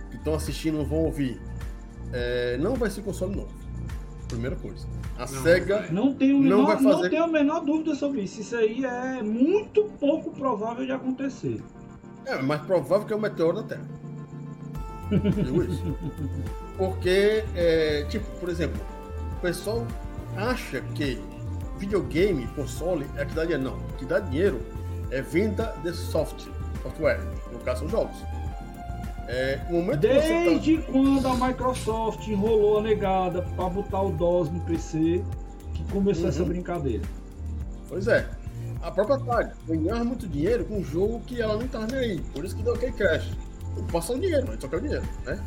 que 0.09 0.17
estão 0.17 0.33
assistindo 0.35 0.77
não 0.77 0.85
vão 0.85 0.99
ouvir, 1.05 1.41
é, 2.13 2.57
não 2.57 2.75
vai 2.75 2.89
ser 2.89 3.01
console 3.01 3.35
novo. 3.35 3.61
Primeira 4.27 4.55
coisa. 4.55 4.87
A 5.17 5.21
Não 5.21 5.27
SEGA. 5.27 5.87
Não 5.91 6.13
tenho, 6.13 6.35
Não 6.35 6.43
menor, 6.59 6.65
vai 6.75 6.81
não 6.81 6.91
fazer- 6.93 7.09
tenho 7.09 7.23
a 7.23 7.27
menor 7.27 7.59
dúvida 7.65 7.93
sobre 7.95 8.21
isso. 8.21 8.39
Isso 8.41 8.55
aí 8.55 8.85
é 8.85 9.21
muito 9.21 9.83
pouco 9.99 10.31
provável 10.31 10.85
de 10.85 10.91
acontecer. 10.93 11.61
É 12.25 12.41
mais 12.41 12.61
provável 12.61 13.05
que 13.05 13.13
é 13.13 13.15
o 13.15 13.19
meteoro 13.19 13.61
da 13.61 13.63
Terra. 13.63 13.85
Digo 15.43 15.63
isso. 15.63 15.95
Porque, 16.77 17.43
é, 17.55 18.05
tipo, 18.09 18.25
por 18.39 18.49
exemplo, 18.49 18.79
o 19.37 19.41
pessoal 19.41 19.85
acha 20.37 20.81
que 20.95 21.21
videogame, 21.77 22.47
console, 22.55 23.05
é 23.17 23.25
que 23.25 23.33
dá 23.33 23.43
dinheiro. 23.43 23.63
Não. 23.63 23.77
O 23.77 23.93
que 23.97 24.05
dá 24.05 24.19
dinheiro 24.19 24.61
é 25.09 25.21
venda 25.21 25.75
de 25.83 25.91
soft, 25.93 26.47
software. 26.81 27.19
No 27.51 27.59
caso, 27.59 27.81
são 27.81 27.89
jogos. 27.89 28.15
É, 29.27 29.57
tá... 29.57 29.95
Desde 29.97 30.77
quando 30.91 31.27
a 31.27 31.47
Microsoft 31.47 32.27
enrolou 32.27 32.79
a 32.79 32.81
negada 32.81 33.41
para 33.41 33.69
botar 33.69 34.01
o 34.01 34.11
DOS 34.11 34.49
no 34.49 34.59
PC, 34.61 35.23
que 35.73 35.83
começou 35.91 36.23
Uhum. 36.23 36.29
essa 36.29 36.43
brincadeira. 36.43 37.03
Pois 37.89 38.07
é. 38.07 38.27
A 38.81 38.89
própria 38.89 39.15
Atari 39.15 39.51
ganhava 39.67 40.03
muito 40.03 40.27
dinheiro 40.27 40.65
com 40.65 40.79
um 40.79 40.83
jogo 40.83 41.21
que 41.21 41.41
ela 41.41 41.55
não 41.55 41.65
estava 41.65 41.87
nem 41.87 41.99
aí. 41.99 42.21
Por 42.33 42.43
isso 42.43 42.55
que 42.55 42.63
deu 42.63 42.73
aquele 42.73 42.91
crash. 42.93 43.31
Passou 43.91 44.15
o 44.15 44.19
dinheiro, 44.19 44.45
mas 44.47 44.59
só 44.59 44.67
quer 44.67 44.77
o 44.77 44.81
dinheiro, 44.81 45.07
né? 45.25 45.39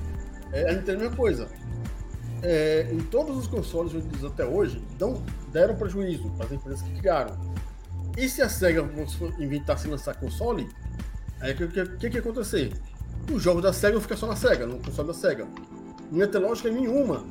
É, 0.52 0.73
é 0.73 0.78
a 0.78 0.97
mesma 0.97 1.16
coisa. 1.16 1.48
É, 2.43 2.89
em 2.93 3.01
todos 3.01 3.36
os 3.36 3.47
consoles 3.47 3.93
vendidos 3.93 4.24
até 4.24 4.44
hoje, 4.44 4.82
dão, 4.98 5.23
deram 5.52 5.74
prejuízo 5.74 6.31
para 6.36 6.47
as 6.47 6.52
empresas 6.52 6.82
que 6.82 7.01
criaram. 7.01 7.36
E 8.16 8.28
se 8.28 8.40
a 8.40 8.48
SEGA 8.48 8.89
inventasse 9.40 9.89
lançar 9.89 10.15
console, 10.15 10.69
aí 11.40 11.52
o 11.52 11.56
que, 11.56 11.66
que, 11.66 11.85
que, 11.97 12.11
que 12.11 12.16
ia 12.16 12.20
acontecer? 12.20 12.73
Os 13.32 13.43
jogos 13.43 13.62
da 13.62 13.73
SEGA 13.73 13.94
vão 13.94 14.02
ficar 14.02 14.16
só 14.16 14.27
na 14.27 14.36
SEGA, 14.36 14.66
no 14.66 14.78
console 14.78 15.09
da 15.09 15.15
SEGA. 15.15 15.48
Não 16.12 16.20
ia 16.20 16.28
ter 16.28 16.39
lógica 16.39 16.70
nenhuma. 16.70 17.24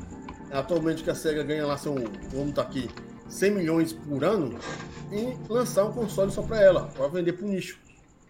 Atualmente 0.52 1.04
que 1.04 1.10
a 1.10 1.16
SEGA 1.16 1.44
ganha 1.44 1.66
lá 1.66 1.78
seu, 1.78 1.96
vamos 2.32 2.50
estar 2.50 2.64
aqui, 2.64 2.90
100 3.30 3.52
milhões 3.52 3.94
por 3.94 4.24
ano 4.24 4.58
e 5.12 5.38
lançar 5.52 5.86
um 5.86 5.92
console 5.92 6.32
só 6.32 6.42
para 6.42 6.62
ela, 6.62 6.88
para 6.88 7.08
vender 7.08 7.34
para 7.34 7.46
o 7.46 7.50
nicho. 7.50 7.80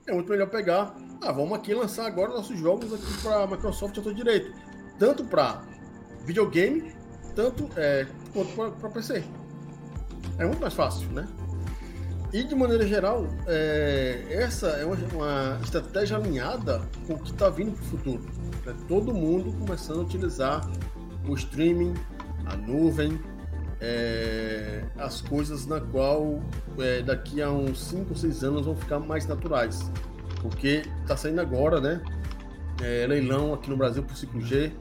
É 0.05 0.13
muito 0.13 0.29
melhor 0.29 0.49
pegar, 0.49 0.95
ah, 1.21 1.31
vamos 1.31 1.53
aqui 1.53 1.73
lançar 1.73 2.05
agora 2.05 2.33
nossos 2.33 2.59
jogos 2.59 2.93
aqui 2.93 3.21
para 3.21 3.43
a 3.43 3.47
Microsoft 3.47 3.97
a 3.97 4.01
todo 4.01 4.13
direito, 4.13 4.53
tanto 4.99 5.23
para 5.23 5.63
videogame, 6.25 6.93
tanto 7.35 7.69
é, 7.77 8.05
quanto 8.33 8.73
para 8.73 8.89
PC. 8.89 9.23
É 10.37 10.45
muito 10.45 10.59
mais 10.59 10.73
fácil, 10.73 11.07
né? 11.09 11.27
E 12.33 12.43
de 12.43 12.55
maneira 12.55 12.87
geral, 12.87 13.27
é, 13.45 14.25
essa 14.29 14.67
é 14.69 14.85
uma, 14.85 14.95
uma 15.13 15.59
estratégia 15.63 16.17
alinhada 16.17 16.81
com 17.05 17.13
o 17.13 17.19
que 17.19 17.31
está 17.31 17.47
vindo 17.47 17.73
para 17.73 17.83
o 17.83 17.85
futuro. 17.85 18.23
né? 18.65 18.75
Todo 18.87 19.13
mundo 19.13 19.55
começando 19.59 19.99
a 19.99 20.01
utilizar 20.01 20.67
o 21.27 21.35
streaming, 21.35 21.93
a 22.47 22.55
nuvem, 22.55 23.19
é, 23.83 24.81
as 24.97 25.19
coisas 25.19 25.67
na 25.67 25.81
qual 25.81 26.41
é, 26.79 27.01
daqui 27.01 27.41
a 27.41 27.51
uns 27.51 27.79
5 27.89 28.11
ou 28.11 28.15
6 28.15 28.43
anos 28.45 28.65
vão 28.65 28.75
ficar 28.77 28.97
mais 28.99 29.27
naturais. 29.27 29.91
Porque 30.41 30.83
está 31.01 31.17
saindo 31.17 31.41
agora, 31.41 31.81
né? 31.81 32.01
É, 32.81 33.05
leilão 33.05 33.53
aqui 33.53 33.69
no 33.69 33.75
Brasil 33.75 34.01
por 34.01 34.15
5G. 34.15 34.71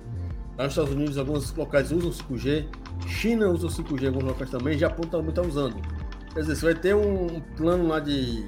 Lá 0.57 0.65
nos 0.65 0.73
Estados 0.73 0.93
Unidos, 0.93 1.19
alguns 1.19 1.53
locais 1.55 1.91
usam 1.91 2.11
5G. 2.11 2.69
China 3.09 3.49
usa 3.49 3.67
o 3.67 3.71
5G 3.71 4.05
em 4.05 4.07
alguns 4.07 4.23
locais 4.23 4.51
também. 4.51 4.79
Japão 4.79 5.05
também 5.09 5.31
está 5.31 5.43
usando. 5.43 5.77
Quer 6.33 6.41
dizer, 6.41 6.55
você 6.55 6.65
vai 6.67 6.75
ter 6.75 6.95
um 6.95 7.41
plano 7.57 7.89
lá 7.89 7.99
de 7.99 8.47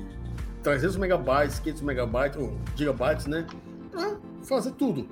300 0.62 0.96
megabytes, 0.96 1.58
500 1.58 1.82
megabytes, 1.82 2.40
ou 2.40 2.56
gigabytes, 2.76 3.26
né? 3.26 3.44
Para 3.90 4.16
fazer 4.44 4.70
tudo. 4.72 5.08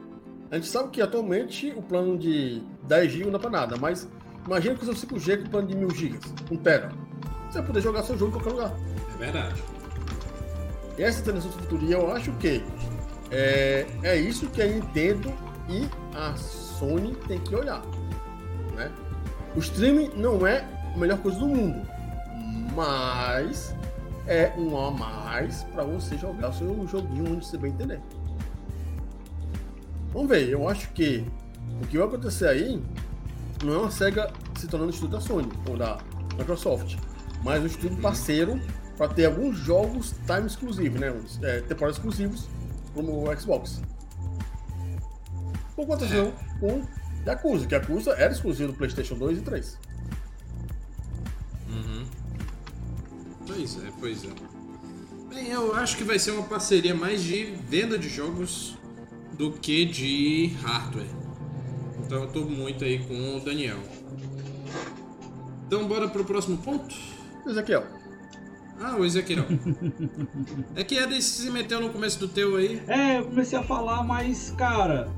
A 0.51 0.55
gente 0.55 0.69
sabe 0.69 0.91
que 0.91 1.01
atualmente 1.01 1.73
o 1.77 1.83
plano 1.83 2.17
de 2.17 2.63
10 2.85 3.13
GB 3.13 3.25
não 3.25 3.33
dá 3.33 3.39
para 3.39 3.51
nada, 3.51 3.77
mas 3.77 4.09
imagina 4.47 4.75
que 4.75 4.89
o 4.89 4.95
seu 4.95 5.09
5G 5.09 5.43
com 5.43 5.51
plano 5.51 5.69
de 5.69 5.77
1000 5.77 5.91
GB, 5.91 6.19
1 6.51 6.57
tera. 6.59 6.93
Você 7.49 7.59
vai 7.59 7.67
poder 7.67 7.81
jogar 7.81 8.03
seu 8.03 8.17
jogo 8.17 8.31
em 8.31 8.41
qualquer 8.41 8.51
lugar. 8.51 8.75
É 9.15 9.19
verdade. 9.19 9.63
E 10.99 11.03
essa 11.03 11.23
tendência 11.23 11.51
futuria, 11.51 11.97
eu 11.97 12.13
acho 12.13 12.33
que 12.33 12.63
é, 13.31 13.87
é 14.03 14.17
isso 14.17 14.49
que 14.49 14.61
a 14.61 14.67
Nintendo 14.67 15.33
e 15.69 15.89
a 16.15 16.37
Sony 16.37 17.15
tem 17.27 17.39
que 17.41 17.55
olhar. 17.55 17.83
Né? 18.75 18.91
O 19.57 19.59
streaming 19.59 20.11
não 20.17 20.47
é 20.47 20.65
a 20.95 20.99
melhor 20.99 21.19
coisa 21.19 21.39
do 21.39 21.47
mundo, 21.47 21.87
mas 22.75 23.75
é 24.27 24.53
um 24.57 24.79
a 24.79 24.91
mais 24.91 25.65
para 25.65 25.85
você 25.85 26.17
jogar 26.17 26.51
o 26.51 26.53
seu 26.53 26.87
joguinho 26.87 27.33
onde 27.33 27.47
você 27.47 27.57
bem 27.57 27.73
entender. 27.73 28.01
Vamos 30.13 30.29
ver, 30.29 30.49
eu 30.49 30.69
acho 30.69 30.91
que 30.91 31.25
o 31.83 31.87
que 31.87 31.97
vai 31.97 32.07
acontecer 32.07 32.47
aí 32.47 32.83
não 33.65 33.75
é 33.75 33.79
uma 33.79 33.91
SEGA 33.91 34.33
se 34.59 34.67
tornando 34.67 34.93
estúdio 34.93 35.17
da 35.17 35.21
Sony 35.21 35.49
ou 35.69 35.77
da 35.77 35.99
Microsoft, 36.39 36.97
mas 37.43 37.63
um 37.63 37.67
estúdio 37.67 37.97
parceiro 37.99 38.61
para 38.97 39.09
ter 39.09 39.27
alguns 39.27 39.57
jogos 39.57 40.15
time 40.27 40.47
exclusivos, 40.47 41.01
né? 41.01 41.15
É, 41.43 41.61
temporadas 41.61 41.97
exclusivos 41.97 42.49
como 42.95 43.29
o 43.29 43.41
Xbox. 43.41 43.81
O 45.73 45.75
que 45.77 45.83
aconteceu 45.83 46.33
com 46.61 46.87
Yakuza, 47.27 47.67
que 47.67 47.75
Yakuza 47.75 48.13
era 48.13 48.33
exclusivo 48.33 48.73
do 48.73 48.79
PlayStation 48.79 49.15
2 49.15 49.39
e 49.39 49.41
3. 49.41 49.79
Uhum. 51.69 52.07
Pois 53.47 53.77
é, 53.77 53.93
pois 53.99 54.25
é. 54.25 54.29
Bem, 55.35 55.49
eu 55.49 55.75
acho 55.75 55.97
que 55.97 56.05
vai 56.05 56.19
ser 56.19 56.33
uma 56.33 56.43
parceria 56.43 56.95
mais 56.95 57.23
de 57.23 57.57
venda 57.69 57.99
de 57.99 58.09
jogos 58.09 58.77
do 59.33 59.51
que 59.53 59.85
de 59.87 60.55
hardware. 60.63 61.22
Então 62.13 62.25
eu 62.25 62.29
tô 62.29 62.41
muito 62.41 62.85
aí 62.85 62.99
com 62.99 63.39
o 63.39 63.41
Daniel. 63.41 63.79
Então 65.67 65.89
bora 65.89 66.07
pro 66.07 66.23
próximo 66.23 66.59
ponto? 66.59 66.95
Ezequiel. 67.47 67.85
Ah, 68.79 68.97
o 68.99 69.05
Ezequiel. 69.07 69.47
é 70.77 70.85
que 70.85 70.99
Eden 70.99 71.23
se 71.23 71.51
meteu 71.51 71.81
no 71.81 71.89
começo 71.89 72.21
do 72.21 72.29
teu 72.29 72.57
aí. 72.57 72.83
É, 72.87 73.19
eu 73.19 73.25
comecei 73.25 73.59
a 73.59 73.63
falar, 73.63 74.05
mas, 74.05 74.51
cara, 74.59 75.09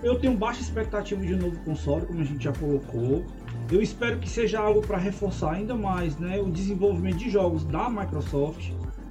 eu 0.00 0.16
tenho 0.20 0.36
baixa 0.36 0.60
expectativa 0.60 1.20
de 1.26 1.34
um 1.34 1.38
novo 1.38 1.58
console, 1.64 2.06
como 2.06 2.20
a 2.20 2.24
gente 2.24 2.44
já 2.44 2.52
colocou. 2.52 3.26
Eu 3.68 3.82
espero 3.82 4.20
que 4.20 4.30
seja 4.30 4.60
algo 4.60 4.82
para 4.82 4.96
reforçar 4.96 5.54
ainda 5.54 5.74
mais 5.74 6.16
né, 6.20 6.40
o 6.40 6.52
desenvolvimento 6.52 7.16
de 7.16 7.30
jogos 7.30 7.64
da 7.64 7.90
Microsoft, 7.90 8.70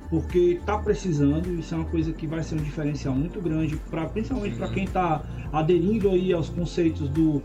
porque 0.09 0.57
está 0.59 0.77
precisando. 0.77 1.47
Isso 1.59 1.73
é 1.73 1.77
uma 1.77 1.85
coisa 1.85 2.11
que 2.11 2.25
vai 2.25 2.43
ser 2.43 2.55
um 2.55 2.63
diferencial 2.63 3.13
muito 3.13 3.39
grande, 3.41 3.75
pra, 3.89 4.05
principalmente 4.07 4.55
para 4.55 4.69
quem 4.69 4.85
está 4.85 5.23
aderindo 5.51 6.09
aí 6.09 6.33
aos 6.33 6.49
conceitos 6.49 7.07
do, 7.09 7.41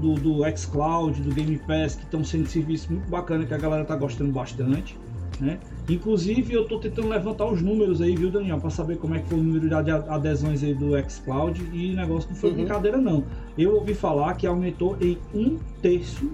do, 0.00 0.14
do 0.14 0.56
xCloud, 0.56 1.20
do 1.22 1.34
Game 1.34 1.58
Pass, 1.58 1.96
que 1.96 2.04
estão 2.04 2.24
sendo 2.24 2.46
serviços 2.46 2.88
muito 2.88 3.08
bacana 3.08 3.46
que 3.46 3.54
a 3.54 3.58
galera 3.58 3.82
está 3.82 3.96
gostando 3.96 4.32
bastante. 4.32 4.96
Né? 5.40 5.58
Inclusive, 5.88 6.54
eu 6.54 6.62
estou 6.62 6.80
tentando 6.80 7.08
levantar 7.08 7.46
os 7.46 7.60
números 7.60 8.00
aí, 8.00 8.16
viu, 8.16 8.30
Daniel, 8.30 8.58
para 8.58 8.70
saber 8.70 8.96
como 8.96 9.14
é 9.14 9.18
que 9.18 9.28
foi 9.28 9.38
o 9.38 9.42
número 9.42 9.68
de 9.68 9.90
adesões 9.90 10.62
aí 10.62 10.74
do 10.74 10.92
xCloud 11.10 11.62
e 11.72 11.92
o 11.92 11.96
negócio 11.96 12.30
não 12.30 12.36
foi 12.36 12.50
uhum. 12.50 12.56
brincadeira, 12.56 12.96
não. 12.96 13.24
Eu 13.56 13.74
ouvi 13.74 13.94
falar 13.94 14.34
que 14.34 14.46
aumentou 14.46 14.96
em 15.00 15.18
um 15.34 15.58
terço 15.82 16.30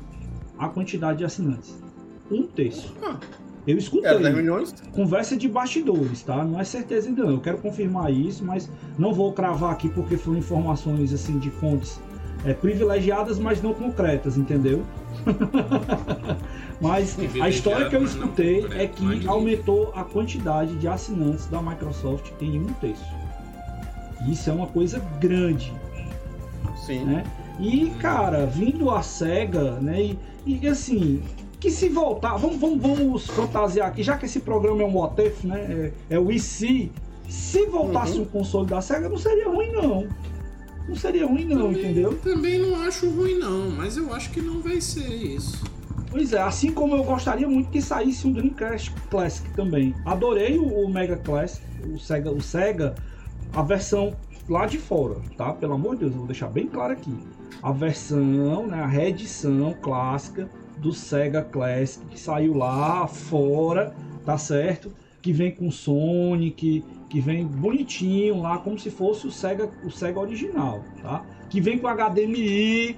a 0.57 0.69
quantidade 0.69 1.19
de 1.19 1.25
assinantes. 1.25 1.77
Um 2.31 2.45
terço. 2.47 2.95
Ah. 3.03 3.19
Eu 3.67 3.79
escutei. 3.79 4.11
É, 4.11 4.19
10 4.19 4.35
milhões? 4.35 4.75
Conversa 4.93 5.37
de 5.37 5.49
bastidores, 5.49 6.23
tá? 6.23 6.45
Não 6.45 6.59
é 6.59 6.65
certeza 6.65 7.09
ainda 7.09 7.25
não. 7.25 7.33
Eu 7.33 7.41
quero 7.41 7.59
confirmar 7.59 8.13
isso, 8.13 8.45
mas 8.45 8.69
não 8.99 9.15
vou 9.15 9.33
cravar 9.33 9.73
aqui 9.73 9.89
porque 9.89 10.17
foram 10.17 10.39
informações 10.39 11.13
assim 11.13 11.39
de 11.39 11.51
fontes 11.51 12.01
é, 12.45 12.53
privilegiadas, 12.53 13.39
mas 13.39 13.63
não 13.63 13.73
concretas, 13.73 14.37
entendeu? 14.37 14.83
mas 16.81 17.17
a 17.41 17.49
história 17.49 17.89
que 17.89 17.95
eu 17.95 18.03
escutei 18.03 18.67
é 18.73 18.87
que 18.87 19.27
aumentou 19.29 19.93
a 19.95 20.03
quantidade 20.03 20.75
de 20.77 20.89
assinantes 20.89 21.47
da 21.47 21.63
Microsoft 21.63 22.33
em 22.41 22.59
um 22.59 22.73
terço. 22.75 23.05
Isso 24.29 24.51
é 24.51 24.53
uma 24.53 24.67
coisa 24.67 24.99
grande. 25.21 25.73
Sim. 26.85 27.05
Né? 27.05 27.25
E, 27.61 27.91
cara, 28.01 28.47
vindo 28.47 28.91
a 28.91 29.03
SEGA, 29.03 29.79
né? 29.81 30.01
E, 30.03 30.19
e 30.47 30.67
assim, 30.67 31.23
que 31.63 31.71
se 31.71 31.89
voltar, 31.89 32.37
vamos, 32.39 32.59
vamos, 32.59 32.83
vamos 32.83 33.27
fantasiar 33.29 33.87
aqui, 33.87 34.03
já 34.03 34.19
que 34.19 34.27
esse 34.27 34.41
programa 34.41 34.83
é 34.83 34.85
um 34.85 35.05
if, 35.25 35.45
né? 35.45 35.93
É, 36.11 36.17
é 36.17 36.19
o 36.19 36.33
IC. 36.33 36.91
Se 37.29 37.67
voltasse 37.67 38.17
uhum. 38.17 38.23
um 38.23 38.25
console 38.25 38.67
da 38.67 38.81
SEGA, 38.81 39.09
não 39.09 39.17
seria 39.17 39.49
ruim, 39.49 39.71
não. 39.71 40.09
Não 40.89 40.97
seria 40.97 41.25
ruim, 41.25 41.45
não, 41.45 41.69
também, 41.69 41.81
entendeu? 41.81 42.19
Também 42.19 42.59
não 42.59 42.83
acho 42.83 43.09
ruim, 43.09 43.39
não, 43.39 43.71
mas 43.71 43.97
eu 43.97 44.13
acho 44.13 44.33
que 44.33 44.41
não 44.41 44.61
vai 44.61 44.81
ser 44.81 45.07
isso. 45.07 45.63
Pois 46.11 46.33
é, 46.33 46.43
assim 46.43 46.73
como 46.73 46.97
eu 46.97 47.05
gostaria 47.05 47.49
muito 47.49 47.71
que 47.71 47.81
saísse 47.81 48.27
um 48.27 48.33
Dreamcast 48.33 48.93
Classic 49.09 49.49
também. 49.51 49.95
Adorei 50.05 50.59
o, 50.59 50.67
o 50.67 50.93
Mega 50.93 51.17
Classic, 51.17 51.65
o 51.87 51.97
Sega, 51.97 52.33
o 52.33 52.41
Sega, 52.41 52.97
a 53.53 53.63
versão 53.63 54.17
lá 54.49 54.67
de 54.67 54.79
fora, 54.79 55.15
tá? 55.37 55.53
Pelo 55.53 55.75
amor 55.75 55.95
de 55.95 56.01
Deus, 56.01 56.13
eu 56.13 56.19
vou 56.19 56.27
deixar 56.27 56.49
bem 56.49 56.67
claro 56.67 56.93
aqui. 56.93 57.15
A 57.63 57.71
versão, 57.71 58.67
né, 58.67 58.81
a 58.81 58.87
reedição 58.87 59.73
clássica 59.81 60.51
do 60.83 60.93
Sega 60.93 61.43
Classic 61.43 62.05
que 62.07 62.19
saiu 62.19 62.55
lá 62.55 63.07
fora, 63.07 63.95
tá 64.27 64.37
certo? 64.37 64.93
Que 65.23 65.33
vem 65.33 65.53
com 65.53 65.71
Sonic, 65.71 66.85
que 67.09 67.21
vem 67.21 67.47
bonitinho 67.47 68.41
lá, 68.41 68.59
como 68.59 68.79
se 68.79 68.91
fosse 68.91 69.27
o 69.27 69.31
Sega, 69.31 69.71
o 69.85 69.91
Sega 69.91 70.19
original, 70.19 70.83
tá? 71.01 71.25
Que 71.49 71.61
vem 71.61 71.79
com 71.79 71.87
HDMI. 71.87 72.97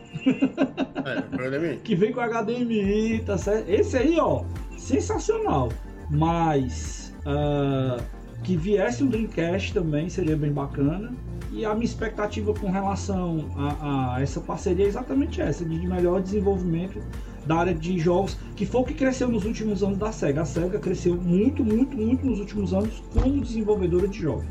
É, 1.05 1.77
que 1.85 1.95
vem 1.95 2.13
com 2.13 2.21
HDMI, 2.21 3.23
tá 3.27 3.37
certo? 3.37 3.69
Esse 3.69 3.99
aí, 3.99 4.19
ó, 4.19 4.45
sensacional. 4.79 5.69
Mas 6.11 7.15
uh, 7.27 8.03
que 8.43 8.57
viesse 8.57 9.03
um 9.03 9.09
Dreamcast 9.09 9.75
também 9.75 10.09
seria 10.09 10.37
bem 10.37 10.53
bacana. 10.53 11.13
E 11.53 11.65
a 11.65 11.75
minha 11.75 11.85
expectativa 11.85 12.55
com 12.55 12.71
relação 12.71 13.49
a, 13.57 14.17
a 14.17 14.23
essa 14.23 14.41
parceria 14.41 14.87
é 14.87 14.89
exatamente 14.89 15.41
essa, 15.41 15.65
de 15.65 15.87
melhor 15.87 16.21
desenvolvimento 16.21 17.01
da 17.47 17.57
área 17.57 17.75
de 17.75 17.99
jogos, 17.99 18.37
que 18.57 18.65
foi 18.67 18.81
o 18.81 18.85
que 18.85 18.95
cresceu 18.95 19.29
nos 19.29 19.45
últimos 19.45 19.83
anos 19.83 19.99
da 19.99 20.13
SEGA. 20.13 20.43
A 20.43 20.45
SEGA 20.45 20.79
cresceu 20.79 21.17
muito, 21.17 21.65
muito, 21.65 21.97
muito 21.97 22.25
nos 22.25 22.41
últimos 22.41 22.73
anos 22.73 23.03
como 23.13 23.41
desenvolvedora 23.41 24.09
de 24.09 24.21
jogos. 24.21 24.47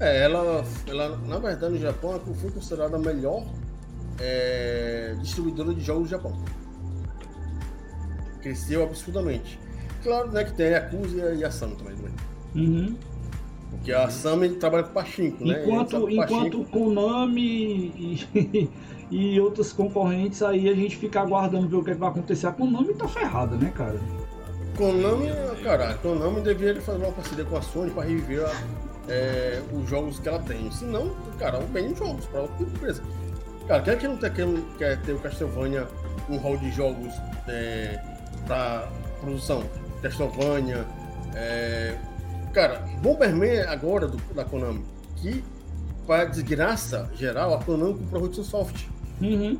É, 0.00 0.24
ela, 0.24 0.64
ela 0.86 1.16
na 1.18 1.38
verdade 1.38 1.74
no 1.74 1.78
Japão 1.78 2.12
ela 2.12 2.20
foi 2.20 2.50
considerada 2.50 2.96
a 2.96 2.98
melhor 2.98 3.44
é, 4.18 5.14
distribuidora 5.20 5.74
de 5.74 5.80
jogos 5.80 6.04
do 6.04 6.08
Japão. 6.08 6.36
Cresceu 8.40 8.82
absurdamente. 8.82 9.58
Claro 10.02 10.32
né, 10.32 10.44
que 10.44 10.52
tem 10.54 10.66
a 10.66 10.70
Yakuza 10.70 11.34
e 11.34 11.44
a 11.44 11.50
Sam 11.50 11.70
também. 11.70 11.94
Né? 11.96 12.10
Uhum. 12.54 12.96
Porque 13.70 13.92
a 13.92 14.10
Sam 14.10 14.54
trabalha 14.58 14.84
com 14.84 14.92
Pachinko, 14.92 15.44
né? 15.44 15.62
Enquanto, 15.62 16.10
enquanto 16.10 16.64
Konami 16.64 17.92
e, 17.96 18.70
e 19.12 19.38
outros 19.38 19.74
concorrentes, 19.74 20.42
aí 20.42 20.70
a 20.70 20.74
gente 20.74 20.96
fica 20.96 21.20
aguardando 21.20 21.68
ver 21.68 21.76
o 21.76 21.84
que, 21.84 21.90
é 21.90 21.94
que 21.94 22.00
vai 22.00 22.08
acontecer. 22.08 22.46
A 22.46 22.52
Konami 22.52 22.94
tá 22.94 23.06
ferrada, 23.06 23.54
né, 23.56 23.70
cara? 23.76 24.00
Konami, 24.74 25.28
cara, 25.62 25.92
Konami 25.96 26.40
deveria 26.40 26.80
fazer 26.80 27.04
uma 27.04 27.12
parceria 27.12 27.44
com 27.44 27.58
a 27.58 27.60
Sony 27.60 27.90
para 27.90 28.04
reviver 28.04 28.48
é, 29.06 29.60
os 29.70 29.86
jogos 29.86 30.18
que 30.18 30.26
ela 30.26 30.38
tem. 30.38 30.70
Se 30.70 30.86
não, 30.86 31.10
cara, 31.38 31.58
bem 31.58 31.94
jogos 31.94 32.24
para 32.24 32.40
outra 32.40 32.62
empresa. 32.62 33.02
Cara, 33.68 33.82
quem 33.82 33.92
é 33.92 33.96
que 33.96 34.08
não 34.08 34.16
quer, 34.16 34.32
quer 34.78 35.02
ter 35.02 35.12
o 35.12 35.18
Castlevania, 35.18 35.86
um 36.30 36.38
hall 36.38 36.56
de 36.56 36.70
jogos 36.70 37.12
é, 37.48 38.00
produção? 39.20 39.62
Castlevania, 40.00 40.86
é, 41.34 41.98
cara, 42.54 42.78
Bomberman 43.02 43.60
agora 43.60 44.08
do, 44.08 44.16
da 44.34 44.42
Konami, 44.42 44.82
que 45.16 45.44
para 46.06 46.24
desgraça 46.24 47.10
geral, 47.14 47.52
a 47.54 47.62
Konami 47.62 47.98
comprou 47.98 48.22
a 48.22 48.24
Hudson 48.24 48.42
Soft. 48.42 48.86
Uhum. 49.22 49.58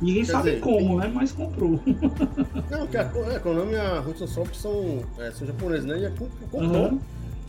Ninguém 0.00 0.24
Quer 0.24 0.32
sabe 0.32 0.50
dizer, 0.50 0.60
como, 0.60 0.98
né? 0.98 1.10
Mas 1.12 1.32
comprou. 1.32 1.80
Não, 2.70 2.86
que 2.86 2.96
a, 2.96 3.02
a 3.02 3.40
Konami 3.40 3.72
e 3.72 3.76
a 3.76 4.00
Hudson 4.00 4.26
Soft 4.26 4.54
são, 4.54 5.02
é, 5.18 5.30
são 5.30 5.46
japoneses, 5.46 5.86
né? 5.86 5.98
E 6.00 6.06
a 6.06 6.10
comprou. 6.10 6.62
Uhum. 6.62 7.00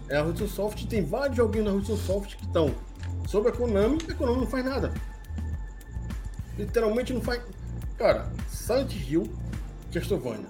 É, 0.09 0.17
a 0.17 0.23
Hudson 0.23 0.47
Soft 0.47 0.85
tem 0.87 1.03
vários 1.03 1.35
joguinhos 1.35 1.67
na 1.67 1.73
Hudson 1.73 1.97
Soft 1.97 2.35
que 2.37 2.45
estão 2.45 2.73
sobre 3.27 3.49
a 3.49 3.51
Konami 3.51 3.97
e 4.07 4.11
a 4.11 4.15
Konami 4.15 4.39
não 4.39 4.47
faz 4.47 4.63
nada. 4.63 4.93
Literalmente 6.57 7.13
não 7.13 7.21
faz. 7.21 7.41
Cara, 7.97 8.31
Silent 8.49 8.93
Hill, 8.93 9.29
Castlevania. 9.91 10.47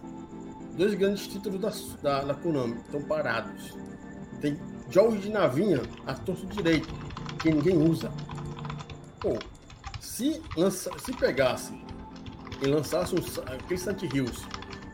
Dois 0.78 0.94
grandes 0.94 1.28
títulos 1.28 1.60
da, 1.60 1.72
da, 2.04 2.26
da 2.26 2.34
Konami 2.36 2.76
estão 2.86 3.02
parados. 3.02 3.76
Tem 4.40 4.56
jogos 4.92 5.20
de 5.22 5.30
navinha 5.30 5.82
a 6.06 6.14
torto 6.14 6.46
direito, 6.46 6.94
que 7.40 7.50
ninguém 7.50 7.78
usa. 7.78 8.12
Pô, 9.20 9.40
se, 10.18 10.41
lança, 10.56 10.91
se 10.98 11.14
pegasse 11.14 11.73
e 12.61 12.65
lançasse 12.65 13.14
um, 13.14 13.19
aquele 13.53 13.80
Silent 13.80 14.02
Hills 14.02 14.41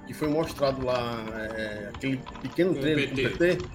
que 0.06 0.14
foi 0.14 0.28
mostrado 0.28 0.86
lá, 0.86 1.24
é, 1.34 1.92
aquele 1.96 2.18
pequeno 2.42 2.76
trailer 2.76 3.10
PT. 3.10 3.30
com 3.30 3.38
PT, 3.38 3.66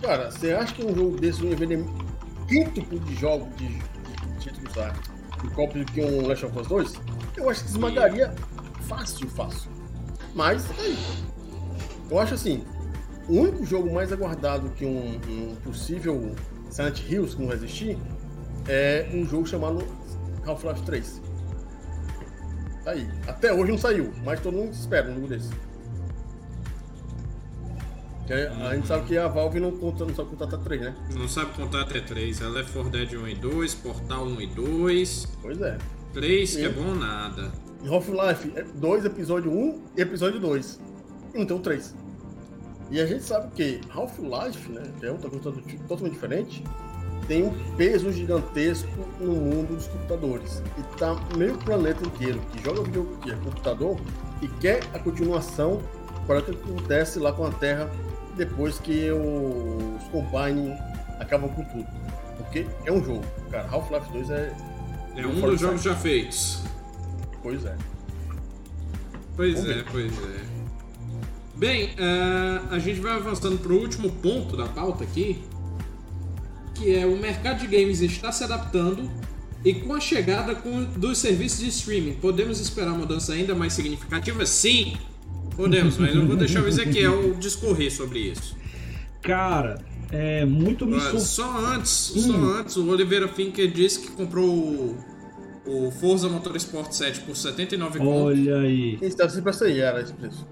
cara, 0.00 0.30
você 0.30 0.52
acha 0.52 0.72
que 0.74 0.84
um 0.84 0.94
jogo 0.94 1.16
desse 1.16 1.44
ia 1.44 1.56
vender 1.56 1.84
quinto 2.46 3.00
de 3.00 3.14
jogos 3.16 3.48
de, 3.56 3.66
de, 3.66 3.80
de 3.80 4.38
títulos 4.38 4.76
lá, 4.76 4.94
de 5.42 5.50
copo 5.50 5.84
que 5.86 6.00
um 6.00 6.24
Last 6.24 6.46
of 6.46 6.56
Us 6.56 6.68
2? 6.68 6.92
Eu 7.36 7.50
acho 7.50 7.64
que 7.64 7.70
esmagaria 7.70 8.32
fácil, 8.82 9.28
fácil. 9.30 9.70
Mas, 10.34 10.70
aí. 10.78 10.96
Eu 12.08 12.20
acho 12.20 12.34
assim, 12.34 12.64
o 13.28 13.40
único 13.40 13.66
jogo 13.66 13.92
mais 13.92 14.12
aguardado 14.12 14.70
que 14.70 14.84
um, 14.86 15.20
um 15.28 15.56
possível 15.64 16.32
Silent 16.70 17.00
Hills 17.00 17.34
que 17.34 17.40
não 17.40 17.48
vai 17.48 17.56
existir 17.56 17.98
é 18.68 19.10
um 19.12 19.26
jogo 19.26 19.44
chamado 19.46 19.84
Half-Life 20.46 20.82
3. 20.82 21.22
Tá 22.84 22.90
aí. 22.92 23.08
Até 23.26 23.52
hoje 23.52 23.72
não 23.72 23.78
saiu, 23.78 24.12
mas 24.24 24.40
todo 24.40 24.54
mundo 24.54 24.72
espera 24.72 25.10
um 25.10 25.14
jogo 25.14 25.26
desse. 25.26 25.50
A 28.64 28.74
gente 28.74 28.88
sabe 28.88 29.06
que 29.06 29.16
a 29.16 29.28
Valve 29.28 29.60
não, 29.60 29.70
conta, 29.70 30.04
não 30.04 30.14
sabe 30.14 30.30
contar 30.30 30.46
até 30.46 30.56
3, 30.56 30.80
né? 30.80 30.96
Não 31.14 31.28
sabe 31.28 31.52
contar 31.52 31.82
até 31.82 32.00
3. 32.00 32.40
Ela 32.40 32.60
é 32.60 32.64
For 32.64 32.90
Dead 32.90 33.12
1 33.12 33.28
e 33.28 33.34
2, 33.36 33.74
Portal 33.76 34.24
1 34.24 34.40
e 34.40 34.46
2. 34.48 35.28
Pois 35.40 35.60
é. 35.60 35.78
3 36.12 36.56
que 36.56 36.64
é 36.64 36.68
bom 36.68 36.94
nada. 36.94 37.52
Half-Life 37.88 38.52
2, 38.74 39.04
é 39.04 39.06
episódio 39.06 39.52
1 39.52 39.82
e 39.96 40.00
episódio 40.00 40.40
2. 40.40 40.80
E 41.34 41.38
não 41.38 41.46
tem 41.46 41.56
o 41.56 41.60
3. 41.60 41.94
E 42.90 43.00
a 43.00 43.06
gente 43.06 43.22
sabe 43.22 43.52
que 43.52 43.80
Half-Life, 43.90 44.72
né, 44.72 44.82
que 44.98 45.06
é 45.06 45.12
outra 45.12 45.30
coisa 45.30 45.52
totalmente 45.86 46.14
diferente, 46.14 46.64
tem 47.26 47.44
um 47.44 47.74
peso 47.76 48.12
gigantesco 48.12 48.88
no 49.20 49.32
mundo 49.32 49.74
dos 49.76 49.86
computadores. 49.86 50.62
E 50.78 50.96
tá 50.96 51.16
meio 51.36 51.56
planeta 51.58 52.04
inteiro 52.06 52.40
que 52.52 52.62
joga 52.62 52.82
vídeo 52.82 53.18
que 53.22 53.30
é 53.30 53.34
computador 53.36 53.98
e 54.42 54.48
quer 54.48 54.82
a 54.94 54.98
continuação 54.98 55.82
para 56.26 56.40
o 56.40 56.42
que 56.42 56.50
acontece 56.50 57.18
lá 57.18 57.32
com 57.32 57.46
a 57.46 57.50
Terra 57.50 57.90
depois 58.36 58.78
que 58.78 59.10
os 59.10 60.04
Combine 60.10 60.72
acabam 61.18 61.50
com 61.50 61.64
tudo. 61.64 61.86
Porque 62.36 62.66
é 62.84 62.92
um 62.92 63.02
jogo. 63.02 63.24
Cara, 63.50 63.68
Half-Life 63.70 64.12
2 64.12 64.30
é. 64.30 64.56
É 65.16 65.26
um 65.26 65.40
dos 65.40 65.60
jogos 65.60 65.82
já 65.82 65.94
feitos. 65.94 66.62
Pois 67.42 67.64
é. 67.64 67.74
Pois 69.34 69.64
é, 69.64 69.84
pois 69.90 70.12
é. 70.12 70.56
Bem, 71.54 71.86
uh, 71.94 72.74
a 72.74 72.78
gente 72.78 73.00
vai 73.00 73.12
avançando 73.12 73.58
para 73.58 73.72
o 73.72 73.76
último 73.76 74.10
ponto 74.12 74.56
da 74.56 74.66
pauta 74.66 75.04
aqui, 75.04 75.42
que 76.76 76.94
é 76.94 77.06
o 77.06 77.16
mercado 77.16 77.60
de 77.60 77.66
games 77.66 78.00
está 78.00 78.30
se 78.30 78.44
adaptando 78.44 79.10
e 79.64 79.74
com 79.74 79.94
a 79.94 80.00
chegada 80.00 80.54
com, 80.54 80.84
dos 80.84 81.18
serviços 81.18 81.60
de 81.60 81.68
streaming, 81.68 82.12
podemos 82.14 82.60
esperar 82.60 82.92
mudança 82.92 83.32
ainda 83.32 83.54
mais 83.54 83.72
significativa? 83.72 84.46
Sim, 84.46 84.96
podemos, 85.56 85.98
mas 85.98 86.14
eu 86.14 86.26
vou 86.26 86.36
deixar 86.36 86.62
o 86.62 86.68
Ezequiel 86.68 87.34
discorrer 87.34 87.92
sobre 87.92 88.20
isso. 88.20 88.56
Cara, 89.22 89.80
é 90.12 90.44
muito 90.44 90.86
me 90.86 91.00
sur... 91.00 91.18
Só 91.18 91.58
antes, 91.74 92.12
hum. 92.14 92.20
só 92.20 92.36
antes, 92.60 92.76
o 92.76 92.88
Oliveira 92.88 93.26
Finker 93.26 93.70
disse 93.70 94.00
que 94.00 94.10
comprou 94.12 94.48
o, 94.48 94.96
o 95.66 95.90
Forza 95.90 96.28
Motorsport 96.28 96.92
7 96.92 97.20
por 97.22 97.34
79 97.34 97.98
Olha 98.00 98.58
aí. 98.58 98.98
Isso 99.02 99.16
deve 99.16 99.32
ser 99.32 99.42
pra 99.42 99.52
sair, 99.52 99.80
era 99.80 100.00
esse 100.00 100.12
preço. 100.12 100.46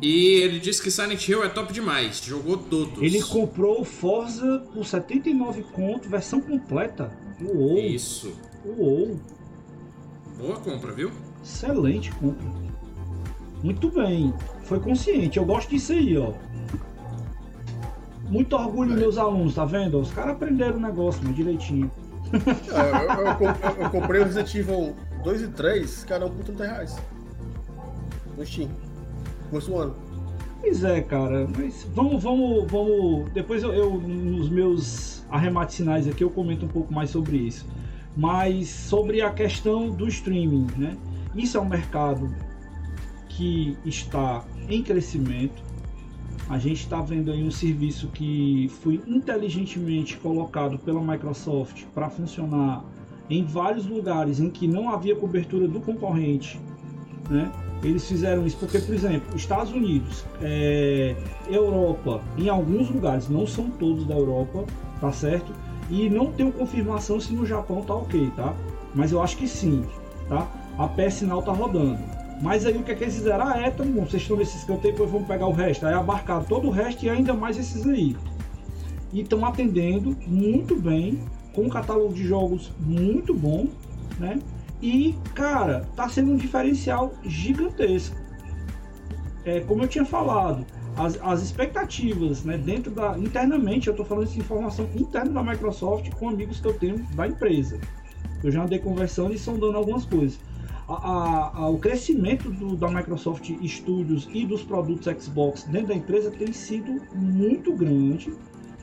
E 0.00 0.42
ele 0.42 0.60
disse 0.60 0.82
que 0.82 0.90
Silent 0.90 1.26
Hill 1.26 1.42
é 1.42 1.48
top 1.48 1.72
demais, 1.72 2.22
jogou 2.22 2.58
todos. 2.58 3.02
Ele 3.02 3.22
comprou 3.22 3.80
o 3.80 3.84
Forza 3.84 4.62
por 4.72 4.84
79 4.84 5.62
conto, 5.72 6.08
versão 6.08 6.40
completa. 6.40 7.10
Uou. 7.40 7.78
Isso. 7.78 8.34
Uou. 8.64 9.18
Boa 10.38 10.56
compra, 10.56 10.92
viu? 10.92 11.10
Excelente 11.42 12.12
compra. 12.12 12.46
Muito 13.62 13.90
bem. 13.90 14.34
Foi 14.64 14.78
consciente. 14.78 15.38
Eu 15.38 15.46
gosto 15.46 15.70
disso 15.70 15.92
aí, 15.92 16.16
ó. 16.18 16.34
Muito 18.28 18.54
orgulho 18.54 18.92
é. 18.92 18.96
meus 18.96 19.16
alunos, 19.16 19.54
tá 19.54 19.64
vendo? 19.64 19.98
Os 19.98 20.10
caras 20.10 20.32
aprenderam 20.32 20.76
o 20.76 20.80
negócio, 20.80 21.22
meu, 21.22 21.32
direitinho. 21.32 21.90
É, 22.74 23.04
eu, 23.06 23.46
eu, 23.46 23.84
eu, 23.84 23.90
comprei 23.90 24.20
o 24.20 24.24
Resident 24.24 24.52
Evil 24.54 24.94
2 25.22 25.42
e 25.42 25.48
3, 25.48 26.04
cada 26.04 26.26
um 26.26 26.30
por 26.30 26.44
30 26.44 26.64
reais. 26.64 26.96
No 28.36 28.44
Steam 28.44 28.68
ano. 29.76 29.94
Pois 30.60 30.82
é, 30.82 31.00
cara, 31.00 31.48
mas 31.56 31.86
vamos, 31.94 32.22
vamos, 32.22 32.70
vamos. 32.70 33.30
Depois 33.32 33.62
eu, 33.62 33.72
eu, 33.72 33.98
nos 33.98 34.48
meus 34.48 35.24
arremates 35.30 35.76
finais 35.76 36.08
aqui 36.08 36.24
eu 36.24 36.30
comento 36.30 36.64
um 36.64 36.68
pouco 36.68 36.92
mais 36.92 37.10
sobre 37.10 37.36
isso. 37.36 37.66
Mas 38.16 38.68
sobre 38.68 39.20
a 39.20 39.30
questão 39.30 39.90
do 39.90 40.08
streaming, 40.08 40.66
né? 40.76 40.96
Isso 41.34 41.56
é 41.56 41.60
um 41.60 41.68
mercado 41.68 42.34
que 43.28 43.76
está 43.84 44.44
em 44.68 44.82
crescimento. 44.82 45.62
A 46.48 46.58
gente 46.58 46.80
está 46.80 47.02
vendo 47.02 47.30
aí 47.30 47.42
um 47.42 47.50
serviço 47.50 48.08
que 48.08 48.70
foi 48.82 49.00
inteligentemente 49.06 50.16
colocado 50.16 50.78
pela 50.78 51.00
Microsoft 51.00 51.84
para 51.94 52.08
funcionar 52.08 52.84
em 53.28 53.44
vários 53.44 53.86
lugares 53.86 54.40
em 54.40 54.48
que 54.48 54.66
não 54.66 54.88
havia 54.88 55.14
cobertura 55.14 55.68
do 55.68 55.80
concorrente, 55.80 56.60
né? 57.28 57.52
Eles 57.86 58.06
fizeram 58.08 58.44
isso 58.46 58.56
porque, 58.56 58.78
por 58.80 58.94
exemplo, 58.94 59.36
Estados 59.36 59.72
Unidos, 59.72 60.24
é, 60.42 61.14
Europa, 61.48 62.20
em 62.36 62.48
alguns 62.48 62.90
lugares, 62.90 63.28
não 63.28 63.46
são 63.46 63.70
todos 63.70 64.04
da 64.04 64.14
Europa, 64.14 64.64
tá 65.00 65.12
certo? 65.12 65.52
E 65.88 66.10
não 66.10 66.32
tenho 66.32 66.50
confirmação 66.50 67.20
se 67.20 67.32
no 67.32 67.46
Japão 67.46 67.82
tá 67.82 67.94
ok, 67.94 68.32
tá? 68.34 68.54
Mas 68.92 69.12
eu 69.12 69.22
acho 69.22 69.36
que 69.36 69.46
sim, 69.46 69.84
tá? 70.28 70.50
A 70.76 70.88
PS 70.88 71.14
sinal 71.14 71.42
tá 71.42 71.52
rodando. 71.52 71.98
Mas 72.42 72.66
aí 72.66 72.76
o 72.76 72.82
que 72.82 72.90
é 72.90 72.94
que 72.94 73.04
eles 73.04 73.14
fizeram? 73.14 73.46
Ah, 73.46 73.56
é, 73.58 73.70
bom, 73.70 74.04
vocês 74.04 74.22
estão 74.22 74.36
nesses 74.36 74.64
canteiros, 74.64 74.98
depois 74.98 75.10
vamos 75.10 75.28
pegar 75.28 75.46
o 75.46 75.52
resto. 75.52 75.86
Aí 75.86 75.94
abarcaram 75.94 76.44
todo 76.44 76.68
o 76.68 76.70
resto 76.70 77.04
e 77.04 77.08
ainda 77.08 77.32
mais 77.32 77.56
esses 77.56 77.86
aí. 77.86 78.16
E 79.12 79.20
estão 79.20 79.44
atendendo 79.46 80.16
muito 80.26 80.74
bem, 80.74 81.20
com 81.54 81.62
um 81.62 81.68
catálogo 81.68 82.12
de 82.12 82.26
jogos 82.26 82.72
muito 82.80 83.32
bom, 83.32 83.66
né? 84.18 84.38
E, 84.80 85.14
cara, 85.34 85.88
tá 85.96 86.08
sendo 86.08 86.32
um 86.32 86.36
diferencial 86.36 87.14
gigantesco. 87.24 88.16
É, 89.44 89.60
como 89.60 89.84
eu 89.84 89.88
tinha 89.88 90.04
falado, 90.04 90.66
as, 90.96 91.18
as 91.22 91.42
expectativas, 91.42 92.42
né, 92.44 92.58
dentro 92.58 92.90
da. 92.90 93.18
Internamente, 93.18 93.86
eu 93.86 93.92
estou 93.92 94.04
falando 94.04 94.28
de 94.28 94.38
informação 94.38 94.88
interna 94.94 95.30
da 95.30 95.42
Microsoft 95.42 96.10
com 96.14 96.28
amigos 96.28 96.60
que 96.60 96.66
eu 96.66 96.74
tenho 96.74 96.98
da 97.14 97.26
empresa. 97.26 97.80
Eu 98.42 98.50
já 98.50 98.64
andei 98.64 98.78
conversando 98.78 99.32
e 99.32 99.38
sondando 99.38 99.76
algumas 99.76 100.04
coisas. 100.04 100.38
A, 100.88 100.94
a, 100.94 101.58
a, 101.58 101.68
o 101.68 101.78
crescimento 101.78 102.50
do, 102.50 102.76
da 102.76 102.88
Microsoft 102.88 103.50
Studios 103.66 104.28
e 104.32 104.46
dos 104.46 104.62
produtos 104.62 105.06
Xbox 105.20 105.64
dentro 105.64 105.88
da 105.88 105.94
empresa 105.94 106.30
tem 106.30 106.52
sido 106.52 107.02
muito 107.14 107.74
grande 107.74 108.32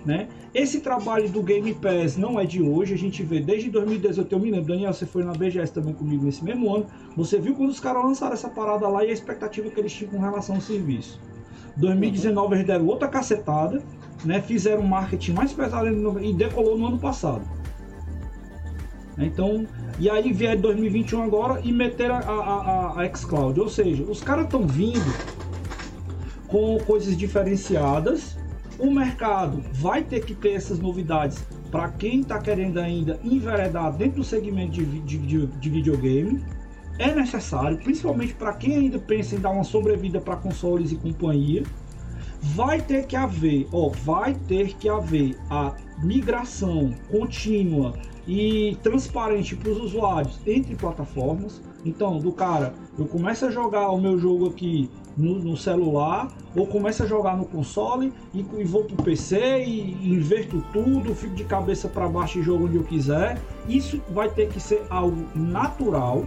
né? 0.06 0.28
Esse 0.54 0.82
trabalho 0.82 1.30
do 1.30 1.42
Game 1.42 1.74
Pass 1.74 2.18
não 2.18 2.40
é 2.40 2.46
de 2.46 2.62
hoje, 2.62 2.94
a 2.94 2.98
gente 2.98 3.24
vê 3.24 3.40
desde 3.40 3.70
2018, 3.70 4.32
eu 4.32 4.40
me 4.40 4.52
lembro, 4.52 4.68
Daniel, 4.68 4.94
você 4.94 5.06
foi 5.06 5.24
na 5.24 5.34
BGS 5.34 5.72
também 5.72 5.94
comigo 5.94 6.24
nesse 6.26 6.44
mesmo 6.44 6.74
ano, 6.74 6.86
você 7.16 7.40
viu 7.40 7.56
quando 7.56 7.70
os 7.70 7.80
caras 7.80 8.04
lançaram 8.04 8.34
essa 8.34 8.50
parada 8.50 8.88
lá 8.88 9.04
e 9.04 9.10
a 9.10 9.14
expectativa 9.14 9.70
que 9.70 9.80
eles 9.80 9.94
tinham 9.94 10.12
com 10.12 10.20
relação 10.20 10.56
ao 10.56 10.62
serviço. 10.62 11.20
2019 11.78 12.56
eles 12.56 12.68
deram 12.68 12.86
outra 12.86 13.08
cacetada, 13.08 13.82
né? 14.24 14.42
fizeram 14.42 14.84
um 14.84 14.88
marketing 14.88 15.34
mais 15.34 15.54
pesado 15.54 15.88
e 16.22 16.34
decolou 16.34 16.78
no 16.78 16.88
ano 16.88 17.00
passado. 17.00 17.42
Então, 19.18 19.68
e 20.00 20.10
aí 20.10 20.34
vier 20.34 20.58
2021 20.58 21.22
agora 21.22 21.62
e 21.64 21.72
meter 21.72 22.10
a, 22.10 22.18
a, 22.18 22.96
a, 22.98 23.02
a 23.02 23.16
xCloud. 23.16 23.60
Ou 23.60 23.70
seja, 23.70 24.04
os 24.04 24.22
caras 24.22 24.46
estão 24.46 24.66
vindo 24.66 25.14
com 26.48 26.80
coisas 26.80 27.16
diferenciadas 27.16 28.38
o 28.84 28.92
mercado 28.92 29.64
vai 29.72 30.04
ter 30.04 30.26
que 30.26 30.36
ter 30.36 30.52
essas 30.52 30.78
novidades 30.78 31.42
para 31.72 31.88
quem 31.88 32.20
está 32.20 32.38
querendo 32.38 32.78
ainda 32.80 33.18
enveredar 33.24 33.94
dentro 33.94 34.18
do 34.18 34.24
segmento 34.26 34.74
de, 34.74 34.86
de, 34.86 35.18
de, 35.18 35.48
de 35.48 35.70
videogame. 35.70 36.44
É 37.00 37.16
necessário, 37.16 37.78
principalmente 37.78 38.34
para 38.34 38.54
quem 38.54 38.76
ainda 38.76 39.00
pensa 39.00 39.36
em 39.36 39.40
dar 39.40 39.52
uma 39.52 39.64
sobrevida 39.64 40.20
para 40.20 40.36
consoles 40.36 40.92
e 40.92 40.98
companhia. 40.98 41.64
Vai 42.42 42.82
ter 42.82 43.08
que 43.08 43.16
haver, 43.16 43.68
ó, 43.72 43.88
vai 43.88 44.34
ter 44.34 44.76
que 44.76 44.90
haver 44.90 45.38
a 45.50 45.74
migração 46.04 46.94
contínua 47.10 47.94
e 48.28 48.78
transparente 48.84 49.56
para 49.56 49.72
os 49.72 49.80
usuários 49.80 50.40
entre 50.46 50.76
plataformas. 50.76 51.62
Então, 51.86 52.18
do 52.20 52.34
cara, 52.34 52.74
eu 53.00 53.06
começo 53.06 53.46
a 53.46 53.50
jogar 53.50 53.90
o 53.92 54.00
meu 54.00 54.20
jogo 54.20 54.50
aqui 54.50 54.90
no, 55.18 55.40
no, 55.40 55.58
celular, 55.58 56.32
ou 56.56 56.68
começo 56.68 57.04
a 57.04 57.06
jogar 57.06 57.36
no 57.36 57.46
console 57.46 58.14
e, 58.34 58.40
e 58.40 58.64
vou 58.64 58.84
pro 58.84 59.04
PC 59.04 59.64
e, 59.64 59.98
e 60.02 60.14
inverto 60.14 60.64
tudo, 60.72 61.16
fico 61.16 61.36
de 61.36 61.44
cabeça 61.44 61.88
para 61.88 62.08
baixo 62.08 62.40
e 62.40 62.44
jogo 62.44 62.66
onde 62.66 62.78
eu 62.78 62.84
quiser. 62.84 63.42
Isso 63.68 64.02
vai 64.10 64.30
ter 64.30 64.50
que 64.50 64.60
ser 64.60 64.86
algo 64.90 65.26
natural, 65.36 66.26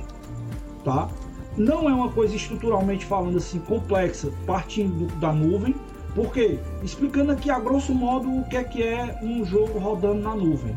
tá? 0.84 1.08
não 1.56 1.88
é 1.88 1.94
uma 1.94 2.10
coisa 2.10 2.36
estruturalmente 2.36 3.04
falando 3.04 3.38
assim 3.38 3.58
complexa, 3.58 4.30
partindo 4.46 5.06
da 5.18 5.32
nuvem. 5.32 5.74
Por 6.14 6.32
quê? 6.32 6.58
Explicando 6.82 7.32
aqui 7.32 7.50
a 7.50 7.58
grosso 7.58 7.94
modo 7.94 8.28
o 8.28 8.44
que 8.48 8.56
é 8.56 8.64
que 8.64 8.82
é 8.82 9.18
um 9.22 9.44
jogo 9.44 9.78
rodando 9.78 10.20
na 10.20 10.34
nuvem. 10.34 10.74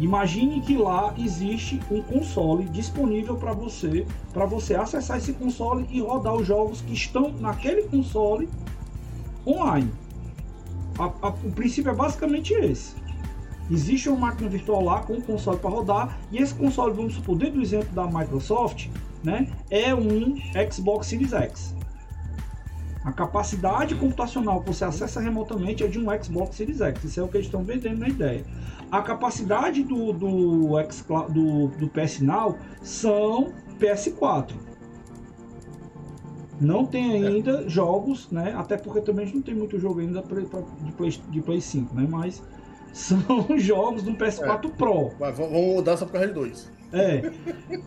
Imagine 0.00 0.60
que 0.60 0.76
lá 0.76 1.12
existe 1.18 1.80
um 1.90 2.00
console 2.00 2.64
disponível 2.66 3.36
para 3.36 3.52
você, 3.52 4.06
para 4.32 4.46
você 4.46 4.74
acessar 4.74 5.18
esse 5.18 5.32
console 5.32 5.86
e 5.90 6.00
rodar 6.00 6.34
os 6.34 6.46
jogos 6.46 6.80
que 6.80 6.92
estão 6.92 7.32
naquele 7.40 7.82
console 7.82 8.48
online. 9.48 9.90
A, 10.98 11.04
a, 11.04 11.28
o 11.28 11.52
princípio 11.52 11.90
é 11.90 11.94
basicamente 11.94 12.52
esse. 12.52 12.94
Existe 13.70 14.08
uma 14.08 14.28
máquina 14.28 14.48
virtual 14.48 14.82
lá 14.82 15.00
com 15.00 15.14
um 15.14 15.20
console 15.20 15.58
para 15.58 15.70
rodar 15.70 16.18
e 16.32 16.38
esse 16.38 16.54
console, 16.54 16.94
vamos 16.94 17.14
supor, 17.14 17.36
dentro 17.36 17.56
do 17.56 17.62
exemplo 17.62 17.90
da 17.94 18.06
Microsoft, 18.06 18.88
né, 19.22 19.48
é 19.70 19.94
um 19.94 20.36
Xbox 20.70 21.06
Series 21.06 21.32
X. 21.32 21.74
A 23.04 23.12
capacidade 23.12 23.94
computacional 23.94 24.60
que 24.60 24.68
você 24.68 24.84
acessa 24.84 25.20
remotamente 25.20 25.84
é 25.84 25.86
de 25.86 25.98
um 25.98 26.06
Xbox 26.22 26.56
Series 26.56 26.80
X. 26.80 27.04
Isso 27.04 27.20
é 27.20 27.22
o 27.22 27.28
que 27.28 27.36
eles 27.36 27.46
estão 27.46 27.62
vendendo 27.62 27.98
na 27.98 28.08
ideia. 28.08 28.44
A 28.90 29.02
capacidade 29.02 29.82
do, 29.82 30.12
do, 30.12 30.82
do, 31.28 31.68
do 31.68 31.88
PS 31.88 32.20
Now 32.20 32.58
são 32.82 33.52
PS4. 33.78 34.52
Não 36.60 36.84
tem 36.84 37.26
ainda 37.26 37.62
é. 37.62 37.68
jogos, 37.68 38.30
né? 38.30 38.54
Até 38.56 38.76
porque 38.76 39.00
também 39.00 39.24
a 39.24 39.26
gente 39.26 39.36
não 39.36 39.42
tem 39.42 39.54
muito 39.54 39.78
jogo 39.78 40.00
ainda 40.00 40.22
de, 40.22 40.92
Play, 40.92 41.20
de 41.30 41.40
Play 41.40 41.60
5, 41.60 41.94
né? 41.94 42.06
Mas 42.08 42.42
são 42.92 43.22
jogos 43.56 44.02
do 44.02 44.12
PS4 44.12 44.64
é. 44.64 44.68
Pro. 44.68 45.10
Mas 45.18 45.36
vamos 45.36 45.52
mudar 45.52 45.96
só 45.96 46.04
por 46.04 46.12
causa 46.12 46.28
de 46.28 46.34
dois. 46.34 46.70
É. 46.92 47.30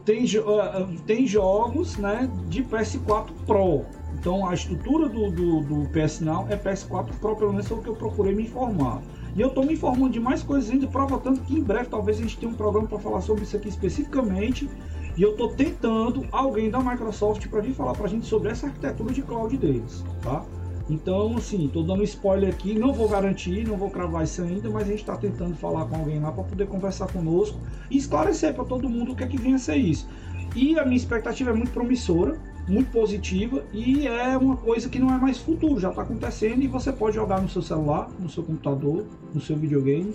Tem, 0.06 0.24
uh, 0.26 1.02
tem 1.06 1.26
jogos, 1.26 1.98
né? 1.98 2.30
De 2.48 2.64
PS4 2.64 3.30
Pro. 3.46 3.86
Então 4.14 4.48
a 4.48 4.54
estrutura 4.54 5.10
do, 5.10 5.32
do, 5.32 5.62
do 5.62 5.90
PS 5.90 6.20
Now 6.20 6.46
é 6.50 6.56
PS4 6.56 7.10
Pro, 7.20 7.36
pelo 7.36 7.52
menos 7.52 7.70
é 7.70 7.74
o 7.74 7.82
que 7.82 7.90
eu 7.90 7.96
procurei 7.96 8.36
me 8.36 8.44
informar. 8.44 9.02
E 9.36 9.42
eu 9.42 9.48
estou 9.48 9.66
me 9.66 9.74
informando 9.74 10.10
de 10.10 10.20
mais 10.20 10.44
coisas 10.44 10.70
ainda, 10.70 10.88
prova 10.88 11.18
tanto 11.18 11.42
que 11.42 11.56
em 11.56 11.64
breve 11.64 11.90
talvez 11.90 12.20
a 12.20 12.22
gente 12.22 12.38
tenha 12.38 12.52
um 12.52 12.56
programa 12.56 12.88
para 12.88 13.00
falar 13.00 13.22
sobre 13.22 13.44
isso 13.44 13.56
aqui 13.56 13.70
especificamente. 13.70 14.70
E 15.18 15.22
eu 15.22 15.32
estou 15.32 15.50
tentando 15.50 16.26
alguém 16.32 16.70
da 16.70 16.80
Microsoft 16.80 17.48
para 17.48 17.62
vir 17.62 17.74
falar 17.74 17.94
para 17.94 18.06
a 18.06 18.10
gente 18.10 18.26
sobre 18.26 18.50
essa 18.50 18.68
arquitetura 18.68 19.14
de 19.14 19.22
cloud 19.22 19.56
deles, 19.58 20.04
tá? 20.22 20.44
Então, 20.90 21.38
assim, 21.38 21.66
estou 21.66 21.84
dando 21.84 22.04
spoiler 22.04 22.50
aqui, 22.50 22.78
não 22.78 22.92
vou 22.92 23.08
garantir, 23.08 23.68
não 23.68 23.78
vou 23.78 23.90
cravar 23.90 24.24
isso 24.24 24.42
ainda, 24.42 24.70
mas 24.70 24.84
a 24.84 24.92
gente 24.92 25.00
está 25.00 25.16
tentando 25.16 25.56
falar 25.56 25.86
com 25.86 25.96
alguém 25.96 26.20
lá 26.20 26.32
para 26.32 26.44
poder 26.44 26.68
conversar 26.68 27.08
conosco 27.08 27.58
e 27.90 27.98
esclarecer 27.98 28.54
para 28.54 28.66
todo 28.66 28.90
mundo 28.90 29.12
o 29.12 29.16
que 29.16 29.24
é 29.24 29.28
que 29.28 29.38
vem 29.38 29.54
a 29.54 29.58
ser 29.58 29.78
isso. 29.78 30.08
E 30.56 30.78
a 30.78 30.84
minha 30.84 30.98
expectativa 30.98 31.52
é 31.52 31.54
muito 31.54 31.72
promissora, 31.72 32.38
muito 32.68 32.92
positiva 32.92 33.64
e 33.72 34.06
é 34.06 34.38
uma 34.38 34.58
coisa 34.58 34.90
que 34.90 35.00
não 35.00 35.14
é 35.14 35.18
mais 35.18 35.38
futuro, 35.38 35.80
já 35.80 35.90
está 35.90 36.02
acontecendo 36.02 36.62
e 36.62 36.68
você 36.68 36.92
pode 36.92 37.16
jogar 37.16 37.42
no 37.42 37.50
seu 37.50 37.62
celular, 37.62 38.10
no 38.20 38.30
seu 38.30 38.44
computador, 38.44 39.06
no 39.34 39.40
seu 39.40 39.56
videogame 39.56 40.14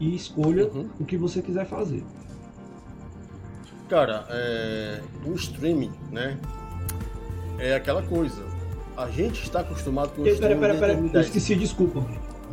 e 0.00 0.14
escolha 0.14 0.66
uhum. 0.68 0.88
o 0.98 1.04
que 1.04 1.16
você 1.16 1.40
quiser 1.40 1.66
fazer. 1.66 2.02
Cara, 3.88 4.24
é... 4.30 5.00
o 5.24 5.34
streaming, 5.34 5.92
né? 6.10 6.36
É 7.58 7.74
aquela 7.74 8.02
coisa. 8.02 8.44
A 8.96 9.08
gente 9.10 9.42
está 9.42 9.60
acostumado 9.60 10.10
com 10.10 10.22
o 10.22 10.28
streaming. 10.28 10.60
Pera, 10.60 10.74
pera, 10.74 10.94
pera, 10.96 11.10
eu 11.12 11.20
esqueci, 11.20 11.54
desculpa. 11.54 12.04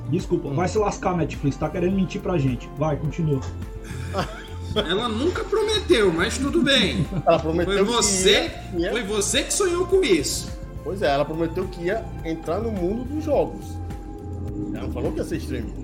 Desculpa, 0.10 0.50
hum. 0.50 0.56
vai 0.56 0.68
se 0.68 0.78
lascar, 0.78 1.16
Netflix, 1.16 1.58
tá 1.58 1.70
querendo 1.70 1.96
mentir 1.96 2.22
pra 2.22 2.38
gente. 2.38 2.70
Vai, 2.78 2.98
continua. 2.98 3.42
Ela 4.76 5.08
nunca 5.08 5.44
prometeu, 5.44 6.12
mas 6.12 6.38
tudo 6.38 6.62
bem. 6.62 7.06
Ela 7.26 7.40
prometeu 7.40 7.86
foi 7.86 7.96
você, 7.96 8.50
que 8.50 8.78
ia, 8.78 8.92
Foi 8.92 9.04
você 9.04 9.44
que 9.44 9.54
sonhou 9.54 9.86
com 9.86 10.04
isso. 10.04 10.52
Pois 10.84 11.02
é, 11.02 11.14
ela 11.14 11.24
prometeu 11.24 11.68
que 11.68 11.86
ia 11.86 12.04
entrar 12.26 12.60
no 12.60 12.72
mundo 12.72 13.06
dos 13.06 13.24
jogos. 13.24 13.66
Ela 14.74 14.88
não 14.88 14.92
falou 14.92 15.12
que 15.12 15.20
ia 15.20 15.24
ser 15.24 15.38
streaming. 15.38 15.83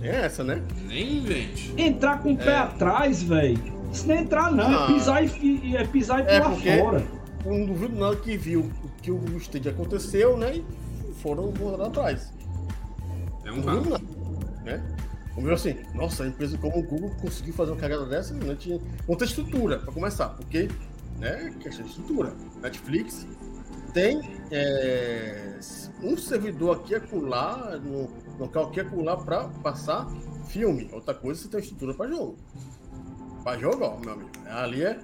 É 0.00 0.24
essa, 0.24 0.44
né? 0.44 0.62
Nem 0.86 1.18
invente. 1.18 1.74
Entrar 1.76 2.22
com 2.22 2.32
o 2.32 2.36
pé 2.36 2.52
é. 2.52 2.56
atrás, 2.56 3.22
velho. 3.22 3.58
Isso 3.92 4.06
não 4.06 4.14
é 4.14 4.18
entrar, 4.18 4.52
não. 4.52 4.64
É 4.64 4.76
ah. 4.76 4.84
É 4.84 4.92
pisar 4.92 5.24
e, 5.24 5.76
é 5.76 5.84
pisar 5.84 6.20
e 6.20 6.22
é 6.22 6.40
pular 6.40 6.56
fora. 6.56 7.06
Eu 7.44 7.52
não 7.52 7.66
duvido 7.66 7.98
nada 7.98 8.16
que 8.16 8.36
viu 8.36 8.60
o 8.60 8.88
que 9.02 9.10
o 9.10 9.36
stage 9.38 9.68
aconteceu, 9.68 10.36
né? 10.36 10.56
E 10.56 10.64
foram 11.14 11.50
voltar 11.50 11.86
atrás. 11.86 12.32
É 13.44 13.52
um 13.52 13.56
não 13.56 13.82
nada, 13.82 14.04
né? 14.64 14.82
Como 15.34 15.50
assim, 15.50 15.76
nossa, 15.94 16.24
a 16.24 16.26
empresa 16.26 16.58
como 16.58 16.78
o 16.78 16.82
Google 16.82 17.10
conseguiu 17.20 17.54
fazer 17.54 17.70
uma 17.70 17.80
cagada 17.80 18.06
dessa, 18.06 18.34
não 18.34 18.56
tinha, 18.56 18.80
não 19.08 19.16
tem 19.16 19.26
estrutura 19.26 19.78
para 19.78 19.92
começar, 19.92 20.30
porque, 20.30 20.68
né, 21.16 21.54
questão 21.60 21.84
de 21.84 21.90
estrutura. 21.90 22.32
Netflix 22.60 23.24
tem 23.94 24.20
é, 24.50 25.58
um 26.02 26.16
servidor 26.16 26.78
aqui 26.78 26.96
acolá, 26.96 27.78
no 27.82 28.08
local 28.38 28.66
aqui 28.66 28.80
acolá 28.80 29.16
para 29.16 29.44
passar 29.62 30.06
filme. 30.48 30.88
Outra 30.92 31.14
coisa, 31.14 31.42
você 31.42 31.48
tem 31.48 31.60
estrutura 31.60 31.94
para 31.94 32.08
jogo. 32.08 32.36
Para 33.44 33.58
jogo, 33.58 33.84
ó, 33.84 33.98
meu 33.98 34.12
amigo. 34.12 34.30
Ali 34.48 34.82
é. 34.82 34.98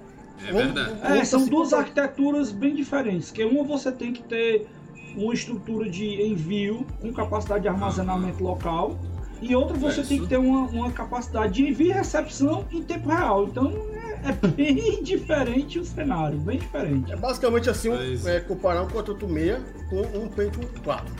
É 0.47 0.51
verdade. 0.51 1.19
É, 1.19 1.23
são 1.23 1.45
duas 1.45 1.71
arquiteturas 1.71 2.51
bem 2.51 2.75
diferentes. 2.75 3.31
Que 3.31 3.43
uma 3.45 3.63
você 3.63 3.91
tem 3.91 4.11
que 4.11 4.23
ter 4.23 4.67
uma 5.15 5.33
estrutura 5.33 5.89
de 5.89 6.21
envio 6.21 6.85
com 7.01 7.13
capacidade 7.13 7.61
de 7.61 7.69
armazenamento 7.69 8.43
local 8.43 8.97
e 9.41 9.55
outra 9.55 9.77
você 9.77 10.01
é 10.01 10.03
tem 10.03 10.19
que 10.19 10.27
ter 10.27 10.37
uma, 10.37 10.67
uma 10.67 10.91
capacidade 10.91 11.53
de 11.53 11.69
envio 11.69 11.87
e 11.87 11.91
recepção 11.91 12.65
em 12.71 12.81
tempo 12.83 13.09
real. 13.09 13.45
Então 13.45 13.71
é, 13.93 14.29
é 14.29 14.47
bem 14.47 15.01
diferente 15.03 15.79
o 15.79 15.85
cenário, 15.85 16.37
bem 16.39 16.57
diferente. 16.57 17.11
É 17.11 17.15
basicamente 17.15 17.69
assim, 17.69 17.89
um, 17.89 18.27
é, 18.27 18.39
comparar 18.39 18.81
um 18.83 18.87
486 18.89 19.89
com 19.89 20.17
um 20.17 20.27
Pentium 20.27 20.67
4. 20.83 21.13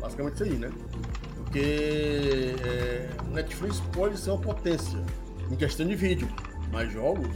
Basicamente 0.00 0.34
isso 0.34 0.44
aí, 0.44 0.50
né? 0.50 0.70
Porque 1.54 2.56
é, 2.64 3.08
Netflix 3.30 3.80
pode 3.92 4.18
ser 4.18 4.30
uma 4.30 4.40
potência 4.40 5.00
em 5.48 5.54
questão 5.54 5.86
de 5.86 5.94
vídeo, 5.94 6.28
mas 6.72 6.92
jogos 6.92 7.28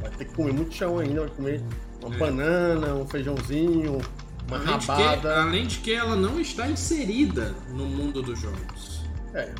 vai 0.00 0.10
ter 0.12 0.24
que 0.24 0.34
comer 0.34 0.54
muito 0.54 0.74
chão 0.74 0.98
ainda, 0.98 1.20
vai 1.20 1.28
comer 1.28 1.62
uma 2.02 2.14
é. 2.14 2.18
banana, 2.18 2.94
um 2.94 3.06
feijãozinho, 3.06 4.00
uma 4.48 4.56
além 4.56 4.66
rabada. 4.66 5.14
De 5.14 5.20
que, 5.20 5.28
além 5.28 5.66
de 5.66 5.78
que 5.80 5.92
ela 5.92 6.16
não 6.16 6.40
está 6.40 6.70
inserida 6.70 7.54
no 7.68 7.84
mundo 7.84 8.22
dos 8.22 8.40
jogos. 8.40 9.02
É. 9.34 9.52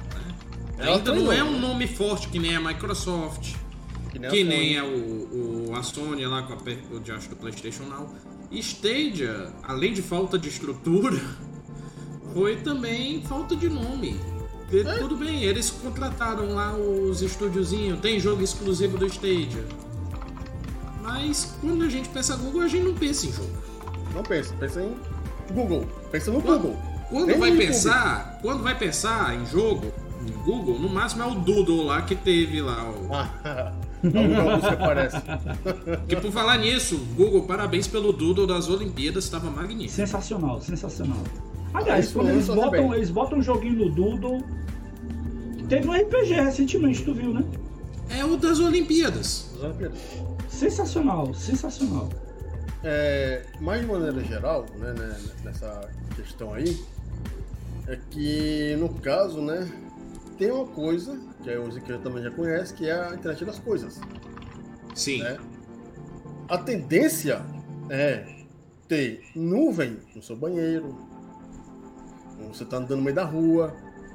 Ainda 0.78 1.14
não 1.14 1.31
é 1.31 1.44
um 1.44 1.60
nome 1.60 1.86
forte 1.86 2.28
que 2.28 2.39
nem 2.39 2.56
a 2.56 2.60
Microsoft, 2.60 3.55
que 4.10 4.18
nem, 4.18 4.31
que 4.31 4.44
nem 4.44 4.78
a, 4.78 4.85
o, 4.86 5.68
o, 5.68 5.77
a 5.77 5.82
Sony 5.82 6.24
lá 6.24 6.43
com 6.44 6.55
a, 6.55 6.97
o 6.97 7.01
diacho 7.01 7.28
do 7.28 7.36
PlayStation 7.36 7.82
Now. 7.82 8.09
Stadia, 8.51 9.52
além 9.62 9.93
de 9.93 10.01
falta 10.01 10.39
de 10.39 10.48
estrutura, 10.48 11.20
foi 12.32 12.57
também 12.57 13.23
falta 13.23 13.57
de 13.57 13.69
nome. 13.69 14.19
É. 14.73 14.98
Tudo 14.98 15.16
bem, 15.16 15.43
eles 15.43 15.70
contrataram 15.70 16.55
lá 16.55 16.74
os 16.74 17.23
estúdiozinhos, 17.23 17.98
tem 18.01 18.20
jogo 18.20 18.43
exclusivo 18.43 18.97
do 18.97 19.07
Stadia. 19.07 19.65
Mas 21.02 21.57
quando 21.61 21.85
a 21.85 21.89
gente 21.89 22.09
pensa 22.09 22.36
Google, 22.36 22.62
a 22.62 22.69
gente 22.69 22.85
não 22.85 22.94
pensa 22.94 23.27
em 23.27 23.32
jogo. 23.32 23.51
Não 24.15 24.23
pensa, 24.23 24.55
pensa 24.55 24.82
em 24.82 24.97
Google. 25.52 25.86
Pensa 26.12 26.31
no 26.31 26.40
Google. 26.40 26.77
Quando 27.09 27.36
vai 27.39 27.57
pensar, 27.57 28.39
quando 28.40 28.62
vai 28.62 28.78
pensar 28.78 29.35
em 29.35 29.44
jogo, 29.47 29.93
em 30.24 30.31
Google, 30.44 30.78
no 30.78 30.89
máximo 30.89 31.24
é 31.24 31.27
o 31.27 31.35
Doodle 31.35 31.86
lá 31.86 32.02
que 32.02 32.15
teve 32.15 32.62
lá. 32.62 32.89
O... 32.89 33.09
Que 36.09 36.16
por 36.16 36.32
falar 36.32 36.57
nisso, 36.59 36.98
Google, 37.16 37.43
parabéns 37.43 37.86
pelo 37.86 38.12
Doodle 38.12 38.47
das 38.47 38.69
Olimpíadas, 38.69 39.24
estava 39.24 39.51
magnífico. 39.51 39.97
Sensacional, 39.97 40.61
sensacional. 40.62 41.23
Aliás, 41.73 42.13
quando 42.13 42.31
eles 42.31 42.47
botam, 42.47 42.95
eles 42.95 43.11
botam 43.11 43.39
um 43.39 43.43
joguinho 43.43 43.87
no 43.87 43.91
Doodle. 43.91 44.43
Teve 45.69 45.89
um 45.89 45.93
RPG 45.93 46.35
recentemente, 46.35 47.05
tu 47.05 47.15
viu, 47.15 47.33
né? 47.33 47.45
É 48.11 48.25
o 48.25 48.37
das 48.37 48.59
Olimpíadas. 48.59 49.51
Sensacional, 50.49 51.33
sensacional. 51.33 52.09
É, 52.83 53.45
mais 53.61 53.83
de 53.83 53.87
maneira 53.87 54.21
geral, 54.25 54.67
né, 54.79 54.93
né, 54.93 55.17
nessa 55.45 55.89
questão 56.17 56.53
aí, 56.55 56.83
é 57.87 57.99
que 58.11 58.75
no 58.77 58.89
caso, 58.89 59.41
né, 59.41 59.71
tem 60.39 60.51
uma 60.51 60.67
coisa 60.67 61.21
que 61.43 61.51
o 61.51 61.69
Ezequiel 61.69 62.01
também 62.01 62.23
já 62.23 62.31
conhece, 62.31 62.75
que 62.75 62.89
é 62.89 62.95
a 62.95 63.15
internet 63.15 63.45
das 63.45 63.59
coisas. 63.59 64.01
Sim. 64.95 65.23
Né? 65.23 65.39
A 66.49 66.59
tendência 66.59 67.43
é 67.91 68.25
ter 68.89 69.23
nuvem 69.37 69.99
no 70.17 70.23
seu 70.23 70.35
banheiro, 70.35 70.97
você 72.49 72.65
está 72.65 72.79
andando 72.79 72.97
no 72.97 73.03
meio 73.03 73.15
da 73.15 73.25
rua, 73.25 73.75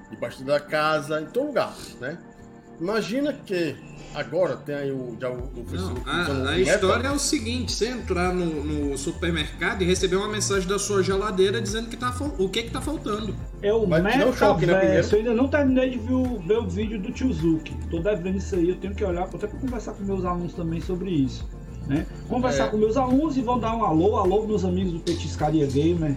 debaixo 0.09 0.43
da 0.43 0.59
casa, 0.59 1.21
em 1.21 1.25
todo 1.25 1.47
lugar, 1.47 1.75
né? 1.99 2.17
Imagina 2.79 3.31
que 3.31 3.75
agora 4.13 4.57
tem 4.57 4.75
aí 4.75 4.91
o, 4.91 5.15
já 5.19 5.29
o, 5.29 5.49
o 5.55 5.65
Facebook. 5.65 6.05
Não, 6.05 6.45
a, 6.45 6.49
a 6.49 6.59
história 6.59 7.07
é 7.07 7.11
o 7.11 7.19
seguinte: 7.19 7.71
você 7.71 7.87
entrar 7.87 8.33
no, 8.33 8.63
no, 8.63 8.97
supermercado 8.97 9.81
e 9.81 9.85
receber 9.85 10.17
uma 10.17 10.27
mensagem 10.27 10.67
da 10.67 10.77
sua 10.77 11.01
geladeira 11.01 11.61
dizendo 11.61 11.87
que 11.89 11.95
tá, 11.95 12.13
o 12.37 12.49
que 12.49 12.63
que 12.63 12.71
tá 12.71 12.81
faltando. 12.81 13.33
É 13.61 13.73
o. 13.73 13.87
Né, 13.87 14.21
eu 15.11 15.19
ainda 15.19 15.33
não 15.33 15.47
terminei 15.47 15.91
de 15.91 15.99
ver 15.99 16.13
o, 16.13 16.39
ver 16.39 16.57
o 16.57 16.67
vídeo 16.67 16.99
do 16.99 17.11
Tio 17.11 17.31
Zuki. 17.31 17.73
Tô 17.89 17.99
devendo 17.99 18.37
isso 18.37 18.55
aí, 18.55 18.69
eu 18.69 18.75
tenho 18.75 18.93
que 18.93 19.03
olhar, 19.03 19.23
até 19.23 19.47
para 19.47 19.59
conversar 19.59 19.93
com 19.93 20.03
meus 20.03 20.25
alunos 20.25 20.53
também 20.53 20.81
sobre 20.81 21.09
isso. 21.11 21.47
Né? 21.87 22.05
Conversar 22.27 22.65
é. 22.65 22.67
com 22.69 22.77
meus 22.77 22.97
alunos 22.97 23.37
e 23.37 23.41
vão 23.41 23.59
dar 23.59 23.75
um 23.75 23.85
alô, 23.85 24.17
alô 24.17 24.45
meus 24.45 24.65
amigos 24.65 24.93
do 24.93 24.99
Petiscaria 24.99 25.67
Gamer, 25.67 26.15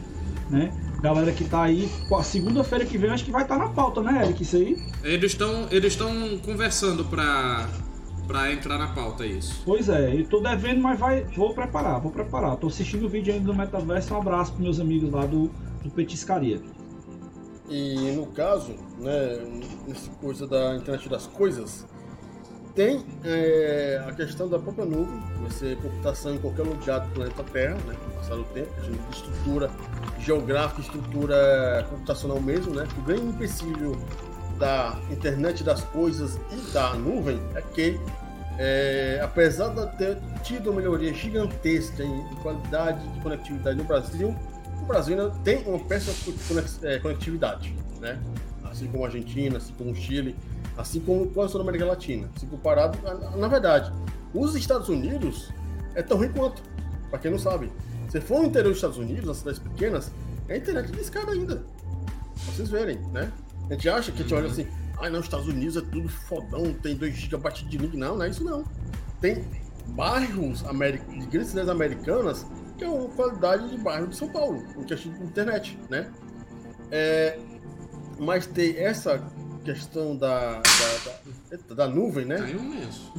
né? 0.51 0.73
Galera 1.01 1.33
que 1.33 1.45
tá 1.45 1.63
aí, 1.63 1.89
segunda-feira 2.25 2.85
que 2.85 2.99
vem 2.99 3.11
acho 3.11 3.25
que 3.25 3.31
vai 3.31 3.43
estar 3.43 3.57
tá 3.57 3.67
na 3.67 3.71
pauta, 3.71 4.03
né, 4.03 4.25
Eric? 4.25 4.43
Isso 4.43 4.57
aí? 4.57 4.77
Eles 5.05 5.33
estão 5.33 5.69
eles 5.71 5.97
conversando 6.45 7.05
pra, 7.05 7.69
pra 8.27 8.53
entrar 8.53 8.79
na 8.79 8.89
pauta, 8.89 9.25
isso. 9.25 9.63
Pois 9.65 9.89
é, 9.89 10.13
eu 10.13 10.29
tô 10.29 10.41
devendo, 10.41 10.81
mas 10.81 10.99
vai, 10.99 11.23
vou 11.37 11.55
preparar, 11.55 12.01
vou 12.01 12.11
preparar. 12.11 12.57
Tô 12.57 12.67
assistindo 12.67 13.07
o 13.07 13.09
vídeo 13.09 13.33
ainda 13.33 13.47
do 13.47 13.55
Metaverso, 13.55 14.13
um 14.13 14.19
abraço 14.19 14.53
pros 14.53 14.65
meus 14.65 14.81
amigos 14.81 15.13
lá 15.13 15.25
do, 15.25 15.49
do 15.85 15.91
Petiscaria. 15.91 16.61
E 17.69 18.13
no 18.13 18.27
caso, 18.27 18.75
né, 18.99 19.39
nessa 19.87 20.11
coisa 20.13 20.49
da 20.49 20.77
internet 20.77 21.09
das 21.09 21.27
coisas, 21.29 21.87
tem 22.79 23.05
é, 23.25 24.01
a 24.07 24.13
questão 24.13 24.49
da 24.49 24.57
própria 24.57 24.85
nuvem, 24.85 25.21
você 25.41 25.75
computação 25.75 26.37
em 26.37 26.39
qualquer 26.39 26.63
lugar 26.63 27.01
do 27.01 27.09
planeta 27.13 27.43
Terra, 27.43 27.75
né, 27.75 27.97
com 28.05 28.11
o 28.13 28.15
passar 28.15 28.37
do 28.37 28.45
tempo, 28.45 28.69
a 28.79 29.11
estrutura 29.11 29.69
geográfica, 30.21 30.83
estrutura 30.83 31.85
computacional 31.91 32.41
mesmo, 32.41 32.73
né, 32.77 32.87
o 32.97 33.03
grande 33.03 33.27
empecilho 33.27 34.01
da 34.61 34.97
internet 35.11 35.65
das 35.65 35.83
coisas 35.83 36.39
e 36.53 36.73
da 36.73 36.95
nuvem 36.95 37.43
é 37.57 37.63
que, 37.63 37.99
é, 38.61 39.19
apesar 39.25 39.71
de 39.71 39.97
ter 39.97 40.17
tido 40.45 40.71
uma 40.71 40.81
melhoria 40.81 41.13
gigantesca 41.13 42.05
em 42.05 42.25
qualidade 42.43 43.05
de 43.09 43.21
conectividade 43.23 43.77
no 43.77 43.85
Brasil, 43.85 44.37
Brasil 44.89 45.21
ainda 45.21 45.35
tem 45.45 45.63
uma 45.67 45.79
péssima 45.79 46.35
é, 46.83 46.99
conectividade, 46.99 47.75
né? 48.01 48.19
Assim 48.71 48.87
como 48.87 49.05
a 49.05 49.07
Argentina, 49.07 49.59
assim 49.59 49.73
como 49.75 49.91
o 49.91 49.95
Chile, 49.95 50.37
assim 50.77 51.01
como 51.01 51.27
quase 51.29 51.53
toda 51.53 51.65
a 51.65 51.67
América 51.67 51.87
Latina. 51.87 52.29
Se 52.37 52.47
comparado, 52.47 52.99
na 53.37 53.49
verdade, 53.49 53.93
os 54.35 54.55
Estados 54.55 54.89
Unidos 54.89 55.51
é 55.95 56.03
tão 56.03 56.19
ruim 56.19 56.33
quanto. 56.33 56.63
Para 57.11 57.19
quem 57.19 57.31
não 57.31 57.39
sabe, 57.39 57.73
se 58.09 58.21
for 58.21 58.41
no 58.41 58.47
interior 58.47 58.69
dos 58.69 58.79
Estados 58.79 58.99
Unidos, 58.99 59.25
nas 59.25 59.37
cidades 59.39 59.59
pequenas, 59.59 60.13
é 60.49 60.55
a 60.55 60.57
internet 60.57 60.93
de 60.93 61.01
escada 61.01 61.33
ainda. 61.33 61.57
Pra 61.57 62.55
vocês 62.55 62.69
verem, 62.69 62.99
né? 63.13 63.33
A 63.69 63.73
gente 63.75 63.89
acha 63.89 64.13
que 64.13 64.21
a 64.21 64.23
gente 64.23 64.35
olha 64.35 64.47
assim, 64.47 64.67
ai 64.99 65.09
ah, 65.09 65.11
não, 65.11 65.21
os 65.21 65.27
Estados 65.27 65.49
Unidos 65.49 65.77
é 65.77 65.81
tudo 65.81 66.09
fodão, 66.09 66.73
tem 66.75 66.97
2 66.97 67.15
GB 67.15 67.51
de 67.69 67.79
link. 67.79 67.97
Não, 67.97 68.17
não 68.17 68.25
é 68.25 68.29
isso 68.29 68.45
não. 68.45 68.65
Tem 69.21 69.45
bairros 69.89 70.63
de 70.63 71.27
grandes 71.27 71.49
cidades 71.49 71.69
americanas 71.69 72.47
que 72.77 72.85
é 72.85 72.89
uma 72.89 73.09
qualidade 73.09 73.69
de 73.69 73.77
bairro 73.79 74.07
de 74.07 74.17
São 74.17 74.29
Paulo, 74.29 74.65
em 74.79 74.85
questão 74.85 75.13
de 75.13 75.25
internet, 75.25 75.79
né? 75.91 76.11
É, 76.91 77.39
mas 78.19 78.47
tem 78.47 78.77
essa 78.77 79.23
questão 79.65 80.17
da, 80.17 80.61
da, 80.61 81.57
da, 81.57 81.75
da 81.75 81.89
nuvem, 81.89 82.25
né? 82.25 82.39
Caiu 82.39 82.63
mesmo. 82.63 83.13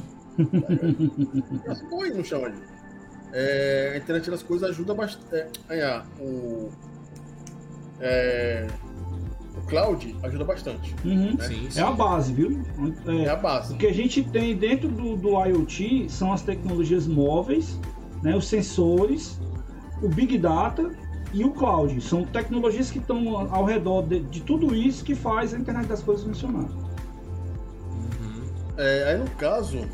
Põe 1.90 2.10
no 2.10 2.24
chão 2.24 2.44
ali. 2.44 2.58
É, 3.32 3.92
a 3.94 3.98
internet 3.98 4.30
das 4.30 4.42
coisas 4.42 4.70
ajuda 4.70 4.94
bastante. 4.94 5.60
É, 5.68 6.02
o, 6.18 6.70
é, 8.00 8.66
o 9.56 9.60
cloud 9.66 10.16
ajuda 10.22 10.44
bastante. 10.44 10.94
Uhum. 11.04 11.34
Né? 11.34 11.44
Sim, 11.44 11.70
sim. 11.70 11.80
É 11.80 11.82
a 11.82 11.92
base, 11.92 12.32
viu? 12.32 12.60
É, 13.06 13.24
é, 13.24 13.28
a 13.28 13.36
base. 13.36 13.74
O 13.74 13.76
que 13.76 13.86
a 13.86 13.94
gente 13.94 14.22
tem 14.22 14.56
dentro 14.56 14.88
do, 14.88 15.16
do 15.16 15.44
IoT 15.44 16.08
são 16.08 16.32
as 16.32 16.42
tecnologias 16.42 17.06
móveis, 17.06 17.78
né, 18.22 18.34
os 18.36 18.48
sensores 18.48 19.38
o 20.02 20.08
Big 20.08 20.38
Data 20.38 20.90
e 21.32 21.44
o 21.44 21.50
Cloud. 21.52 22.00
São 22.00 22.24
tecnologias 22.24 22.90
que 22.90 22.98
estão 22.98 23.38
ao 23.52 23.64
redor 23.64 24.02
de, 24.02 24.20
de 24.20 24.40
tudo 24.40 24.74
isso 24.74 25.04
que 25.04 25.14
faz 25.14 25.54
a 25.54 25.58
internet 25.58 25.86
das 25.86 26.02
coisas 26.02 26.24
funcionar. 26.24 26.68
Uhum. 27.90 28.44
É, 28.76 29.10
aí 29.10 29.18
no 29.18 29.30
caso, 29.30 29.86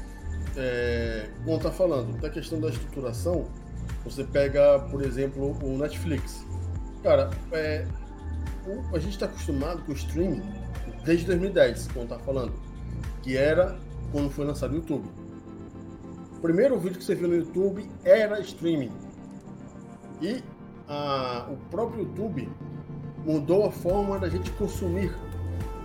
é, 0.56 1.28
como 1.44 1.58
tá 1.58 1.70
falando, 1.70 2.18
da 2.20 2.30
questão 2.30 2.60
da 2.60 2.68
estruturação, 2.68 3.46
você 4.04 4.24
pega, 4.24 4.78
por 4.90 5.02
exemplo, 5.02 5.56
o 5.62 5.78
Netflix. 5.78 6.44
Cara, 7.02 7.30
é, 7.52 7.86
o, 8.66 8.94
a 8.94 8.98
gente 8.98 9.12
está 9.12 9.26
acostumado 9.26 9.82
com 9.82 9.92
o 9.92 9.94
streaming 9.94 10.42
desde 11.04 11.26
2010, 11.26 11.88
como 11.88 12.06
tá 12.06 12.18
falando, 12.18 12.52
que 13.22 13.36
era 13.36 13.78
quando 14.12 14.30
foi 14.30 14.44
lançado 14.44 14.72
o 14.72 14.76
YouTube. 14.76 15.08
O 16.36 16.40
primeiro 16.40 16.78
vídeo 16.78 16.98
que 16.98 17.04
você 17.04 17.14
viu 17.14 17.28
no 17.28 17.36
YouTube 17.36 17.88
era 18.04 18.40
streaming 18.40 18.92
e 20.20 20.42
a, 20.88 21.46
o 21.50 21.56
próprio 21.70 22.02
YouTube 22.02 22.48
mudou 23.24 23.66
a 23.66 23.72
forma 23.72 24.18
da 24.18 24.28
gente 24.28 24.50
consumir 24.52 25.12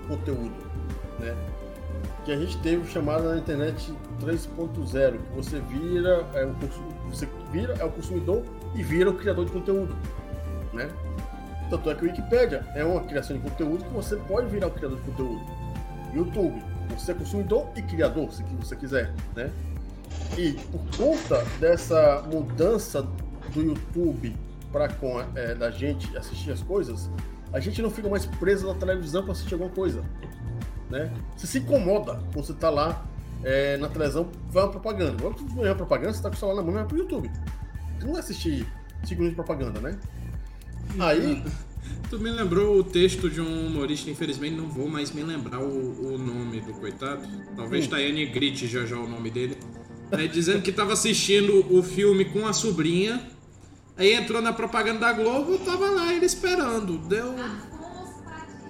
conteúdo, 0.07 0.53
né? 1.19 1.35
Que 2.23 2.31
a 2.31 2.37
gente 2.37 2.57
teve 2.59 2.87
chamada 2.87 3.29
na 3.29 3.37
internet 3.37 3.93
3.0, 4.21 5.17
que 5.17 5.35
você 5.35 5.59
vira 5.61 6.25
é 6.33 6.45
o 6.45 6.55
você 7.09 7.27
vira 7.51 7.73
é 7.79 7.83
o 7.83 7.91
consumidor 7.91 8.43
e 8.75 8.83
vira 8.83 9.09
o 9.09 9.13
criador 9.15 9.45
de 9.45 9.51
conteúdo, 9.51 9.95
né? 10.71 10.89
Tanto 11.69 11.89
é 11.89 11.95
que 11.95 12.05
o 12.05 12.07
Wikipedia 12.07 12.65
é 12.75 12.83
uma 12.83 13.01
criação 13.01 13.35
de 13.37 13.41
conteúdo 13.41 13.83
que 13.85 13.93
você 13.93 14.15
pode 14.17 14.47
virar 14.47 14.67
o 14.67 14.71
criador 14.71 14.99
de 14.99 15.03
conteúdo. 15.05 15.41
YouTube, 16.13 16.61
você 16.89 17.13
é 17.13 17.15
consumidor 17.15 17.69
e 17.75 17.81
criador, 17.81 18.31
se 18.31 18.43
você 18.43 18.75
quiser, 18.75 19.13
né? 19.35 19.49
E 20.37 20.51
por 20.51 20.81
conta 20.97 21.43
dessa 21.59 22.21
mudança 22.29 23.01
do 23.53 23.61
YouTube 23.61 24.35
para 24.71 24.89
é, 25.35 25.55
da 25.55 25.69
gente 25.69 26.15
assistir 26.17 26.51
as 26.51 26.61
coisas, 26.61 27.09
a 27.51 27.59
gente 27.59 27.81
não 27.81 27.89
fica 27.89 28.07
mais 28.09 28.25
preso 28.25 28.67
na 28.67 28.73
televisão 28.73 29.23
para 29.23 29.33
assistir 29.33 29.53
alguma 29.53 29.71
coisa, 29.71 30.03
né? 30.89 31.11
Você 31.35 31.47
se 31.47 31.59
incomoda 31.59 32.21
quando 32.33 32.45
você 32.45 32.53
tá 32.53 32.69
lá 32.69 33.05
é, 33.43 33.77
na 33.77 33.89
televisão, 33.89 34.29
vai 34.49 34.63
uma 34.63 34.71
propaganda. 34.71 35.17
Agora 35.17 35.33
tu 35.33 35.45
vai 35.47 35.65
uma 35.65 35.75
propaganda, 35.75 36.13
você 36.13 36.21
tá 36.23 36.29
com 36.29 36.35
o 36.35 36.39
celular 36.39 36.57
na 36.57 36.63
mão, 36.63 36.73
vai 36.73 36.85
pro 36.85 36.97
YouTube. 36.97 37.29
Você 37.97 38.05
não 38.05 38.13
vai 38.13 38.21
assistir 38.21 38.67
5 39.03 39.21
minutos 39.21 39.29
de 39.29 39.35
propaganda, 39.35 39.79
né? 39.79 39.97
Aí... 40.99 41.43
Tu 42.09 42.19
me 42.19 42.29
lembrou 42.29 42.77
o 42.77 42.83
texto 42.83 43.29
de 43.29 43.39
um 43.41 43.67
humorista, 43.67 44.09
infelizmente 44.09 44.55
não 44.55 44.67
vou 44.67 44.87
mais 44.87 45.11
me 45.11 45.23
lembrar 45.23 45.61
o, 45.61 46.13
o 46.13 46.17
nome 46.17 46.59
do 46.59 46.73
coitado. 46.73 47.25
Talvez 47.55 47.87
hum. 47.87 47.89
Tayane 47.89 48.25
grite 48.27 48.67
já 48.67 48.85
já 48.85 48.97
o 48.97 49.07
nome 49.07 49.31
dele. 49.31 49.57
Né, 50.11 50.27
dizendo 50.27 50.61
que 50.61 50.71
estava 50.71 50.91
assistindo 50.91 51.65
o 51.73 51.81
filme 51.81 52.25
com 52.25 52.45
a 52.45 52.53
sobrinha 52.53 53.25
Aí 53.97 54.13
entrou 54.13 54.41
na 54.41 54.53
propaganda 54.53 54.99
da 54.99 55.11
Globo, 55.13 55.57
tava 55.59 55.89
lá 55.89 56.13
ele 56.13 56.25
esperando. 56.25 56.97
Deu. 56.97 57.35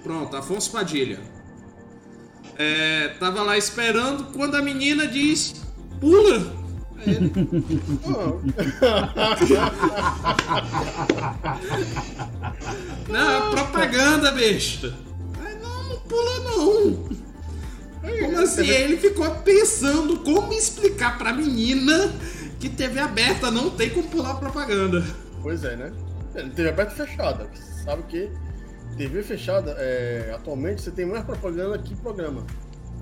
Pronto, 0.04 0.36
Afonso 0.36 0.72
Padilha. 0.72 1.20
É, 2.58 3.10
tava 3.20 3.44
lá 3.44 3.58
esperando 3.58 4.26
quando 4.34 4.56
a 4.56 4.62
menina 4.62 5.08
diz: 5.08 5.56
Pula! 6.00 6.62
Ele... 7.06 7.32
não, 13.10 13.32
é 13.32 13.50
propaganda, 13.52 14.32
besta. 14.32 14.96
Aí, 15.44 15.56
não, 15.62 15.90
não 15.90 16.00
pula 16.02 16.40
não. 16.40 17.10
Como 18.02 18.40
assim? 18.40 18.68
Ele 18.68 18.98
ficou 18.98 19.30
pensando 19.38 20.20
como 20.20 20.54
explicar 20.54 21.18
pra 21.18 21.34
menina 21.34 22.14
que 22.62 22.70
TV 22.70 23.00
aberta 23.00 23.50
não 23.50 23.72
tem 23.72 23.90
como 23.90 24.08
pular 24.08 24.36
propaganda. 24.36 25.04
Pois 25.42 25.64
é, 25.64 25.76
né? 25.76 25.92
É, 26.36 26.44
TV 26.44 26.70
aberta 26.70 26.94
e 26.94 27.08
fechada. 27.08 27.50
Sabe 27.84 28.04
que 28.04 28.32
TV 28.96 29.24
fechada, 29.24 29.76
é, 29.80 30.32
atualmente, 30.36 30.84
você 30.84 30.92
tem 30.92 31.06
mais 31.06 31.26
propaganda 31.26 31.78
que 31.80 31.96
programa. 31.96 32.46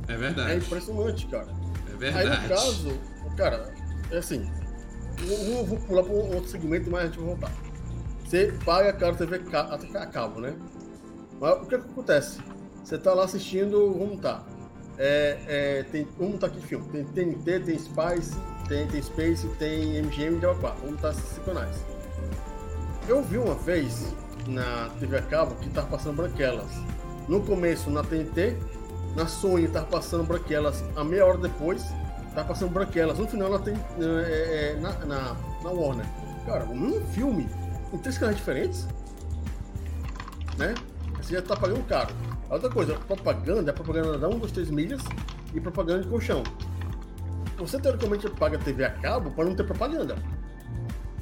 É 0.08 0.16
verdade. 0.16 0.52
É 0.54 0.56
impressionante, 0.56 1.28
cara. 1.28 1.50
É 1.94 1.98
verdade. 1.98 2.30
Aí, 2.30 2.42
no 2.42 2.50
caso, 2.50 3.00
cara, 3.36 3.74
é 4.10 4.18
assim. 4.18 4.50
Eu 5.28 5.66
vou 5.66 5.78
pular 5.78 6.04
para 6.04 6.14
um 6.14 6.36
outro 6.36 6.50
segmento, 6.50 6.90
mas 6.90 7.02
a 7.02 7.06
gente 7.08 7.18
vai 7.18 7.28
voltar. 7.28 7.52
Você 8.24 8.54
paga, 8.64 8.94
cara, 8.94 9.14
TV 9.16 9.42
a 9.96 10.06
cabo, 10.06 10.40
né? 10.40 10.56
Mas 11.42 11.62
o 11.62 11.66
que, 11.66 11.76
é 11.76 11.80
que 11.80 11.86
acontece? 11.86 12.40
Você 12.82 12.98
tá 12.98 13.14
lá 13.14 13.26
assistindo, 13.26 13.94
vamos 13.94 14.22
tá. 14.22 14.46
É, 14.98 15.38
é, 15.48 15.84
tem, 15.84 16.08
vamos 16.18 16.40
tá 16.40 16.48
aqui 16.48 16.62
filme. 16.62 16.88
Tem 16.90 17.04
TNT, 17.04 17.60
tem 17.60 17.78
Spice, 17.78 18.38
tem, 18.70 18.88
tem 18.88 19.02
Space, 19.02 19.48
tem 19.58 20.02
MGM 20.02 20.40
de 20.40 20.46
Aqua. 20.46 20.76
Vamos 20.82 21.02
tá 21.02 21.10
esses 21.10 21.40
canais. 21.44 21.84
Eu 23.08 23.24
vi 23.24 23.40
uma 23.40 23.56
vez 23.56 24.14
na 24.48 24.90
TV 25.00 25.18
a 25.18 25.22
cabo 25.24 25.56
que 25.56 25.70
tava 25.70 25.88
passando 25.88 26.16
branquelas. 26.16 26.72
No 27.28 27.42
começo 27.42 27.90
na 27.90 28.04
TNT, 28.04 28.56
na 29.16 29.28
Sony 29.28 29.68
tava 29.68 29.88
passando 29.88 30.24
branquelas, 30.24 30.84
a 30.96 31.04
meia 31.04 31.26
hora 31.26 31.40
depois 31.40 31.84
tava 32.36 32.48
passando 32.48 32.72
branquelas. 32.72 33.18
No 33.18 33.28
final 33.28 33.50
na, 33.50 33.58
é, 33.58 34.76
é, 34.76 34.80
na, 34.80 34.94
na, 35.06 35.36
na 35.64 35.70
Warner. 35.72 36.06
Cara, 36.46 36.66
o 36.66 36.76
mesmo 36.76 37.06
filme 37.08 37.50
em 37.92 37.98
três 37.98 38.18
canais 38.18 38.38
diferentes, 38.38 38.88
né? 40.58 40.76
Você 41.18 41.34
já 41.34 41.42
tá 41.42 41.56
pagando 41.56 41.84
caro. 41.88 42.14
outra 42.50 42.70
coisa, 42.70 42.94
propaganda 42.94 43.72
é 43.72 43.74
propaganda 43.74 44.18
da 44.18 44.30
1, 44.30 44.40
2, 44.40 44.52
3 44.52 44.70
milhas 44.70 45.02
e 45.54 45.60
propaganda 45.60 46.04
de 46.04 46.10
colchão. 46.10 46.44
Você 47.60 47.80
teoricamente 47.80 48.30
paga 48.30 48.58
TV 48.58 48.86
a 48.86 48.92
cabo 48.92 49.32
para 49.32 49.46
não 49.46 49.56
ter 49.56 49.64
propaganda. 49.64 50.16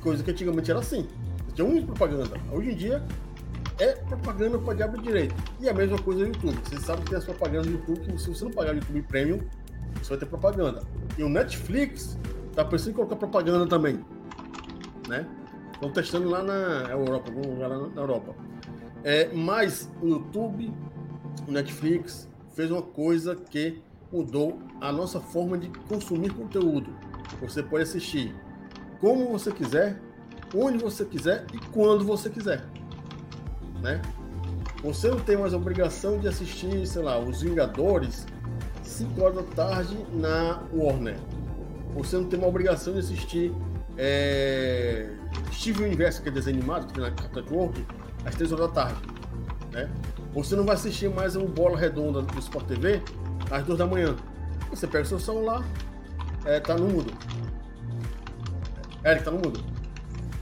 Coisa 0.02 0.24
que 0.24 0.32
antigamente 0.32 0.70
era 0.70 0.80
assim. 0.80 1.08
Tinha 1.54 1.68
um 1.68 1.86
propaganda. 1.86 2.40
Hoje 2.52 2.72
em 2.72 2.76
dia 2.76 3.04
é 3.80 3.94
propaganda 3.94 4.58
para 4.60 4.74
diabo 4.74 5.02
direito. 5.02 5.36
E 5.60 5.68
a 5.68 5.74
mesma 5.74 5.98
coisa 5.98 6.22
no 6.22 6.28
YouTube. 6.28 6.58
Você 6.64 6.80
sabe 6.80 7.02
que 7.02 7.10
tem 7.10 7.18
as 7.18 7.26
propagandas 7.26 7.68
no 7.68 7.74
YouTube 7.74 8.00
que 8.14 8.22
se 8.22 8.30
você 8.30 8.46
não 8.46 8.52
pagar 8.52 8.74
o 8.74 8.76
YouTube 8.76 9.02
Premium, 9.04 9.40
você 10.02 10.10
vai 10.10 10.18
ter 10.18 10.26
propaganda. 10.26 10.84
E 11.18 11.24
o 11.24 11.30
Netflix 11.30 12.18
Tá 12.58 12.66
pensando 12.66 12.90
em 12.90 12.94
colocar 12.96 13.16
propaganda 13.16 13.68
também, 13.68 14.04
né? 15.08 15.28
Estão 15.72 15.92
testando 15.92 16.28
lá 16.28 16.42
na 16.42 16.90
Europa, 16.90 17.30
algum 17.30 17.52
lugar 17.52 17.70
lá 17.70 17.88
na 17.88 18.02
Europa. 18.02 18.34
É, 19.04 19.32
mas 19.32 19.88
o 20.02 20.08
YouTube, 20.08 20.74
o 21.48 21.52
Netflix, 21.52 22.28
fez 22.56 22.72
uma 22.72 22.82
coisa 22.82 23.36
que 23.36 23.80
mudou 24.12 24.58
a 24.82 24.92
nossa 24.92 25.20
forma 25.20 25.58
de 25.58 25.70
consumir 25.90 26.34
conteúdo. 26.34 26.94
Você 27.42 27.62
pode 27.62 27.84
assistir 27.84 28.36
como 29.00 29.30
você 29.30 29.52
quiser, 29.52 30.00
onde 30.56 30.78
você 30.78 31.06
quiser 31.06 31.46
e 31.54 31.58
quando 31.72 32.04
você 32.04 32.30
quiser. 32.30 32.66
Né? 33.82 34.02
Você 34.84 35.10
não 35.10 35.20
tem 35.20 35.38
mais 35.38 35.54
a 35.54 35.58
obrigação 35.58 36.20
de 36.20 36.28
assistir, 36.28 36.86
sei 36.86 37.02
lá, 37.02 37.20
Os 37.20 37.42
Vingadores 37.42 38.26
5 38.84 39.22
horas 39.22 39.36
da 39.36 39.44
tarde 39.44 39.98
na 40.14 40.64
Warner. 40.74 41.18
Você 41.94 42.18
não 42.18 42.26
tem 42.26 42.40
uma 42.40 42.48
obrigação 42.48 42.94
de 42.94 43.00
assistir 43.00 43.54
é, 43.98 45.10
Steve 45.52 45.84
Universo, 45.84 46.22
que 46.22 46.30
é 46.30 46.32
desenho 46.32 46.58
animado, 46.58 46.88
que 46.88 46.94
tem 46.94 47.04
na 47.04 47.12
Cartoon 47.12 47.42
Network, 47.42 47.86
às 48.26 48.36
3 48.36 48.52
horas 48.54 48.68
da 48.68 48.74
tarde. 48.74 49.02
Né? 49.72 49.90
Você 50.34 50.56
não 50.56 50.66
vai 50.66 50.76
assistir 50.76 51.10
mais 51.10 51.36
o 51.36 51.46
Bola 51.46 51.78
Redonda 51.78 52.22
do 52.22 52.40
Sport 52.40 52.68
TV 52.68 53.02
às 53.50 53.64
2 53.64 53.78
da 53.78 53.86
manhã. 53.86 54.16
Você 54.70 54.88
pega 54.88 55.04
o 55.04 55.08
seu 55.08 55.20
celular, 55.20 55.66
é, 56.46 56.60
tá 56.60 56.76
no 56.76 56.88
mudo. 56.88 57.14
Eric, 59.06 59.24
tá 59.24 59.32
no 59.32 59.38
mudo. 59.38 59.64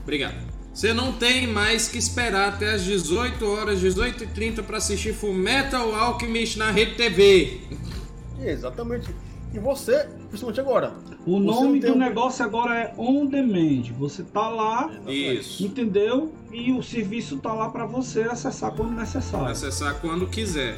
Obrigado. 0.02 0.34
Você 0.72 0.92
não 0.92 1.12
tem 1.12 1.46
mais 1.46 1.88
que 1.88 1.96
esperar 1.96 2.50
até 2.50 2.74
as 2.74 2.84
18 2.84 3.44
horas, 3.50 3.80
18h30 3.80 4.62
para 4.62 4.76
assistir 4.76 5.14
Full 5.14 5.32
Metal 5.32 5.94
Alchemist 5.94 6.58
na 6.58 6.70
Rede 6.70 6.96
TV. 6.96 7.60
Exatamente. 8.38 9.08
E 9.54 9.58
você, 9.58 10.06
principalmente 10.28 10.60
agora. 10.60 10.92
O 11.26 11.38
nome 11.38 11.80
do 11.80 11.92
um... 11.92 11.96
negócio 11.96 12.44
agora 12.44 12.78
é 12.78 12.94
On 12.98 13.24
Demand. 13.24 13.84
Você 13.98 14.22
tá 14.22 14.48
lá, 14.48 14.90
Isso. 15.06 15.64
entendeu? 15.64 16.32
E 16.52 16.72
o 16.72 16.82
serviço 16.82 17.38
tá 17.38 17.54
lá 17.54 17.70
para 17.70 17.86
você 17.86 18.22
acessar 18.22 18.72
quando 18.72 18.92
necessário. 18.92 19.46
Acessar 19.46 19.94
quando 20.00 20.26
quiser. 20.26 20.76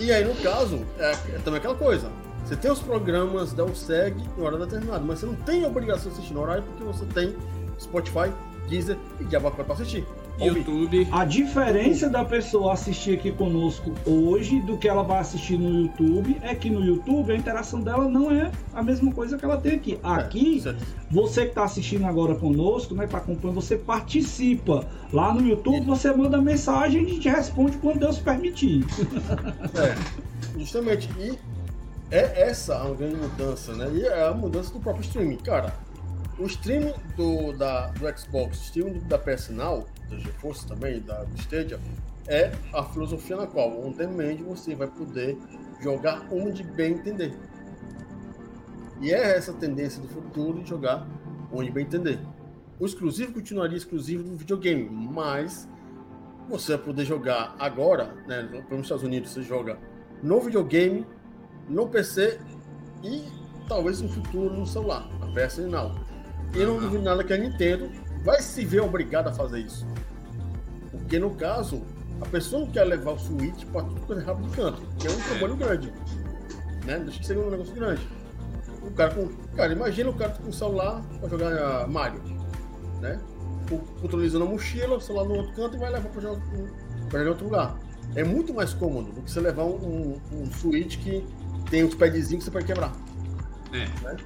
E 0.00 0.10
aí, 0.10 0.24
no 0.24 0.34
caso, 0.36 0.84
é, 0.98 1.12
é 1.12 1.38
também 1.44 1.58
aquela 1.58 1.76
coisa. 1.76 2.10
Você 2.48 2.56
tem 2.56 2.70
os 2.70 2.80
programas 2.80 3.52
da 3.52 3.62
USEG 3.62 4.24
em 4.38 4.42
hora 4.42 4.56
determinada, 4.56 5.04
mas 5.04 5.18
você 5.18 5.26
não 5.26 5.34
tem 5.34 5.66
a 5.66 5.68
obrigação 5.68 6.10
de 6.10 6.16
assistir 6.16 6.32
no 6.32 6.40
horário 6.40 6.62
porque 6.62 6.82
você 6.82 7.04
tem 7.04 7.36
Spotify, 7.78 8.32
Deezer 8.70 8.96
e 9.20 9.24
Diabo 9.24 9.50
para 9.50 9.70
assistir. 9.74 10.06
YouTube. 10.40 11.06
A 11.12 11.26
diferença 11.26 12.08
da 12.08 12.24
pessoa 12.24 12.72
assistir 12.72 13.18
aqui 13.18 13.32
conosco 13.32 13.92
hoje 14.06 14.60
do 14.60 14.78
que 14.78 14.88
ela 14.88 15.02
vai 15.02 15.18
assistir 15.18 15.58
no 15.58 15.82
YouTube 15.82 16.38
é 16.40 16.54
que 16.54 16.70
no 16.70 16.82
YouTube 16.82 17.30
a 17.32 17.36
interação 17.36 17.82
dela 17.82 18.08
não 18.08 18.30
é 18.30 18.50
a 18.72 18.82
mesma 18.82 19.12
coisa 19.12 19.36
que 19.36 19.44
ela 19.44 19.58
tem 19.58 19.74
aqui. 19.74 19.98
É, 20.02 20.08
aqui, 20.08 20.62
é, 20.66 20.74
você 21.10 21.42
que 21.42 21.48
está 21.48 21.64
assistindo 21.64 22.06
agora 22.06 22.34
conosco, 22.34 22.94
né, 22.94 23.04
está 23.04 23.18
acompanhando, 23.18 23.56
você 23.56 23.76
participa. 23.76 24.86
Lá 25.12 25.34
no 25.34 25.46
YouTube 25.46 25.84
você 25.84 26.10
manda 26.14 26.40
mensagem 26.40 27.02
e 27.02 27.04
a 27.04 27.08
gente 27.10 27.28
responde 27.28 27.76
quando 27.76 27.98
Deus 27.98 28.18
permitir. 28.18 28.86
É, 29.74 30.58
justamente. 30.58 31.10
E 31.18 31.38
é 32.10 32.42
essa 32.42 32.76
a 32.82 32.94
grande 32.94 33.16
mudança, 33.16 33.74
né? 33.74 33.90
E 33.92 34.06
é 34.06 34.28
a 34.28 34.32
mudança 34.32 34.72
do 34.72 34.80
próprio 34.80 35.04
streaming. 35.04 35.36
Cara, 35.38 35.74
o 36.38 36.46
streaming 36.46 36.94
do, 37.16 37.52
da, 37.52 37.88
do 37.88 38.18
Xbox, 38.18 38.58
o 38.58 38.62
streaming 38.62 39.00
da 39.00 39.18
PS 39.18 39.50
Now, 39.50 39.86
da 40.08 40.16
GeForce 40.18 40.66
também, 40.66 41.00
da 41.00 41.26
Stadia, 41.36 41.78
é 42.26 42.52
a 42.72 42.82
filosofia 42.84 43.36
na 43.36 43.46
qual, 43.46 43.84
on 43.84 43.92
demand, 43.92 44.36
você 44.46 44.74
vai 44.74 44.88
poder 44.88 45.36
jogar 45.80 46.26
onde 46.30 46.62
bem 46.62 46.92
entender. 46.92 47.34
E 49.00 49.12
é 49.12 49.36
essa 49.36 49.52
tendência 49.52 50.00
do 50.00 50.08
futuro 50.08 50.62
de 50.62 50.68
jogar 50.68 51.06
onde 51.52 51.70
bem 51.70 51.84
entender. 51.84 52.18
O 52.78 52.86
exclusivo 52.86 53.32
continuaria 53.32 53.76
exclusivo 53.76 54.22
do 54.22 54.36
videogame, 54.36 54.88
mas 54.88 55.68
você 56.48 56.76
vai 56.76 56.84
poder 56.84 57.04
jogar 57.04 57.54
agora, 57.58 58.14
né, 58.26 58.42
nos 58.70 58.82
Estados 58.82 59.04
Unidos 59.04 59.30
você 59.30 59.42
joga 59.42 59.78
no 60.22 60.40
videogame, 60.40 61.06
no 61.68 61.88
PC 61.88 62.40
e 63.02 63.24
talvez 63.68 64.00
no 64.00 64.08
futuro 64.08 64.54
no 64.54 64.66
celular, 64.66 65.08
na 65.20 65.26
PS 65.26 65.58
Now. 65.58 65.94
E 66.54 66.64
não 66.64 66.78
duvido 66.78 67.02
nada 67.02 67.22
que 67.22 67.32
a 67.32 67.36
Nintendo 67.36 67.90
vai 68.24 68.40
se 68.40 68.64
ver 68.64 68.80
obrigada 68.80 69.30
a 69.30 69.32
fazer 69.32 69.60
isso. 69.60 69.86
Porque 70.90 71.18
no 71.18 71.30
caso, 71.34 71.82
a 72.20 72.26
pessoa 72.26 72.62
não 72.62 72.70
quer 72.70 72.84
levar 72.84 73.12
o 73.12 73.18
Switch 73.18 73.64
para 73.66 73.82
tudo 73.82 74.00
coisa 74.02 74.24
rápido 74.24 74.48
de 74.48 74.56
canto, 74.56 74.82
que 74.98 75.06
é 75.06 75.10
um 75.10 75.20
trabalho 75.20 75.56
grande. 75.56 75.92
Né? 76.84 76.98
Deixa 77.00 77.20
que 77.20 77.26
seja 77.26 77.40
um 77.40 77.50
negócio 77.50 77.74
grande. 77.74 78.06
O 78.82 78.90
cara 78.92 79.14
com. 79.14 79.28
Cara, 79.54 79.72
imagina 79.72 80.10
o 80.10 80.14
cara 80.14 80.32
com 80.32 80.48
o 80.48 80.52
celular 80.52 81.02
para 81.20 81.28
jogar 81.28 81.86
uh, 81.86 81.90
Mario. 81.90 82.22
Né? 83.00 83.20
Utilizando 84.02 84.44
a 84.44 84.48
mochila, 84.48 84.96
o 84.96 85.00
celular 85.00 85.28
no 85.28 85.36
outro 85.36 85.52
canto 85.52 85.76
e 85.76 85.78
vai 85.78 85.90
levar 85.90 86.08
para 86.08 86.22
jogar, 86.22 86.42
jogar 87.10 87.24
em 87.24 87.28
outro 87.28 87.44
lugar. 87.44 87.78
É 88.14 88.24
muito 88.24 88.54
mais 88.54 88.72
cômodo 88.72 89.12
do 89.12 89.20
que 89.20 89.30
você 89.30 89.40
levar 89.40 89.64
um, 89.64 89.76
um, 89.76 90.20
um 90.32 90.52
Switch 90.52 90.98
que 90.98 91.24
tem 91.70 91.84
os 91.84 91.94
padzinhos 91.94 92.44
que 92.44 92.44
você 92.44 92.50
pode 92.50 92.66
quebrar. 92.66 92.92
É. 93.72 93.86
Né? 94.04 94.16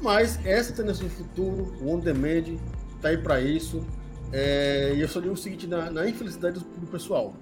Mas 0.00 0.38
essa 0.44 0.72
tendência 0.72 1.04
do 1.04 1.10
futuro, 1.10 1.74
o 1.80 1.94
on 1.94 1.98
demand, 1.98 2.56
tá 3.00 3.08
aí 3.08 3.18
para 3.18 3.40
isso. 3.40 3.84
É, 4.32 4.92
e 4.94 5.00
eu 5.00 5.08
só 5.08 5.20
digo 5.20 5.34
o 5.34 5.36
seguinte, 5.36 5.66
na, 5.66 5.90
na 5.90 6.08
infelicidade 6.08 6.58
do, 6.58 6.64
do, 6.64 6.86
pessoal. 6.86 7.34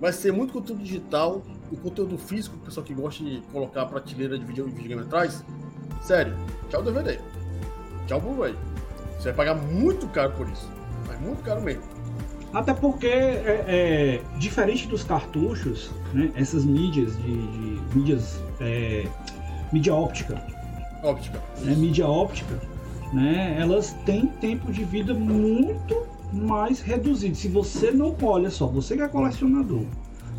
Vai 0.00 0.12
ser 0.12 0.32
muito 0.32 0.52
conteúdo 0.52 0.82
digital, 0.82 1.42
o 1.70 1.76
conteúdo 1.76 2.18
físico, 2.18 2.56
o 2.56 2.58
pessoal 2.58 2.84
que 2.84 2.94
gosta 2.94 3.22
de 3.22 3.40
colocar 3.52 3.82
a 3.82 3.86
prateleira 3.86 4.38
de 4.38 4.44
vídeo, 4.44 4.66
videogame 4.66 5.02
atrás. 5.02 5.44
Sério, 6.02 6.34
tchau 6.68 6.82
DVD. 6.82 7.18
Tchau 8.06 8.20
Blu-ray. 8.20 8.56
Você 9.16 9.32
vai 9.32 9.34
pagar 9.34 9.54
muito 9.54 10.08
caro 10.08 10.32
por 10.32 10.48
isso. 10.48 10.68
Mas 11.06 11.20
muito 11.20 11.42
caro 11.42 11.62
mesmo. 11.62 11.99
Até 12.52 12.74
porque, 12.74 13.06
é, 13.06 13.64
é, 13.68 14.38
diferente 14.38 14.88
dos 14.88 15.04
cartuchos, 15.04 15.90
né, 16.12 16.32
essas 16.34 16.64
mídias 16.64 17.16
de, 17.16 17.22
de 17.22 17.80
mídias 17.94 18.40
é, 18.60 19.06
mídia 19.72 19.94
óptica, 19.94 20.42
óptica. 21.02 21.40
Né, 21.60 21.74
mídia 21.76 22.08
óptica, 22.08 22.60
né, 23.12 23.56
elas 23.58 23.92
têm 24.04 24.26
tempo 24.26 24.72
de 24.72 24.84
vida 24.84 25.14
muito 25.14 25.96
mais 26.32 26.80
reduzido. 26.80 27.36
Se 27.36 27.48
você 27.48 27.92
não, 27.92 28.16
olha 28.20 28.50
só, 28.50 28.66
você 28.66 28.96
que 28.96 29.02
é 29.02 29.08
colecionador, 29.08 29.84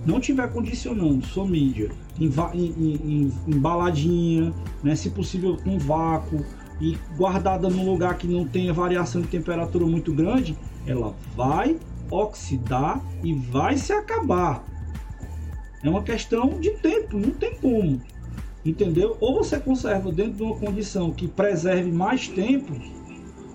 não 0.06 0.20
tiver 0.20 0.52
condicionando 0.52 1.26
sua 1.26 1.46
mídia 1.46 1.92
em, 2.20 2.30
em, 2.54 2.94
em, 3.06 3.34
embaladinha, 3.48 4.54
né, 4.84 4.96
se 4.96 5.10
possível 5.12 5.58
com 5.64 5.78
vácuo 5.78 6.44
e 6.82 6.98
guardada 7.16 7.70
num 7.70 7.86
lugar 7.86 8.18
que 8.18 8.28
não 8.28 8.46
tenha 8.46 8.74
variação 8.74 9.22
de 9.22 9.28
temperatura 9.28 9.86
muito 9.86 10.12
grande, 10.12 10.58
ela 10.86 11.16
vai 11.38 11.78
oxidar 12.12 13.02
e 13.24 13.34
vai 13.34 13.78
se 13.78 13.94
acabar. 13.94 14.64
É 15.84 15.90
uma 15.90 16.04
questão 16.04 16.60
de 16.60 16.72
tempo, 16.72 17.18
não 17.18 17.32
tem 17.32 17.56
como. 17.56 18.00
Entendeu? 18.64 19.18
Ou 19.20 19.44
você 19.44 19.60
conserva 19.60 20.12
dentro 20.12 20.34
de 20.34 20.44
uma 20.44 20.56
condição 20.56 21.12
que 21.12 21.28
preserve 21.28 21.92
mais 21.92 22.28
tempo, 22.28 22.74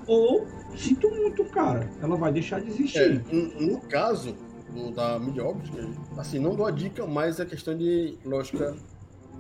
ou 0.07 0.47
sinto 0.77 1.09
muito, 1.11 1.45
cara, 1.45 1.89
ela 2.03 2.17
vai 2.17 2.33
deixar 2.33 2.61
de 2.61 2.71
existir. 2.71 3.25
É, 3.31 3.63
no, 3.63 3.81
caso 3.83 4.35
do, 4.75 4.91
da 4.91 5.17
óptica, 5.45 5.89
assim, 6.17 6.41
não 6.41 6.57
dou 6.57 6.67
a 6.67 6.73
dica, 6.73 7.07
mas 7.07 7.39
é 7.39 7.45
questão 7.45 7.77
de 7.77 8.19
lógica, 8.25 8.77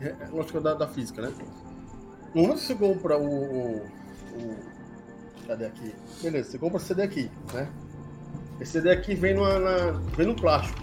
é, 0.00 0.14
é 0.20 0.28
lógica 0.30 0.60
da, 0.60 0.74
da 0.74 0.86
física, 0.86 1.22
né? 1.22 1.32
No 2.32 2.42
momento 2.42 2.58
que 2.58 2.66
você 2.66 2.74
compra 2.74 3.18
o, 3.18 3.26
o, 3.26 3.76
o, 4.36 4.56
Cadê 5.46 5.66
aqui? 5.66 5.94
Beleza, 6.22 6.50
você 6.50 6.58
compra 6.58 6.78
esse 6.78 6.86
CD 6.86 7.02
aqui, 7.02 7.30
né? 7.52 7.68
Esse 8.60 8.72
CD 8.72 8.90
aqui 8.90 9.14
vem, 9.14 9.34
numa, 9.34 9.58
na, 9.58 9.92
vem 10.16 10.26
no 10.26 10.34
plástico. 10.34 10.80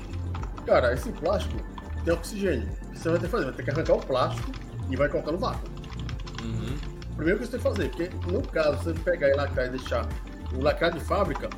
Cara, 0.65 0.93
esse 0.93 1.11
plástico 1.11 1.55
tem 2.03 2.13
oxigênio. 2.13 2.69
Você 2.93 3.09
vai 3.09 3.19
ter 3.19 3.25
que 3.25 3.31
fazer, 3.31 3.45
vai 3.45 3.53
ter 3.53 3.63
que 3.63 3.71
arrancar 3.71 3.93
o 3.93 4.05
plástico 4.05 4.51
e 4.89 4.95
vai 4.95 5.09
colocar 5.09 5.31
no 5.31 5.37
vácuo. 5.37 5.69
Uhum. 6.43 6.77
Primeiro 7.15 7.39
que 7.39 7.45
você 7.45 7.51
tem 7.51 7.59
que 7.59 7.63
fazer, 7.63 7.89
porque 7.89 8.31
no 8.31 8.41
caso, 8.41 8.83
você 8.83 8.93
pegar 8.93 9.29
e 9.29 9.33
lacrar 9.33 9.67
e 9.67 9.69
deixar 9.71 10.07
o 10.53 10.61
lacrar 10.61 10.91
de 10.91 10.99
fábrica, 10.99 11.49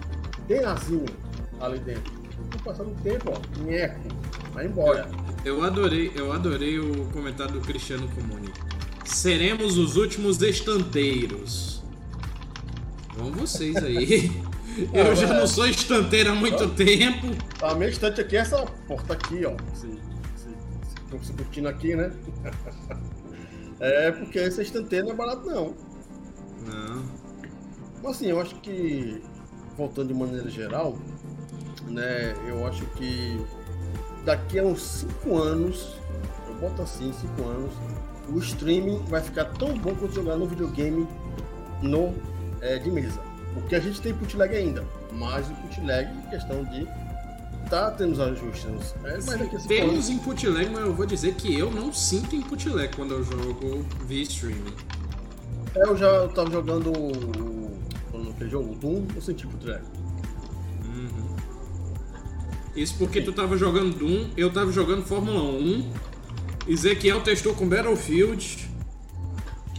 tem 0.48 0.64
arzinho 0.64 1.06
ali 1.60 1.80
dentro. 1.80 2.14
Com 2.52 2.58
o 2.58 2.64
passar 2.64 2.84
do 2.84 2.96
tempo, 3.02 3.32
ó, 3.32 3.64
nheco, 3.64 4.00
vai 4.54 4.66
embora. 4.66 5.10
Eu, 5.44 5.58
eu, 5.58 5.64
adorei, 5.64 6.12
eu 6.16 6.32
adorei 6.32 6.80
o 6.80 7.06
comentário 7.08 7.54
do 7.54 7.62
Cristiano 7.62 8.08
Comuni. 8.10 8.52
Seremos 9.06 9.78
os 9.78 9.96
últimos 9.96 10.42
estanteiros. 10.42 11.84
Vão 13.16 13.32
vocês 13.32 13.76
aí. 13.78 14.32
Eu 14.94 15.12
ah, 15.12 15.16
já 15.16 15.34
não 15.34 15.48
sou 15.48 15.68
estanteiro 15.68 16.32
há 16.32 16.36
muito 16.36 16.68
tempo. 16.70 17.28
A 17.62 17.74
minha 17.76 17.90
estante 17.90 18.22
aqui 18.22 18.36
é 18.36 18.40
essa 18.42 18.66
porta 18.88 19.14
aqui, 19.14 19.46
ó. 19.46 19.56
Esse, 19.74 19.88
esse, 19.88 20.50
esse, 21.16 21.16
esse 21.22 21.34
cortina 21.34 21.70
aqui, 21.70 21.96
né? 21.96 22.12
É 23.80 24.10
porque 24.10 24.40
essa 24.40 24.62
estanteira 24.62 25.06
não 25.06 25.12
é 25.12 25.16
barato, 25.16 25.46
não. 25.46 25.76
Não. 26.66 27.04
Mas 28.02 28.16
assim, 28.16 28.28
eu 28.28 28.40
acho 28.40 28.56
que, 28.56 29.22
voltando 29.78 30.08
de 30.08 30.14
maneira 30.14 30.50
geral, 30.50 30.98
né, 31.88 32.34
eu 32.48 32.66
acho 32.66 32.86
que 32.92 33.38
daqui 34.24 34.60
a 34.60 34.64
uns 34.64 34.82
5 35.22 35.38
anos, 35.38 35.98
eu 36.48 36.56
boto 36.56 36.82
assim, 36.82 37.12
5 37.12 37.50
anos, 37.50 37.74
o 38.30 38.40
streaming 38.40 39.00
vai 39.08 39.22
ficar 39.22 39.46
tão 39.46 39.78
bom 39.78 39.94
quanto 39.94 40.16
jogar 40.16 40.38
no 40.38 40.48
videogame 40.48 41.08
no 41.82 42.16
é, 42.62 42.80
de 42.80 42.90
mesa. 42.90 43.22
Porque 43.56 43.76
a 43.76 43.80
gente 43.80 44.00
tem 44.02 44.14
bootleg 44.14 44.56
ainda, 44.56 44.86
mas 45.12 45.48
o 45.48 45.54
bootleg 45.54 46.10
em 46.10 46.30
questão 46.30 46.64
de 46.66 46.88
tá 47.70 47.92
tendo 47.92 48.14
os 48.14 48.20
ajustes. 48.20 48.96
É, 49.04 49.18
mas 49.26 49.42
é 49.42 49.46
que 49.48 49.68
Temos 49.68 50.10
input 50.10 50.48
lag, 50.48 50.70
mas 50.70 50.82
eu 50.86 50.94
vou 50.94 51.06
dizer 51.06 51.34
que 51.36 51.58
eu 51.58 51.72
não 51.72 51.92
sinto 51.92 52.36
input 52.36 52.70
lag 52.70 52.96
quando 52.96 53.14
eu 53.14 53.24
jogo 53.24 53.86
via 54.06 54.24
streaming. 54.24 54.74
É, 55.74 55.84
eu 55.84 55.98
já 55.98 56.08
eu 56.08 56.30
tava 56.30 56.52
jogando 56.52 56.92
o. 56.92 57.66
Aquele 58.36 58.50
jogo, 58.50 58.74
o 58.74 58.76
Doom, 58.76 59.08
eu 59.16 59.22
senti 59.22 59.48
input 59.48 59.66
lag. 59.66 59.82
Isso 62.76 62.96
porque 62.98 63.22
tu 63.22 63.32
tava 63.32 63.58
jogando 63.58 63.98
Doom, 63.98 64.30
eu 64.36 64.52
tava 64.52 64.72
jogando 64.72 65.04
Fórmula 65.04 65.42
1. 65.42 65.92
Ezequiel 66.68 67.22
testou 67.22 67.54
com 67.54 67.68
Battlefield. 67.68 68.70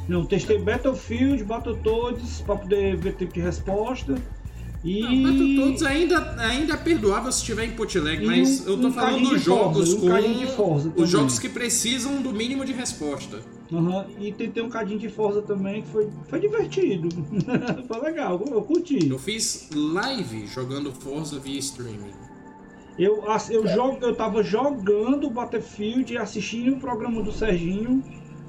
Não, 0.08 0.24
testei 0.24 0.58
Battlefield, 0.58 1.42
Battletoads 1.44 2.40
pra 2.42 2.56
poder 2.56 2.96
ver 2.96 3.14
tempo 3.14 3.32
de 3.32 3.40
resposta. 3.40 4.14
E. 4.84 5.00
Não, 5.00 5.22
Battletoads 5.22 5.82
ainda, 5.82 6.36
ainda 6.38 6.74
é 6.74 6.76
perdoável 6.76 7.32
se 7.32 7.44
tiver 7.44 7.64
input 7.64 7.98
lag, 7.98 8.22
E 8.22 8.26
mas 8.26 8.64
um- 8.66 8.70
eu 8.70 8.80
tô 8.80 8.86
um 8.88 8.92
falando 8.92 9.28
dos 9.30 9.42
jogos 9.42 9.92
Forza, 9.94 10.06
um 10.06 10.08
cadinho 10.08 10.38
de 10.38 10.46
Forza 10.46 10.90
com. 10.90 11.02
Os 11.02 11.10
jogos 11.10 11.38
que 11.40 11.48
precisam 11.48 12.22
do 12.22 12.32
mínimo 12.32 12.64
de 12.64 12.72
resposta. 12.72 13.40
Aham, 13.72 14.06
E 14.20 14.30
tentei 14.32 14.62
um 14.62 14.68
cadinho 14.68 15.00
de 15.00 15.08
Forza 15.08 15.42
também, 15.42 15.82
que 15.82 15.88
foi, 15.88 16.08
foi 16.28 16.38
divertido. 16.38 17.08
foi 17.88 18.00
legal, 18.00 18.40
eu 18.48 18.62
curti. 18.62 19.08
Eu 19.10 19.18
fiz 19.18 19.68
live 19.74 20.46
jogando 20.46 20.92
Forza 20.92 21.40
via 21.40 21.58
streaming. 21.58 22.12
Eu, 22.96 23.24
eu, 23.50 23.66
jogo, 23.66 23.98
eu 24.02 24.14
tava 24.14 24.42
jogando 24.42 25.28
Battlefield 25.28 26.14
e 26.14 26.16
assistindo 26.16 26.76
o 26.76 26.78
programa 26.78 27.20
do 27.22 27.32
Serginho 27.32 28.02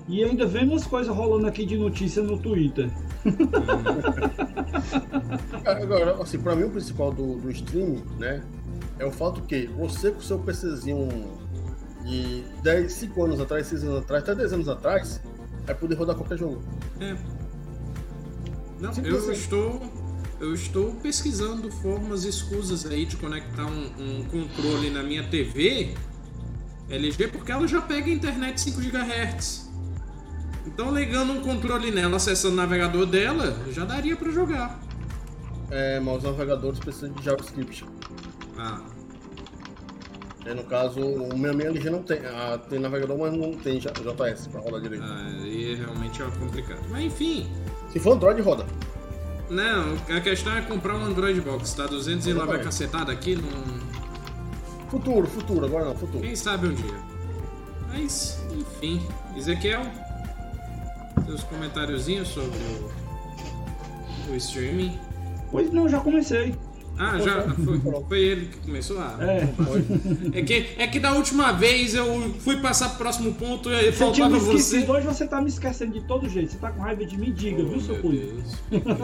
e 0.08 0.24
ainda 0.24 0.46
vendo 0.46 0.72
umas 0.72 0.88
coisas 0.88 1.14
rolando 1.14 1.48
aqui 1.48 1.66
de 1.66 1.78
notícia 1.78 2.24
no 2.24 2.40
Twitter. 2.40 2.90
Agora, 5.66 6.22
assim, 6.22 6.40
pra 6.40 6.56
mim 6.56 6.64
o 6.64 6.70
principal 6.70 7.12
do, 7.12 7.36
do 7.36 7.52
streaming, 7.52 8.02
né, 8.18 8.42
é 9.00 9.06
o 9.06 9.12
fato 9.12 9.42
que 9.42 9.68
você 9.68 10.12
com 10.12 10.20
o 10.20 10.24
seu 10.24 10.40
PCzinho 10.40 11.10
de 12.06 12.44
10, 12.64 12.92
5 12.92 13.24
anos 13.24 13.42
atrás, 13.42 13.68
6 13.68 13.84
anos 13.84 13.98
atrás, 14.00 14.24
até 14.24 14.36
10 14.36 14.54
anos 14.54 14.70
atrás, 14.70 15.22
vai 15.66 15.76
poder 15.76 15.96
rodar 15.96 16.16
qualquer 16.16 16.38
jogo. 16.38 16.62
É. 17.00 17.16
Não, 18.80 18.94
Simples 18.94 19.14
eu 19.14 19.20
assim. 19.20 19.32
estou. 19.32 20.08
Eu 20.40 20.54
estou 20.54 20.94
pesquisando 20.94 21.72
formas 21.72 22.24
escusas 22.24 22.86
aí 22.86 23.08
de 23.08 23.18
conectar 23.18 23.66
um, 23.66 23.90
um 24.00 24.24
controle 24.26 24.92
na 24.92 25.02
minha 25.02 25.28
TV 25.28 25.96
LG, 26.88 27.30
porque 27.30 27.52
ela 27.52 27.68
já 27.68 27.82
pega 27.82 28.08
internet 28.08 28.62
5 28.62 28.80
GHz. 28.80 29.67
Então 30.68 30.94
ligando 30.94 31.32
um 31.34 31.42
controle 31.42 31.90
nela, 31.92 32.18
acessando 32.18 32.54
o 32.54 32.58
navegador 32.58 33.06
dela, 33.06 33.56
já 33.72 33.86
daria 33.86 34.16
pra 34.16 34.30
jogar. 34.32 34.80
É, 35.72 36.00
mas 36.00 36.18
os 36.18 36.24
navegadores 36.24 36.80
precisam 36.80 37.12
de 37.12 37.24
JavaScript. 37.24 37.84
Ah, 38.58 38.82
É, 40.46 40.54
no 40.54 40.64
caso, 40.64 41.00
o 41.02 41.38
meu 41.38 41.52
LG 41.52 41.90
não 41.90 42.02
tem. 42.04 42.20
Ah, 42.26 42.58
tem 42.70 42.80
navegador, 42.80 43.18
mas 43.18 43.34
não 43.34 43.54
tem 43.54 43.80
JS 43.80 44.48
pra 44.48 44.62
rodar 44.62 44.80
direito. 44.82 45.04
aí 45.04 45.76
realmente 45.76 46.22
é 46.22 46.26
complicado. 46.40 46.80
Mas 46.90 47.04
enfim, 47.06 47.50
Se 47.92 48.00
for 48.00 48.14
Android, 48.14 48.42
roda. 48.42 48.66
não, 49.50 49.96
a 50.16 50.22
questão 50.22 50.56
é 50.56 50.62
comprar 50.62 50.96
um 50.96 51.04
Android 51.06 51.42
Box, 51.42 51.74
tá? 51.74 51.86
200 51.86 52.28
e 52.28 52.34
lá 52.34 52.46
vai 52.46 52.62
cacetada 52.64 53.12
aqui, 53.12 53.36
não. 53.36 53.88
Futuro, 54.90 55.28
futuro, 55.28 55.66
agora 55.66 55.86
não, 55.86 55.96
futuro. 55.96 56.22
Quem 56.22 56.36
sabe 56.36 56.68
um 56.68 56.74
dia. 56.74 56.96
Mas, 57.90 58.40
enfim. 58.58 59.06
Ezequiel, 59.36 59.82
seus 61.28 61.44
comentáriozinhos 61.44 62.28
sobre 62.30 62.58
o, 62.58 64.32
o 64.32 64.36
streaming. 64.36 64.98
Pois 65.52 65.72
não, 65.72 65.88
já 65.88 66.00
comecei. 66.00 66.56
Ah, 67.00 67.20
já 67.20 67.44
foi, 67.64 67.80
foi 68.10 68.20
ele 68.22 68.46
que 68.48 68.58
começou? 68.58 68.98
Ah, 69.00 69.16
É. 69.22 69.48
é, 70.40 70.42
que, 70.42 70.66
é 70.80 70.88
que 70.88 71.00
da 71.00 71.14
última 71.14 71.52
vez 71.52 71.94
eu 71.94 72.34
fui 72.40 72.58
passar 72.58 72.90
pro 72.90 72.98
próximo 72.98 73.36
ponto 73.36 73.70
e 73.70 73.84
Você 73.86 73.92
faltava 73.92 74.40
você. 74.40 74.80
hoje 74.90 75.06
você 75.06 75.28
tá 75.28 75.40
me 75.40 75.48
esquecendo 75.48 75.94
de 75.94 76.02
todo 76.08 76.28
jeito. 76.28 76.54
Você 76.54 76.58
tá 76.58 76.72
com 76.72 76.82
raiva 76.82 77.06
de 77.06 77.16
mim, 77.16 77.32
diga, 77.32 77.64
viu, 77.64 77.80
seu? 77.80 78.02
Deus. 78.02 78.56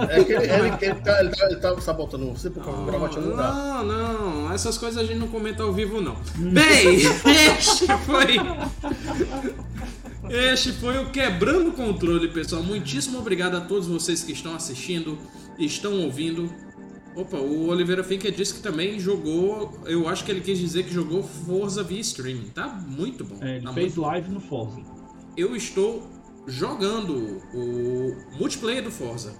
É 0.09 0.23
que 0.23 0.33
ele, 0.33 0.43
ele, 0.43 0.67
ele, 0.81 0.95
tá, 1.01 1.19
ele, 1.19 1.29
tá, 1.29 1.45
ele 1.45 1.55
tá 1.57 1.81
sabotando 1.81 2.25
você 2.33 2.49
porque 2.49 2.67
o 2.67 2.85
gravate 2.85 3.19
não 3.19 3.35
dá. 3.35 3.53
Não, 3.53 3.83
não, 3.85 4.51
essas 4.51 4.75
coisas 4.75 4.97
a 4.99 5.05
gente 5.05 5.19
não 5.19 5.27
comenta 5.27 5.61
ao 5.61 5.71
vivo, 5.71 6.01
não. 6.01 6.15
Bem, 6.35 6.95
este 6.97 7.85
foi. 8.07 8.37
Este 10.33 10.71
foi 10.71 10.97
o 10.97 11.11
Quebrando 11.11 11.69
o 11.69 11.73
Controle, 11.73 12.27
pessoal. 12.27 12.63
Muitíssimo 12.63 13.19
obrigado 13.19 13.55
a 13.55 13.61
todos 13.61 13.87
vocês 13.87 14.23
que 14.23 14.31
estão 14.31 14.55
assistindo, 14.55 15.15
estão 15.59 16.01
ouvindo. 16.01 16.51
Opa, 17.15 17.37
o 17.37 17.67
Oliveira 17.67 18.03
Finker 18.03 18.31
disse 18.31 18.55
que 18.55 18.59
também 18.59 18.99
jogou. 18.99 19.79
Eu 19.85 20.09
acho 20.09 20.25
que 20.25 20.31
ele 20.31 20.41
quis 20.41 20.57
dizer 20.57 20.85
que 20.85 20.91
jogou 20.91 21.21
Forza 21.21 21.83
via 21.83 21.99
streaming. 21.99 22.49
Tá 22.49 22.67
muito 22.67 23.23
bom. 23.23 23.37
É, 23.41 23.57
ele 23.57 23.65
tá 23.65 23.73
fez 23.73 23.95
live 23.95 24.31
no 24.31 24.39
Forza. 24.39 24.81
eu 25.37 25.55
estou 25.55 26.09
jogando 26.47 27.39
o 27.53 28.17
multiplayer 28.35 28.83
do 28.83 28.89
Forza. 28.89 29.35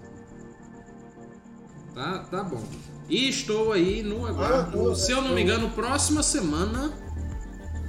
Tá, 1.96 2.20
tá 2.20 2.44
bom. 2.44 2.64
E 3.10 3.28
estou 3.28 3.74
aí 3.74 4.04
no 4.04 4.28
aguardo. 4.28 4.92
Ah, 4.92 4.96
se 4.96 5.12
eu 5.12 5.24
não 5.24 5.34
me 5.34 5.42
engano, 5.42 5.72
próxima 5.72 6.22
semana, 6.22 6.94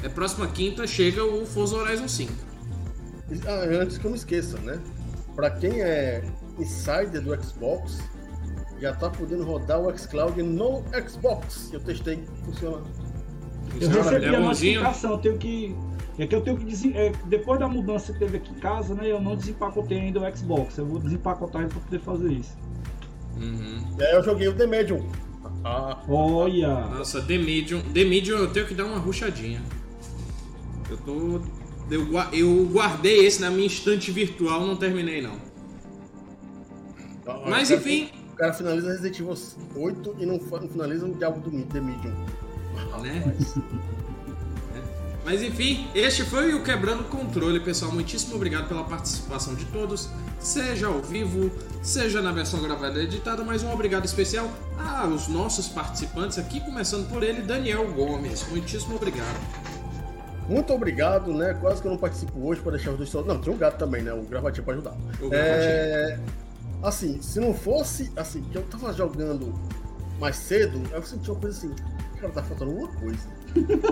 é 0.02 0.09
próxima 0.09 0.47
quinta, 0.47 0.86
chega 0.86 1.22
o 1.22 1.44
Forza 1.44 1.76
Horizon 1.76 2.09
5. 2.09 2.53
Ah, 3.46 3.64
antes 3.80 3.98
que 3.98 4.05
eu 4.05 4.10
me 4.10 4.16
esqueça, 4.16 4.59
né? 4.59 4.78
Pra 5.34 5.51
quem 5.51 5.80
é 5.80 6.22
insider 6.59 7.20
do 7.20 7.42
Xbox, 7.42 7.98
já 8.80 8.92
tá 8.92 9.10
podendo 9.10 9.44
rodar 9.44 9.80
o 9.80 9.96
xCloud 9.96 10.40
no 10.42 10.82
Xbox. 11.09 11.70
Eu 11.72 11.80
testei, 11.80 12.22
funciona. 12.44 12.82
Eu 13.80 13.88
recebi 13.88 14.26
é 14.26 14.36
a 14.36 14.40
notificação, 14.40 15.12
eu 15.12 15.18
tenho 15.18 15.38
que. 15.38 15.76
É 16.16 16.26
que 16.26 16.34
eu 16.34 16.42
tenho 16.42 16.56
que 16.56 16.64
desen... 16.64 16.92
é, 16.94 17.12
depois 17.26 17.59
da 17.59 17.66
mudança 17.66 18.12
que 18.12 18.20
teve 18.20 18.36
aqui 18.36 18.52
em 18.52 18.60
casa, 18.60 18.94
né? 18.94 19.10
Eu 19.10 19.20
não 19.20 19.34
desempacotei 19.34 19.98
ainda 19.98 20.20
o 20.20 20.36
Xbox. 20.36 20.78
Eu 20.78 20.86
vou 20.86 21.01
desempacotar 21.01 21.62
ele 21.62 21.70
pra 21.70 21.80
poder 21.80 21.98
fazer 22.01 22.32
isso. 22.32 22.56
Uhum. 23.36 23.96
E 23.98 24.02
aí 24.02 24.14
eu 24.14 24.22
joguei 24.22 24.46
o 24.46 24.55
The 24.55 24.66
Medium. 24.66 25.05
Ah, 25.64 25.98
Olha! 26.09 26.68
Nossa, 26.68 27.20
The 27.20 27.38
Medium. 27.38 27.80
The 27.92 28.05
Medium 28.05 28.38
eu 28.38 28.52
tenho 28.52 28.66
que 28.66 28.74
dar 28.74 28.84
uma 28.84 28.98
ruchadinha. 28.98 29.60
Eu 30.88 30.96
tô. 30.98 31.40
Eu, 31.90 32.06
eu 32.32 32.65
guardei 32.73 33.27
esse 33.27 33.40
na 33.40 33.51
minha 33.51 33.66
estante 33.66 34.11
virtual, 34.11 34.66
não 34.66 34.77
terminei 34.77 35.20
não. 35.20 35.36
Mas 37.47 37.69
cara- 37.69 37.81
enfim. 37.81 38.11
O 38.32 38.36
cara 38.36 38.52
finaliza 38.52 38.89
Resident 38.89 39.20
Evil 39.20 39.36
8 39.77 40.16
e 40.19 40.27
não, 40.27 40.39
não 40.39 40.69
finaliza 40.69 41.06
o 41.06 41.15
diabo 41.15 41.40
do 41.40 41.62
The 41.66 41.81
Medium. 41.81 42.15
Né? 43.02 43.23
Mas 45.24 45.43
enfim, 45.43 45.86
este 45.94 46.23
foi 46.23 46.52
o 46.55 46.62
Quebrando 46.62 47.05
Controle, 47.05 47.59
pessoal. 47.61 47.90
Muitíssimo 47.93 48.36
obrigado 48.36 48.69
pela 48.69 48.85
participação 48.85 49.55
de 49.55 49.65
todos, 49.66 50.09
seja 50.39 50.86
ao 50.86 51.01
vivo, 51.01 51.51
seja 51.82 52.20
na 52.20 52.31
versão 52.31 52.61
gravada 52.62 53.01
e 53.01 53.05
editada. 53.05 53.43
Mais 53.43 53.62
um 53.62 53.73
obrigado 53.73 54.05
especial 54.05 54.51
aos 54.78 55.28
nossos 55.28 55.66
participantes 55.69 56.39
aqui, 56.39 56.61
começando 56.61 57.09
por 57.09 57.23
ele, 57.23 57.40
Daniel 57.43 57.90
Gomes. 57.93 58.47
Muitíssimo 58.51 58.97
obrigado. 58.97 59.73
Muito 60.48 60.72
obrigado, 60.72 61.32
né? 61.32 61.54
Quase 61.60 61.80
que 61.80 61.86
eu 61.88 61.92
não 61.92 61.98
participo 61.98 62.46
hoje 62.46 62.60
para 62.60 62.72
deixar 62.72 62.90
os 62.90 62.96
dois 62.98 63.08
só. 63.08 63.22
Não, 63.22 63.38
tem 63.38 63.52
o 63.52 63.56
gato 63.56 63.78
também, 63.78 64.02
né? 64.02 64.12
O 64.12 64.22
gravatinho 64.22 64.64
para 64.64 64.74
ajudar. 64.74 64.94
O 65.20 65.32
É... 65.32 66.18
Assim, 66.82 67.20
se 67.22 67.40
não 67.40 67.54
fosse 67.54 68.12
assim, 68.14 68.42
que 68.42 68.58
eu 68.58 68.62
tava 68.62 68.92
jogando 68.92 69.54
mais 70.20 70.36
cedo, 70.36 70.82
eu 70.92 71.02
senti 71.02 71.30
uma 71.30 71.40
coisa 71.40 71.56
assim, 71.56 71.74
cara, 72.20 72.32
tá 72.32 72.42
faltando 72.42 72.72
alguma 72.72 72.88
coisa. 72.88 73.26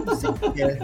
Não 0.06 0.14
sei 0.14 0.28
o 0.28 0.52
que 0.52 0.62
é. 0.62 0.78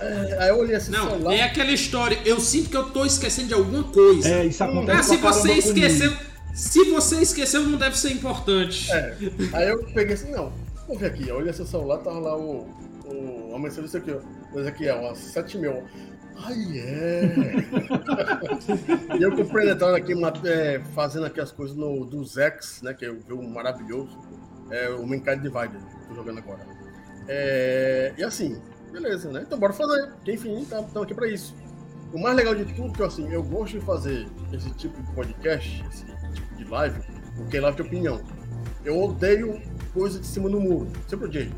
É, 0.00 0.36
Aí 0.40 0.48
eu 0.48 0.58
olhei 0.58 0.74
assim, 0.74 0.90
Não, 0.90 1.10
celular. 1.10 1.34
é 1.34 1.42
aquela 1.42 1.70
história. 1.70 2.18
Eu 2.24 2.40
sinto 2.40 2.70
que 2.70 2.76
eu 2.76 2.90
tô 2.90 3.04
esquecendo 3.04 3.48
de 3.48 3.54
alguma 3.54 3.84
coisa. 3.84 4.28
É, 4.28 4.46
isso 4.46 4.64
acontece. 4.64 4.98
Ah, 4.98 5.02
se 5.02 5.16
você 5.18 5.40
comigo. 5.48 5.58
esqueceu. 5.68 6.12
Se 6.54 6.90
você 6.90 7.16
esqueceu, 7.20 7.62
não 7.62 7.78
deve 7.78 7.96
ser 7.96 8.10
importante. 8.10 8.90
É. 8.92 9.16
Aí 9.52 9.68
eu 9.68 9.84
peguei 9.94 10.14
assim, 10.14 10.30
não, 10.32 10.52
vou 10.88 10.98
ver 10.98 11.06
aqui. 11.06 11.28
Eu 11.28 11.36
olhei 11.36 11.52
seu 11.52 11.64
celular, 11.66 11.98
tava 11.98 12.18
lá 12.18 12.36
o. 12.36 12.66
o 13.06 13.52
a 13.54 13.58
mensagem 13.58 13.84
disso 13.84 13.96
aqui, 13.96 14.10
ó. 14.10 14.41
Mas 14.54 14.66
aqui, 14.66 14.88
ó, 14.88 15.00
umas 15.00 15.18
7 15.18 15.58
mil. 15.58 15.82
Ai, 16.36 16.78
é. 16.78 17.34
e 19.18 19.22
eu 19.22 19.34
compreendendo 19.36 19.84
aqui, 19.86 20.14
ma- 20.14 20.32
é, 20.44 20.80
fazendo 20.94 21.26
aqui 21.26 21.40
as 21.40 21.52
coisas 21.52 21.76
no, 21.76 22.04
do 22.04 22.24
Zex, 22.24 22.82
né? 22.82 22.94
Que 22.94 23.06
é 23.06 23.14
jogo 23.28 23.46
maravilhoso. 23.48 24.18
É 24.70 24.88
o 24.90 25.06
Mankind 25.06 25.40
Divided, 25.42 25.78
que 25.78 26.08
tô 26.08 26.14
jogando 26.14 26.38
agora. 26.38 26.60
É, 27.28 28.14
e 28.16 28.24
assim, 28.24 28.60
beleza, 28.90 29.30
né? 29.30 29.42
Então 29.46 29.58
bora 29.58 29.72
fazer. 29.72 30.08
Porque, 30.08 30.32
enfim, 30.32 30.60
estamos 30.62 30.96
aqui 30.96 31.14
pra 31.14 31.28
isso. 31.28 31.54
O 32.12 32.18
mais 32.20 32.34
legal 32.36 32.54
de 32.54 32.64
tudo 32.64 32.88
é 32.88 32.96
que 32.96 33.02
assim, 33.02 33.30
eu 33.32 33.42
gosto 33.42 33.78
de 33.78 33.84
fazer 33.84 34.26
esse 34.52 34.70
tipo 34.74 35.00
de 35.02 35.12
podcast, 35.12 35.84
esse 35.90 36.04
tipo 36.34 36.54
de 36.56 36.64
live, 36.64 37.00
porque 37.36 37.56
é 37.56 37.60
live 37.60 37.76
de 37.76 37.82
opinião. 37.82 38.20
Eu 38.84 39.00
odeio 39.00 39.60
coisa 39.94 40.18
de 40.18 40.26
cima 40.26 40.48
do 40.50 40.60
muro. 40.60 40.88
Sempre 41.08 41.26
odiei. 41.26 41.52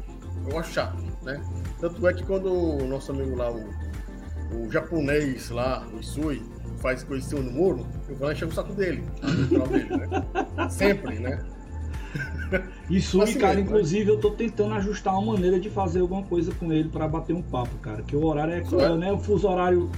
Eu 0.49 0.59
acho 0.59 0.73
chato, 0.73 1.03
né? 1.23 1.41
Tanto 1.85 2.09
é 2.09 2.15
que 2.15 2.25
quando 2.25 2.51
o 2.51 2.89
nosso 2.89 3.13
amigo 3.13 3.37
lá, 3.37 3.51
o, 3.51 3.63
o 4.57 4.73
japonês 4.73 5.51
lá, 5.51 5.87
o 5.93 6.01
Isui, 6.01 6.43
faz 6.79 7.05
coisa 7.05 7.37
no 7.37 7.51
muro, 7.51 7.87
eu 8.09 8.17
vou 8.17 8.27
lá 8.27 8.33
encher 8.33 8.49
o 8.49 8.53
saco 8.53 8.73
dele. 8.73 9.05
dele 9.69 9.89
né? 9.95 10.69
Sempre, 10.71 11.19
né? 11.19 11.45
Isso, 12.89 13.21
assim 13.21 13.39
cara, 13.39 13.57
mesmo, 13.57 13.71
né? 13.71 13.77
inclusive 13.77 14.05
né? 14.07 14.13
eu 14.13 14.19
tô 14.19 14.31
tentando 14.31 14.73
ajustar 14.77 15.13
uma 15.13 15.35
maneira 15.35 15.61
de 15.61 15.69
fazer 15.69 16.01
alguma 16.01 16.23
coisa 16.23 16.55
com 16.55 16.73
ele 16.73 16.89
para 16.89 17.07
bater 17.07 17.37
um 17.37 17.43
papo, 17.43 17.77
cara. 17.83 18.03
Que 18.03 18.17
o 18.17 18.25
horário 18.25 18.55
é 18.55 18.63
cruel, 18.63 18.95
é. 18.95 18.97
né? 18.97 19.13
O 19.13 19.19
fuso 19.19 19.47
horário. 19.47 19.91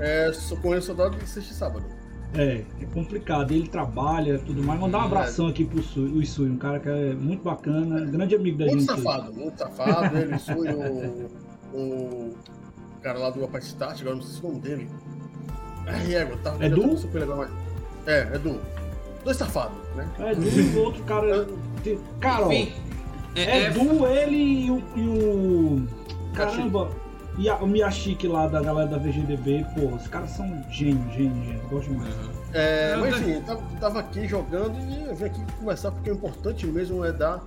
é, 0.00 0.32
só 0.32 0.56
conheço 0.56 0.92
só 0.96 1.08
de 1.10 1.28
sexta 1.28 1.52
e 1.52 1.54
sábado. 1.54 1.84
É, 2.34 2.64
é 2.80 2.86
complicado. 2.94 3.52
Ele 3.52 3.68
trabalha 3.68 4.38
tudo 4.38 4.62
mais. 4.62 4.80
Mandar 4.80 4.98
um 4.98 5.02
abração 5.02 5.48
aqui 5.48 5.64
pro 5.64 5.82
Sui, 5.82 6.10
o 6.10 6.22
Isui, 6.22 6.50
um 6.50 6.56
cara 6.56 6.80
que 6.80 6.88
é 6.88 7.14
muito 7.14 7.42
bacana, 7.42 8.00
grande 8.06 8.34
amigo 8.34 8.58
da 8.58 8.66
muito 8.66 8.80
gente. 8.80 8.90
Muito 8.90 9.02
safado, 9.02 9.32
muito 9.32 9.58
safado. 9.58 10.16
Ele, 10.16 10.32
o 10.32 10.36
Isui, 10.36 10.68
o, 11.72 11.76
o 11.78 12.34
cara 13.02 13.18
lá 13.18 13.30
do 13.30 13.44
Apache 13.44 13.66
Start, 13.66 14.00
agora 14.00 14.16
não 14.16 14.22
sei 14.22 14.34
se 14.34 14.44
é 14.44 14.48
o 14.48 14.52
nome 14.52 14.62
dele. 14.62 14.88
É, 15.86 16.12
é, 16.12 16.24
tá, 16.42 16.56
é 16.60 16.68
Du? 16.68 16.96
Super 16.96 17.20
legal, 17.20 17.36
mas... 17.38 17.50
É, 18.06 18.20
é 18.34 18.38
Du. 18.38 18.60
Dois 19.24 19.36
safados, 19.36 19.76
né? 19.94 20.08
É 20.18 20.34
Du 20.34 20.48
e 20.48 20.76
o 20.76 20.82
outro 20.82 21.02
cara. 21.04 21.46
Enfim, 21.84 22.72
é, 23.34 23.42
é, 23.42 23.62
é 23.64 23.70
Du, 23.70 24.06
ele 24.06 24.36
e 24.36 24.70
o. 24.70 24.82
E 24.96 25.08
o... 25.08 25.86
Caramba! 26.34 27.01
E 27.38 27.48
a, 27.48 27.56
o 27.56 27.66
Miyashiki 27.66 28.28
lá 28.28 28.46
da 28.46 28.60
galera 28.60 28.88
da 28.88 28.98
VGDB, 28.98 29.64
porra, 29.74 29.96
os 29.96 30.06
caras 30.06 30.30
são 30.30 30.46
gênio, 30.70 31.10
gênio, 31.12 31.44
gênio. 31.44 31.62
Gosto 31.68 31.90
demais. 31.90 32.14
Uhum. 32.14 32.30
É, 32.52 32.96
mas 32.96 33.16
enfim, 33.16 33.30
eu 33.30 33.42
tava, 33.42 33.62
tava, 33.80 34.00
aqui 34.00 34.28
jogando 34.28 34.78
e 34.78 35.08
eu 35.08 35.14
vim 35.14 35.24
aqui 35.24 35.40
conversar 35.58 35.90
porque 35.92 36.10
o 36.10 36.14
importante 36.14 36.66
mesmo 36.66 37.02
é 37.02 37.10
dar 37.10 37.42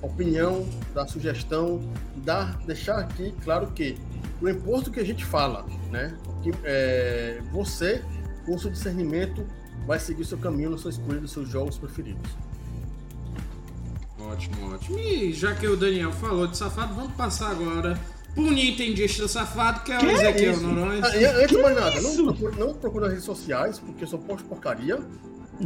opinião, 0.00 0.66
dar 0.92 1.06
sugestão, 1.06 1.80
dar, 2.16 2.58
deixar 2.66 2.98
aqui 2.98 3.32
claro 3.44 3.68
que 3.68 3.96
não 4.40 4.50
importa 4.50 4.90
o 4.90 4.92
que 4.92 4.98
a 4.98 5.04
gente 5.04 5.24
fala, 5.24 5.64
né? 5.92 6.12
Que, 6.42 6.52
é, 6.64 7.40
você, 7.52 8.02
com 8.44 8.56
o 8.56 8.58
seu 8.58 8.72
discernimento, 8.72 9.46
vai 9.86 10.00
seguir 10.00 10.22
o 10.22 10.24
seu 10.24 10.38
caminho 10.38 10.70
na 10.70 10.78
sua 10.78 10.90
escolha 10.90 11.20
dos 11.20 11.30
seus 11.30 11.48
jogos 11.48 11.78
preferidos. 11.78 12.28
Ótimo, 14.18 14.74
ótimo. 14.74 14.98
E 14.98 15.32
já 15.32 15.54
que 15.54 15.66
o 15.68 15.76
Daniel 15.76 16.10
falou 16.12 16.48
de 16.48 16.56
safado, 16.56 16.94
vamos 16.94 17.12
passar 17.14 17.50
agora 17.50 17.98
pro 18.34 18.50
Nintendista 18.50 19.28
safado, 19.28 19.82
que 19.84 19.92
é 19.92 19.98
o 19.98 20.10
Ezequiel 20.10 20.60
Noronha. 20.60 21.02
Ah, 21.04 21.38
antes 21.38 21.56
de 21.56 21.62
mais 21.62 21.76
nada, 21.76 22.00
não 22.00 22.24
procura, 22.24 22.56
não 22.56 22.74
procura 22.74 23.04
nas 23.04 23.12
redes 23.12 23.24
sociais, 23.24 23.78
porque 23.78 24.04
eu 24.04 24.08
só 24.08 24.18
posto 24.18 24.46
porcaria. 24.48 24.98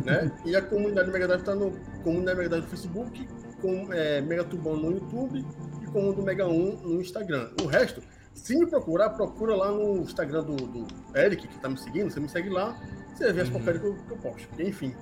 Né? 0.05 0.31
e 0.45 0.55
a 0.55 0.61
comunidade 0.61 1.11
Mega 1.11 1.27
Drive 1.27 1.43
tá 1.43 1.55
no 1.55 1.71
comunidade 2.03 2.37
Mega 2.37 2.51
Drive 2.51 2.65
no 2.65 2.69
Facebook, 2.69 3.27
com 3.63 3.93
é, 3.93 4.21
Megatubão 4.21 4.77
no 4.77 4.91
YouTube 4.91 5.45
e 5.83 5.87
com 5.87 6.11
o 6.11 6.13
do 6.13 6.23
Mega 6.23 6.47
1 6.47 6.77
no 6.83 7.01
Instagram. 7.01 7.51
O 7.63 7.67
resto, 7.67 8.03
se 8.35 8.57
me 8.59 8.67
procurar, 8.67 9.11
procura 9.11 9.55
lá 9.55 9.71
no 9.71 9.99
Instagram 9.99 10.43
do, 10.43 10.57
do 10.57 10.87
Eric, 11.17 11.49
que 11.49 11.59
tá 11.59 11.69
me 11.69 11.79
seguindo, 11.79 12.11
você 12.11 12.21
me 12.21 12.29
segue 12.29 12.51
lá, 12.51 12.79
você 13.15 13.33
vê 13.33 13.41
as 13.41 13.49
uhum. 13.49 13.55
porcarias 13.55 13.83
que 13.83 13.89
eu, 13.89 13.95
que 13.95 14.13
eu 14.13 14.17
posto. 14.19 14.49
Enfim, 14.63 14.95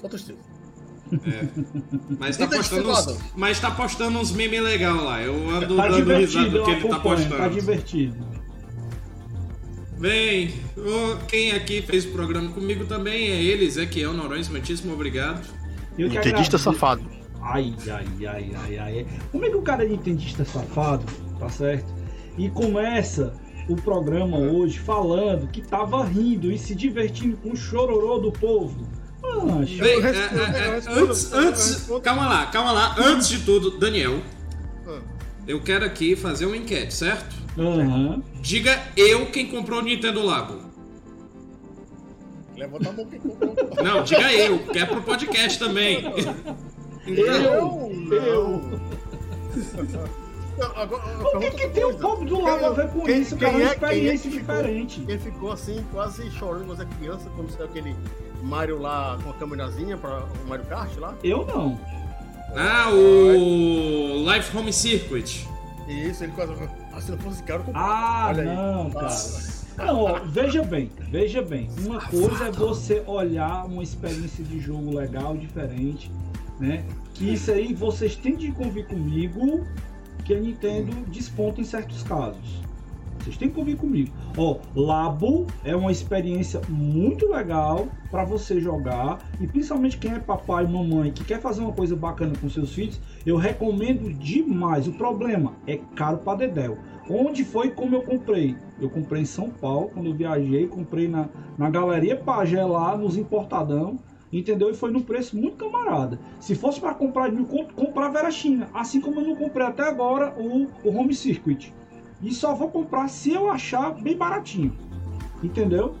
só 0.00 0.08
tristeza. 0.08 0.38
É. 1.12 1.48
Mas 2.18 2.36
tá, 2.36 2.46
postando 2.46 2.90
uns, 2.90 3.18
mas 3.36 3.60
tá 3.60 3.70
postando 3.70 4.18
uns 4.18 4.30
memes 4.32 4.62
legal 4.62 5.04
lá. 5.04 5.22
Eu 5.22 5.50
ando 5.50 5.76
tá 5.76 5.88
dando 5.88 6.14
risada 6.14 6.50
do 6.50 6.64
que 6.64 6.70
ele 6.70 6.88
tá 6.88 7.00
postando. 7.00 7.36
Tá 7.36 7.48
divertido. 7.48 8.16
Bem, 9.98 10.54
quem 11.28 11.52
aqui 11.52 11.82
fez 11.82 12.06
o 12.06 12.12
programa 12.12 12.50
comigo 12.52 12.86
também 12.86 13.30
é 13.32 13.42
ele, 13.42 13.66
Ezequiel 13.66 14.14
Norões, 14.14 14.48
muitíssimo 14.48 14.94
obrigado. 14.94 15.46
Entendista 15.98 16.56
safado. 16.56 17.02
Ai, 17.42 17.74
ai, 17.90 18.26
ai, 18.26 18.50
ai, 18.54 18.78
ai. 18.78 19.06
Como 19.30 19.44
é 19.44 19.50
que 19.50 19.56
o 19.56 19.62
cara 19.62 19.84
é 19.84 19.92
entendista 19.92 20.44
safado, 20.44 21.04
tá 21.38 21.48
certo? 21.50 21.92
E 22.38 22.48
começa 22.48 23.34
o 23.68 23.76
programa 23.76 24.38
hoje 24.38 24.78
falando 24.78 25.48
que 25.48 25.60
tava 25.60 26.04
rindo 26.04 26.50
e 26.50 26.58
se 26.58 26.74
divertindo 26.74 27.36
com 27.36 27.50
o 27.50 27.56
chororô 27.56 28.18
do 28.18 28.32
povo. 28.32 28.86
Bem, 29.78 30.02
é, 30.02 30.08
é, 30.08 30.58
é, 30.58 30.82
antes, 30.88 31.32
antes, 31.32 31.88
calma 32.02 32.26
lá, 32.26 32.46
calma 32.46 32.72
lá. 32.72 32.94
Antes 32.98 33.28
de 33.28 33.40
tudo, 33.40 33.78
Daniel, 33.78 34.20
ah. 34.86 35.00
eu 35.46 35.60
quero 35.60 35.84
aqui 35.84 36.16
fazer 36.16 36.46
uma 36.46 36.56
enquete, 36.56 36.94
certo? 36.94 37.36
Uhum. 37.56 38.22
Diga 38.40 38.80
eu 38.96 39.26
quem 39.30 39.46
comprou 39.46 39.80
o 39.80 39.82
Nintendo 39.82 40.24
Labo. 40.24 40.70
Levanta 42.56 42.88
a 42.88 42.92
mão 42.92 43.06
quem 43.06 43.20
comprou. 43.20 43.54
Não, 43.84 44.02
diga 44.02 44.32
eu, 44.32 44.58
que 44.58 44.78
é 44.78 44.86
pro 44.86 45.02
podcast 45.02 45.58
também. 45.58 46.02
Eu, 47.06 47.92
eu. 48.12 48.80
Agora, 50.76 51.36
o 51.36 51.40
que, 51.40 51.50
que 51.52 51.68
tem 51.68 51.84
o 51.84 51.96
povo 51.96 52.24
do 52.24 52.40
lado 52.40 52.66
a 52.66 52.70
ver 52.70 52.88
com 52.90 53.00
quem, 53.00 53.22
isso, 53.22 53.36
cara? 53.36 53.52
É, 53.52 53.56
uma 53.56 53.72
experiência 53.72 54.30
quem 54.30 54.38
é 54.38 54.40
que 54.40 54.40
diferente. 54.40 54.94
Ficou, 54.94 55.06
quem 55.06 55.18
ficou 55.18 55.52
assim, 55.52 55.84
quase 55.90 56.30
chorando 56.32 56.66
quando 56.66 56.82
era 56.82 56.90
criança, 56.90 57.30
quando 57.34 57.50
saiu 57.50 57.64
aquele 57.64 57.96
Mario 58.44 58.78
lá 58.78 59.18
com 59.22 59.30
a 59.30 59.34
câmerazinha 59.34 59.96
para 59.96 60.24
o 60.24 60.48
Mario 60.48 60.64
Kart 60.66 60.96
lá? 60.98 61.14
Eu 61.22 61.46
não. 61.46 61.78
Ah, 62.56 62.90
o 62.90 64.30
Life 64.32 64.56
Home 64.56 64.72
Circuit. 64.72 65.46
Isso, 65.88 66.24
ele 66.24 66.32
quase. 66.32 66.52
Ah, 66.92 67.00
se 67.00 67.10
não 67.10 67.18
fosse 67.18 67.42
caro, 67.42 67.64
eu 67.66 67.72
Ah, 67.74 68.26
Olha 68.28 68.44
não, 68.54 68.86
aí. 68.86 68.92
cara. 68.92 69.14
Não, 69.78 70.00
ó, 70.02 70.18
veja 70.26 70.62
bem, 70.62 70.90
veja 71.10 71.40
bem. 71.42 71.70
Uma 71.78 72.00
coisa 72.00 72.44
é 72.48 72.50
você 72.52 73.02
olhar 73.06 73.64
uma 73.66 73.82
experiência 73.82 74.44
de 74.44 74.60
jogo 74.60 74.94
legal, 74.94 75.36
diferente, 75.36 76.10
né? 76.58 76.84
Que 77.14 77.32
isso 77.32 77.50
aí 77.50 77.72
vocês 77.72 78.14
têm 78.16 78.36
de 78.36 78.52
convir 78.52 78.86
comigo 78.86 79.64
que 80.24 80.34
a 80.34 80.40
Nintendo 80.40 80.92
desponta 81.06 81.60
em 81.60 81.64
certos 81.64 82.02
casos. 82.02 82.60
Vocês 83.20 83.36
têm 83.36 83.50
que 83.50 83.58
ouvir 83.58 83.76
comigo. 83.76 84.10
Ó, 84.36 84.56
Labo 84.74 85.46
é 85.62 85.76
uma 85.76 85.92
experiência 85.92 86.60
muito 86.68 87.28
legal 87.30 87.88
para 88.10 88.24
você 88.24 88.60
jogar 88.60 89.18
e 89.40 89.46
principalmente 89.46 89.98
quem 89.98 90.12
é 90.12 90.18
papai 90.18 90.64
e 90.64 90.68
mamãe 90.68 91.12
que 91.12 91.22
quer 91.22 91.40
fazer 91.40 91.60
uma 91.60 91.72
coisa 91.72 91.94
bacana 91.94 92.32
com 92.40 92.48
seus 92.48 92.72
filhos, 92.72 93.00
eu 93.26 93.36
recomendo 93.36 94.12
demais. 94.14 94.88
O 94.88 94.92
problema 94.92 95.52
é 95.66 95.76
caro 95.94 96.18
para 96.18 96.38
dedéu. 96.38 96.78
Onde 97.08 97.44
foi 97.44 97.70
como 97.70 97.94
eu 97.94 98.02
comprei? 98.02 98.56
Eu 98.80 98.88
comprei 98.88 99.22
em 99.22 99.26
São 99.26 99.50
Paulo, 99.50 99.90
quando 99.92 100.06
eu 100.06 100.14
viajei, 100.14 100.66
comprei 100.66 101.08
na, 101.08 101.28
na 101.58 101.68
Galeria 101.68 102.16
Pagé 102.16 102.64
lá, 102.64 102.96
nos 102.96 103.16
Importadão, 103.16 103.98
entendeu? 104.32 104.70
E 104.70 104.74
foi 104.74 104.90
num 104.90 105.02
preço 105.02 105.36
muito 105.36 105.56
camarada. 105.56 106.18
Se 106.38 106.54
fosse 106.54 106.80
para 106.80 106.94
comprar 106.94 107.30
conto, 107.32 107.74
comprava 107.74 108.18
era 108.18 108.30
China. 108.30 108.68
Assim 108.72 109.00
como 109.00 109.20
eu 109.20 109.26
não 109.26 109.36
comprei 109.36 109.66
até 109.66 109.82
agora 109.82 110.34
o, 110.38 110.68
o 110.84 110.96
Home 110.96 111.14
Circuit. 111.14 111.72
E 112.22 112.32
só 112.32 112.54
vou 112.54 112.68
comprar 112.68 113.08
se 113.08 113.32
eu 113.32 113.50
achar 113.50 113.92
bem 113.94 114.16
baratinho. 114.16 114.72
Entendeu? 115.42 115.94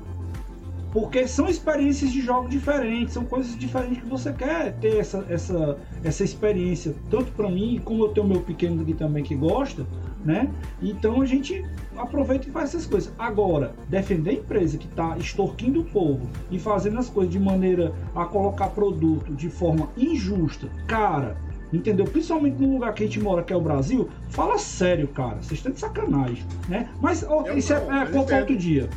Porque 0.92 1.26
são 1.28 1.48
experiências 1.48 2.10
de 2.10 2.20
jogo 2.20 2.48
diferentes, 2.48 3.14
são 3.14 3.24
coisas 3.24 3.56
diferentes 3.56 4.02
que 4.02 4.08
você 4.08 4.32
quer 4.32 4.72
ter 4.80 4.98
essa, 4.98 5.24
essa, 5.28 5.78
essa 6.02 6.24
experiência, 6.24 6.96
tanto 7.08 7.30
para 7.32 7.48
mim, 7.48 7.80
como 7.84 8.04
eu 8.04 8.08
tenho 8.08 8.26
meu 8.26 8.40
pequeno 8.40 8.82
aqui 8.82 8.92
também 8.92 9.22
que 9.22 9.36
gosta, 9.36 9.86
né? 10.24 10.50
Então 10.82 11.22
a 11.22 11.26
gente 11.26 11.64
aproveita 11.96 12.48
e 12.48 12.50
faz 12.50 12.70
essas 12.70 12.86
coisas. 12.86 13.12
Agora, 13.16 13.72
defender 13.88 14.30
a 14.30 14.34
empresa 14.34 14.76
que 14.78 14.86
está 14.86 15.16
extorquindo 15.16 15.80
o 15.80 15.84
povo 15.84 16.28
e 16.50 16.58
fazendo 16.58 16.98
as 16.98 17.08
coisas 17.08 17.32
de 17.32 17.38
maneira 17.38 17.94
a 18.12 18.24
colocar 18.24 18.68
produto 18.70 19.32
de 19.32 19.48
forma 19.48 19.88
injusta, 19.96 20.68
cara, 20.88 21.36
entendeu? 21.72 22.04
Principalmente 22.04 22.60
no 22.60 22.74
lugar 22.74 22.94
que 22.94 23.02
a 23.02 23.06
gente 23.06 23.20
mora, 23.20 23.42
que 23.42 23.52
é 23.52 23.56
o 23.56 23.60
Brasil, 23.60 24.08
fala 24.28 24.58
sério, 24.58 25.08
cara. 25.08 25.36
Vocês 25.36 25.52
estão 25.52 25.72
de 25.72 25.80
sacanagem, 25.80 26.44
né? 26.68 26.88
Mas 27.00 27.24
ó, 27.28 27.44
isso 27.52 27.72
é, 27.72 27.76
é 27.76 28.06
qualquer 28.06 28.40
outro 28.40 28.56
dia. 28.56 28.88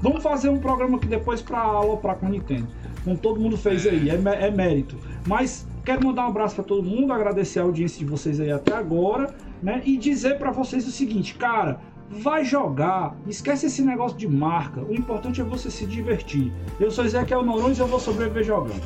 Vamos 0.00 0.22
fazer 0.22 0.48
um 0.48 0.58
programa 0.58 0.96
aqui 0.96 1.06
depois 1.06 1.42
para 1.42 1.58
aloprar 1.58 2.16
com 2.16 2.26
a 2.26 2.28
Nintendo. 2.28 2.68
Como 3.04 3.16
todo 3.18 3.40
mundo 3.40 3.56
fez 3.56 3.86
aí, 3.86 4.08
é, 4.08 4.14
é 4.14 4.50
mérito. 4.50 4.96
Mas 5.26 5.66
quero 5.84 6.06
mandar 6.06 6.26
um 6.26 6.28
abraço 6.28 6.54
para 6.54 6.64
todo 6.64 6.82
mundo, 6.82 7.12
agradecer 7.12 7.58
a 7.58 7.62
audiência 7.62 7.98
de 7.98 8.04
vocês 8.04 8.40
aí 8.40 8.50
até 8.50 8.74
agora, 8.74 9.34
né? 9.62 9.82
E 9.84 9.96
dizer 9.96 10.38
para 10.38 10.50
vocês 10.50 10.86
o 10.86 10.90
seguinte, 10.90 11.34
cara, 11.34 11.80
vai 12.08 12.44
jogar, 12.44 13.16
esquece 13.26 13.66
esse 13.66 13.82
negócio 13.82 14.16
de 14.16 14.28
marca. 14.28 14.82
O 14.82 14.94
importante 14.94 15.40
é 15.40 15.44
você 15.44 15.70
se 15.70 15.86
divertir. 15.86 16.52
Eu 16.78 16.90
sou 16.90 17.04
Ezequiel 17.04 17.42
Noronha 17.42 17.74
e 17.74 17.78
eu 17.78 17.86
vou 17.86 17.98
sobreviver 17.98 18.44
jogando. 18.44 18.82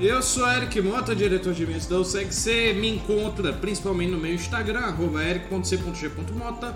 Eu 0.00 0.22
sou 0.22 0.50
Eric 0.50 0.80
Mota, 0.80 1.14
diretor 1.14 1.52
de 1.52 1.62
eventos 1.62 1.84
da 1.84 1.98
USEG. 1.98 2.32
Você 2.32 2.72
me 2.72 2.88
encontra 2.88 3.52
principalmente 3.52 4.10
no 4.12 4.18
meu 4.18 4.32
Instagram, 4.32 4.94
eric.c.g.mota, 5.22 6.74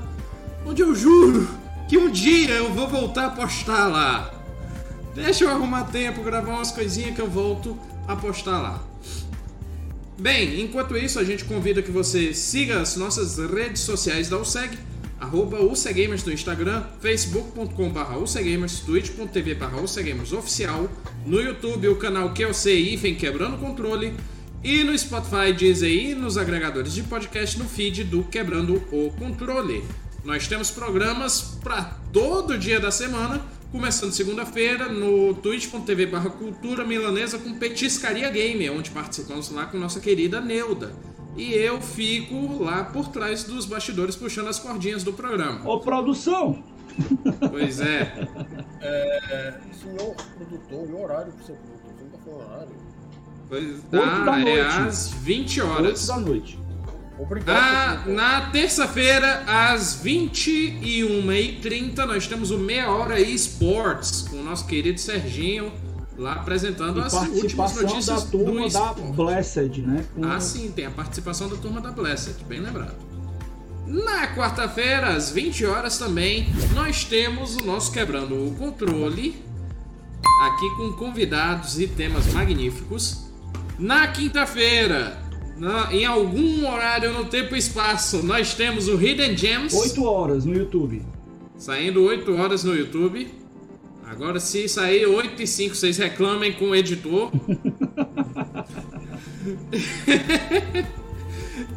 onde 0.66 0.82
eu 0.82 0.94
juro 0.94 1.48
que 1.88 1.96
um 1.96 2.10
dia 2.10 2.50
eu 2.50 2.70
vou 2.74 2.86
voltar 2.86 3.28
a 3.28 3.30
postar 3.30 3.86
lá. 3.86 4.30
Deixa 5.14 5.44
eu 5.44 5.50
arrumar 5.50 5.84
tempo, 5.84 6.22
gravar 6.22 6.52
umas 6.52 6.70
coisinhas 6.70 7.14
que 7.14 7.20
eu 7.22 7.26
volto 7.26 7.78
a 8.06 8.14
postar 8.14 8.60
lá. 8.60 8.84
Bem, 10.20 10.60
enquanto 10.60 10.94
isso, 10.94 11.18
a 11.18 11.24
gente 11.24 11.46
convida 11.46 11.80
que 11.80 11.90
você 11.90 12.34
siga 12.34 12.82
as 12.82 12.94
nossas 12.94 13.38
redes 13.38 13.80
sociais 13.80 14.28
da 14.28 14.36
USEG 14.36 14.78
arroba 15.24 15.60
UCGamers 15.60 16.22
no 16.24 16.32
Instagram, 16.32 16.84
facebook.com.br 17.00 18.16
UCGamers, 18.22 18.80
twitch.tv 18.80 19.54
barra 19.54 19.80
oficial, 19.80 20.88
no 21.26 21.40
YouTube 21.40 21.88
o 21.88 21.96
canal 21.96 22.34
QC 22.34 22.72
IFEM 22.74 23.14
Quebrando 23.14 23.56
Controle 23.56 24.14
e 24.62 24.84
no 24.84 24.96
Spotify, 24.96 25.52
Deezer 25.56 25.90
e 25.90 26.14
nos 26.14 26.36
agregadores 26.36 26.92
de 26.94 27.02
podcast 27.02 27.58
no 27.58 27.64
feed 27.64 28.04
do 28.04 28.22
Quebrando 28.24 28.76
o 28.92 29.10
Controle. 29.18 29.82
Nós 30.24 30.46
temos 30.46 30.70
programas 30.70 31.58
para 31.62 31.98
todo 32.12 32.58
dia 32.58 32.78
da 32.78 32.90
semana, 32.90 33.42
começando 33.72 34.12
segunda-feira 34.12 34.88
no 34.90 35.34
twitch.tv 35.34 36.06
cultura 36.38 36.84
milanesa 36.84 37.38
com 37.38 37.54
Petiscaria 37.54 38.30
Gamer, 38.30 38.72
onde 38.72 38.90
participamos 38.90 39.50
lá 39.50 39.66
com 39.66 39.78
nossa 39.78 40.00
querida 40.00 40.40
Neuda. 40.40 41.13
E 41.36 41.52
eu 41.52 41.80
fico 41.80 42.62
lá 42.62 42.84
por 42.84 43.08
trás 43.08 43.44
dos 43.44 43.66
bastidores 43.66 44.14
puxando 44.14 44.48
as 44.48 44.58
cordinhas 44.58 45.02
do 45.02 45.12
programa. 45.12 45.68
Ô, 45.68 45.80
produção! 45.80 46.62
Pois 47.50 47.80
é. 47.80 48.28
É, 48.80 49.54
senhor 49.72 50.14
produtor, 50.14 50.88
e 50.88 50.92
o 50.92 51.02
horário 51.02 51.32
pro 51.32 51.44
seu 51.44 51.56
produtor? 51.56 51.92
Você 51.96 52.04
não 52.04 52.10
tá 52.10 52.18
falando 52.24 52.50
horário? 52.50 52.74
Pois, 53.48 53.64
Oito 53.64 53.90
da 53.90 54.32
ah, 54.32 54.40
é 54.40 54.44
noite. 54.44 54.88
às 54.88 55.08
20 55.10 55.60
8 55.60 55.70
horas. 55.70 56.06
da 56.06 56.16
noite. 56.18 56.58
Obrigado. 57.18 57.56
Ah, 57.56 58.04
na 58.08 58.50
terça-feira, 58.50 59.44
às 59.46 60.02
21h30, 60.04 61.96
nós 62.06 62.26
temos 62.26 62.50
o 62.50 62.58
Meia 62.58 62.90
Hora 62.90 63.20
Esports 63.20 64.22
com 64.28 64.36
o 64.36 64.42
nosso 64.42 64.66
querido 64.66 65.00
Serginho 65.00 65.72
lá 66.16 66.32
apresentando 66.34 67.00
E 67.00 67.02
as 67.02 67.12
últimas 67.12 67.72
participação 67.72 67.82
da 67.82 67.88
notícias 67.92 68.24
turma 68.24 68.68
da. 68.68 68.92
Blessed, 69.12 69.82
né? 69.82 70.04
Com- 70.14 70.24
Ah, 70.24 70.40
sim, 70.40 70.72
tem 70.74 70.86
a 70.86 70.90
participação 70.90 71.48
da 71.48 71.56
turma 71.56 71.80
da 71.80 71.90
Blessed, 71.90 72.44
bem 72.48 72.60
lembrado. 72.60 72.94
Na 73.86 74.34
quarta-feira, 74.34 75.08
às 75.14 75.30
20 75.30 75.66
horas 75.66 75.98
também, 75.98 76.46
nós 76.74 77.04
temos 77.04 77.56
o 77.56 77.64
nosso 77.64 77.92
Quebrando 77.92 78.34
o 78.34 78.54
Controle, 78.54 79.36
aqui 80.42 80.70
com 80.76 80.92
convidados 80.92 81.78
e 81.78 81.86
temas 81.86 82.32
magníficos. 82.32 83.24
Na 83.78 84.06
quinta-feira, 84.06 85.18
em 85.90 86.04
algum 86.06 86.66
horário 86.66 87.12
no 87.12 87.26
tempo 87.26 87.54
e 87.54 87.58
espaço, 87.58 88.22
nós 88.22 88.54
temos 88.54 88.88
o 88.88 88.94
Hidden 89.00 89.36
Gems, 89.36 89.74
8 89.74 90.04
horas 90.04 90.44
no 90.46 90.54
YouTube. 90.54 91.02
saindo 91.58 92.02
8 92.04 92.32
horas 92.36 92.64
no 92.64 92.74
YouTube. 92.74 93.28
Agora, 94.06 94.38
se 94.38 94.68
sair 94.68 95.06
8 95.06 95.42
e 95.42 95.46
5, 95.46 95.74
vocês 95.74 95.96
reclamem 95.98 96.52
com 96.52 96.66
o 96.70 96.74
editor. 96.74 97.30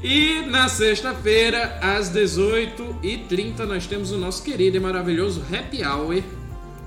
E 0.03 0.41
na 0.47 0.69
sexta-feira, 0.69 1.77
às 1.81 2.09
18h30, 2.11 3.59
nós 3.65 3.85
temos 3.87 4.11
o 4.11 4.17
nosso 4.17 4.43
querido 4.43 4.77
e 4.77 4.79
maravilhoso 4.79 5.43
Happy 5.51 5.83
Hour 5.83 6.21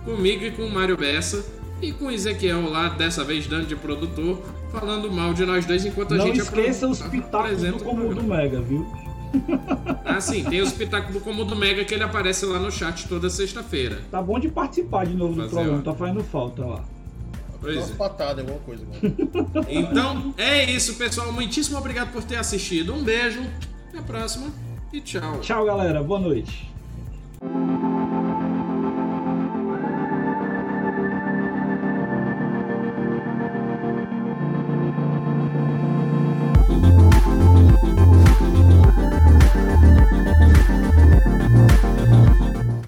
comigo 0.05 0.45
e 0.45 0.51
com 0.51 0.63
o 0.63 0.71
Mário 0.71 0.97
Bessa 0.97 1.45
e 1.83 1.93
com 1.93 2.07
o 2.07 2.11
Ezequiel 2.11 2.69
lá, 2.69 2.89
dessa 2.89 3.23
vez 3.25 3.47
dando 3.47 3.67
de 3.67 3.77
produtor, 3.77 4.41
falando 4.73 5.11
mal 5.11 5.33
de 5.35 5.45
nós 5.45 5.65
dois 5.67 5.85
enquanto 5.85 6.15
a 6.15 6.19
Não 6.19 6.27
gente 6.27 6.41
esqueça 6.41 6.87
apro- 6.87 7.05
os 7.05 7.11
pitacos 7.11 7.35
apresenta 7.53 7.73
do 7.79 7.83
o 7.83 7.85
Comudo 7.85 8.15
programa. 8.17 8.37
Mega, 8.37 8.61
viu? 8.61 8.87
Ah, 10.05 10.21
sim, 10.21 10.43
tem 10.43 10.61
os 10.61 10.73
pitacos 10.73 11.15
do 11.15 11.21
Comudo 11.21 11.55
Mega 11.55 11.85
que 11.85 11.95
ele 11.95 12.03
aparece 12.03 12.45
lá 12.45 12.59
no 12.59 12.71
chat 12.71 13.07
toda 13.09 13.31
sexta-feira. 13.31 14.01
Tá 14.11 14.21
bom 14.21 14.41
de 14.41 14.49
participar 14.49 15.07
de 15.07 15.15
novo 15.15 15.41
do 15.41 15.49
programa, 15.49 15.79
ó. 15.79 15.83
tá 15.83 15.95
fazendo 15.95 16.25
falta 16.25 16.67
lá. 16.67 16.85
Pois 17.61 17.91
é. 17.91 17.95
patadas, 17.95 18.39
alguma 18.41 18.59
coisa, 18.61 18.85
mano. 18.85 19.65
Então 19.69 20.35
é 20.37 20.65
isso, 20.65 20.95
pessoal. 20.97 21.31
Muitíssimo 21.33 21.79
obrigado 21.79 22.11
por 22.11 22.25
ter 22.25 22.37
assistido. 22.37 22.93
Um 22.93 23.05
beijo, 23.05 23.41
até 23.89 23.99
a 23.99 24.03
próxima 24.03 24.49
e 24.93 25.01
tchau. 25.01 25.41
Tchau, 25.41 25.65
galera. 25.65 26.03
Boa 26.03 26.21
noite. 26.21 26.69